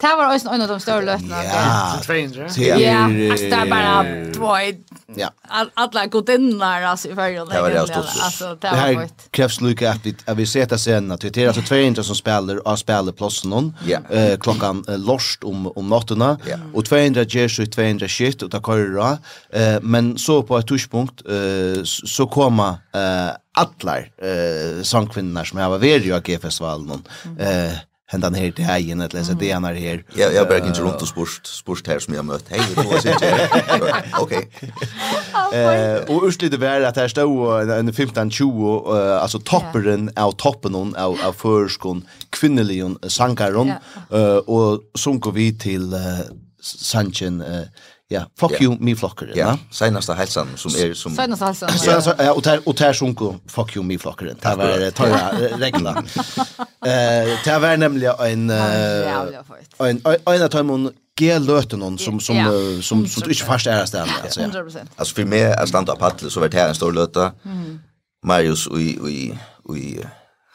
Det 0.04 0.16
var 0.18 0.36
också 0.36 0.50
en 0.50 0.62
av 0.62 0.68
de 0.68 0.80
större 0.80 1.06
löftena. 1.06 1.44
Ja, 1.44 2.00
200. 2.06 2.42
Ja, 2.58 3.32
alltså 3.32 3.46
det 3.46 3.56
är 3.56 3.70
bara 3.70 4.06
två 4.34 4.56
Ja. 5.16 5.30
Alla 5.74 6.06
godinnar 6.06 6.82
alltså 6.82 7.08
i 7.10 7.16
färgen. 7.16 7.48
Det 7.50 7.62
var 7.62 7.70
det 7.70 7.82
Alltså 7.82 8.58
det 8.62 8.72
var 8.72 8.94
varit. 8.94 9.32
Krävs 9.32 9.62
lycka 9.62 9.92
att 9.92 10.06
vi 10.06 10.16
att 10.26 10.38
vi 10.38 10.46
sätter 10.46 10.78
sen 10.78 11.12
att 11.12 11.22
det 11.22 11.38
är 11.38 11.48
alltså 11.48 11.62
200 11.62 12.04
som 12.04 12.16
spelar 12.16 12.62
av 12.66 12.76
spelar 12.76 13.12
platsen 13.12 13.50
någon. 13.50 13.78
Eh 14.10 14.38
klockan 14.40 14.86
lost 14.88 15.44
om 15.44 15.68
om 15.68 15.90
natten 15.90 16.22
och 16.74 16.86
200 16.86 17.24
ger 17.24 17.62
och 17.62 17.72
200 17.72 18.08
shit 18.08 18.42
och 18.42 18.50
där 18.50 18.62
kör 18.62 19.18
det. 19.52 19.74
Eh 19.76 19.80
men 19.82 20.18
så 20.18 20.44
på 20.44 20.58
ett 20.58 20.68
touchpunkt 20.68 21.22
eh 21.30 21.84
så 21.84 22.28
kommer 22.28 22.70
eh 22.70 23.32
alla 23.56 23.98
eh 24.00 24.82
sångkvinnorna 24.84 25.46
som 25.46 25.60
har 25.60 25.70
varit 25.70 26.04
i 26.06 26.32
GF-festivalen. 26.32 27.04
Eh 27.40 27.74
hendan 28.14 28.36
her 28.38 28.52
til 28.56 28.66
heien, 28.68 29.02
et 29.02 29.14
lese 29.16 29.36
det 29.40 29.52
han 29.54 29.66
er 29.68 29.80
her. 29.80 30.04
Ja, 30.18 30.30
jag 30.34 30.48
bare 30.48 30.68
inte 30.68 30.82
runt 30.82 31.02
och 31.02 31.08
spurst 31.08 31.48
spurst 31.48 31.88
här 31.88 32.00
som 32.00 32.14
jag 32.14 32.24
har 32.24 32.40
Hej, 32.50 32.62
det 32.76 32.84
var 32.84 33.00
sikkert 33.00 34.22
Okej. 34.22 34.50
Eh, 35.54 36.16
och 36.16 36.24
urslite 36.28 36.58
var 36.58 36.82
att 36.82 36.96
här 36.96 37.08
stod 37.08 37.70
en 37.70 37.94
15-20, 37.94 39.36
uh, 39.36 39.42
topperen 39.44 40.10
av 40.16 40.32
toppen 40.32 40.76
av, 40.76 41.18
av 41.26 41.34
förskon 41.34 42.06
kvinneligen 42.30 42.98
Sankaron 43.08 43.74
eh 44.12 44.36
och 44.36 44.82
sjunker 45.00 45.32
vi 45.32 45.58
till 45.60 45.94
uh, 45.94 46.20
Sanchen, 46.62 47.42
eh 47.42 47.68
Ja, 48.14 48.26
fuck 48.40 48.52
yeah. 48.52 48.64
you 48.64 48.78
me 48.80 48.96
flocker, 48.96 49.28
ja. 49.28 49.36
Yeah. 49.36 49.58
Seinaste 49.72 50.14
hälsan 50.14 50.48
som 50.56 50.72
är 50.72 50.94
som 50.94 51.16
Seinaste 51.16 51.46
hälsan. 51.46 51.70
Ja, 51.86 52.16
ja 52.18 52.34
och 52.34 52.42
där 52.42 52.68
och 52.68 52.76
där 52.76 52.94
sjunko 52.94 53.36
fuck 53.48 53.76
you 53.76 53.86
me 53.86 53.98
flocker. 53.98 54.26
Det 54.42 54.56
var 54.56 54.80
det 54.80 54.92
tar 54.92 55.58
regla. 55.58 56.04
Eh, 56.86 57.40
det 57.46 57.60
var 57.60 57.78
nämligen 57.78 58.16
en 58.20 58.50
en 59.80 60.02
en 60.26 60.44
av 60.44 60.50
dem 60.50 60.92
ge 61.20 61.40
löten 61.40 61.80
någon 61.80 61.98
som 61.98 62.20
som 62.20 62.36
som 62.36 62.82
som, 62.82 63.08
som 63.08 63.30
inte 63.30 63.44
fast 63.44 63.68
är 63.68 63.92
där 63.92 64.08
alltså. 64.24 64.40
100%. 64.40 64.88
Alltså 64.96 65.16
för 65.16 65.26
mig 65.26 65.54
att 65.54 65.70
stand 65.70 65.90
up 65.90 66.00
paddle 66.00 66.30
så 66.30 66.40
vart 66.40 66.54
här 66.54 66.70
en 66.70 66.76
stor 66.76 66.92
löta. 66.92 67.32
Mm. 67.46 67.80
Marius 68.26 68.68
och 68.68 68.82
i 68.82 69.38
och 69.64 69.78
i 69.78 70.00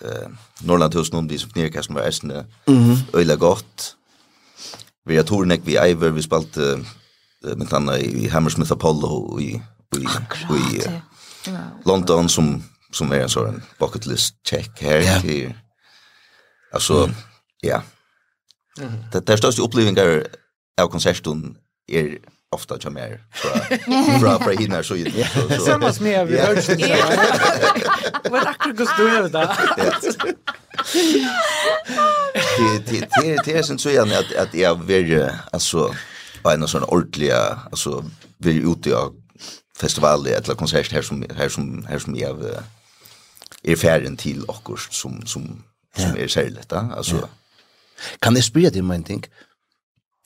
eh 0.04 0.28
Norrlandhusen 0.60 1.18
om 1.18 1.28
de 1.28 1.38
som 1.38 1.50
knirkast 1.50 1.90
med 1.90 2.02
ärsne. 2.08 2.44
Mm. 2.66 2.96
Öjla 3.12 3.36
gott. 3.36 3.94
Vi 5.04 5.16
har 5.16 5.24
tornek 5.24 5.60
vi 5.64 5.72
iver 5.72 6.10
vi 6.10 6.22
spalt 6.22 6.56
med 7.42 7.72
andra 7.72 7.98
i 7.98 8.28
Hammersmith 8.28 8.72
Apollo 8.72 9.40
i 9.40 9.62
i, 9.96 10.00
i 10.56 10.82
London 11.84 12.28
som 12.28 12.62
som 12.92 13.12
är 13.12 13.20
en 13.20 13.28
sån 13.28 13.62
bucket 13.78 14.06
list 14.06 14.34
check 14.50 14.82
här 14.82 15.00
ja. 15.00 15.20
till 15.20 15.54
alltså 16.72 17.04
mm. 17.04 17.16
ja. 17.60 17.82
Det 19.12 19.26
där 19.26 19.36
största 19.36 19.62
upplevelsen 19.62 20.24
av 20.80 20.88
konserten 20.88 21.56
är 21.86 22.18
ofta 22.50 22.78
jag 22.82 22.92
mer 22.92 23.20
fra 23.32 24.38
fra 24.38 24.52
hinner 24.52 24.82
så 24.88 24.96
ju 24.96 25.24
så 25.56 25.64
samma 25.64 25.92
som 25.92 26.06
jag 26.06 26.26
vi 26.26 26.38
hörs 26.38 26.68
vad 28.30 28.46
akkurat 28.46 28.96
du. 28.96 29.28
Då 29.28 29.54
det 32.58 32.78
det 32.86 33.08
det 33.22 33.42
det 33.44 33.58
är 33.58 33.62
sen 33.62 33.78
så 33.78 33.90
igen 33.90 34.12
att 34.12 34.36
att 34.36 34.54
jag 34.54 34.84
vill 34.84 35.30
alltså 35.52 35.94
på 36.42 36.50
en 36.50 36.68
sån 36.68 36.82
ordliga 36.82 37.58
alltså 37.70 38.04
vill 38.38 38.72
ut 38.72 38.86
i 38.86 38.92
festival 39.76 40.26
eller 40.26 40.54
konsert 40.54 40.92
här 40.92 41.02
som 41.02 41.24
här 41.34 41.48
som 41.48 41.86
här 41.88 41.98
som 41.98 42.16
jag 42.16 42.44
är 43.62 43.76
färden 43.76 44.16
till 44.16 44.44
och 44.44 44.78
som 44.90 45.26
som 45.26 45.64
som 45.96 46.16
är 46.16 46.28
särskilt 46.28 46.72
va 46.72 46.92
alltså 46.96 47.28
kan 48.18 48.34
det 48.34 48.42
sprida 48.42 48.70
det 48.70 48.82
men 48.82 49.02
tänk 49.02 49.30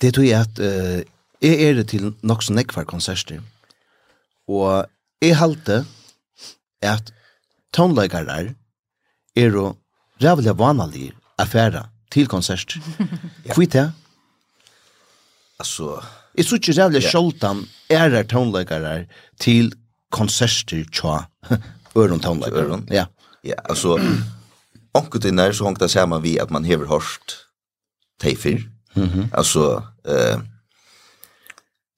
det 0.01 0.13
tror 0.13 0.27
jag 0.27 0.41
att 0.41 0.59
eh 0.59 1.01
är 1.43 1.75
det 1.75 1.85
till 1.85 2.13
något 2.21 2.45
sån 2.45 2.59
ekvar 2.59 2.85
konserter. 2.85 3.43
Och 4.47 4.87
är 5.21 5.35
halte 5.35 5.85
att 6.85 7.13
tonleikarar 7.71 8.55
är 9.35 9.51
då 9.51 9.77
rävliga 10.19 10.53
vanliga 10.53 11.13
affärer 11.37 11.89
till 12.11 12.27
konserter. 12.27 12.83
Kvitt 13.55 13.73
det? 13.73 13.93
alltså 15.63 16.03
är 16.35 16.43
så 16.43 16.59
tjus 16.59 16.77
jävla 16.77 17.01
sjoltan 17.01 17.69
är 17.89 18.11
det 18.11 18.25
tonläggare 18.25 19.07
till 19.39 19.75
konserter 20.11 20.85
tja 20.93 21.27
öron 21.95 22.21
tonläggare 22.21 22.83
ja 22.89 23.07
ja 23.51 23.55
alltså 23.71 23.99
onkel 24.99 25.21
till 25.21 25.35
när 25.35 25.53
så 25.53 25.65
hängta 25.65 25.89
samman 25.89 26.23
vi 26.23 26.41
att 26.41 26.51
man 26.51 26.65
hever 26.65 26.87
hörst 26.87 27.27
tejfir 28.23 28.59
mhm. 28.95 29.11
Mm 29.13 29.29
alltså 29.33 29.83
eh 30.09 30.39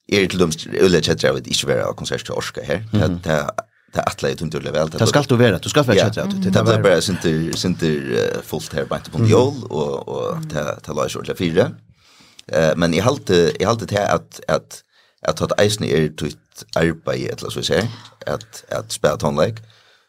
är 0.07 0.27
till 0.27 0.39
dömst 0.39 0.65
eller 0.65 1.01
chatta 1.01 1.33
vid 1.33 1.47
inte 1.47 1.65
vara 1.65 1.93
konsert 1.93 2.25
till 2.25 2.33
Orska 2.33 2.61
här 2.63 2.79
det 2.91 3.07
det 3.23 3.51
det 3.93 4.01
attla 4.01 4.29
ju 4.29 4.35
inte 4.41 4.59
väl 4.59 4.89
det 4.89 5.07
ska 5.07 5.21
du 5.21 5.35
vara 5.35 5.57
du 5.59 5.69
ska 5.69 5.83
vara 5.83 5.97
chatta 5.97 6.25
det 6.25 6.49
det 6.49 6.63
bara 6.63 7.01
synter 7.01 7.57
synter 7.57 7.99
fullt 8.49 8.73
här 8.73 8.85
bara 8.85 8.99
på 8.99 9.25
jol 9.25 9.63
och 9.63 10.07
och 10.13 10.37
det 10.51 10.79
det 10.85 10.93
låter 10.93 11.09
så 11.09 11.35
fyra 11.35 11.71
Eh 12.51 12.73
men 12.75 12.93
i 12.93 12.99
halt 12.99 13.29
i 13.29 13.63
halt 13.63 13.89
det 13.89 14.13
att 14.13 14.39
att 14.47 14.83
att 15.21 15.41
att 15.41 15.59
eisne 15.59 15.87
är 15.87 16.09
tutt 16.09 16.65
arbete 16.75 17.41
eller 17.41 17.49
så 17.49 17.63
säger 17.63 17.87
att 18.25 18.65
att 18.69 18.91
spela 18.91 19.17
tonlek 19.17 19.55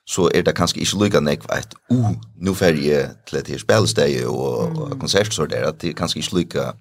så 0.05 0.31
är 0.31 0.43
det 0.43 0.53
kanske 0.53 0.81
inte 0.81 0.97
lika 0.97 1.21
nek 1.21 1.41
att 1.49 1.75
o 1.89 2.15
nu 2.37 2.55
färje 2.55 3.11
till 3.27 3.43
det 3.45 3.59
spelstäje 3.59 4.27
och 4.27 5.01
konsert 5.01 5.33
så 5.33 5.47
där 5.47 5.63
att 5.63 5.81
det 5.81 5.93
kanske 5.93 6.19
inte 6.19 6.37
lika 6.37 6.75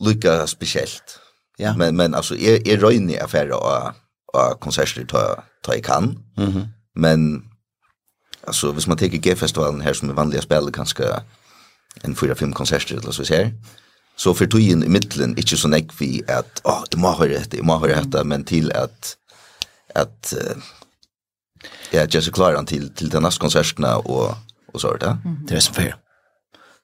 lika 0.00 0.46
speciellt. 0.46 1.20
Ja. 1.56 1.76
Men 1.76 1.96
men 1.96 2.14
alltså 2.14 2.36
är 2.36 2.68
är 2.68 2.76
röjning 2.76 3.18
affär 3.18 3.50
och 3.50 3.92
och 4.34 4.60
konserter 4.60 5.04
ta 5.04 5.42
ta 5.62 5.74
i 5.74 5.82
kan. 5.82 6.04
Mhm. 6.36 6.46
Mm 6.46 6.68
men 6.94 7.42
alltså 8.46 8.72
hvis 8.72 8.86
man 8.86 8.98
tar 8.98 9.06
G-festivalen 9.06 9.80
här 9.80 9.92
som 9.92 10.10
är 10.10 10.14
vanliga 10.14 10.42
spel 10.42 10.72
kanske 10.72 11.04
en 12.02 12.14
4-5 12.14 12.52
konserter 12.52 12.96
eller 12.96 13.12
så 13.12 13.24
ser. 13.24 13.52
Så 14.16 14.34
för 14.34 14.46
tojen 14.46 14.84
i 14.84 14.88
mitten 14.88 15.38
inte 15.38 15.56
så 15.56 15.68
näck 15.68 16.00
vi 16.00 16.22
att 16.28 16.60
åh 16.64 16.84
det 16.90 16.96
må 16.96 17.12
höra 17.12 17.40
det 17.50 17.62
må 17.62 17.78
höra 17.78 18.02
detta 18.02 18.24
men 18.24 18.44
till 18.44 18.72
att 18.72 19.16
att 19.94 20.34
uh, 20.36 20.62
ja 21.90 22.06
just 22.10 22.32
klara 22.32 22.64
till 22.64 22.94
till 22.94 23.08
den 23.08 23.22
nästa 23.22 23.40
konserterna 23.40 23.96
och 23.96 24.36
och 24.72 24.80
så 24.80 24.96
där. 24.96 25.16
Det 25.48 25.54
är 25.54 25.60
så 25.60 25.72
fair. 25.72 25.96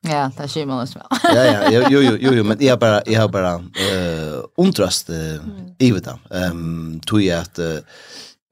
Ja, 0.01 0.31
det 0.37 0.49
ser 0.49 0.67
man 0.67 0.83
också. 0.83 0.99
ja, 1.23 1.45
ja, 1.45 1.71
jo, 1.71 2.01
jo, 2.01 2.17
jo, 2.21 2.31
jo, 2.33 2.45
men 2.45 2.57
jag 2.61 2.79
bara 2.79 3.03
jag 3.07 3.21
har 3.21 3.29
bara 3.29 3.55
eh 3.55 4.33
uh, 4.33 4.45
undrast 4.57 5.11
eh 5.11 5.17
uh, 5.17 5.41
i 5.79 5.93
vet 5.93 6.07
Ehm 6.07 6.21
um, 6.31 7.01
tog 7.01 7.23
jag 7.23 7.41
att 7.41 7.59
uh, 7.59 7.79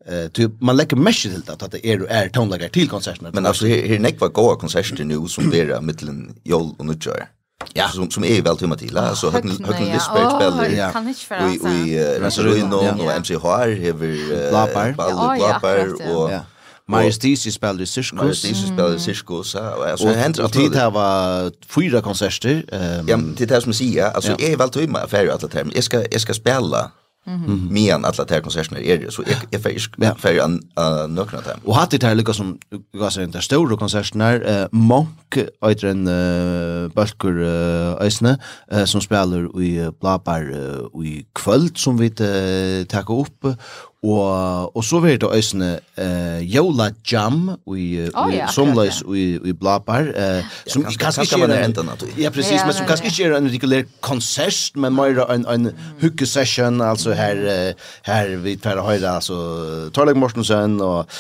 Eh 0.09 0.29
typ 0.29 0.61
man 0.61 0.77
lägger 0.77 0.97
mesh 0.97 1.23
till 1.23 1.41
det 1.47 1.63
att 1.63 1.73
det 1.73 1.87
är 1.87 2.07
är 2.11 2.29
tonlager 2.29 2.69
till 2.69 2.89
konserterna. 2.89 3.31
Men 3.33 3.47
alltså 3.47 3.67
här 3.67 3.89
här 3.89 3.99
näck 3.99 4.21
var 4.21 4.29
goa 4.29 4.57
konserter 4.57 5.05
nu 5.05 5.29
som 5.29 5.51
det 5.51 5.61
är 5.61 5.81
mitten 5.81 6.35
jol 6.45 6.75
och 6.79 6.87
nutjar. 6.87 7.29
Ja, 7.73 7.89
som 7.89 8.11
som 8.11 8.25
är 8.25 8.43
väl 8.43 8.57
tumma 8.57 8.77
till 8.77 8.97
alltså 8.97 9.31
högn 9.31 9.65
högn 9.65 9.85
Lisbeth 9.85 10.37
spelar. 10.37 10.69
Ja, 10.69 10.91
kan 10.91 11.09
inte 11.09 11.21
för 11.21 11.35
alltså. 11.35 11.69
Vi 11.69 12.21
alltså 12.25 12.43
runt 12.43 12.75
och 12.75 13.13
MC 13.13 13.35
Har 13.35 13.69
hever 13.69 14.51
Blapar, 14.51 14.93
Blapar 15.37 16.15
och 16.17 16.31
Majestis 16.87 17.55
spelar 17.55 17.83
i 17.83 17.87
Cirkus. 17.87 18.13
Majestis 18.13 18.59
spelar 18.67 18.95
i 18.95 19.01
Cirkus. 19.01 19.55
Och 19.55 20.11
händer 20.11 20.45
att 20.45 20.53
det 20.53 20.75
her 20.75 20.91
var 20.91 21.53
fyra 21.69 22.01
konserter. 22.01 22.65
Ja, 23.07 23.17
det 23.37 23.51
här 23.51 23.61
som 23.61 23.69
jag 23.69 23.77
säger. 23.77 24.11
Alltså, 24.11 24.31
jag 24.31 24.43
är 24.43 24.57
väl 24.57 24.71
tumma 24.71 24.99
affärer 24.99 25.29
att 25.29 25.41
det 25.41 25.55
här. 25.55 25.67
Jag 25.75 25.85
ska, 25.85 26.05
jag 26.11 26.21
ska 26.21 26.35
spela 26.35 26.91
Mm 27.27 27.41
-hmm. 27.41 27.71
Men 27.71 28.05
alla 28.05 28.25
de 28.25 28.35
här 28.35 28.41
konserterna 28.41 28.81
är 28.81 28.99
det 28.99 29.11
så 29.11 29.23
jag 29.27 29.55
är 29.55 29.59
färg 29.59 29.79
för 30.19 30.39
en 30.45 31.15
nökna 31.15 31.41
dem. 31.41 31.61
Och 31.65 31.77
hade 31.77 31.99
det 31.99 32.07
här 32.07 32.15
lyckas 32.15 32.37
som 32.37 32.59
gav 32.93 33.11
sig 33.11 33.25
inte 33.25 33.41
stora 33.41 33.77
konserterna. 33.77 34.35
Eh, 34.35 34.67
Monk 34.73 35.37
är 35.61 35.85
en 35.85 36.09
uh, 36.09 36.89
balkur 36.89 37.39
uh, 37.39 38.07
ösne 38.07 38.39
uh, 38.73 38.85
som 38.85 39.01
spelar 39.01 39.63
i 39.63 39.81
uh, 39.81 39.91
Blabar 40.01 40.43
uh, 40.51 41.07
i 41.07 41.27
kvöld 41.35 41.79
som 41.79 41.97
vi 41.97 42.07
uh, 42.07 42.85
tackar 42.85 43.21
upp. 43.21 43.47
Og, 44.03 44.77
og 44.77 44.85
så 44.85 45.01
var 45.01 45.09
det 45.19 45.29
øsne 45.35 45.79
uh, 45.99 46.55
Jola 46.55 46.91
Jam 47.13 47.49
i, 47.77 48.07
uh, 48.07 48.09
oh, 48.15 48.35
ja, 48.35 48.47
Somløs 48.47 49.03
og 49.03 49.17
i, 49.19 49.39
i 49.43 49.53
Blabar 49.53 50.07
uh, 50.07 50.45
som 50.67 50.83
ja, 50.83 50.93
kanskje, 50.93 50.99
kanskje 51.03 51.23
ikke 51.23 51.41
er 51.43 51.65
en, 51.65 51.65
enda, 51.65 51.97
ja, 52.19 52.31
precis, 52.31 52.61
ja, 52.61 52.67
men 52.67 52.77
som 52.79 52.87
kanskje 52.87 53.11
ikke 53.11 53.27
er 53.27 53.37
en 53.41 53.51
regulær 53.51 53.83
konsert 54.01 54.79
men 54.79 54.95
mer 54.95 55.19
en, 55.27 55.47
en 55.51 55.73
hukkesession 56.03 56.79
altså 56.81 57.17
her, 57.19 57.75
her 58.07 58.37
vi 58.37 58.55
tar 58.63 58.79
høyre 58.87 59.17
altså 59.19 59.91
Torleg 59.91 60.17
Mortensen 60.17 60.79
og 60.81 61.11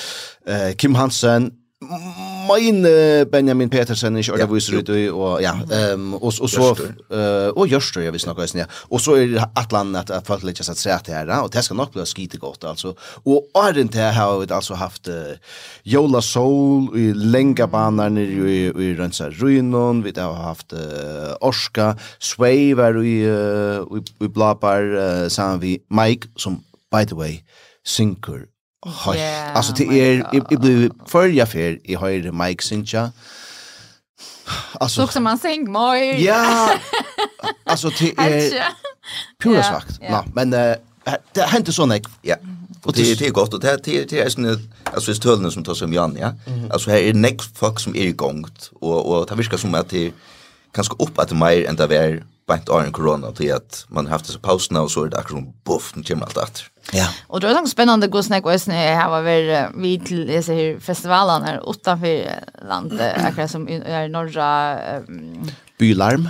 uh, 0.46 0.70
Kim 0.78 0.94
Hansen. 0.94 1.50
Mein 1.80 2.82
Benjamin 3.30 3.70
Petersen 3.70 4.16
ikke 4.18 4.32
ordet 4.34 4.48
viser 4.50 4.80
ut 4.80 4.88
og 5.14 5.42
ja, 5.44 5.52
um, 5.94 6.08
og, 6.16 6.32
og 6.42 6.50
så 6.50 6.72
uh, 6.74 7.54
og 7.54 7.70
Jørster, 7.70 8.02
jeg 8.02 8.12
visste 8.16 8.26
snakke 8.26 8.42
høysen, 8.42 8.64
ja. 8.64 8.66
Og 8.90 8.98
så 9.04 9.14
er 9.20 9.36
et 9.46 9.76
land 9.76 9.94
at, 10.00 10.10
at 10.10 10.26
folk 10.26 10.42
ikke 10.42 10.64
har 10.64 10.68
sett 10.72 10.82
seg 10.82 11.04
til 11.06 11.14
her, 11.14 11.30
og 11.38 11.52
det 11.54 11.62
skal 11.62 11.78
nok 11.78 11.92
bli 11.94 12.06
skite 12.08 12.42
godt, 12.42 12.66
altså. 12.66 12.96
Og 13.22 13.46
åren 13.54 13.92
til 13.94 14.10
har 14.16 14.34
vi 14.40 14.50
altså 14.50 14.74
haft 14.74 15.06
uh, 15.06 15.38
Jola 15.86 16.20
Soul 16.24 16.90
i 16.98 17.12
Lengabaner 17.14 18.10
nere 18.10 18.50
i, 18.50 18.60
i 18.74 18.92
Rønsa 18.98 19.30
Ruinon, 19.38 20.02
vi 20.02 20.16
har 20.18 20.34
haft 20.48 20.74
uh, 20.74 21.38
Orska, 21.46 21.92
Svei 22.18 22.74
var 22.74 22.98
i, 22.98 23.20
uh, 23.22 23.86
i, 23.94 24.02
i 24.26 24.34
Blabar 24.34 24.82
uh, 24.82 25.26
sammen 25.30 25.62
vi 25.62 25.78
Mike, 25.94 26.34
som, 26.36 26.58
by 26.90 27.06
the 27.06 27.14
way, 27.14 27.38
synker 27.86 28.48
Høyt. 28.86 29.16
Yeah, 29.18 29.56
altså, 29.58 29.72
det 29.74 29.86
er, 29.90 30.20
jeg 30.32 30.44
blir 30.60 30.90
førja 31.10 31.44
fer, 31.50 31.80
jeg 31.88 31.98
høyre 31.98 32.32
Mike 32.32 32.64
Sincha. 32.64 33.08
Altså, 34.80 35.06
Så 35.06 35.06
som 35.12 35.26
han 35.26 35.38
seng, 35.38 35.66
moi. 35.70 36.14
Ja, 36.22 36.68
altså, 37.66 37.90
det 37.98 38.14
er 38.18 38.70
pura 39.42 39.62
svagt. 39.66 39.98
Ja. 40.02 40.22
men 40.34 40.52
det 40.54 41.48
henter 41.50 41.74
sånn, 41.74 41.96
ikke? 41.98 42.12
Ja, 42.24 42.38
og 42.84 42.94
det, 42.94 43.08
det 43.18 43.26
er 43.28 43.34
godt, 43.34 43.54
og 43.58 43.62
det, 43.62 43.74
det, 43.84 44.04
det 44.12 44.22
er 44.22 44.30
sånn, 44.32 44.46
altså, 44.92 45.10
hvis 45.10 45.20
tølene 45.24 45.50
som 45.52 45.64
tar 45.66 45.76
seg 45.76 45.90
om 45.90 45.96
Jan, 45.98 46.16
ja, 46.20 46.32
altså, 46.70 46.92
her 46.94 47.10
er 47.10 47.18
nek 47.18 47.42
folk 47.58 47.82
som 47.82 47.96
er 47.98 48.12
i 48.12 48.16
gongt, 48.16 48.70
og, 48.80 48.98
og 49.02 49.28
det 49.28 49.38
virker 49.42 49.60
som 49.60 49.74
at 49.74 49.90
det 49.90 50.08
er 50.08 50.18
ganske 50.76 50.96
opp 51.02 51.18
at 51.18 51.32
det 51.32 51.36
er 51.36 51.42
mer 51.42 51.64
enn 51.66 51.78
det 51.80 51.90
er 51.98 52.20
bänt 52.48 52.68
åren 52.68 52.92
corona 52.92 53.32
till 53.32 53.54
att 53.54 53.86
man 53.88 54.06
har 54.06 54.12
haft 54.12 54.26
så 54.26 54.38
paus 54.38 54.70
nu 54.70 54.88
så 54.88 55.04
är 55.04 55.08
det 55.08 55.18
akkurat 55.18 55.64
buff 55.64 55.92
nu 55.94 56.02
kommer 56.02 56.24
allt 56.24 56.36
att. 56.36 56.64
Ja. 56.92 57.08
Och 57.26 57.40
då 57.40 57.46
är 57.46 57.62
det 57.62 57.68
spännande 57.68 58.06
att 58.06 58.12
gå 58.12 58.22
snack 58.22 58.46
och 58.46 58.60
snä 58.60 58.94
här 58.94 59.10
var 59.10 59.22
vi 59.22 59.66
vid 59.74 60.26
dessa 60.26 60.52
här 60.52 60.80
festivalen 60.80 61.42
här 61.42 61.70
utanför 61.70 62.30
landet 62.68 63.16
akkurat 63.24 63.50
som 63.50 63.68
är 63.68 64.08
norra 64.08 64.78
um, 64.96 65.50
bylarm. 65.78 66.28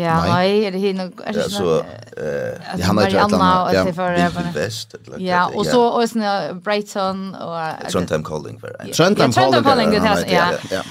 Ja, 0.00 0.24
nej, 0.26 0.64
är 0.64 0.72
det 0.72 0.78
hinner 0.78 1.12
är 1.24 1.32
det 1.32 1.50
så 1.50 1.78
eh 1.78 2.82
han 2.82 2.98
har 2.98 3.08
ju 3.08 3.16
ett 3.16 3.22
annat 3.22 3.74
ja, 3.74 3.92
för 3.92 4.52
väst 4.54 4.94
Ja, 5.18 5.50
och 5.54 5.66
så 5.66 5.86
och 5.86 6.10
snä 6.10 6.54
Brighton 6.54 7.34
och 7.34 7.90
Trondheim 7.90 8.24
Calling 8.24 8.60
för. 8.60 8.92
Trondheim 8.92 9.32
Calling. 9.32 9.94
Ja, 10.28 10.52
ja. 10.70 10.82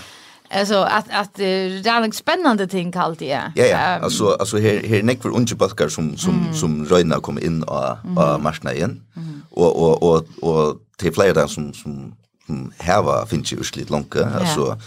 Alltså 0.50 0.76
att 0.76 1.06
att 1.10 1.34
det 1.34 1.88
är 1.88 2.02
en 2.02 2.12
spännande 2.12 2.68
ting 2.68 2.92
kallt 2.92 3.20
det. 3.20 3.52
Ja 3.56 3.66
ja, 3.66 3.78
alltså 3.78 4.38
alltså 4.40 4.58
här 4.58 4.84
här 4.88 5.04
näck 5.04 5.22
för 5.22 5.30
unge 5.30 5.56
baskar 5.56 5.90
som 5.90 6.18
som 6.18 6.40
mm. 6.40 6.54
som 6.54 6.86
röna 6.86 7.20
kommer 7.20 7.44
in 7.44 7.64
och 7.64 7.98
och 8.18 8.42
marsna 8.42 8.74
igen. 8.74 9.02
Och 9.50 9.84
och 9.84 10.04
och 10.04 10.26
och 10.42 10.78
till 10.98 11.14
flera 11.14 11.34
där 11.34 11.48
som 11.48 11.74
som 11.74 12.16
som 12.46 12.74
här 12.78 13.02
var 13.04 13.26
finns 13.26 13.54
ju 13.54 13.64
slit 13.64 13.90
långt 13.90 14.16
alltså 14.16 14.80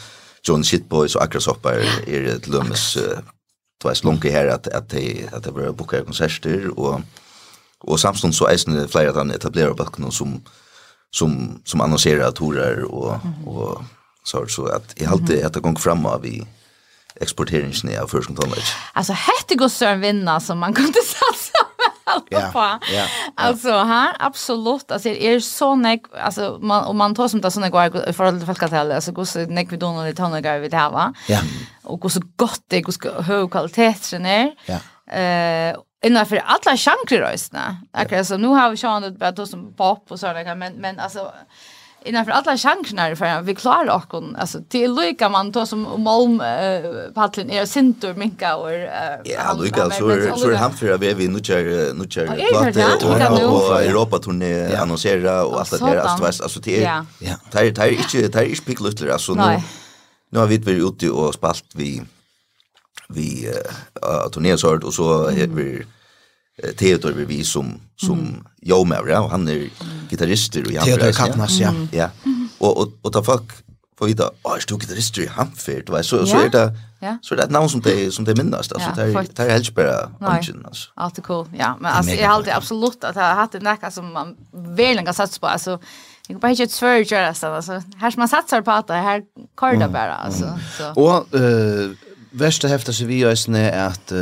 John 0.43 0.65
Shitboys 0.65 1.16
och 1.16 1.23
Akrasoppar 1.23 1.73
är 2.07 2.24
ett 2.24 2.49
lömmes 2.49 2.99
det 3.82 3.89
var 3.89 4.05
långt 4.05 4.24
här 4.24 4.47
att 4.47 4.69
att 4.69 4.89
det 4.89 5.28
att 5.32 5.45
det 5.45 5.53
börjar 5.53 5.73
boka 5.73 6.05
konserter. 6.05 6.78
Och 6.78 7.01
och 7.78 8.01
samstund 8.01 8.35
så 8.35 8.47
är 8.47 8.70
det 8.70 8.89
flera 8.89 9.12
där 9.12 9.19
han 9.19 9.31
etablerar 9.31 9.74
bakken 9.74 10.12
som 10.12 10.41
som 11.11 11.61
som 11.65 11.81
annonserar 11.81 12.31
turer 12.31 12.85
och 12.85 13.19
och 13.47 13.82
så 14.31 14.47
så 14.47 14.66
att 14.66 15.01
i 15.01 15.07
allt 15.07 15.27
det 15.27 15.44
att 15.44 15.55
det 15.55 15.61
går 15.61 15.74
fram 15.74 16.07
av 16.07 16.23
vi 16.23 16.47
exporteringen 17.20 18.02
av 18.02 18.07
förskon 18.07 18.36
tonlage. 18.36 18.77
Alltså 18.93 19.12
hette 19.12 19.55
går 19.55 19.69
så 19.69 19.85
en 19.85 20.01
vinna 20.01 20.40
som 20.40 20.59
man 20.59 20.74
kunde 20.74 21.01
satsa 21.02 21.59
Ja. 22.28 22.51
Ja. 22.55 22.78
ja. 22.93 23.07
Alltså 23.36 23.70
här 23.70 24.16
absolut 24.19 24.90
alltså 24.90 25.09
är 25.09 25.15
er 25.15 25.40
så 25.40 25.74
nek 25.74 26.01
alltså 26.20 26.59
man 26.62 26.85
om 26.85 26.97
man 26.97 27.15
tar 27.15 27.28
som 27.28 27.40
det 27.40 27.51
såna 27.51 27.69
går 27.69 28.12
för 28.12 28.24
alla 28.24 28.47
folk 28.47 28.62
att 28.62 28.73
alltså 28.73 29.12
går 29.12 29.24
så 29.24 29.39
nek 29.39 29.73
vi 29.73 29.77
då 29.77 29.93
när 29.93 30.07
det 30.07 30.15
tar 30.15 30.59
vi 30.61 30.69
det 30.69 30.77
här 30.77 30.90
va. 30.90 31.15
Ja. 31.28 31.40
Och 31.82 32.01
går 32.01 32.09
så 32.09 32.20
gott 32.36 32.62
det 32.69 32.81
går 32.81 32.93
så 32.93 33.23
hög 33.23 33.51
kvalitet 33.51 33.94
sen 34.01 34.27
är. 34.27 34.52
Ja. 34.66 34.78
Eh 35.16 35.77
innan 36.05 36.27
för 36.27 36.36
alla 36.36 36.77
chanser 36.77 37.19
röstna. 37.19 37.77
Akkurat 37.93 38.27
så 38.27 38.36
nu 38.36 38.48
har 38.48 38.70
vi 38.70 38.77
sjön 38.77 39.02
det 39.02 39.11
bara 39.11 39.47
som 39.47 39.74
pop 39.74 40.11
och 40.11 40.20
sådär 40.20 40.55
men 40.55 40.73
men 40.73 40.98
alltså 40.98 41.32
innanför 42.05 42.32
alla 42.32 42.56
chanserna 42.56 43.16
för 43.16 43.43
vi 43.43 43.55
klarar 43.55 43.94
och 43.94 44.12
hon 44.12 44.36
alltså 44.36 44.59
till 44.68 44.94
lika 44.94 45.28
man 45.28 45.51
då 45.51 45.66
som 45.66 46.02
Malm 46.02 46.40
uh, 46.40 47.12
paddeln 47.14 47.51
är 47.51 47.66
sintor 47.66 48.14
minka 48.14 48.56
och 48.56 48.72
ja 49.24 49.52
lika. 49.52 49.90
Så 49.90 50.36
så 50.36 50.55
han 50.55 50.72
för 50.72 50.98
vi 50.98 51.14
vi 51.14 51.28
nu 51.28 51.40
kör 51.40 51.94
nu 51.94 52.06
kör 52.10 52.72
platta 52.72 53.31
och 53.48 53.82
Europa 53.82 54.18
turné 54.18 54.74
annonsera 54.74 55.44
och 55.44 55.60
allt 55.60 55.70
det 55.70 55.78
där. 55.78 55.97
Alltså 55.97 56.43
alltså 56.43 56.60
det 56.60 56.85
är 56.85 57.05
ja. 57.18 57.36
Det 57.52 57.59
är 57.59 57.64
inte 57.64 58.28
det 58.28 58.35
är 58.35 58.44
inte 58.44 58.64
picklustar 58.64 59.09
alltså 59.09 59.35
nu 59.35 59.62
nu 60.31 60.39
har 60.39 60.47
vi 60.47 60.59
varit 60.59 61.02
ute 61.02 61.10
och 61.10 61.35
spalt 61.35 61.64
vi 61.74 62.02
vi 63.09 63.48
uh, 63.48 64.31
turnéer 64.31 64.85
och 64.85 64.94
så 64.94 65.24
är 65.24 65.47
vi 65.47 65.85
Theodor 66.77 67.12
vi 67.12 67.24
vi 67.24 67.45
som 67.45 67.81
som 67.97 68.19
mm. 68.19 68.45
jag 68.61 68.87
med 68.87 69.03
ja 69.09 69.28
han 69.31 69.49
är 69.49 69.70
gitarrist 70.11 70.57
och 70.57 70.73
jag 70.73 70.85
Theodor 70.85 71.12
Kapnas 71.12 71.59
ja. 71.59 71.73
Ja. 71.93 72.11
Och 72.59 72.81
och 72.81 72.89
och 73.03 73.12
ta 73.12 73.23
fuck 73.23 73.53
för 73.99 74.07
vita 74.07 74.31
åh 74.43 74.53
är 74.53 74.65
du 74.66 74.78
gitarrist 74.78 75.19
i 75.19 75.27
Hamfield 75.27 75.89
va 75.89 76.03
så 76.03 76.27
så 76.27 76.39
är 76.41 76.49
det 76.49 76.74
så 77.23 77.35
är 77.35 77.37
det 77.37 77.43
ett 77.43 77.51
namn 77.51 77.69
som 77.69 77.81
det 77.81 78.15
som 78.15 78.24
det 78.24 78.35
minnas 78.35 78.73
alltså 78.73 78.91
det 78.97 79.03
är 79.03 79.27
det 79.35 79.43
är 79.43 79.51
helt 79.51 79.74
bara 79.74 80.11
ungen 80.20 80.66
alltså. 80.66 80.91
Allt 80.95 81.23
cool. 81.23 81.47
Ja, 81.59 81.77
men 81.81 81.93
alltså 81.93 82.15
jag 82.15 82.31
håller 82.31 82.57
absolut 82.57 83.05
att 83.05 83.16
jag 83.16 83.35
hade 83.35 83.61
näka 83.61 83.91
som 83.91 84.12
man 84.12 84.37
verkligen 84.53 85.07
har 85.07 85.12
satsat 85.12 85.41
på 85.41 85.47
alltså 85.47 85.78
Jag 86.28 86.41
bara 86.41 86.53
ett 86.53 86.70
svärd 86.70 87.07
göra 87.07 87.35
så 87.35 87.47
alltså 87.47 87.82
här 87.97 88.11
som 88.11 88.20
man 88.20 88.28
satsar 88.28 88.62
på 88.62 88.70
att 88.70 88.87
det 88.87 88.95
här 88.95 89.23
korda 89.55 89.89
bara 89.89 90.15
alltså 90.15 90.59
så. 90.78 91.01
Och 91.01 91.35
eh 91.35 91.91
Värsta 92.32 92.69
häftar 92.69 92.93
sig 92.93 93.07
vi 93.07 93.24
oss 93.24 93.48
är 93.48 93.86
att 93.86 94.12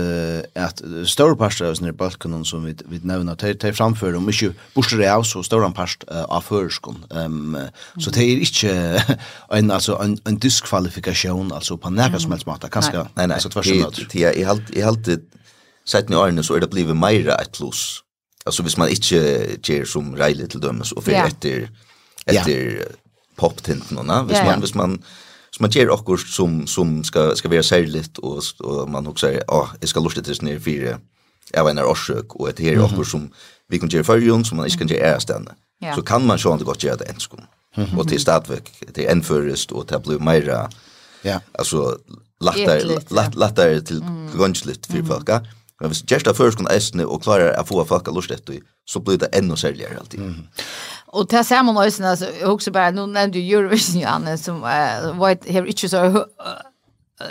att 0.54 0.82
stora 1.06 1.36
pastor 1.36 1.70
oss 1.70 1.80
när 1.80 1.92
balkon 1.92 2.44
som 2.44 2.64
vi 2.64 2.74
vi 2.88 3.00
nämner 3.02 3.34
tar 3.34 3.54
tar 3.54 3.72
framför 3.72 4.14
och 4.14 4.22
mycket 4.22 4.52
bostäder 4.74 5.12
av 5.12 5.22
så 5.22 5.42
stora 5.42 5.70
past 5.70 6.04
av 6.08 6.40
förskon. 6.40 7.04
Ehm 7.10 7.58
så 8.00 8.10
det 8.10 8.24
är 8.24 8.38
inte 8.38 9.04
en 9.50 9.70
alltså 9.70 9.96
en 10.02 10.18
en 10.24 10.38
diskvalifikation 10.38 11.52
alltså 11.52 11.76
på 11.76 11.90
nära 11.90 12.18
som 12.18 12.30
helst 12.30 12.46
matta 12.46 12.68
kanske. 12.68 13.06
Nej 13.14 13.26
nej 13.26 13.40
så 13.40 13.48
tvärtom. 13.48 13.92
Det 14.12 14.24
är 14.24 14.44
helt 14.44 14.76
helt 14.76 15.08
sett 15.84 16.08
ni 16.08 16.16
åren 16.16 16.44
så 16.44 16.54
är 16.54 16.60
det 16.60 16.70
blivit 16.70 16.96
mer 16.96 17.28
ett 17.28 17.52
plus. 17.52 18.02
Alltså 18.44 18.62
hvis 18.62 18.76
man 18.76 18.88
inte 18.88 19.46
ger 19.62 19.84
som 19.84 20.16
Riley 20.16 20.46
till 20.46 20.60
dömes 20.60 20.92
och 20.92 21.04
för 21.04 21.12
efter 21.12 21.70
efter 22.26 22.84
poptinten 23.36 23.98
och 23.98 24.06
när 24.06 24.22
hvis 24.22 24.42
man 24.44 24.60
hvis 24.60 24.74
man 24.74 25.02
så 25.58 25.62
man 25.62 25.70
ger 25.70 25.90
också 25.90 26.16
som 26.16 26.66
som 26.66 27.04
ska 27.04 27.34
ska 27.36 27.48
vara 27.48 27.62
särskilt 27.62 28.18
och 28.18 28.42
och 28.58 28.90
man 28.90 29.06
också 29.06 29.26
säger 29.26 29.44
ja 29.46 29.68
jag 29.80 29.88
ska 29.88 30.00
lusta 30.00 30.22
tills 30.22 30.42
ner 30.42 30.58
fyra 30.58 30.98
jag 31.52 31.64
vet 31.64 31.74
när 31.74 31.84
orsök 31.84 32.34
och 32.34 32.48
ett 32.48 32.58
här 32.58 32.84
också 32.84 33.04
som 33.04 33.30
vi 33.68 33.78
kan 33.78 33.88
göra 33.88 34.04
för 34.04 34.18
jön 34.18 34.44
som 34.44 34.56
man 34.56 34.66
inte 34.66 34.78
kan 34.78 34.88
göra 34.88 35.16
ärstande 35.16 35.54
så 35.94 36.02
kan 36.02 36.26
man 36.26 36.38
ju 36.38 36.52
inte 36.52 36.64
gott 36.64 36.82
göra 36.82 36.96
det 36.96 37.04
ens 37.04 37.26
kom. 37.26 37.40
och 37.98 38.08
till 38.08 38.20
stadväg 38.20 38.62
det 38.94 39.06
är 39.06 39.12
en 39.12 39.22
och 39.70 39.86
det 39.86 40.02
blir 40.02 40.18
mera 40.18 40.70
ja. 41.22 41.40
alltså 41.52 41.98
lättare 42.40 42.98
lättare 43.34 43.80
till 43.80 44.04
grundslut 44.36 44.86
för 44.86 45.02
folk 45.02 45.28
Men 45.80 45.92
hvis 45.92 46.02
gjerst 46.10 46.26
av 46.30 46.38
førskon 46.38 46.70
eisne 46.72 47.06
og 47.06 47.22
klarar 47.22 47.54
å 47.54 47.66
få 47.66 47.84
folk 47.86 48.08
av 48.10 48.16
lust 48.16 48.32
etter, 48.34 48.62
så 48.88 49.02
blir 49.04 49.20
det 49.22 49.30
enda 49.36 49.56
særligere 49.56 50.00
alltid. 50.00 50.24
Mm. 50.24 50.64
Og 51.18 51.28
til 51.30 51.44
sammen 51.46 51.78
eisne, 51.84 52.10
altså, 52.10 52.32
jeg 52.34 52.48
husker 52.48 52.74
bare, 52.74 52.94
nå 52.96 53.06
nevnte 53.06 53.38
du 53.38 53.44
Eurovision, 53.44 54.02
Janne, 54.02 54.34
som 54.40 54.64
uh, 54.64 55.12
var 55.20 55.36
et, 55.36 55.46
hever 55.48 55.70
ikke 55.70 55.88
så 55.88 56.02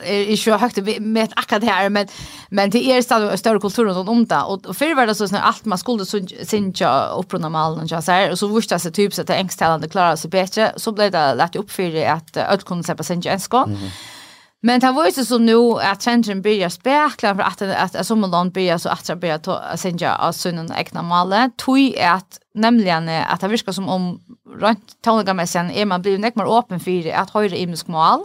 er 0.04 0.32
ikke 0.34 0.58
høyt 0.60 0.80
med 1.00 1.32
akkurat 1.40 1.64
her, 1.64 1.90
men, 1.90 2.10
men 2.52 2.72
det 2.72 2.82
er 2.92 3.02
stadig 3.02 3.38
større 3.40 3.60
kultur 3.64 3.88
rundt 3.88 4.10
om 4.10 4.26
det. 4.28 4.42
Og 4.48 4.76
før 4.76 4.96
var 4.96 5.08
det 5.08 5.16
så, 5.16 5.30
sånn 5.30 5.40
alt 5.40 5.66
man 5.70 5.80
skulle 5.80 6.08
synge 6.08 6.90
opprunnet 7.16 7.52
med 7.52 7.62
alle, 7.62 7.86
og 7.86 8.04
så 8.04 8.12
her, 8.12 8.32
og 8.32 8.40
så 8.40 8.52
vurste 8.52 8.76
det 8.76 8.84
seg 8.84 8.98
typisk 8.98 9.24
at 9.24 9.36
engsttalende 9.38 9.92
klarer 9.92 10.20
seg 10.20 10.34
bedre, 10.36 10.74
så 10.76 10.92
ble 10.96 11.08
det 11.14 11.24
lett 11.40 11.60
oppfyrt 11.60 12.00
at 12.04 12.44
alle 12.44 12.68
kunne 12.68 12.88
se 12.88 12.96
på 12.96 13.08
synge 13.08 13.32
enskånd. 13.32 13.72
Mm 13.72 13.84
-hmm. 13.84 14.17
Men 14.62 14.80
det 14.80 14.92
var 14.92 15.06
ju 15.06 15.12
så 15.12 15.38
nu 15.38 15.72
att 15.72 16.00
trenden 16.00 16.42
börjar 16.42 16.70
spekla 16.70 17.36
för 17.36 17.42
att 17.44 17.62
att, 17.62 17.96
att 17.96 18.08
som 18.08 18.22
land 18.22 18.52
börjar 18.52 18.78
så 18.78 18.90
att 18.90 19.20
börja 19.20 19.40
ta 19.40 19.78
senja 19.78 20.16
av 20.16 20.32
sunnen 20.32 20.72
egna 20.78 21.02
male. 21.02 21.52
Tui 21.66 21.96
är 21.98 22.12
att 22.12 22.40
nämligen 22.54 23.10
att 23.10 23.42
det 23.42 23.48
virkar 23.48 23.72
som 23.72 23.90
om 23.90 24.20
runt 24.60 25.02
toniga 25.02 25.34
med 25.34 25.50
sen 25.50 25.72
är 25.72 25.86
man 25.86 26.02
blivit 26.02 26.36
mer 26.36 26.60
öppen 26.60 26.80
för 26.80 27.04
det 27.04 27.14
att 27.14 27.30
höra 27.30 27.56
imisk 27.56 27.88
mål. 27.88 28.24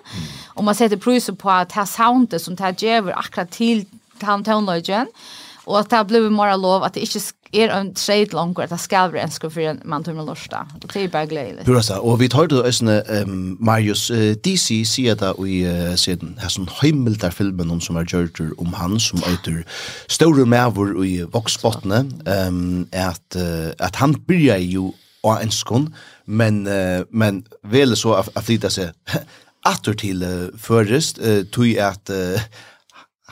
Och 0.54 0.64
man 0.64 0.74
sätter 0.74 0.96
priset 0.96 1.38
på 1.38 1.50
att 1.50 1.68
det 1.68 1.74
här 1.74 1.84
soundet 1.84 2.42
som 2.42 2.54
det 2.56 2.64
här 2.64 2.74
ger 2.78 3.18
akkurat 3.18 3.50
till 3.50 3.86
han 4.20 4.44
tonlagen. 4.44 5.00
Mm 5.00 5.41
Og 5.66 5.78
at 5.78 5.90
det 5.90 6.06
blev 6.06 6.30
mer 6.32 6.56
lov 6.56 6.84
at 6.84 6.94
det 6.94 7.04
ikke 7.06 7.20
er 7.52 7.72
en 7.76 7.94
trade 7.94 8.32
långt 8.32 8.58
at 8.58 8.70
det 8.70 8.80
skal 8.80 9.12
være 9.12 9.26
en 9.26 9.30
skulle 9.30 9.52
for 9.52 9.60
en 9.60 9.82
man 9.84 10.04
tumlar 10.04 10.24
lörsta. 10.24 10.64
Det 10.82 10.96
er 10.96 11.08
bare 11.08 11.26
gledelig. 11.26 11.64
Bra 11.66 11.82
så, 11.82 12.00
og 12.00 12.20
vi 12.20 12.28
tar 12.28 12.46
det 12.46 12.62
også, 12.62 13.02
um, 13.26 13.56
Marius 13.60 14.10
uh, 14.10 14.32
DC 14.44 14.82
sier 14.88 15.14
det 15.14 15.34
i 15.46 15.62
uh, 15.66 15.94
siden, 15.96 16.38
her 16.40 16.48
som 16.48 16.68
himmel 16.82 17.18
filmen 17.30 17.70
om 17.70 17.80
som 17.80 17.96
er 17.96 18.04
gjort 18.04 18.40
om 18.58 18.72
han 18.72 19.00
som 19.00 19.22
øyter 19.28 19.62
store 20.08 20.46
mävor 20.46 21.04
i 21.04 21.22
voksbottene, 21.22 22.10
ehm 22.26 22.56
um, 22.56 22.88
at, 22.92 23.22
uh, 23.36 23.70
at 23.78 23.96
han 23.96 24.14
bryr 24.14 24.56
jo 24.58 24.94
å 25.22 25.36
en 25.38 25.50
skon 25.50 25.94
men 26.26 26.66
uh, 26.66 27.04
men 27.10 27.44
vel 27.62 27.96
så 27.96 28.14
at 28.18 28.44
flytta 28.44 28.70
seg 28.70 28.90
atter 29.72 29.92
til 29.92 30.22
uh, 30.22 30.48
förrest 30.58 31.18
uh, 31.18 31.44
tog 31.52 31.76
at... 31.78 32.10
uh, 32.10 32.40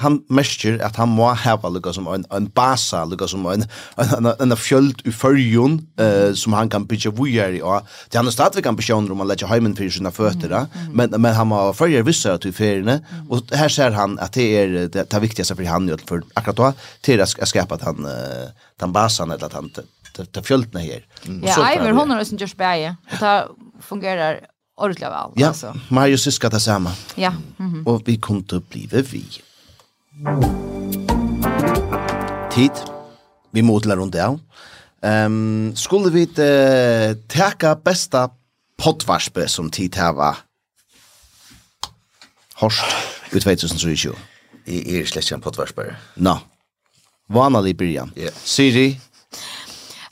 han 0.01 0.19
mestir 0.33 0.81
at 0.85 0.97
han 1.01 1.11
må 1.13 1.29
hava 1.37 1.71
lukka 1.73 1.93
som 1.97 2.09
en, 2.13 2.25
en 2.35 2.49
basa, 2.57 3.03
lukka 3.09 3.29
som 3.31 3.47
en, 3.53 3.67
en, 4.01 4.15
en, 4.17 4.31
en 4.47 4.57
fjöld 4.57 5.05
i 5.09 5.13
fyrjun 5.15 5.79
uh, 6.01 6.31
som 6.37 6.57
han 6.57 6.73
kan 6.73 6.87
bytja 6.89 7.13
vujar 7.17 7.57
i. 7.57 7.63
Og 7.63 7.87
det 8.11 8.21
han 8.21 8.29
er 8.29 8.35
stadigvæk 8.35 8.71
ambisjoner 8.73 9.13
om 9.13 9.23
han 9.23 9.31
letja 9.31 9.51
heimen 9.51 9.77
fyrir 9.79 9.93
sina 9.95 10.13
føtter, 10.15 10.53
mm, 10.53 10.87
mm. 10.89 10.97
men, 10.97 11.17
men 11.19 11.37
han 11.37 11.51
må 11.53 11.63
fyrja 11.77 12.05
vissar 12.07 12.41
til 12.43 12.55
feriene, 12.57 13.01
mm. 13.01 13.31
og 13.31 13.57
her 13.61 13.73
ser 13.73 13.97
han 13.97 14.19
at 14.23 14.37
det 14.37 14.49
er 14.63 14.77
det, 14.89 15.07
det 15.13 15.23
viktigaste 15.27 15.57
for 15.57 15.69
han, 15.69 15.91
for 16.09 16.25
akkurat 16.37 16.57
då 16.61 16.73
til 17.03 17.21
at 17.21 17.83
han 17.83 18.05
uh, 18.05 18.51
den 18.81 18.93
basan, 18.93 19.31
eller 19.31 19.47
at 19.47 19.53
han 19.53 19.71
ta 20.33 20.43
fjöldna 20.43 20.81
her. 20.81 21.05
Mm. 21.27 21.45
Ja, 21.45 21.57
Eimer, 21.71 21.93
hon 21.93 22.11
har 22.11 22.19
også 22.19 22.35
en 22.35 22.57
bæge, 22.59 22.97
og 23.13 23.21
det 23.21 23.85
fungerar 23.85 24.41
ordentlig 24.77 25.07
vel. 25.07 25.15
alt. 25.15 25.63
Ja, 25.63 25.73
Marius 25.89 26.23
Siska 26.23 26.49
det 26.49 26.63
samme. 26.63 26.91
Ja. 27.17 27.33
Mm. 27.59 27.83
Og 27.87 28.03
vi 28.07 28.17
kom 28.17 28.43
til 28.43 28.61
å 28.61 28.65
blive 28.71 29.05
vi. 29.13 29.25
Tid. 32.51 32.71
Vi 33.53 33.63
modlar 33.63 33.97
rundt 33.97 34.13
det. 34.13 34.39
Um, 35.03 35.77
skulle 35.77 36.11
vi 36.13 36.23
uh, 36.23 37.17
teka 37.29 37.75
besta 37.75 38.29
pottvarspe 38.79 39.49
som 39.49 39.71
tid 39.71 39.97
hava 39.97 40.35
Horst 42.61 42.85
i 43.33 43.41
2020? 43.41 44.13
I 44.67 44.99
er 44.99 45.07
slett 45.07 45.33
en 45.33 45.41
pottvarspe. 45.41 45.95
Nå. 46.17 46.35
No. 46.35 46.39
Vanlig 47.31 47.77
byrjan. 47.77 48.13
Yeah. 48.17 48.35
Siri? 48.45 49.01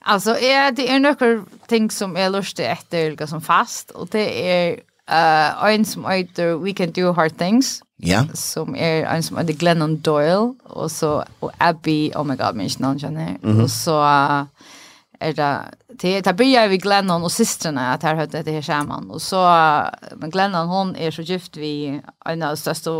Alltså, 0.01 0.31
är, 0.31 0.73
det 0.73 0.91
är 0.91 0.99
några 0.99 1.45
ting 1.67 1.91
som 1.91 2.17
är 2.17 2.31
lustig 2.31 2.65
efter 2.65 3.27
som 3.27 3.41
fast. 3.41 3.91
Och 3.91 4.09
det 4.09 4.51
är 4.51 4.73
uh, 5.11 5.75
en 5.75 5.85
som 5.85 6.05
heter 6.05 6.55
We 6.55 6.73
Can 6.73 6.93
Do 6.93 7.13
Hard 7.13 7.39
Things. 7.39 7.83
Ja. 8.01 8.25
Som 8.35 8.77
är 8.77 9.05
en 9.05 9.23
som 9.23 9.39
heter 9.39 9.53
Glennon 9.53 10.01
Doyle 10.01 10.55
och 10.65 10.91
så 10.91 11.25
och 11.41 11.51
Abby, 11.59 12.13
oh 12.15 12.25
my 12.25 12.37
god, 12.37 12.55
men 12.55 12.67
inte 12.67 12.83
någon 12.83 12.99
känner. 12.99 13.29
Mm 13.29 13.39
-hmm. 13.43 13.63
Och 13.63 13.71
så 13.71 14.01
uh, 14.01 14.45
är 15.21 15.33
det 15.33 15.61
det 15.89 16.21
där 16.21 16.33
börjar 16.33 16.69
vi 16.69 16.79
Glennon 16.79 17.23
och 17.23 17.33
systrarna 17.33 17.93
att 17.93 18.03
här 18.03 18.15
hörde 18.15 18.43
det 18.43 18.53
här 18.53 18.63
samman 18.63 19.11
och 19.11 19.23
så 19.23 19.37
men 20.15 20.31
Glennon 20.31 20.69
hon 20.69 20.97
är 20.97 21.11
så 21.11 21.23
gift 21.23 21.57
vi 21.57 22.01
en 22.25 22.43
av 22.43 22.57
största 22.57 22.91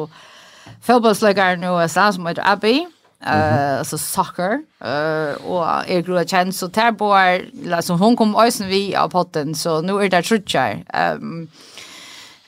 fotbollsläggaren 0.83 1.65
i 1.65 1.67
USA 1.67 2.13
som 2.13 2.27
heter 2.27 2.53
Abby. 2.53 2.87
Mm 3.21 3.41
-hmm. 3.41 3.73
uh, 3.73 3.79
alltså 3.79 3.99
soccer 3.99 4.53
uh, 4.85 5.47
och 5.47 5.91
är 5.91 6.01
grua 6.01 6.25
chans 6.25 6.59
så 6.59 6.67
där 6.67 6.93
bor 6.93 7.43
liksom 7.69 8.01
hon 8.01 8.17
kom 8.17 8.37
ösen 8.37 8.69
vi 8.69 8.97
av 8.97 9.09
potten 9.09 9.55
så 9.55 9.81
nu 9.81 9.93
är 9.93 10.09
det 10.09 10.23
trutchar. 10.23 10.85
Ehm 10.89 11.23
um, 11.23 11.49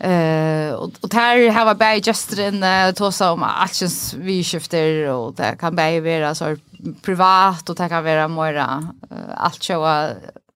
Eh 0.00 0.72
och 0.72 0.92
och 1.00 1.08
där 1.08 1.50
har 1.50 1.74
vi 1.74 2.00
just 2.06 2.36
den 2.36 2.54
in 2.54 2.94
tosa 2.94 3.32
om 3.32 3.42
actions 3.42 4.14
vi 4.14 4.44
skifter 4.44 5.08
och 5.08 5.34
det 5.34 5.56
kan 5.60 5.76
bara 5.76 6.00
vara 6.00 6.34
så 6.34 6.56
privat 7.02 7.68
och 7.68 7.76
det 7.76 7.88
kan 7.88 8.04
vara 8.04 8.28
mera 8.28 8.94
allt 9.34 9.64
showa 9.64 10.10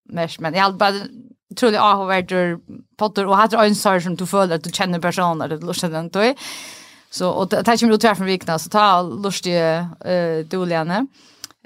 mesh 0.09 0.41
men 0.41 0.55
jag 0.55 0.77
bara 0.77 0.93
tror 1.57 1.71
det 1.71 1.79
har 1.79 2.05
varit 2.05 2.61
potter 2.97 3.27
och 3.27 3.37
hade 3.37 3.57
en 3.57 3.75
sorg 3.75 4.01
som 4.01 4.17
du 4.17 4.27
följer 4.27 4.57
att 4.57 4.65
du 4.65 4.71
känner 4.71 4.99
personer 4.99 5.49
det 5.49 5.57
lustar 5.57 5.89
den 5.89 6.09
då. 6.09 6.35
Så 7.11 7.31
och 7.31 7.49
det 7.49 7.63
tar 7.65 7.77
ju 7.77 7.95
ut 7.95 8.03
från 8.03 8.27
vikna 8.27 8.59
så 8.59 8.71
ta 8.71 9.03
lustiga 9.03 9.89
eh 10.05 10.47
dåliga 10.47 11.07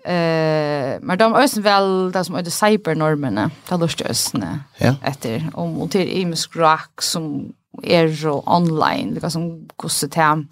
Eh, 0.05 0.99
men 1.01 1.19
de 1.19 1.35
ösen 1.35 1.63
väl 1.63 2.13
det 2.13 2.25
som 2.25 2.35
är 2.35 2.43
det 2.43 2.51
cybernormerna, 2.51 3.51
det 3.69 3.77
lustar 3.77 4.11
ösna. 4.11 4.61
Ja. 4.79 4.95
Efter 5.03 5.51
om 5.55 5.79
och 5.83 5.91
till 5.91 6.09
imskrak 6.09 7.03
som 7.03 7.53
er 7.85 8.09
jo 8.09 8.43
online, 8.47 9.15
det 9.15 9.33
som 9.33 9.69
gosse 9.77 10.09
til 10.09 10.47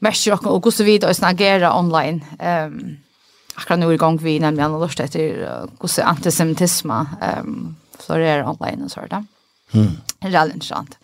mestre 0.00 0.38
og 0.44 0.62
gosse 0.62 0.84
vid 0.84 1.04
og 1.04 1.16
snagera 1.16 1.78
online. 1.78 2.22
Ehm 2.40 2.72
um, 2.72 2.96
akkurat 3.56 3.78
nu 3.78 3.90
i 3.90 3.96
gang 3.96 4.24
vi 4.24 4.38
nämligen 4.38 4.70
analyst 4.70 5.00
etter 5.00 5.68
gosse 5.78 6.04
antisemitism 6.04 6.90
ehm 6.90 7.46
um, 7.46 7.76
är 8.08 8.48
online 8.48 8.84
och 8.84 8.90
sådär. 8.90 9.24
Mm. 9.72 9.90
Det 10.20 10.26
är 10.26 10.30
väldigt 10.30 10.54
intressant. 10.54 10.98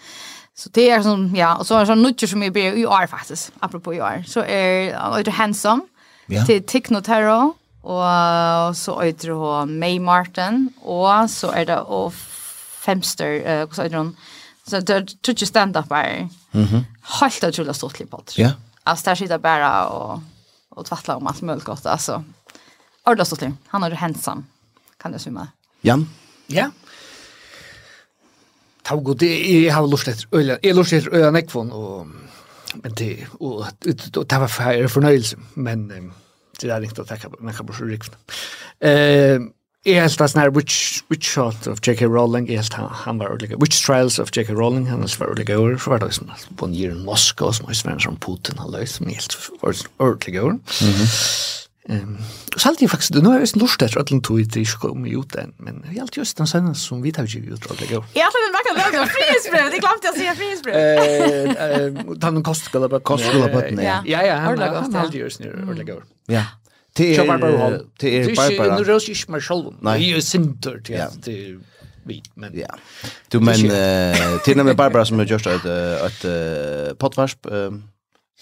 Så 0.54 0.68
det 0.72 0.90
är 0.90 1.02
som 1.02 1.36
ja, 1.36 1.56
och 1.56 1.66
så 1.66 1.78
är 1.78 1.84
så 1.84 1.94
nutjer 1.94 2.28
som 2.28 2.42
jag 2.42 2.52
blir 2.52 2.72
i 2.72 2.86
år 2.86 3.06
faktiskt, 3.06 3.52
apropå 3.60 3.94
i 3.94 4.00
år. 4.00 4.24
Så 4.26 4.40
är 4.40 5.16
lite 5.18 5.30
handsome 5.30 5.82
yeah. 6.28 6.46
till 6.46 6.62
Technotero 6.62 7.54
och 7.82 8.76
så 8.76 9.02
er 9.02 9.12
det 9.12 9.66
May 9.66 9.98
Martin 9.98 10.72
och 10.82 11.30
så 11.30 11.50
är 11.50 11.64
det 11.64 11.80
og 11.80 12.12
femster, 12.80 13.34
uh, 13.34 13.66
vad 13.66 13.76
säger 13.76 13.96
hon? 13.96 14.16
Så 14.66 14.80
det 14.80 15.06
tror 15.22 15.36
jag 15.38 15.48
stand-up 15.48 15.90
är 15.90 16.28
helt 17.20 17.44
otroligt 17.44 17.76
stort 17.76 17.98
liv 17.98 18.06
på 18.06 18.22
Ja. 18.36 18.50
Altså, 18.84 19.10
der 19.10 19.14
sitter 19.14 19.38
bara 19.38 19.86
og, 19.86 20.22
og 20.70 20.86
tvattlar 20.86 21.14
om 21.14 21.26
alt 21.26 21.42
mulig 21.42 21.62
godt, 21.62 21.86
altså. 21.86 22.22
ordentligt 23.04 23.26
stort 23.26 23.40
liv. 23.42 23.52
Han 23.68 23.82
är 23.84 23.90
hensam, 23.90 24.44
kan 25.00 25.12
du 25.12 25.18
svimma. 25.18 25.48
Jan? 25.82 26.08
Ja. 26.46 26.70
Taugo, 28.84 29.14
det 29.14 29.62
jag 29.64 29.74
har 29.74 29.86
lust 29.86 30.08
efter 30.08 30.26
ölen. 30.32 30.58
Jag 30.62 30.76
lust 30.76 30.92
efter 30.92 31.14
ölen 31.14 31.32
nekvon, 31.32 31.72
och 31.72 32.06
men 32.74 32.94
det 32.94 33.26
och 33.40 34.26
det 34.26 34.38
var 34.38 34.48
för 34.48 34.88
förnöjelse 34.88 35.36
men 35.54 35.88
det 36.60 36.68
är 36.68 36.84
inte 36.84 37.02
att 37.02 37.08
tacka 37.08 37.28
men 37.40 37.54
kan 37.54 37.66
bara 37.66 37.76
rycka. 37.76 38.12
Eh 38.86 39.40
Jeg 39.82 39.98
helt 39.98 40.20
var 40.20 40.28
sånn 40.30 40.44
her, 40.44 40.50
which, 40.54 41.02
which 41.10 41.26
shot 41.26 41.66
of 41.66 41.80
J.K. 41.82 42.06
Rowling, 42.06 42.44
jeg 42.46 42.60
helt 42.60 42.76
han 43.02 43.18
var 43.18 43.32
ordentlig, 43.34 43.58
which 43.58 43.80
trials 43.82 44.20
of 44.22 44.30
J.K. 44.30 44.54
Rowling, 44.54 44.86
han 44.86 45.02
var 45.02 45.32
ordentlig 45.32 45.56
over, 45.58 45.74
for 45.82 45.98
det 45.98 46.06
var 46.06 46.14
sånn, 46.14 46.30
på 46.54 46.68
en 46.68 46.76
gyr 46.78 46.92
i 46.94 47.00
Moskva, 47.02 47.50
som 47.50 47.66
var 47.66 47.74
sånn 47.74 47.98
som 48.04 48.14
Putin, 48.22 48.62
har 48.62 48.70
løs, 48.70 49.00
men 49.02 49.10
helt 49.16 49.34
var 49.58 49.74
ordentlig 49.98 50.38
over. 50.38 50.62
Så 51.82 52.68
alltid 52.70 52.92
faktisk, 52.92 53.18
nu 53.18 53.32
er 53.32 53.42
jeg 53.42 53.58
lust 53.58 53.82
etter 53.82 53.98
at 53.98 54.06
den 54.12 54.22
tog 54.22 54.38
ikke 54.38 54.78
kom 54.84 55.02
ut 55.02 55.34
den, 55.34 55.50
men 55.58 55.82
jeg 55.90 55.98
alltid 56.06 56.22
just 56.22 56.38
den 56.38 56.46
sønnen 56.46 56.78
som 56.78 57.02
vi 57.02 57.10
tar 57.10 57.26
ikke 57.26 57.42
ut, 57.50 57.66
ordentlig 57.66 57.98
over. 57.98 58.06
Jeg 58.14 58.30
alltid 58.30 58.54
merker 58.54 58.70
at 58.78 58.94
det 58.94 59.10
frihetsbrev, 59.18 59.66
det 59.74 59.82
glemte 59.82 60.06
å 60.06 60.14
si 60.14 60.30
frihetsbrev. 60.44 62.02
Han 62.22 62.42
kostgala 62.46 62.86
på, 62.86 63.02
kostgala 63.16 63.50
på, 63.50 63.66
ja, 63.82 63.98
ja, 64.06 64.38
han 64.46 64.62
alltid 64.62 65.24
just 65.26 65.42
ordentlig 65.42 65.90
over. 65.90 66.06
Ja, 66.30 66.46
Det 66.92 67.16
är 67.16 67.26
Barbara. 67.26 67.80
Det 67.98 68.20
är 68.20 68.36
Barbara. 68.36 68.78
Nu 68.78 68.84
rörs 68.84 69.08
inte 69.08 69.32
mer 69.32 69.40
själv. 69.40 69.64
Nej, 69.80 70.00
det 70.00 70.16
är 70.16 70.20
sinter 70.20 70.80
till 70.84 71.00
det 71.24 71.60
vit 72.04 72.30
men 72.34 72.58
ja. 72.58 72.74
Du 73.28 73.40
men 73.40 73.70
eh 73.70 74.38
till 74.44 74.60
och 74.60 74.66
med 74.66 74.76
Barbara 74.76 75.04
som 75.04 75.18
har 75.18 75.26
gjort 75.26 75.46
ett 75.46 75.64
ett 75.64 76.98
potvarsp 76.98 77.46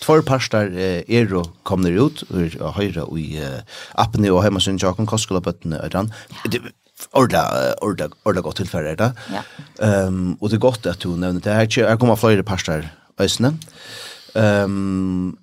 Två 0.02 0.22
parstar 0.22 0.66
ero 1.08 1.44
kom 1.62 1.80
ner 1.80 2.06
ut 2.06 2.22
och 2.60 2.74
höra 2.74 3.18
i 3.18 3.42
appen 3.92 4.30
och 4.30 4.42
hemma 4.42 4.60
sin 4.60 4.78
Jakob 4.78 5.08
Koskola 5.08 5.40
på 5.40 5.52
den 5.62 6.12
orda 7.12 7.74
orda 7.80 8.08
orda 8.24 8.40
gott 8.40 8.56
tillfälle 8.56 8.94
där. 8.94 9.12
Ja. 9.34 9.42
Ehm 9.86 10.34
och 10.34 10.48
det 10.48 10.56
är 10.56 10.58
gott 10.58 10.86
att 10.86 11.00
du 11.00 11.08
nämnde 11.08 11.40
det 11.40 11.54
här. 11.54 11.78
Jag 11.78 12.00
kommer 12.00 12.16
flera 12.16 12.42
pastar. 12.42 12.88
ösnen. 13.18 13.58
Ehm 14.34 15.36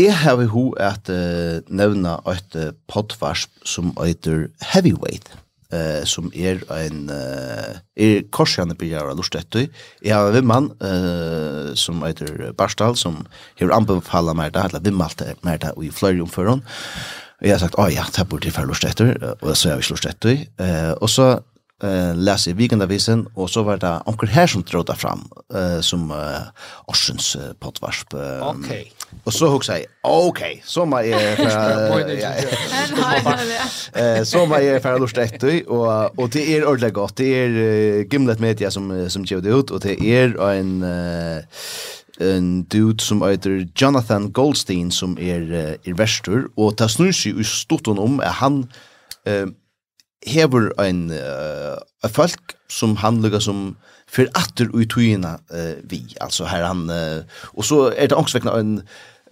Jeg 0.00 0.16
har 0.16 0.38
vi 0.38 0.46
ho 0.48 0.70
at 0.80 1.10
uh, 1.12 1.60
nevna 1.68 2.14
et 2.30 2.56
uh, 2.56 2.70
podvarsp 2.88 3.50
som 3.68 3.90
heter 3.98 4.46
Heavyweight, 4.70 5.26
uh, 5.74 6.00
som 6.08 6.30
er 6.32 6.62
en 6.72 7.10
uh, 7.12 7.80
er 8.00 8.22
korsjane 8.32 8.76
byrjar 8.80 9.10
av 9.10 9.18
lortetøy. 9.18 9.66
Jeg 10.00 10.14
har 10.14 10.30
en 10.30 10.36
vimmann 10.38 10.70
uh, 10.80 11.74
som 11.76 12.00
heter 12.06 12.54
Barstal, 12.56 12.96
som 12.96 13.24
har 13.60 13.74
anbefala 13.76 14.32
meg 14.38 14.54
det, 14.56 14.70
eller 14.70 14.86
vimmalt 14.86 15.26
meg 15.44 15.60
det 15.66 15.74
i 15.76 15.92
fløyre 15.92 16.24
omføren. 16.24 16.64
Og 17.40 17.48
jeg 17.48 17.56
har 17.56 17.62
sagt, 17.66 17.76
å 17.80 17.90
ja, 17.92 18.06
det 18.16 18.28
burde 18.30 18.48
jeg 18.48 18.56
være 18.56 18.70
lortetøy, 18.70 19.12
og 19.40 19.52
så 19.56 19.72
har 19.72 19.80
vi 19.80 19.84
ikke 19.84 19.98
lortetøy. 19.98 20.36
Uh, 20.62 20.92
og 20.96 21.12
så 21.12 21.30
eh 21.82 22.14
läs 22.14 22.48
i 22.48 22.52
vikendavisen 22.52 23.28
och 23.34 23.50
så 23.50 23.62
var 23.62 23.76
det 23.76 24.02
onkel 24.04 24.28
här 24.28 24.46
som 24.46 24.62
drog 24.62 24.96
fram 24.96 25.28
eh 25.54 25.80
som 25.80 26.10
eh 26.10 26.16
Orsens 26.86 27.36
eh, 27.36 27.52
potvarsp. 27.58 28.14
Eh, 28.14 28.48
okej. 28.48 28.60
Okay. 28.60 28.86
Och 29.24 29.32
så 29.32 29.46
hugg 29.46 29.64
sig. 29.64 29.86
Okej, 30.02 30.62
så 30.64 30.86
man 30.86 31.04
är 31.04 31.36
för 31.36 31.48
eh 34.00 34.24
så 34.24 34.46
må 34.46 34.58
jag 34.58 34.82
för 34.82 34.98
lust 34.98 35.18
ett 35.18 35.42
och 35.68 36.18
och 36.18 36.30
det 36.30 36.56
är 36.56 36.66
ordentligt 36.66 36.94
gott. 36.94 37.16
Det 37.16 37.24
är 37.24 37.48
uh, 37.48 38.06
Gimlet 38.10 38.38
Media 38.38 38.70
som 38.70 39.10
som 39.10 39.24
ger 39.24 39.40
det 39.40 39.50
ut 39.50 39.70
och 39.70 39.80
det 39.80 40.02
är 40.02 40.50
en 40.50 40.82
uh, 40.82 41.42
en 42.20 42.64
dude 42.64 43.02
som 43.02 43.22
heter 43.22 43.68
Jonathan 43.76 44.32
Goldstein 44.32 44.90
som 44.90 45.18
är 45.18 45.52
er, 45.52 45.76
er 45.84 45.94
verstur 45.94 46.48
och 46.56 46.76
tar 46.76 46.88
snurr 46.88 47.12
sig 47.12 47.40
i 47.40 47.44
stotton 47.44 47.98
om 47.98 48.20
han 48.24 48.68
eh 49.26 49.46
hever 50.26 50.70
en 50.80 51.10
uh, 51.10 52.08
folk 52.08 52.56
som 52.68 52.96
han 52.96 53.22
lukka 53.22 53.40
som 53.40 53.76
för 54.08 54.28
atter 54.34 54.68
ut 54.80 54.90
tygina 54.90 55.38
uh, 55.54 55.74
vi 55.82 56.02
alltså 56.20 56.44
her 56.44 56.62
han 56.62 56.90
uh, 56.90 57.22
och 57.54 57.64
så 57.64 57.90
är 57.90 58.08
det 58.08 58.14
också 58.14 58.38
vekna 58.38 58.58
en 58.58 58.82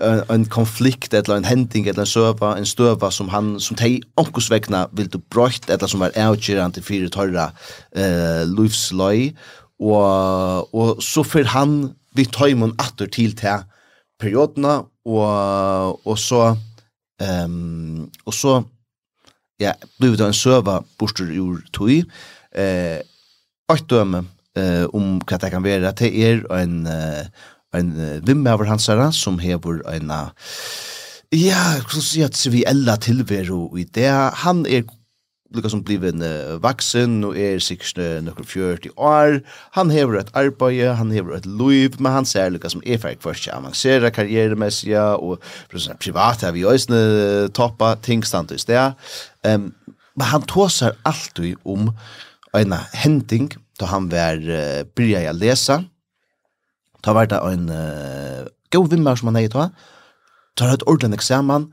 en, 0.00 0.22
en 0.28 0.44
konflikt 0.44 1.14
eller 1.14 1.36
en 1.36 1.44
hending 1.44 1.86
eller 1.86 2.00
en 2.00 2.06
søva, 2.06 2.56
en 2.56 2.66
stöva 2.66 3.10
som 3.10 3.28
han 3.28 3.60
som 3.60 3.76
tej 3.76 4.02
onkus 4.16 4.50
vekna 4.50 4.86
vill 4.92 5.08
du 5.08 5.18
brøyt, 5.18 5.70
eller 5.70 5.86
som 5.86 6.00
var 6.00 6.12
outgerande 6.14 6.82
för 6.82 7.08
torra 7.08 7.50
eh 7.96 8.42
uh, 8.42 8.46
livslöj 8.46 9.34
och 9.80 10.74
och 10.74 11.02
så 11.02 11.24
för 11.24 11.44
han 11.44 11.94
vi 12.14 12.24
tøymon 12.24 12.74
atter 12.78 13.06
till 13.06 13.36
til 13.36 13.64
perioderna 14.20 14.84
och 15.04 16.06
och 16.06 16.18
så 16.18 16.56
ehm 17.20 17.44
um, 17.44 18.10
och 18.24 18.34
så 18.34 18.64
ja, 19.60 19.74
blivit 20.00 20.22
en 20.24 20.36
søva 20.36 20.80
borster 20.98 21.30
ur 21.38 21.62
tui. 21.72 22.02
Eh, 22.54 22.98
Eit 23.68 23.88
døme 23.90 24.24
eh, 24.56 24.86
om 24.96 25.18
hva 25.28 25.36
det 25.40 25.50
kan 25.52 25.64
være, 25.64 25.92
det 25.98 26.08
er 26.24 26.44
en, 26.56 26.86
en 27.76 27.90
vimmever 28.24 28.70
hansara 28.70 29.10
som 29.12 29.36
hever 29.42 29.82
en, 29.92 30.14
ja, 31.36 31.64
så 31.92 32.00
sier 32.00 32.24
jeg, 32.24 32.36
triviella 32.38 32.96
tilveru 32.96 33.76
i 33.76 33.84
det. 33.84 34.08
Han 34.44 34.64
er 34.64 34.86
lukka 35.54 35.70
som 35.72 35.82
bliven 35.84 36.22
uh, 36.22 36.58
vaksen 36.62 37.22
og 37.24 37.38
er 37.40 37.60
sikkert 37.62 38.00
uh, 38.02 38.18
nokkur 38.24 38.46
40 38.48 38.92
år. 38.96 39.38
Han 39.78 39.92
hever 39.92 40.20
et 40.20 40.32
arbeid, 40.36 40.82
han 40.98 41.12
hever 41.14 41.38
et 41.38 41.46
liv, 41.46 41.96
men 41.98 42.12
han 42.12 42.28
ser 42.28 42.52
lukka 42.52 42.70
som 42.72 42.84
er 42.84 43.00
ferdig 43.00 43.22
først 43.24 43.48
avansera 43.52 44.12
karrieremessig 44.12 44.96
og 44.98 45.40
privat 46.02 46.44
har 46.44 46.52
vi 46.56 46.66
også 46.68 46.92
uh, 46.92 47.48
toppa 47.54 47.94
tingstand 48.04 48.52
i 48.52 48.60
sted. 48.60 48.98
Um, 49.44 49.72
men 50.18 50.26
han 50.32 50.46
tåsar 50.50 50.98
alltid 51.06 51.56
om 51.64 51.92
en 52.56 52.74
hending 52.92 53.52
da 53.80 53.88
han 53.92 54.10
var 54.10 54.40
uh, 54.42 54.82
byrja 54.96 55.22
i 55.24 55.34
lese. 55.36 55.80
Da 57.04 57.14
var 57.14 57.30
det 57.30 57.38
en 57.38 57.68
uh, 57.70 58.48
god 58.74 58.90
vimmer 58.90 59.16
som 59.16 59.30
han 59.30 59.38
heit 59.40 59.54
ta. 59.54 59.68
Ta 60.58 60.66
var 60.66 60.74
et 60.80 60.88
ordentlig 60.90 61.20
eksamen, 61.20 61.68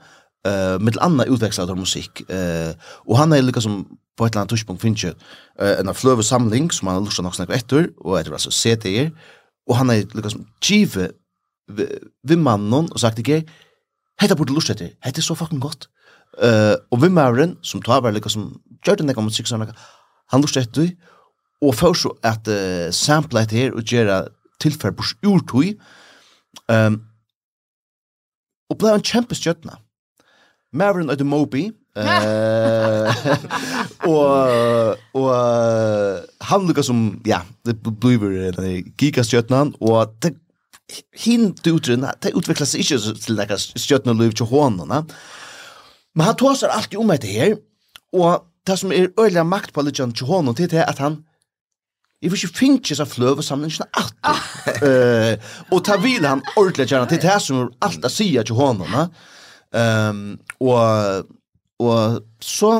eh 0.45 0.79
med 0.79 0.97
andra 0.97 1.25
utväxlar 1.25 1.71
av 1.71 1.77
musik 1.77 2.29
eh 2.29 2.75
och 3.07 3.17
han 3.17 3.33
är 3.33 3.41
lika 3.41 3.61
som 3.61 3.97
på 4.17 4.25
ett 4.25 4.35
annat 4.35 4.49
tidspunkt 4.49 4.81
finns 4.81 5.03
ju 5.03 5.13
en 5.59 5.93
flöve 5.93 6.23
samling 6.23 6.71
som 6.71 6.87
han 6.87 7.03
lustar 7.03 7.23
något 7.23 7.35
snacka 7.35 7.53
efter 7.53 7.89
och 7.97 8.19
heter 8.19 8.31
alltså 8.31 8.49
CTR 8.49 9.11
och 9.67 9.75
han 9.75 9.89
är 9.89 10.15
lika 10.15 10.29
som 10.29 10.47
chive 10.61 11.11
vem 12.27 12.43
mannen 12.43 12.91
och 12.91 12.99
sagt 12.99 13.17
det 13.17 13.45
Hetta 14.21 14.35
burde 14.35 14.53
lust 14.53 14.71
etter. 14.71 14.93
Hetta 15.03 15.19
er 15.19 15.25
så 15.25 15.35
fucking 15.35 15.59
gott. 15.59 15.89
Eh 16.39 16.75
og 16.91 17.01
vi 17.01 17.09
mannen 17.09 17.57
som 17.63 17.81
tar 17.81 18.01
var 18.01 18.11
lika 18.11 18.29
som 18.29 18.61
gjorde 18.85 19.03
den 19.03 19.15
kom 19.15 19.23
musik 19.23 19.47
såna 19.47 19.73
Han 20.31 20.41
lust 20.41 20.57
etter 20.57 20.95
og 21.61 21.75
får 21.75 21.93
så 21.93 22.11
at 22.23 22.47
uh, 22.47 22.91
sample 22.91 23.41
etter 23.41 23.57
her 23.57 23.73
og 23.73 23.83
gjøre 23.83 24.27
tilfær 24.59 24.91
på 24.91 25.03
urtøy. 25.25 25.75
Ehm 26.69 26.93
um, 26.93 27.01
og 28.69 28.77
blei 28.77 28.95
en 28.95 29.01
kjempe 29.01 29.35
stjøtna. 29.35 29.77
Maverick 30.75 31.11
at 31.11 31.17
the 31.17 31.25
Moby. 31.25 31.71
og 34.05 34.97
och 35.11 35.35
han 36.39 36.67
lukka 36.67 36.83
som 36.83 37.21
ja, 37.25 37.41
det 37.65 37.73
blir 37.83 38.51
den 38.51 38.93
gigastjärnan 38.97 39.73
och 39.79 40.15
det 40.19 40.33
hint 41.15 41.67
utrena, 41.67 42.13
det 42.21 42.31
utvecklas 42.35 42.69
sig 42.69 42.79
inte 42.79 43.13
till 43.25 43.35
det 43.35 43.57
stjärna 43.75 44.13
liv 44.13 44.31
till 44.31 44.45
honom. 44.45 45.05
Men 46.13 46.25
han 46.25 46.35
tåsar 46.35 46.67
alltid 46.67 46.99
om 46.99 47.07
det 47.07 47.27
her, 47.27 47.55
og 48.13 48.43
det 48.67 48.77
som 48.79 48.91
er 48.91 49.07
øyla 49.19 49.43
makt 49.43 49.73
på 49.73 49.81
Lidjan 49.81 50.13
til 50.13 50.25
hånden 50.25 50.55
til 50.55 50.69
det 50.69 50.79
er 50.79 50.85
at 50.89 50.97
han 50.97 51.23
Jeg 52.21 52.31
vil 52.31 52.39
ikke 52.43 52.57
finne 52.57 52.95
seg 52.95 53.07
fløve 53.07 53.43
sammen, 53.43 53.69
ikke 53.69 53.85
alltid. 53.93 54.15
uh, 54.87 55.33
og 55.71 55.83
ta 55.85 55.97
vil 56.01 56.25
han 56.25 56.41
ordentlig 56.57 56.87
gjerne 56.89 57.09
til 57.11 57.21
det 57.21 57.35
som 57.43 57.59
er 57.59 57.67
alt 57.85 58.07
å 58.07 58.09
si 58.09 58.31
til 58.33 58.55
hånden. 58.55 58.95
Uh, 58.95 59.34
Um, 59.75 60.37
og, 60.63 61.25
og 61.83 62.21
så 62.39 62.77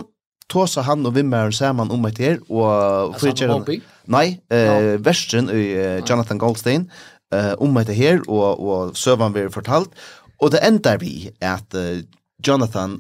tåsa 0.51 0.83
han 0.85 1.05
og 1.05 1.15
vimmeren 1.17 1.51
sammen 1.55 1.91
om 1.91 2.05
et 2.07 2.21
her, 2.21 2.39
og 2.49 3.17
frikjeren... 3.19 3.65
Nei, 4.11 4.37
eh, 4.53 4.93
versen 5.01 5.49
i 5.49 5.63
uh, 5.73 5.99
Jonathan 6.05 6.39
Goldstein 6.39 6.85
uh, 7.33 7.55
om 7.59 7.77
et 7.81 7.89
her, 7.97 8.21
og, 8.29 8.61
og 8.61 8.97
søvann 8.97 9.33
vi 9.35 9.47
fortalt. 9.51 9.91
Og 10.39 10.53
det 10.53 10.61
ender 10.67 10.99
vi 11.01 11.31
at 11.41 11.73
uh, 11.73 12.03
Jonathan 12.45 12.99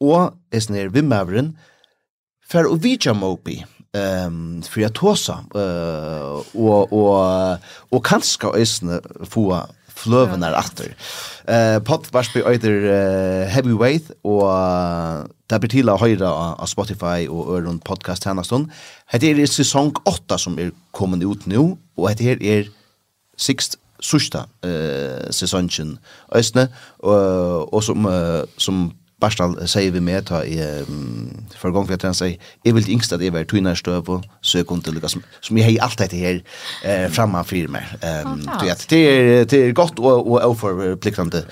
og 0.00 0.38
esner 0.54 0.88
vimmeren 0.94 1.52
fer 2.48 2.68
og 2.70 2.80
vidja 2.82 3.12
Moby 3.12 3.60
ehm 3.92 4.62
för 4.62 4.80
jag 4.80 4.94
tåsa 4.94 5.44
eh 5.54 6.42
och 6.52 6.92
och 6.92 7.58
och 7.88 8.06
kanske 8.06 8.46
ösne 8.46 9.00
få 9.24 9.66
fløven 9.98 10.46
er 10.46 10.56
atter. 10.58 10.94
Uh, 11.48 11.78
Podvarsby 11.84 12.44
øyder 12.44 12.78
uh, 12.86 13.48
Heavyweight, 13.50 14.12
og 14.24 15.28
det 15.50 15.60
blir 15.62 15.72
til 15.72 15.90
å 15.90 15.98
høre 16.00 16.28
av 16.28 16.68
Spotify 16.70 17.26
og 17.26 17.52
Øron 17.56 17.80
podcast 17.80 18.28
hennastånd. 18.28 18.68
Hette 19.10 19.32
er 19.32 19.48
sesong 19.48 19.94
8 20.06 20.38
som 20.38 20.58
er 20.60 20.74
kommet 20.96 21.24
ut 21.24 21.46
nå, 21.50 21.70
og 21.96 22.10
hette 22.10 22.26
her 22.26 22.42
er 22.42 22.68
sixth 23.38 23.78
sørsta 23.98 24.44
eh 24.62 25.26
sesongen 25.34 25.98
østne 26.34 26.68
og 27.02 27.74
og 27.74 27.82
som 27.82 28.06
uh, 28.06 28.44
som 28.56 28.92
Barstal 29.18 29.56
sier 29.66 29.90
vi 29.90 30.00
med, 30.04 30.28
ta 30.28 30.44
i, 30.46 30.60
um, 30.86 31.30
for 31.58 31.74
gang 31.74 31.86
for 31.88 31.96
at 31.96 32.04
han 32.06 32.14
sier, 32.14 32.36
jeg 32.64 32.74
vil 32.76 32.90
yngst 32.94 33.12
at 33.12 33.22
jeg 33.22 33.34
var 33.34 33.48
tøyner 33.50 33.74
støv 33.74 34.10
og 34.14 34.26
søk 34.46 34.70
om 34.70 34.82
til 34.82 34.94
Lukas, 34.94 35.16
som 35.16 35.24
som 35.42 35.58
jeg 35.58 35.66
har 35.66 35.88
alt 35.88 35.98
dette 35.98 36.16
her 36.16 36.38
eh, 36.84 37.10
fremme 37.10 37.42
for 37.44 37.72
meg. 37.74 37.82
Um, 37.98 38.44
det, 38.60 38.70
er, 38.92 39.44
det 39.44 39.58
er 39.58 39.72
godt 39.72 39.98
og, 39.98 40.30
og 40.30 40.38
overpliktende 40.46 41.42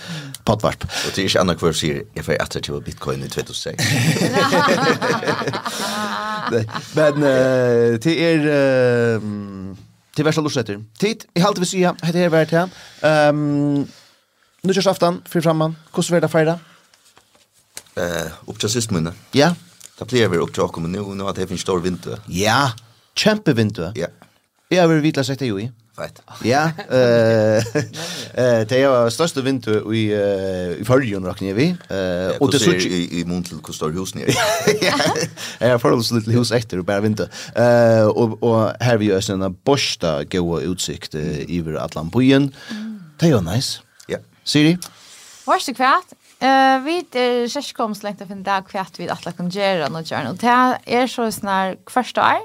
potvarp. 0.46 0.84
Og 0.84 1.10
det 1.16 1.18
er 1.18 1.28
ikke 1.30 1.42
annet 1.42 1.58
hver 1.58 1.74
sier, 1.74 2.04
jeg 2.14 2.24
får 2.24 2.38
etter 2.44 2.60
til 2.60 2.80
bitcoin 2.86 3.24
i 3.26 3.28
2006. 3.28 3.82
Men 6.94 7.22
uh, 7.22 7.98
det 8.06 8.16
er... 8.30 9.18
Uh, 9.18 9.76
til 10.16 10.24
versta 10.24 10.40
lorsetter. 10.40 10.78
Tid, 10.96 11.26
jeg 11.34 11.44
halte 11.44 11.60
vi 11.60 11.66
sier, 11.68 11.92
hette 12.06 12.22
her 12.22 12.30
vært 12.32 12.54
her. 12.56 12.70
Um, 13.04 13.84
Nå 14.64 14.72
kjørs 14.72 14.88
aftan, 14.94 15.20
fyr 15.28 15.44
framman, 15.44 15.76
hvordan 15.92 16.14
vil 16.14 16.24
det 16.24 16.30
feire? 16.32 16.54
eh 17.96 18.26
upp 18.46 18.58
till 18.58 18.68
sist 18.68 18.90
men. 18.90 19.10
Ja. 19.32 19.54
Det 19.98 20.04
blir 20.04 20.28
vi 20.28 20.36
upp 20.36 20.54
till 20.54 20.62
och 20.62 20.80
nu 20.80 21.00
nu 21.00 21.24
att 21.24 21.36
det 21.36 21.46
finns 21.46 21.60
stor 21.60 21.80
vinter. 21.80 22.18
Ja. 22.26 22.72
Kämpe 23.14 23.52
vinter. 23.52 23.92
Ja. 23.94 24.06
Jag 24.68 24.88
vill 24.88 25.00
vitla 25.00 25.24
sagt 25.24 25.38
det 25.38 25.46
ju. 25.46 25.68
Fett. 25.96 26.22
Ja, 26.42 26.70
eh 26.90 27.56
eh 28.34 28.66
det 28.68 28.72
är 28.72 29.10
största 29.10 29.40
vinter 29.40 29.94
i 29.94 30.12
i 30.80 30.84
förrjun 30.84 31.24
räknar 31.24 31.52
vi. 31.52 31.68
Eh 31.68 32.36
och 32.38 32.50
det 32.50 32.58
så 32.58 32.72
i 32.72 33.20
i 33.20 33.24
Montel 33.24 33.58
kostar 33.58 33.90
hus 33.90 34.14
nere. 34.14 34.30
Ja. 34.80 34.94
Jag 35.58 35.80
får 35.80 35.90
oss 35.90 36.10
lite 36.10 36.30
hus 36.30 36.52
efter 36.52 36.80
bara 36.80 37.00
vinter. 37.00 37.28
Eh 37.54 38.06
och 38.06 38.42
och 38.42 38.72
här 38.80 38.96
vi 38.96 39.04
gör 39.04 39.30
en 39.30 39.56
borsta 39.64 40.24
goda 40.24 40.62
utsikt 40.62 41.14
över 41.14 41.74
Atlantbyen. 41.74 42.54
Det 43.18 43.26
är 43.26 43.30
ju 43.30 43.40
nice. 43.40 43.80
Ja. 44.06 44.18
Siri? 44.44 44.78
Varst 45.46 45.66
du? 45.66 45.74
Eh, 46.36 46.78
vi 46.84 46.98
er 47.16 47.46
sjekke 47.48 47.76
kom 47.78 47.94
slengt 47.96 48.20
av 48.20 48.32
en 48.32 48.42
dag 48.44 48.66
kvært 48.68 48.98
vi 49.00 49.08
atla 49.08 49.32
kan 49.36 49.48
gjøre 49.52 49.88
noe 49.92 50.04
gjerne. 50.04 50.34
Og 50.34 50.40
det 50.42 50.96
er 50.98 51.06
så 51.08 51.30
snar 51.32 51.78
første 51.90 52.20
år. 52.20 52.42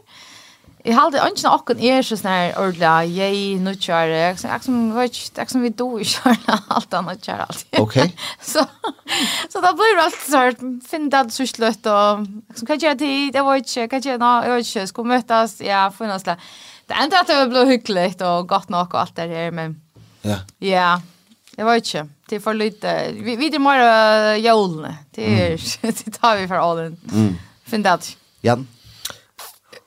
Jeg 0.82 0.96
halde 0.98 1.20
ikke 1.22 1.44
noe 1.46 1.58
åkken 1.60 1.82
er 1.86 2.02
så 2.02 2.16
snar 2.18 2.56
ordla 2.58 3.04
jeg 3.06 3.60
nå 3.62 3.76
kjører. 3.78 4.34
Jeg 4.34 4.64
som 4.66 4.80
vet 4.96 5.14
ikke, 5.14 5.36
jeg 5.38 5.52
som 5.52 5.62
vi 5.62 5.70
do 5.78 5.90
i 6.02 6.08
kjører 6.10 6.64
alt 6.78 6.98
annet 6.98 7.22
kjører 7.22 7.46
alltid. 7.46 7.78
Okej. 7.84 8.10
så, 8.54 8.66
så 9.52 9.62
da 9.62 9.76
blir 9.78 9.94
det 10.00 10.08
alltid 10.08 10.36
här 10.40 10.58
finn 10.88 11.10
det 11.12 11.28
så 11.36 11.46
slutt, 11.46 11.86
och 11.86 12.26
jeg 12.26 12.58
som 12.58 12.68
kan 12.68 12.80
gjøre 12.80 12.98
tid, 12.98 13.34
det 13.34 13.46
var 13.46 13.62
ikke, 13.62 13.88
kan 13.88 14.02
gjøre 14.02 14.24
noe, 14.24 14.44
jag 14.48 14.58
vet 14.58 14.68
ikke, 14.72 14.88
skal 14.88 15.10
møtes, 15.14 15.56
ja, 15.62 15.88
for 15.94 16.10
noe. 16.10 16.38
Det 16.92 16.98
enda 17.04 17.20
att 17.20 17.28
det 17.28 17.48
blir 17.48 17.66
hyggligt 17.66 18.22
och 18.22 18.48
gott 18.48 18.70
nog 18.70 18.94
och 18.94 19.02
allt 19.02 19.16
det 19.16 19.28
här 19.28 19.52
men 19.52 19.82
ja. 20.22 20.36
Ja. 20.60 20.68
Yeah. 20.68 21.00
Jag 21.62 21.66
vet 21.66 21.94
inte. 21.94 22.10
Det 22.30 22.36
är 22.36 22.40
för 22.40 22.54
lite. 22.54 23.12
Vi 23.12 23.36
vi 23.36 23.50
det 23.50 23.60
mer 23.60 24.36
jolne. 24.36 24.98
Det 25.12 25.42
är 25.42 25.50
det 25.82 26.12
tar 26.12 26.38
vi 26.38 26.48
för 26.48 26.56
allen. 26.56 26.98
Mm. 27.14 27.36
Finn 27.64 27.84
det. 27.84 28.18
Jan? 28.42 28.68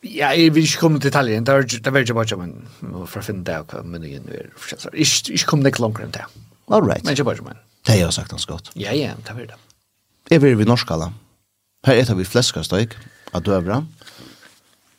Ja, 0.00 0.34
jeg 0.34 0.52
vil 0.54 0.68
ikke 0.68 0.78
komme 0.78 1.00
til 1.00 1.10
detaljen. 1.10 1.44
det 1.44 1.54
er 1.54 1.66
det 1.66 1.86
er 1.86 1.96
veldig 1.96 2.14
bare 2.14 2.36
men 2.36 2.52
for 3.10 3.18
å 3.18 3.24
finne 3.26 3.42
det 3.42 3.56
hva 3.72 3.82
menyen 3.82 4.30
er 4.30 4.52
forskjellig. 4.54 5.08
Ikke 5.34 5.50
komme 5.50 5.66
ikke 5.66 5.82
langere 5.82 6.06
enn 6.06 6.14
det. 6.14 6.22
All 6.70 6.86
right. 6.86 7.02
Men 7.02 7.18
ikke 7.18 7.26
bare 7.26 7.42
men. 7.42 7.58
Det 7.82 7.96
har 7.96 8.04
jeg 8.04 8.12
sagt 8.20 8.30
hans 8.30 8.46
godt. 8.46 8.70
Ja, 8.76 8.94
ja, 8.94 9.16
det 9.18 9.34
er 9.34 9.46
det. 9.50 9.58
Jeg 10.30 10.42
vil 10.46 10.54
vi 10.58 10.68
norsk 10.70 10.94
alle. 10.94 11.10
Her 11.88 12.04
etter 12.04 12.14
vi 12.14 12.28
fleskastøyk 12.28 12.94
av 13.34 13.42
døvra, 13.42 13.82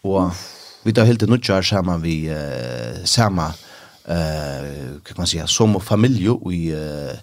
og 0.03 0.35
vi 0.83 0.91
tar 0.91 1.07
helt 1.07 1.23
til 1.23 1.31
nødgjør 1.31 1.63
sammen 1.71 2.03
vi, 2.03 2.17
uh, 2.27 2.99
sammen 3.07 3.55
eh 4.07 4.99
kan 5.03 5.17
man 5.17 5.27
säga 5.27 5.47
som 5.47 5.81
familj 5.81 6.29
och 6.29 6.53
i 6.53 6.71
eh 6.71 7.17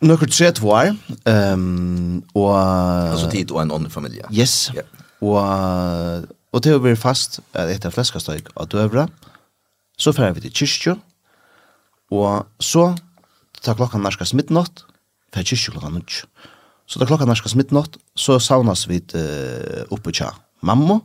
Nøkker 0.00 0.30
tret 0.32 0.60
var, 0.64 0.94
um, 1.28 2.22
og... 2.34 2.52
Altså 2.56 3.28
tid 3.30 3.50
og 3.52 3.60
en 3.62 3.72
annan 3.74 3.92
familj. 3.92 4.22
Yes, 4.32 4.70
yeah. 4.72 4.86
og, 5.20 6.24
og 6.52 6.62
til 6.64 6.78
å 6.78 6.80
være 6.80 6.96
fast 6.96 7.42
etter 7.52 7.92
fleskastøyk 7.92 8.48
av 8.56 8.70
døvra, 8.72 9.04
så 10.00 10.14
fer 10.16 10.32
vi 10.36 10.46
til 10.46 10.54
kyrkjø, 10.62 10.96
og 12.16 12.64
så 12.64 12.86
tar 13.60 13.76
klokka 13.76 14.00
narskast 14.00 14.36
midnatt, 14.38 14.86
fer 15.36 15.44
kyrkjø 15.52 15.76
klokka 15.76 15.92
nødt. 15.92 16.22
Så 16.88 17.00
tar 17.00 17.12
klokka 17.12 17.28
narskast 17.28 17.60
midnatt, 17.60 18.00
så 18.16 18.40
saunas 18.40 18.86
vi 18.88 19.02
uh, 19.14 19.84
oppe 19.92 20.16
tja 20.16 20.32
mamma, 20.64 21.02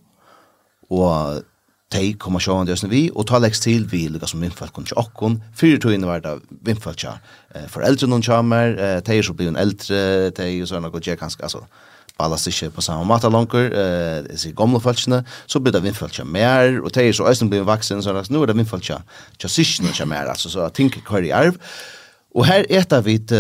og 0.88 1.44
de 1.90 2.14
kommer 2.22 2.42
sjåan 2.44 2.68
det 2.70 2.78
vi, 2.90 3.08
og 3.16 3.26
ta 3.30 3.40
lekst 3.42 3.66
til 3.66 3.88
vi 3.90 4.04
lukka 4.12 4.28
som 4.30 4.44
vimfalt 4.44 4.74
kun 4.76 4.86
til 4.86 4.98
okkon, 5.02 5.40
fyrir 5.58 5.80
tog 5.82 5.96
inn 5.96 6.06
var 6.06 6.22
det 6.22 6.36
vimfalt 6.66 7.02
tja 7.02 7.16
eh, 7.56 7.66
foreldre 7.72 8.10
noen 8.10 8.26
tjamer, 8.26 8.76
eh, 8.78 8.98
de 9.02 9.18
er 9.18 9.26
så 9.26 9.34
blivin 9.34 9.58
eldre, 9.58 10.30
de 10.38 10.50
er 10.50 10.70
sånn 10.70 10.86
og 10.86 11.00
tja 11.02 11.18
kanskje, 11.18 11.48
altså, 11.48 11.64
ballast 12.20 12.50
ikke 12.52 12.70
på 12.76 12.84
samme 12.86 13.08
måte 13.10 13.32
langer, 13.34 13.72
eh, 13.74 14.20
disse 14.28 14.54
gamle 14.54 14.82
falskene, 14.84 15.24
så 15.50 15.62
blir 15.64 15.74
det 15.74 15.82
vimfalt 15.88 16.14
tja 16.14 16.28
mer, 16.28 16.78
og 16.84 16.94
de 16.94 17.08
er 17.08 17.16
så 17.16 17.26
øyne 17.26 17.50
blivin 17.50 17.70
vaksen, 17.70 18.04
så 18.06 18.14
nu 18.30 18.44
er 18.44 18.52
det 18.52 18.60
vimfalt 18.60 18.86
tja, 18.86 19.00
tja 19.42 19.50
syskene 19.50 19.96
tja 19.96 20.06
mer, 20.06 20.30
altså, 20.30 20.54
så 20.54 20.70
ting 20.70 20.94
kvar 20.94 21.26
i 21.26 21.34
arv, 21.34 21.58
Og 22.38 22.46
her 22.46 22.68
eta 22.70 23.00
vi 23.02 23.16
et 23.18 23.32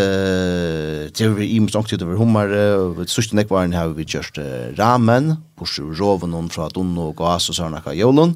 til 1.13 1.35
vi 1.37 1.51
i 1.53 1.59
mest 1.61 1.75
over 1.77 2.15
hummer, 2.17 2.49
og 2.79 3.03
et 3.03 3.11
sørste 3.13 3.37
nekvaren 3.37 3.75
har 3.77 3.91
vi 3.93 4.07
kjørst 4.09 4.41
ramen, 4.79 5.35
borsi 5.59 5.85
roven 5.85 6.33
hon 6.33 6.49
fra 6.49 6.71
Dunn 6.73 6.97
og 6.97 7.13
Gass 7.19 7.51
og 7.51 7.59
sånn 7.59 7.77
akka 7.77 7.93
Jolun, 7.93 8.33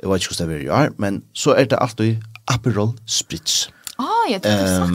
jeg 0.00 0.08
vet 0.08 0.22
ikke 0.22 0.32
hvordan 0.32 0.48
det 0.48 0.56
vi 0.56 0.68
gjør, 0.70 0.94
men 1.04 1.22
så 1.36 1.52
er 1.52 1.68
det 1.68 1.78
alltid 1.84 2.24
Aperol 2.48 2.94
Spritz. 3.04 3.66
Ah, 4.00 4.24
jeg 4.30 4.40
tror 4.40 4.56
du 4.56 4.68
sagt 4.72 4.94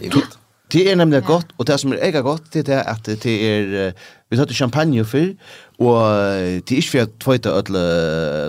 det. 0.00 0.38
Det 0.70 0.84
er 0.86 0.94
nemlig 0.96 1.24
godt, 1.26 1.52
og 1.58 1.66
det 1.66 1.76
som 1.82 1.92
er 1.92 2.00
ega 2.06 2.22
godt, 2.22 2.52
det 2.54 2.68
er 2.70 2.86
at 2.88 3.04
det 3.04 3.26
er, 3.26 3.92
vi 4.30 4.38
tar 4.38 4.46
til 4.46 4.56
champagne 4.56 5.04
før, 5.04 5.32
Og 5.80 5.96
det 6.60 6.74
er 6.74 6.82
ikke 6.82 6.90
for 6.90 7.06
at 7.06 7.14
tvøyta 7.24 7.54
ødele 7.56 7.82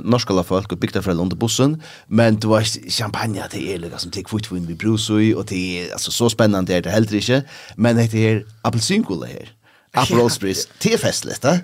norskala 0.03 0.43
folk 0.43 0.73
og 0.75 0.79
bygda 0.79 0.99
foreldre 0.99 1.23
under 1.23 1.39
bussen, 1.39 1.77
men 2.09 2.35
det 2.35 2.49
var 2.49 2.67
champagne 2.89 3.45
til 3.51 3.69
er 3.71 3.79
lukka 3.79 4.01
som 4.03 4.11
til 4.11 4.25
kvittvinn 4.27 4.67
vi 4.67 4.75
brus 4.75 5.07
i, 5.15 5.31
og 5.31 5.47
det 5.49 5.61
er 5.79 5.93
altså, 5.95 6.11
så 6.11 6.29
spennende 6.29 6.75
er 6.75 6.83
det 6.83 6.91
heller 6.91 7.15
ikke, 7.21 7.41
men 7.77 8.03
det 8.03 8.25
er 8.27 8.43
appelsinkola 8.67 9.31
her. 9.31 9.55
Aperolspris. 9.93 10.67
Det 10.83 10.93
är 10.93 10.97
festligt, 10.97 11.43
va? 11.43 11.59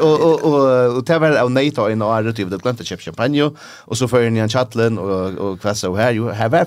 och 0.00 0.20
och 0.20 0.42
och 0.42 0.96
og 0.96 1.06
det 1.06 1.20
var 1.20 1.36
av 1.36 1.50
nej 1.50 1.70
ta 1.70 1.90
in 1.90 2.02
och 2.02 2.16
är 2.16 2.22
det 2.22 3.00
champagne 3.00 3.50
och 3.86 3.98
så 3.98 4.08
för 4.08 4.30
ni 4.30 4.40
en 4.40 4.48
chatlen 4.48 4.98
och 4.98 5.38
och 5.38 5.58
hva 5.58 5.88
och 5.88 5.98
här 5.98 6.12
ju 6.12 6.30
her 6.30 6.48
var 6.48 6.66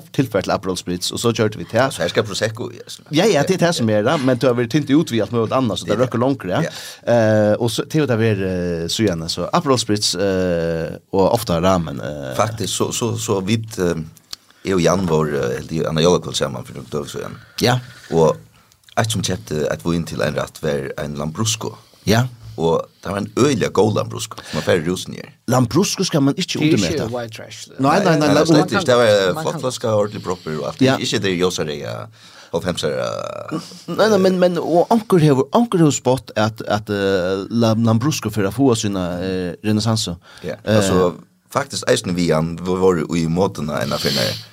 Apple 0.54 0.76
Spritz 0.76 1.12
och 1.12 1.20
så 1.20 1.34
körde 1.34 1.58
vi 1.58 1.66
til. 1.66 1.92
så 1.92 2.02
här 2.02 2.10
ska 2.10 2.24
prosecco. 2.24 2.72
Ja 3.10 3.26
ja, 3.26 3.44
det 3.48 3.54
är 3.54 3.68
det 3.68 3.74
som 3.74 3.90
är 3.90 4.04
det, 4.04 4.18
men 4.18 4.38
det 4.38 4.48
har 4.48 4.54
väl 4.54 4.76
inte 4.76 4.94
utviat 4.94 5.32
något 5.32 5.52
annat 5.52 5.80
så 5.80 5.86
det 5.86 5.96
røkker 5.96 6.18
långt 6.18 6.44
ja. 6.44 6.64
Eh 7.14 7.54
och 7.54 7.72
så 7.72 7.84
til 7.86 8.08
det 8.08 8.18
var 8.18 8.88
så 8.88 9.04
gärna 9.04 9.30
så 9.30 9.50
Aperolspris 9.54 10.16
eh 10.16 10.94
och 11.12 11.34
ofta 11.34 11.62
ramen 11.62 12.02
Uh, 12.02 12.36
faktiskt 12.36 12.74
så 12.74 12.92
så 12.92 13.18
så 13.18 13.40
vid 13.40 13.68
jag 14.64 14.76
och 14.76 14.82
Jan 14.82 15.06
var 15.06 15.26
helt 15.54 15.88
Anna 15.88 16.02
Jolkol 16.02 16.34
samman 16.34 16.66
för 16.66 16.74
något 16.74 16.94
år 16.94 17.06
sedan. 17.06 17.38
Ja. 17.60 17.80
Och 18.12 18.38
ett 18.96 19.12
som 19.12 19.24
köpte 19.24 19.68
ett 19.68 19.86
vin 19.86 20.04
till 20.04 20.22
en 20.22 20.36
rätt 20.36 20.64
var 20.64 20.94
en 20.98 21.16
Lambrusco. 21.16 21.72
Ja. 22.04 22.28
Och 22.56 22.82
det 23.02 23.10
var 23.10 23.18
en 23.18 23.34
öliga 23.36 23.70
god 23.70 23.96
Lambrusco 23.96 24.38
som 24.52 24.58
var 24.58 24.62
färre 24.62 24.86
rosnier. 24.86 25.38
Lambrusco 25.48 26.04
ska 26.04 26.20
man 26.20 26.36
inte 26.36 26.60
undermäta. 26.60 27.08
Det 27.08 27.16
är 27.16 27.22
white 27.22 27.36
trash. 27.36 27.74
Nej, 27.78 28.02
nej, 28.06 28.20
nej. 28.20 28.30
Det 28.30 28.52
nej, 28.52 28.62
inte. 28.62 28.82
det 28.86 29.34
var 29.34 29.42
flottflaska, 29.42 29.96
ordentlig 29.96 30.24
proper 30.24 30.60
och 30.60 30.68
allt. 30.68 30.82
Ja. 30.82 31.00
Inte 31.00 31.20
det 31.20 31.30
Josareja 31.30 32.08
och 32.52 32.64
femsar. 32.64 32.90
Nej, 33.86 34.10
nej, 34.10 34.20
men 34.20 34.40
men 34.40 34.58
och 34.58 34.88
anker 34.90 35.20
har 35.20 35.46
anker 35.52 35.78
har 35.78 35.92
spott 35.92 36.32
att 36.36 36.62
att 36.62 36.90
uh, 36.90 36.96
Lambrusco 37.50 38.30
för 38.30 38.44
att 38.44 38.54
få 38.54 38.76
sina 38.76 39.22
uh, 39.22 39.54
renässanser. 39.64 40.16
Ja. 40.42 40.76
Alltså 40.76 41.14
faktiskt 41.50 41.90
eisen 41.90 42.16
vi 42.16 42.32
han 42.32 42.60
var 42.62 42.96
ju 42.96 43.22
i 43.22 43.28
måten 43.28 43.70
en 43.70 43.94
affär 43.94 44.46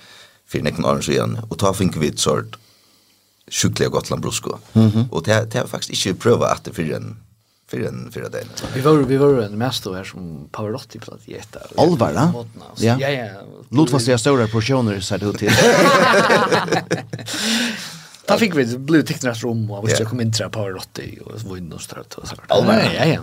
för 0.48 0.62
nekna 0.62 0.88
år 0.88 1.00
sedan 1.00 1.38
och 1.48 1.58
ta 1.58 1.74
fink 1.74 1.96
vid 1.96 2.18
sort 2.18 2.56
sjukliga 3.50 3.88
Gotland 3.88 4.22
Brusko. 4.22 4.58
Mm. 4.72 5.04
Och 5.10 5.22
det 5.22 5.52
det 5.52 5.58
har 5.58 5.66
faktiskt 5.66 6.06
inte 6.06 6.20
prövat 6.20 6.52
att 6.52 6.64
det 6.64 6.72
för 6.72 6.92
en 6.92 7.16
för 7.70 7.80
en 7.80 8.10
för 8.12 8.20
det. 8.20 8.44
Vi 8.74 8.80
var 8.80 8.96
vi 8.96 9.16
var 9.16 9.42
en 9.42 9.58
mästare 9.58 9.96
här 9.96 10.04
som 10.04 10.48
Pavarotti 10.52 10.98
på 10.98 11.14
att 11.14 11.28
jätta. 11.28 11.60
Alvar 11.76 12.12
va? 12.12 12.44
Ja. 12.76 12.96
Ja 13.00 13.08
ja. 13.08 13.26
Låt 13.68 13.90
fast 13.90 14.06
jag 14.06 14.20
stora 14.20 14.46
portioner 14.46 15.00
så 15.00 15.16
det 15.16 15.26
ut 15.26 15.38
till. 15.38 15.52
Ta 18.26 18.38
fick 18.38 18.56
vi 18.56 18.78
blå 18.78 19.02
ticknas 19.02 19.42
rum 19.42 19.70
och 19.70 19.88
vi 19.88 19.92
jag 19.92 20.08
kom 20.08 20.20
in 20.20 20.32
till 20.32 20.46
Pavarotti 20.46 21.18
och 21.24 21.56
vinna 21.56 21.74
och 21.74 21.80
strött 21.80 22.14
och 22.14 22.28
så. 22.28 22.34
Alvar 22.48 22.92
ja 22.98 23.04
ja. 23.04 23.20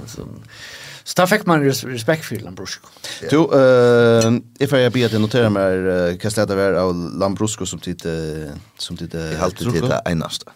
Så 1.07 1.15
da 1.15 1.25
fikk 1.29 1.45
man 1.47 1.63
res 1.63 1.85
respekt 1.87 2.25
för 2.25 2.35
Lambrusco. 2.43 2.89
Du, 3.31 3.37
eh, 3.37 4.27
uh, 4.27 4.39
if 4.59 4.73
jag 4.73 4.91
ber 4.91 4.99
jeg 4.99 5.21
noterer 5.23 5.49
meg, 5.49 5.85
uh, 5.87 6.17
hva 6.19 6.31
stedet 6.33 6.57
er 6.59 6.75
av 6.81 6.91
Lambrusco 7.21 7.65
som 7.65 7.79
tid 7.79 8.03
uh, 8.05 8.51
som 8.77 8.97
tid 8.99 9.15
uh, 9.15 9.37
halt 9.39 9.55
tid 9.55 9.87
det 9.87 10.01
enaste. 10.11 10.51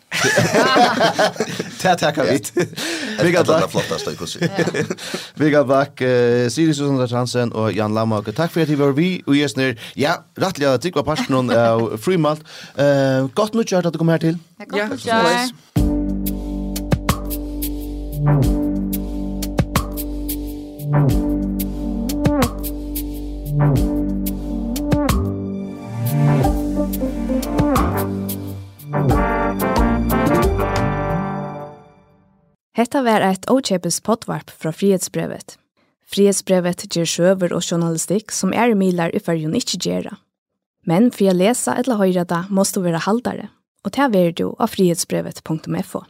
Det 1.81 1.95
tackar 1.97 2.23
vi. 2.23 2.41
Vi 3.23 3.31
går 3.31 3.43
där 3.43 3.67
flottast 3.67 4.07
i 4.11 4.15
kursen. 4.15 4.49
Vi 5.35 5.51
går 5.51 5.63
back 5.63 6.01
uh, 6.01 6.49
Sirius 6.49 6.79
och 6.79 7.09
Hansen 7.09 7.51
och 7.51 7.71
Jan 7.73 7.93
Lamarck. 7.93 8.35
Takk 8.35 8.51
for 8.51 8.61
at 8.61 8.69
ni 8.69 8.75
var 8.75 8.91
vi 8.91 9.23
og 9.27 9.35
just 9.35 9.57
nu. 9.57 9.75
Ja, 9.95 10.13
at 10.37 10.81
tycker 10.81 11.03
var 11.03 11.15
passionen 11.15 11.57
av 11.57 11.97
Fremalt. 11.97 12.41
Eh, 12.75 13.27
gott 13.33 13.53
nytt 13.53 13.73
at 13.73 13.93
du 13.93 13.97
kom 13.97 14.09
här 14.09 14.17
till. 14.17 14.37
Ja, 14.57 14.87
gott 14.87 15.05
nytt. 18.25 18.60
Hetta 20.91 21.03
var 33.03 33.22
eit 33.22 33.47
åkjepes 33.47 34.01
potvarp 34.03 34.49
fra 34.51 34.72
Frihetsbrevet. 34.76 35.57
Frihetsbrevet 36.11 36.84
ger 36.91 37.07
sjøver 37.07 37.53
og 37.55 37.63
journalistikk 37.63 38.35
som 38.35 38.51
er 38.51 38.76
milar 38.76 39.15
i 39.15 39.23
fyrjun 39.23 39.55
ikkje 39.55 39.80
gjerra. 39.85 40.18
Men 40.84 41.07
for 41.15 41.31
å 41.31 41.38
lese 41.39 41.72
eller 41.72 42.01
høyre 42.01 42.27
det, 42.27 42.41
måste 42.49 42.81
du 42.81 42.89
være 42.89 43.05
haldare, 43.05 43.47
og 43.88 43.95
det 43.95 44.09
er 44.26 44.35
du 44.35 44.49
av 44.57 44.76
frihetsbrevet.fo. 44.76 46.03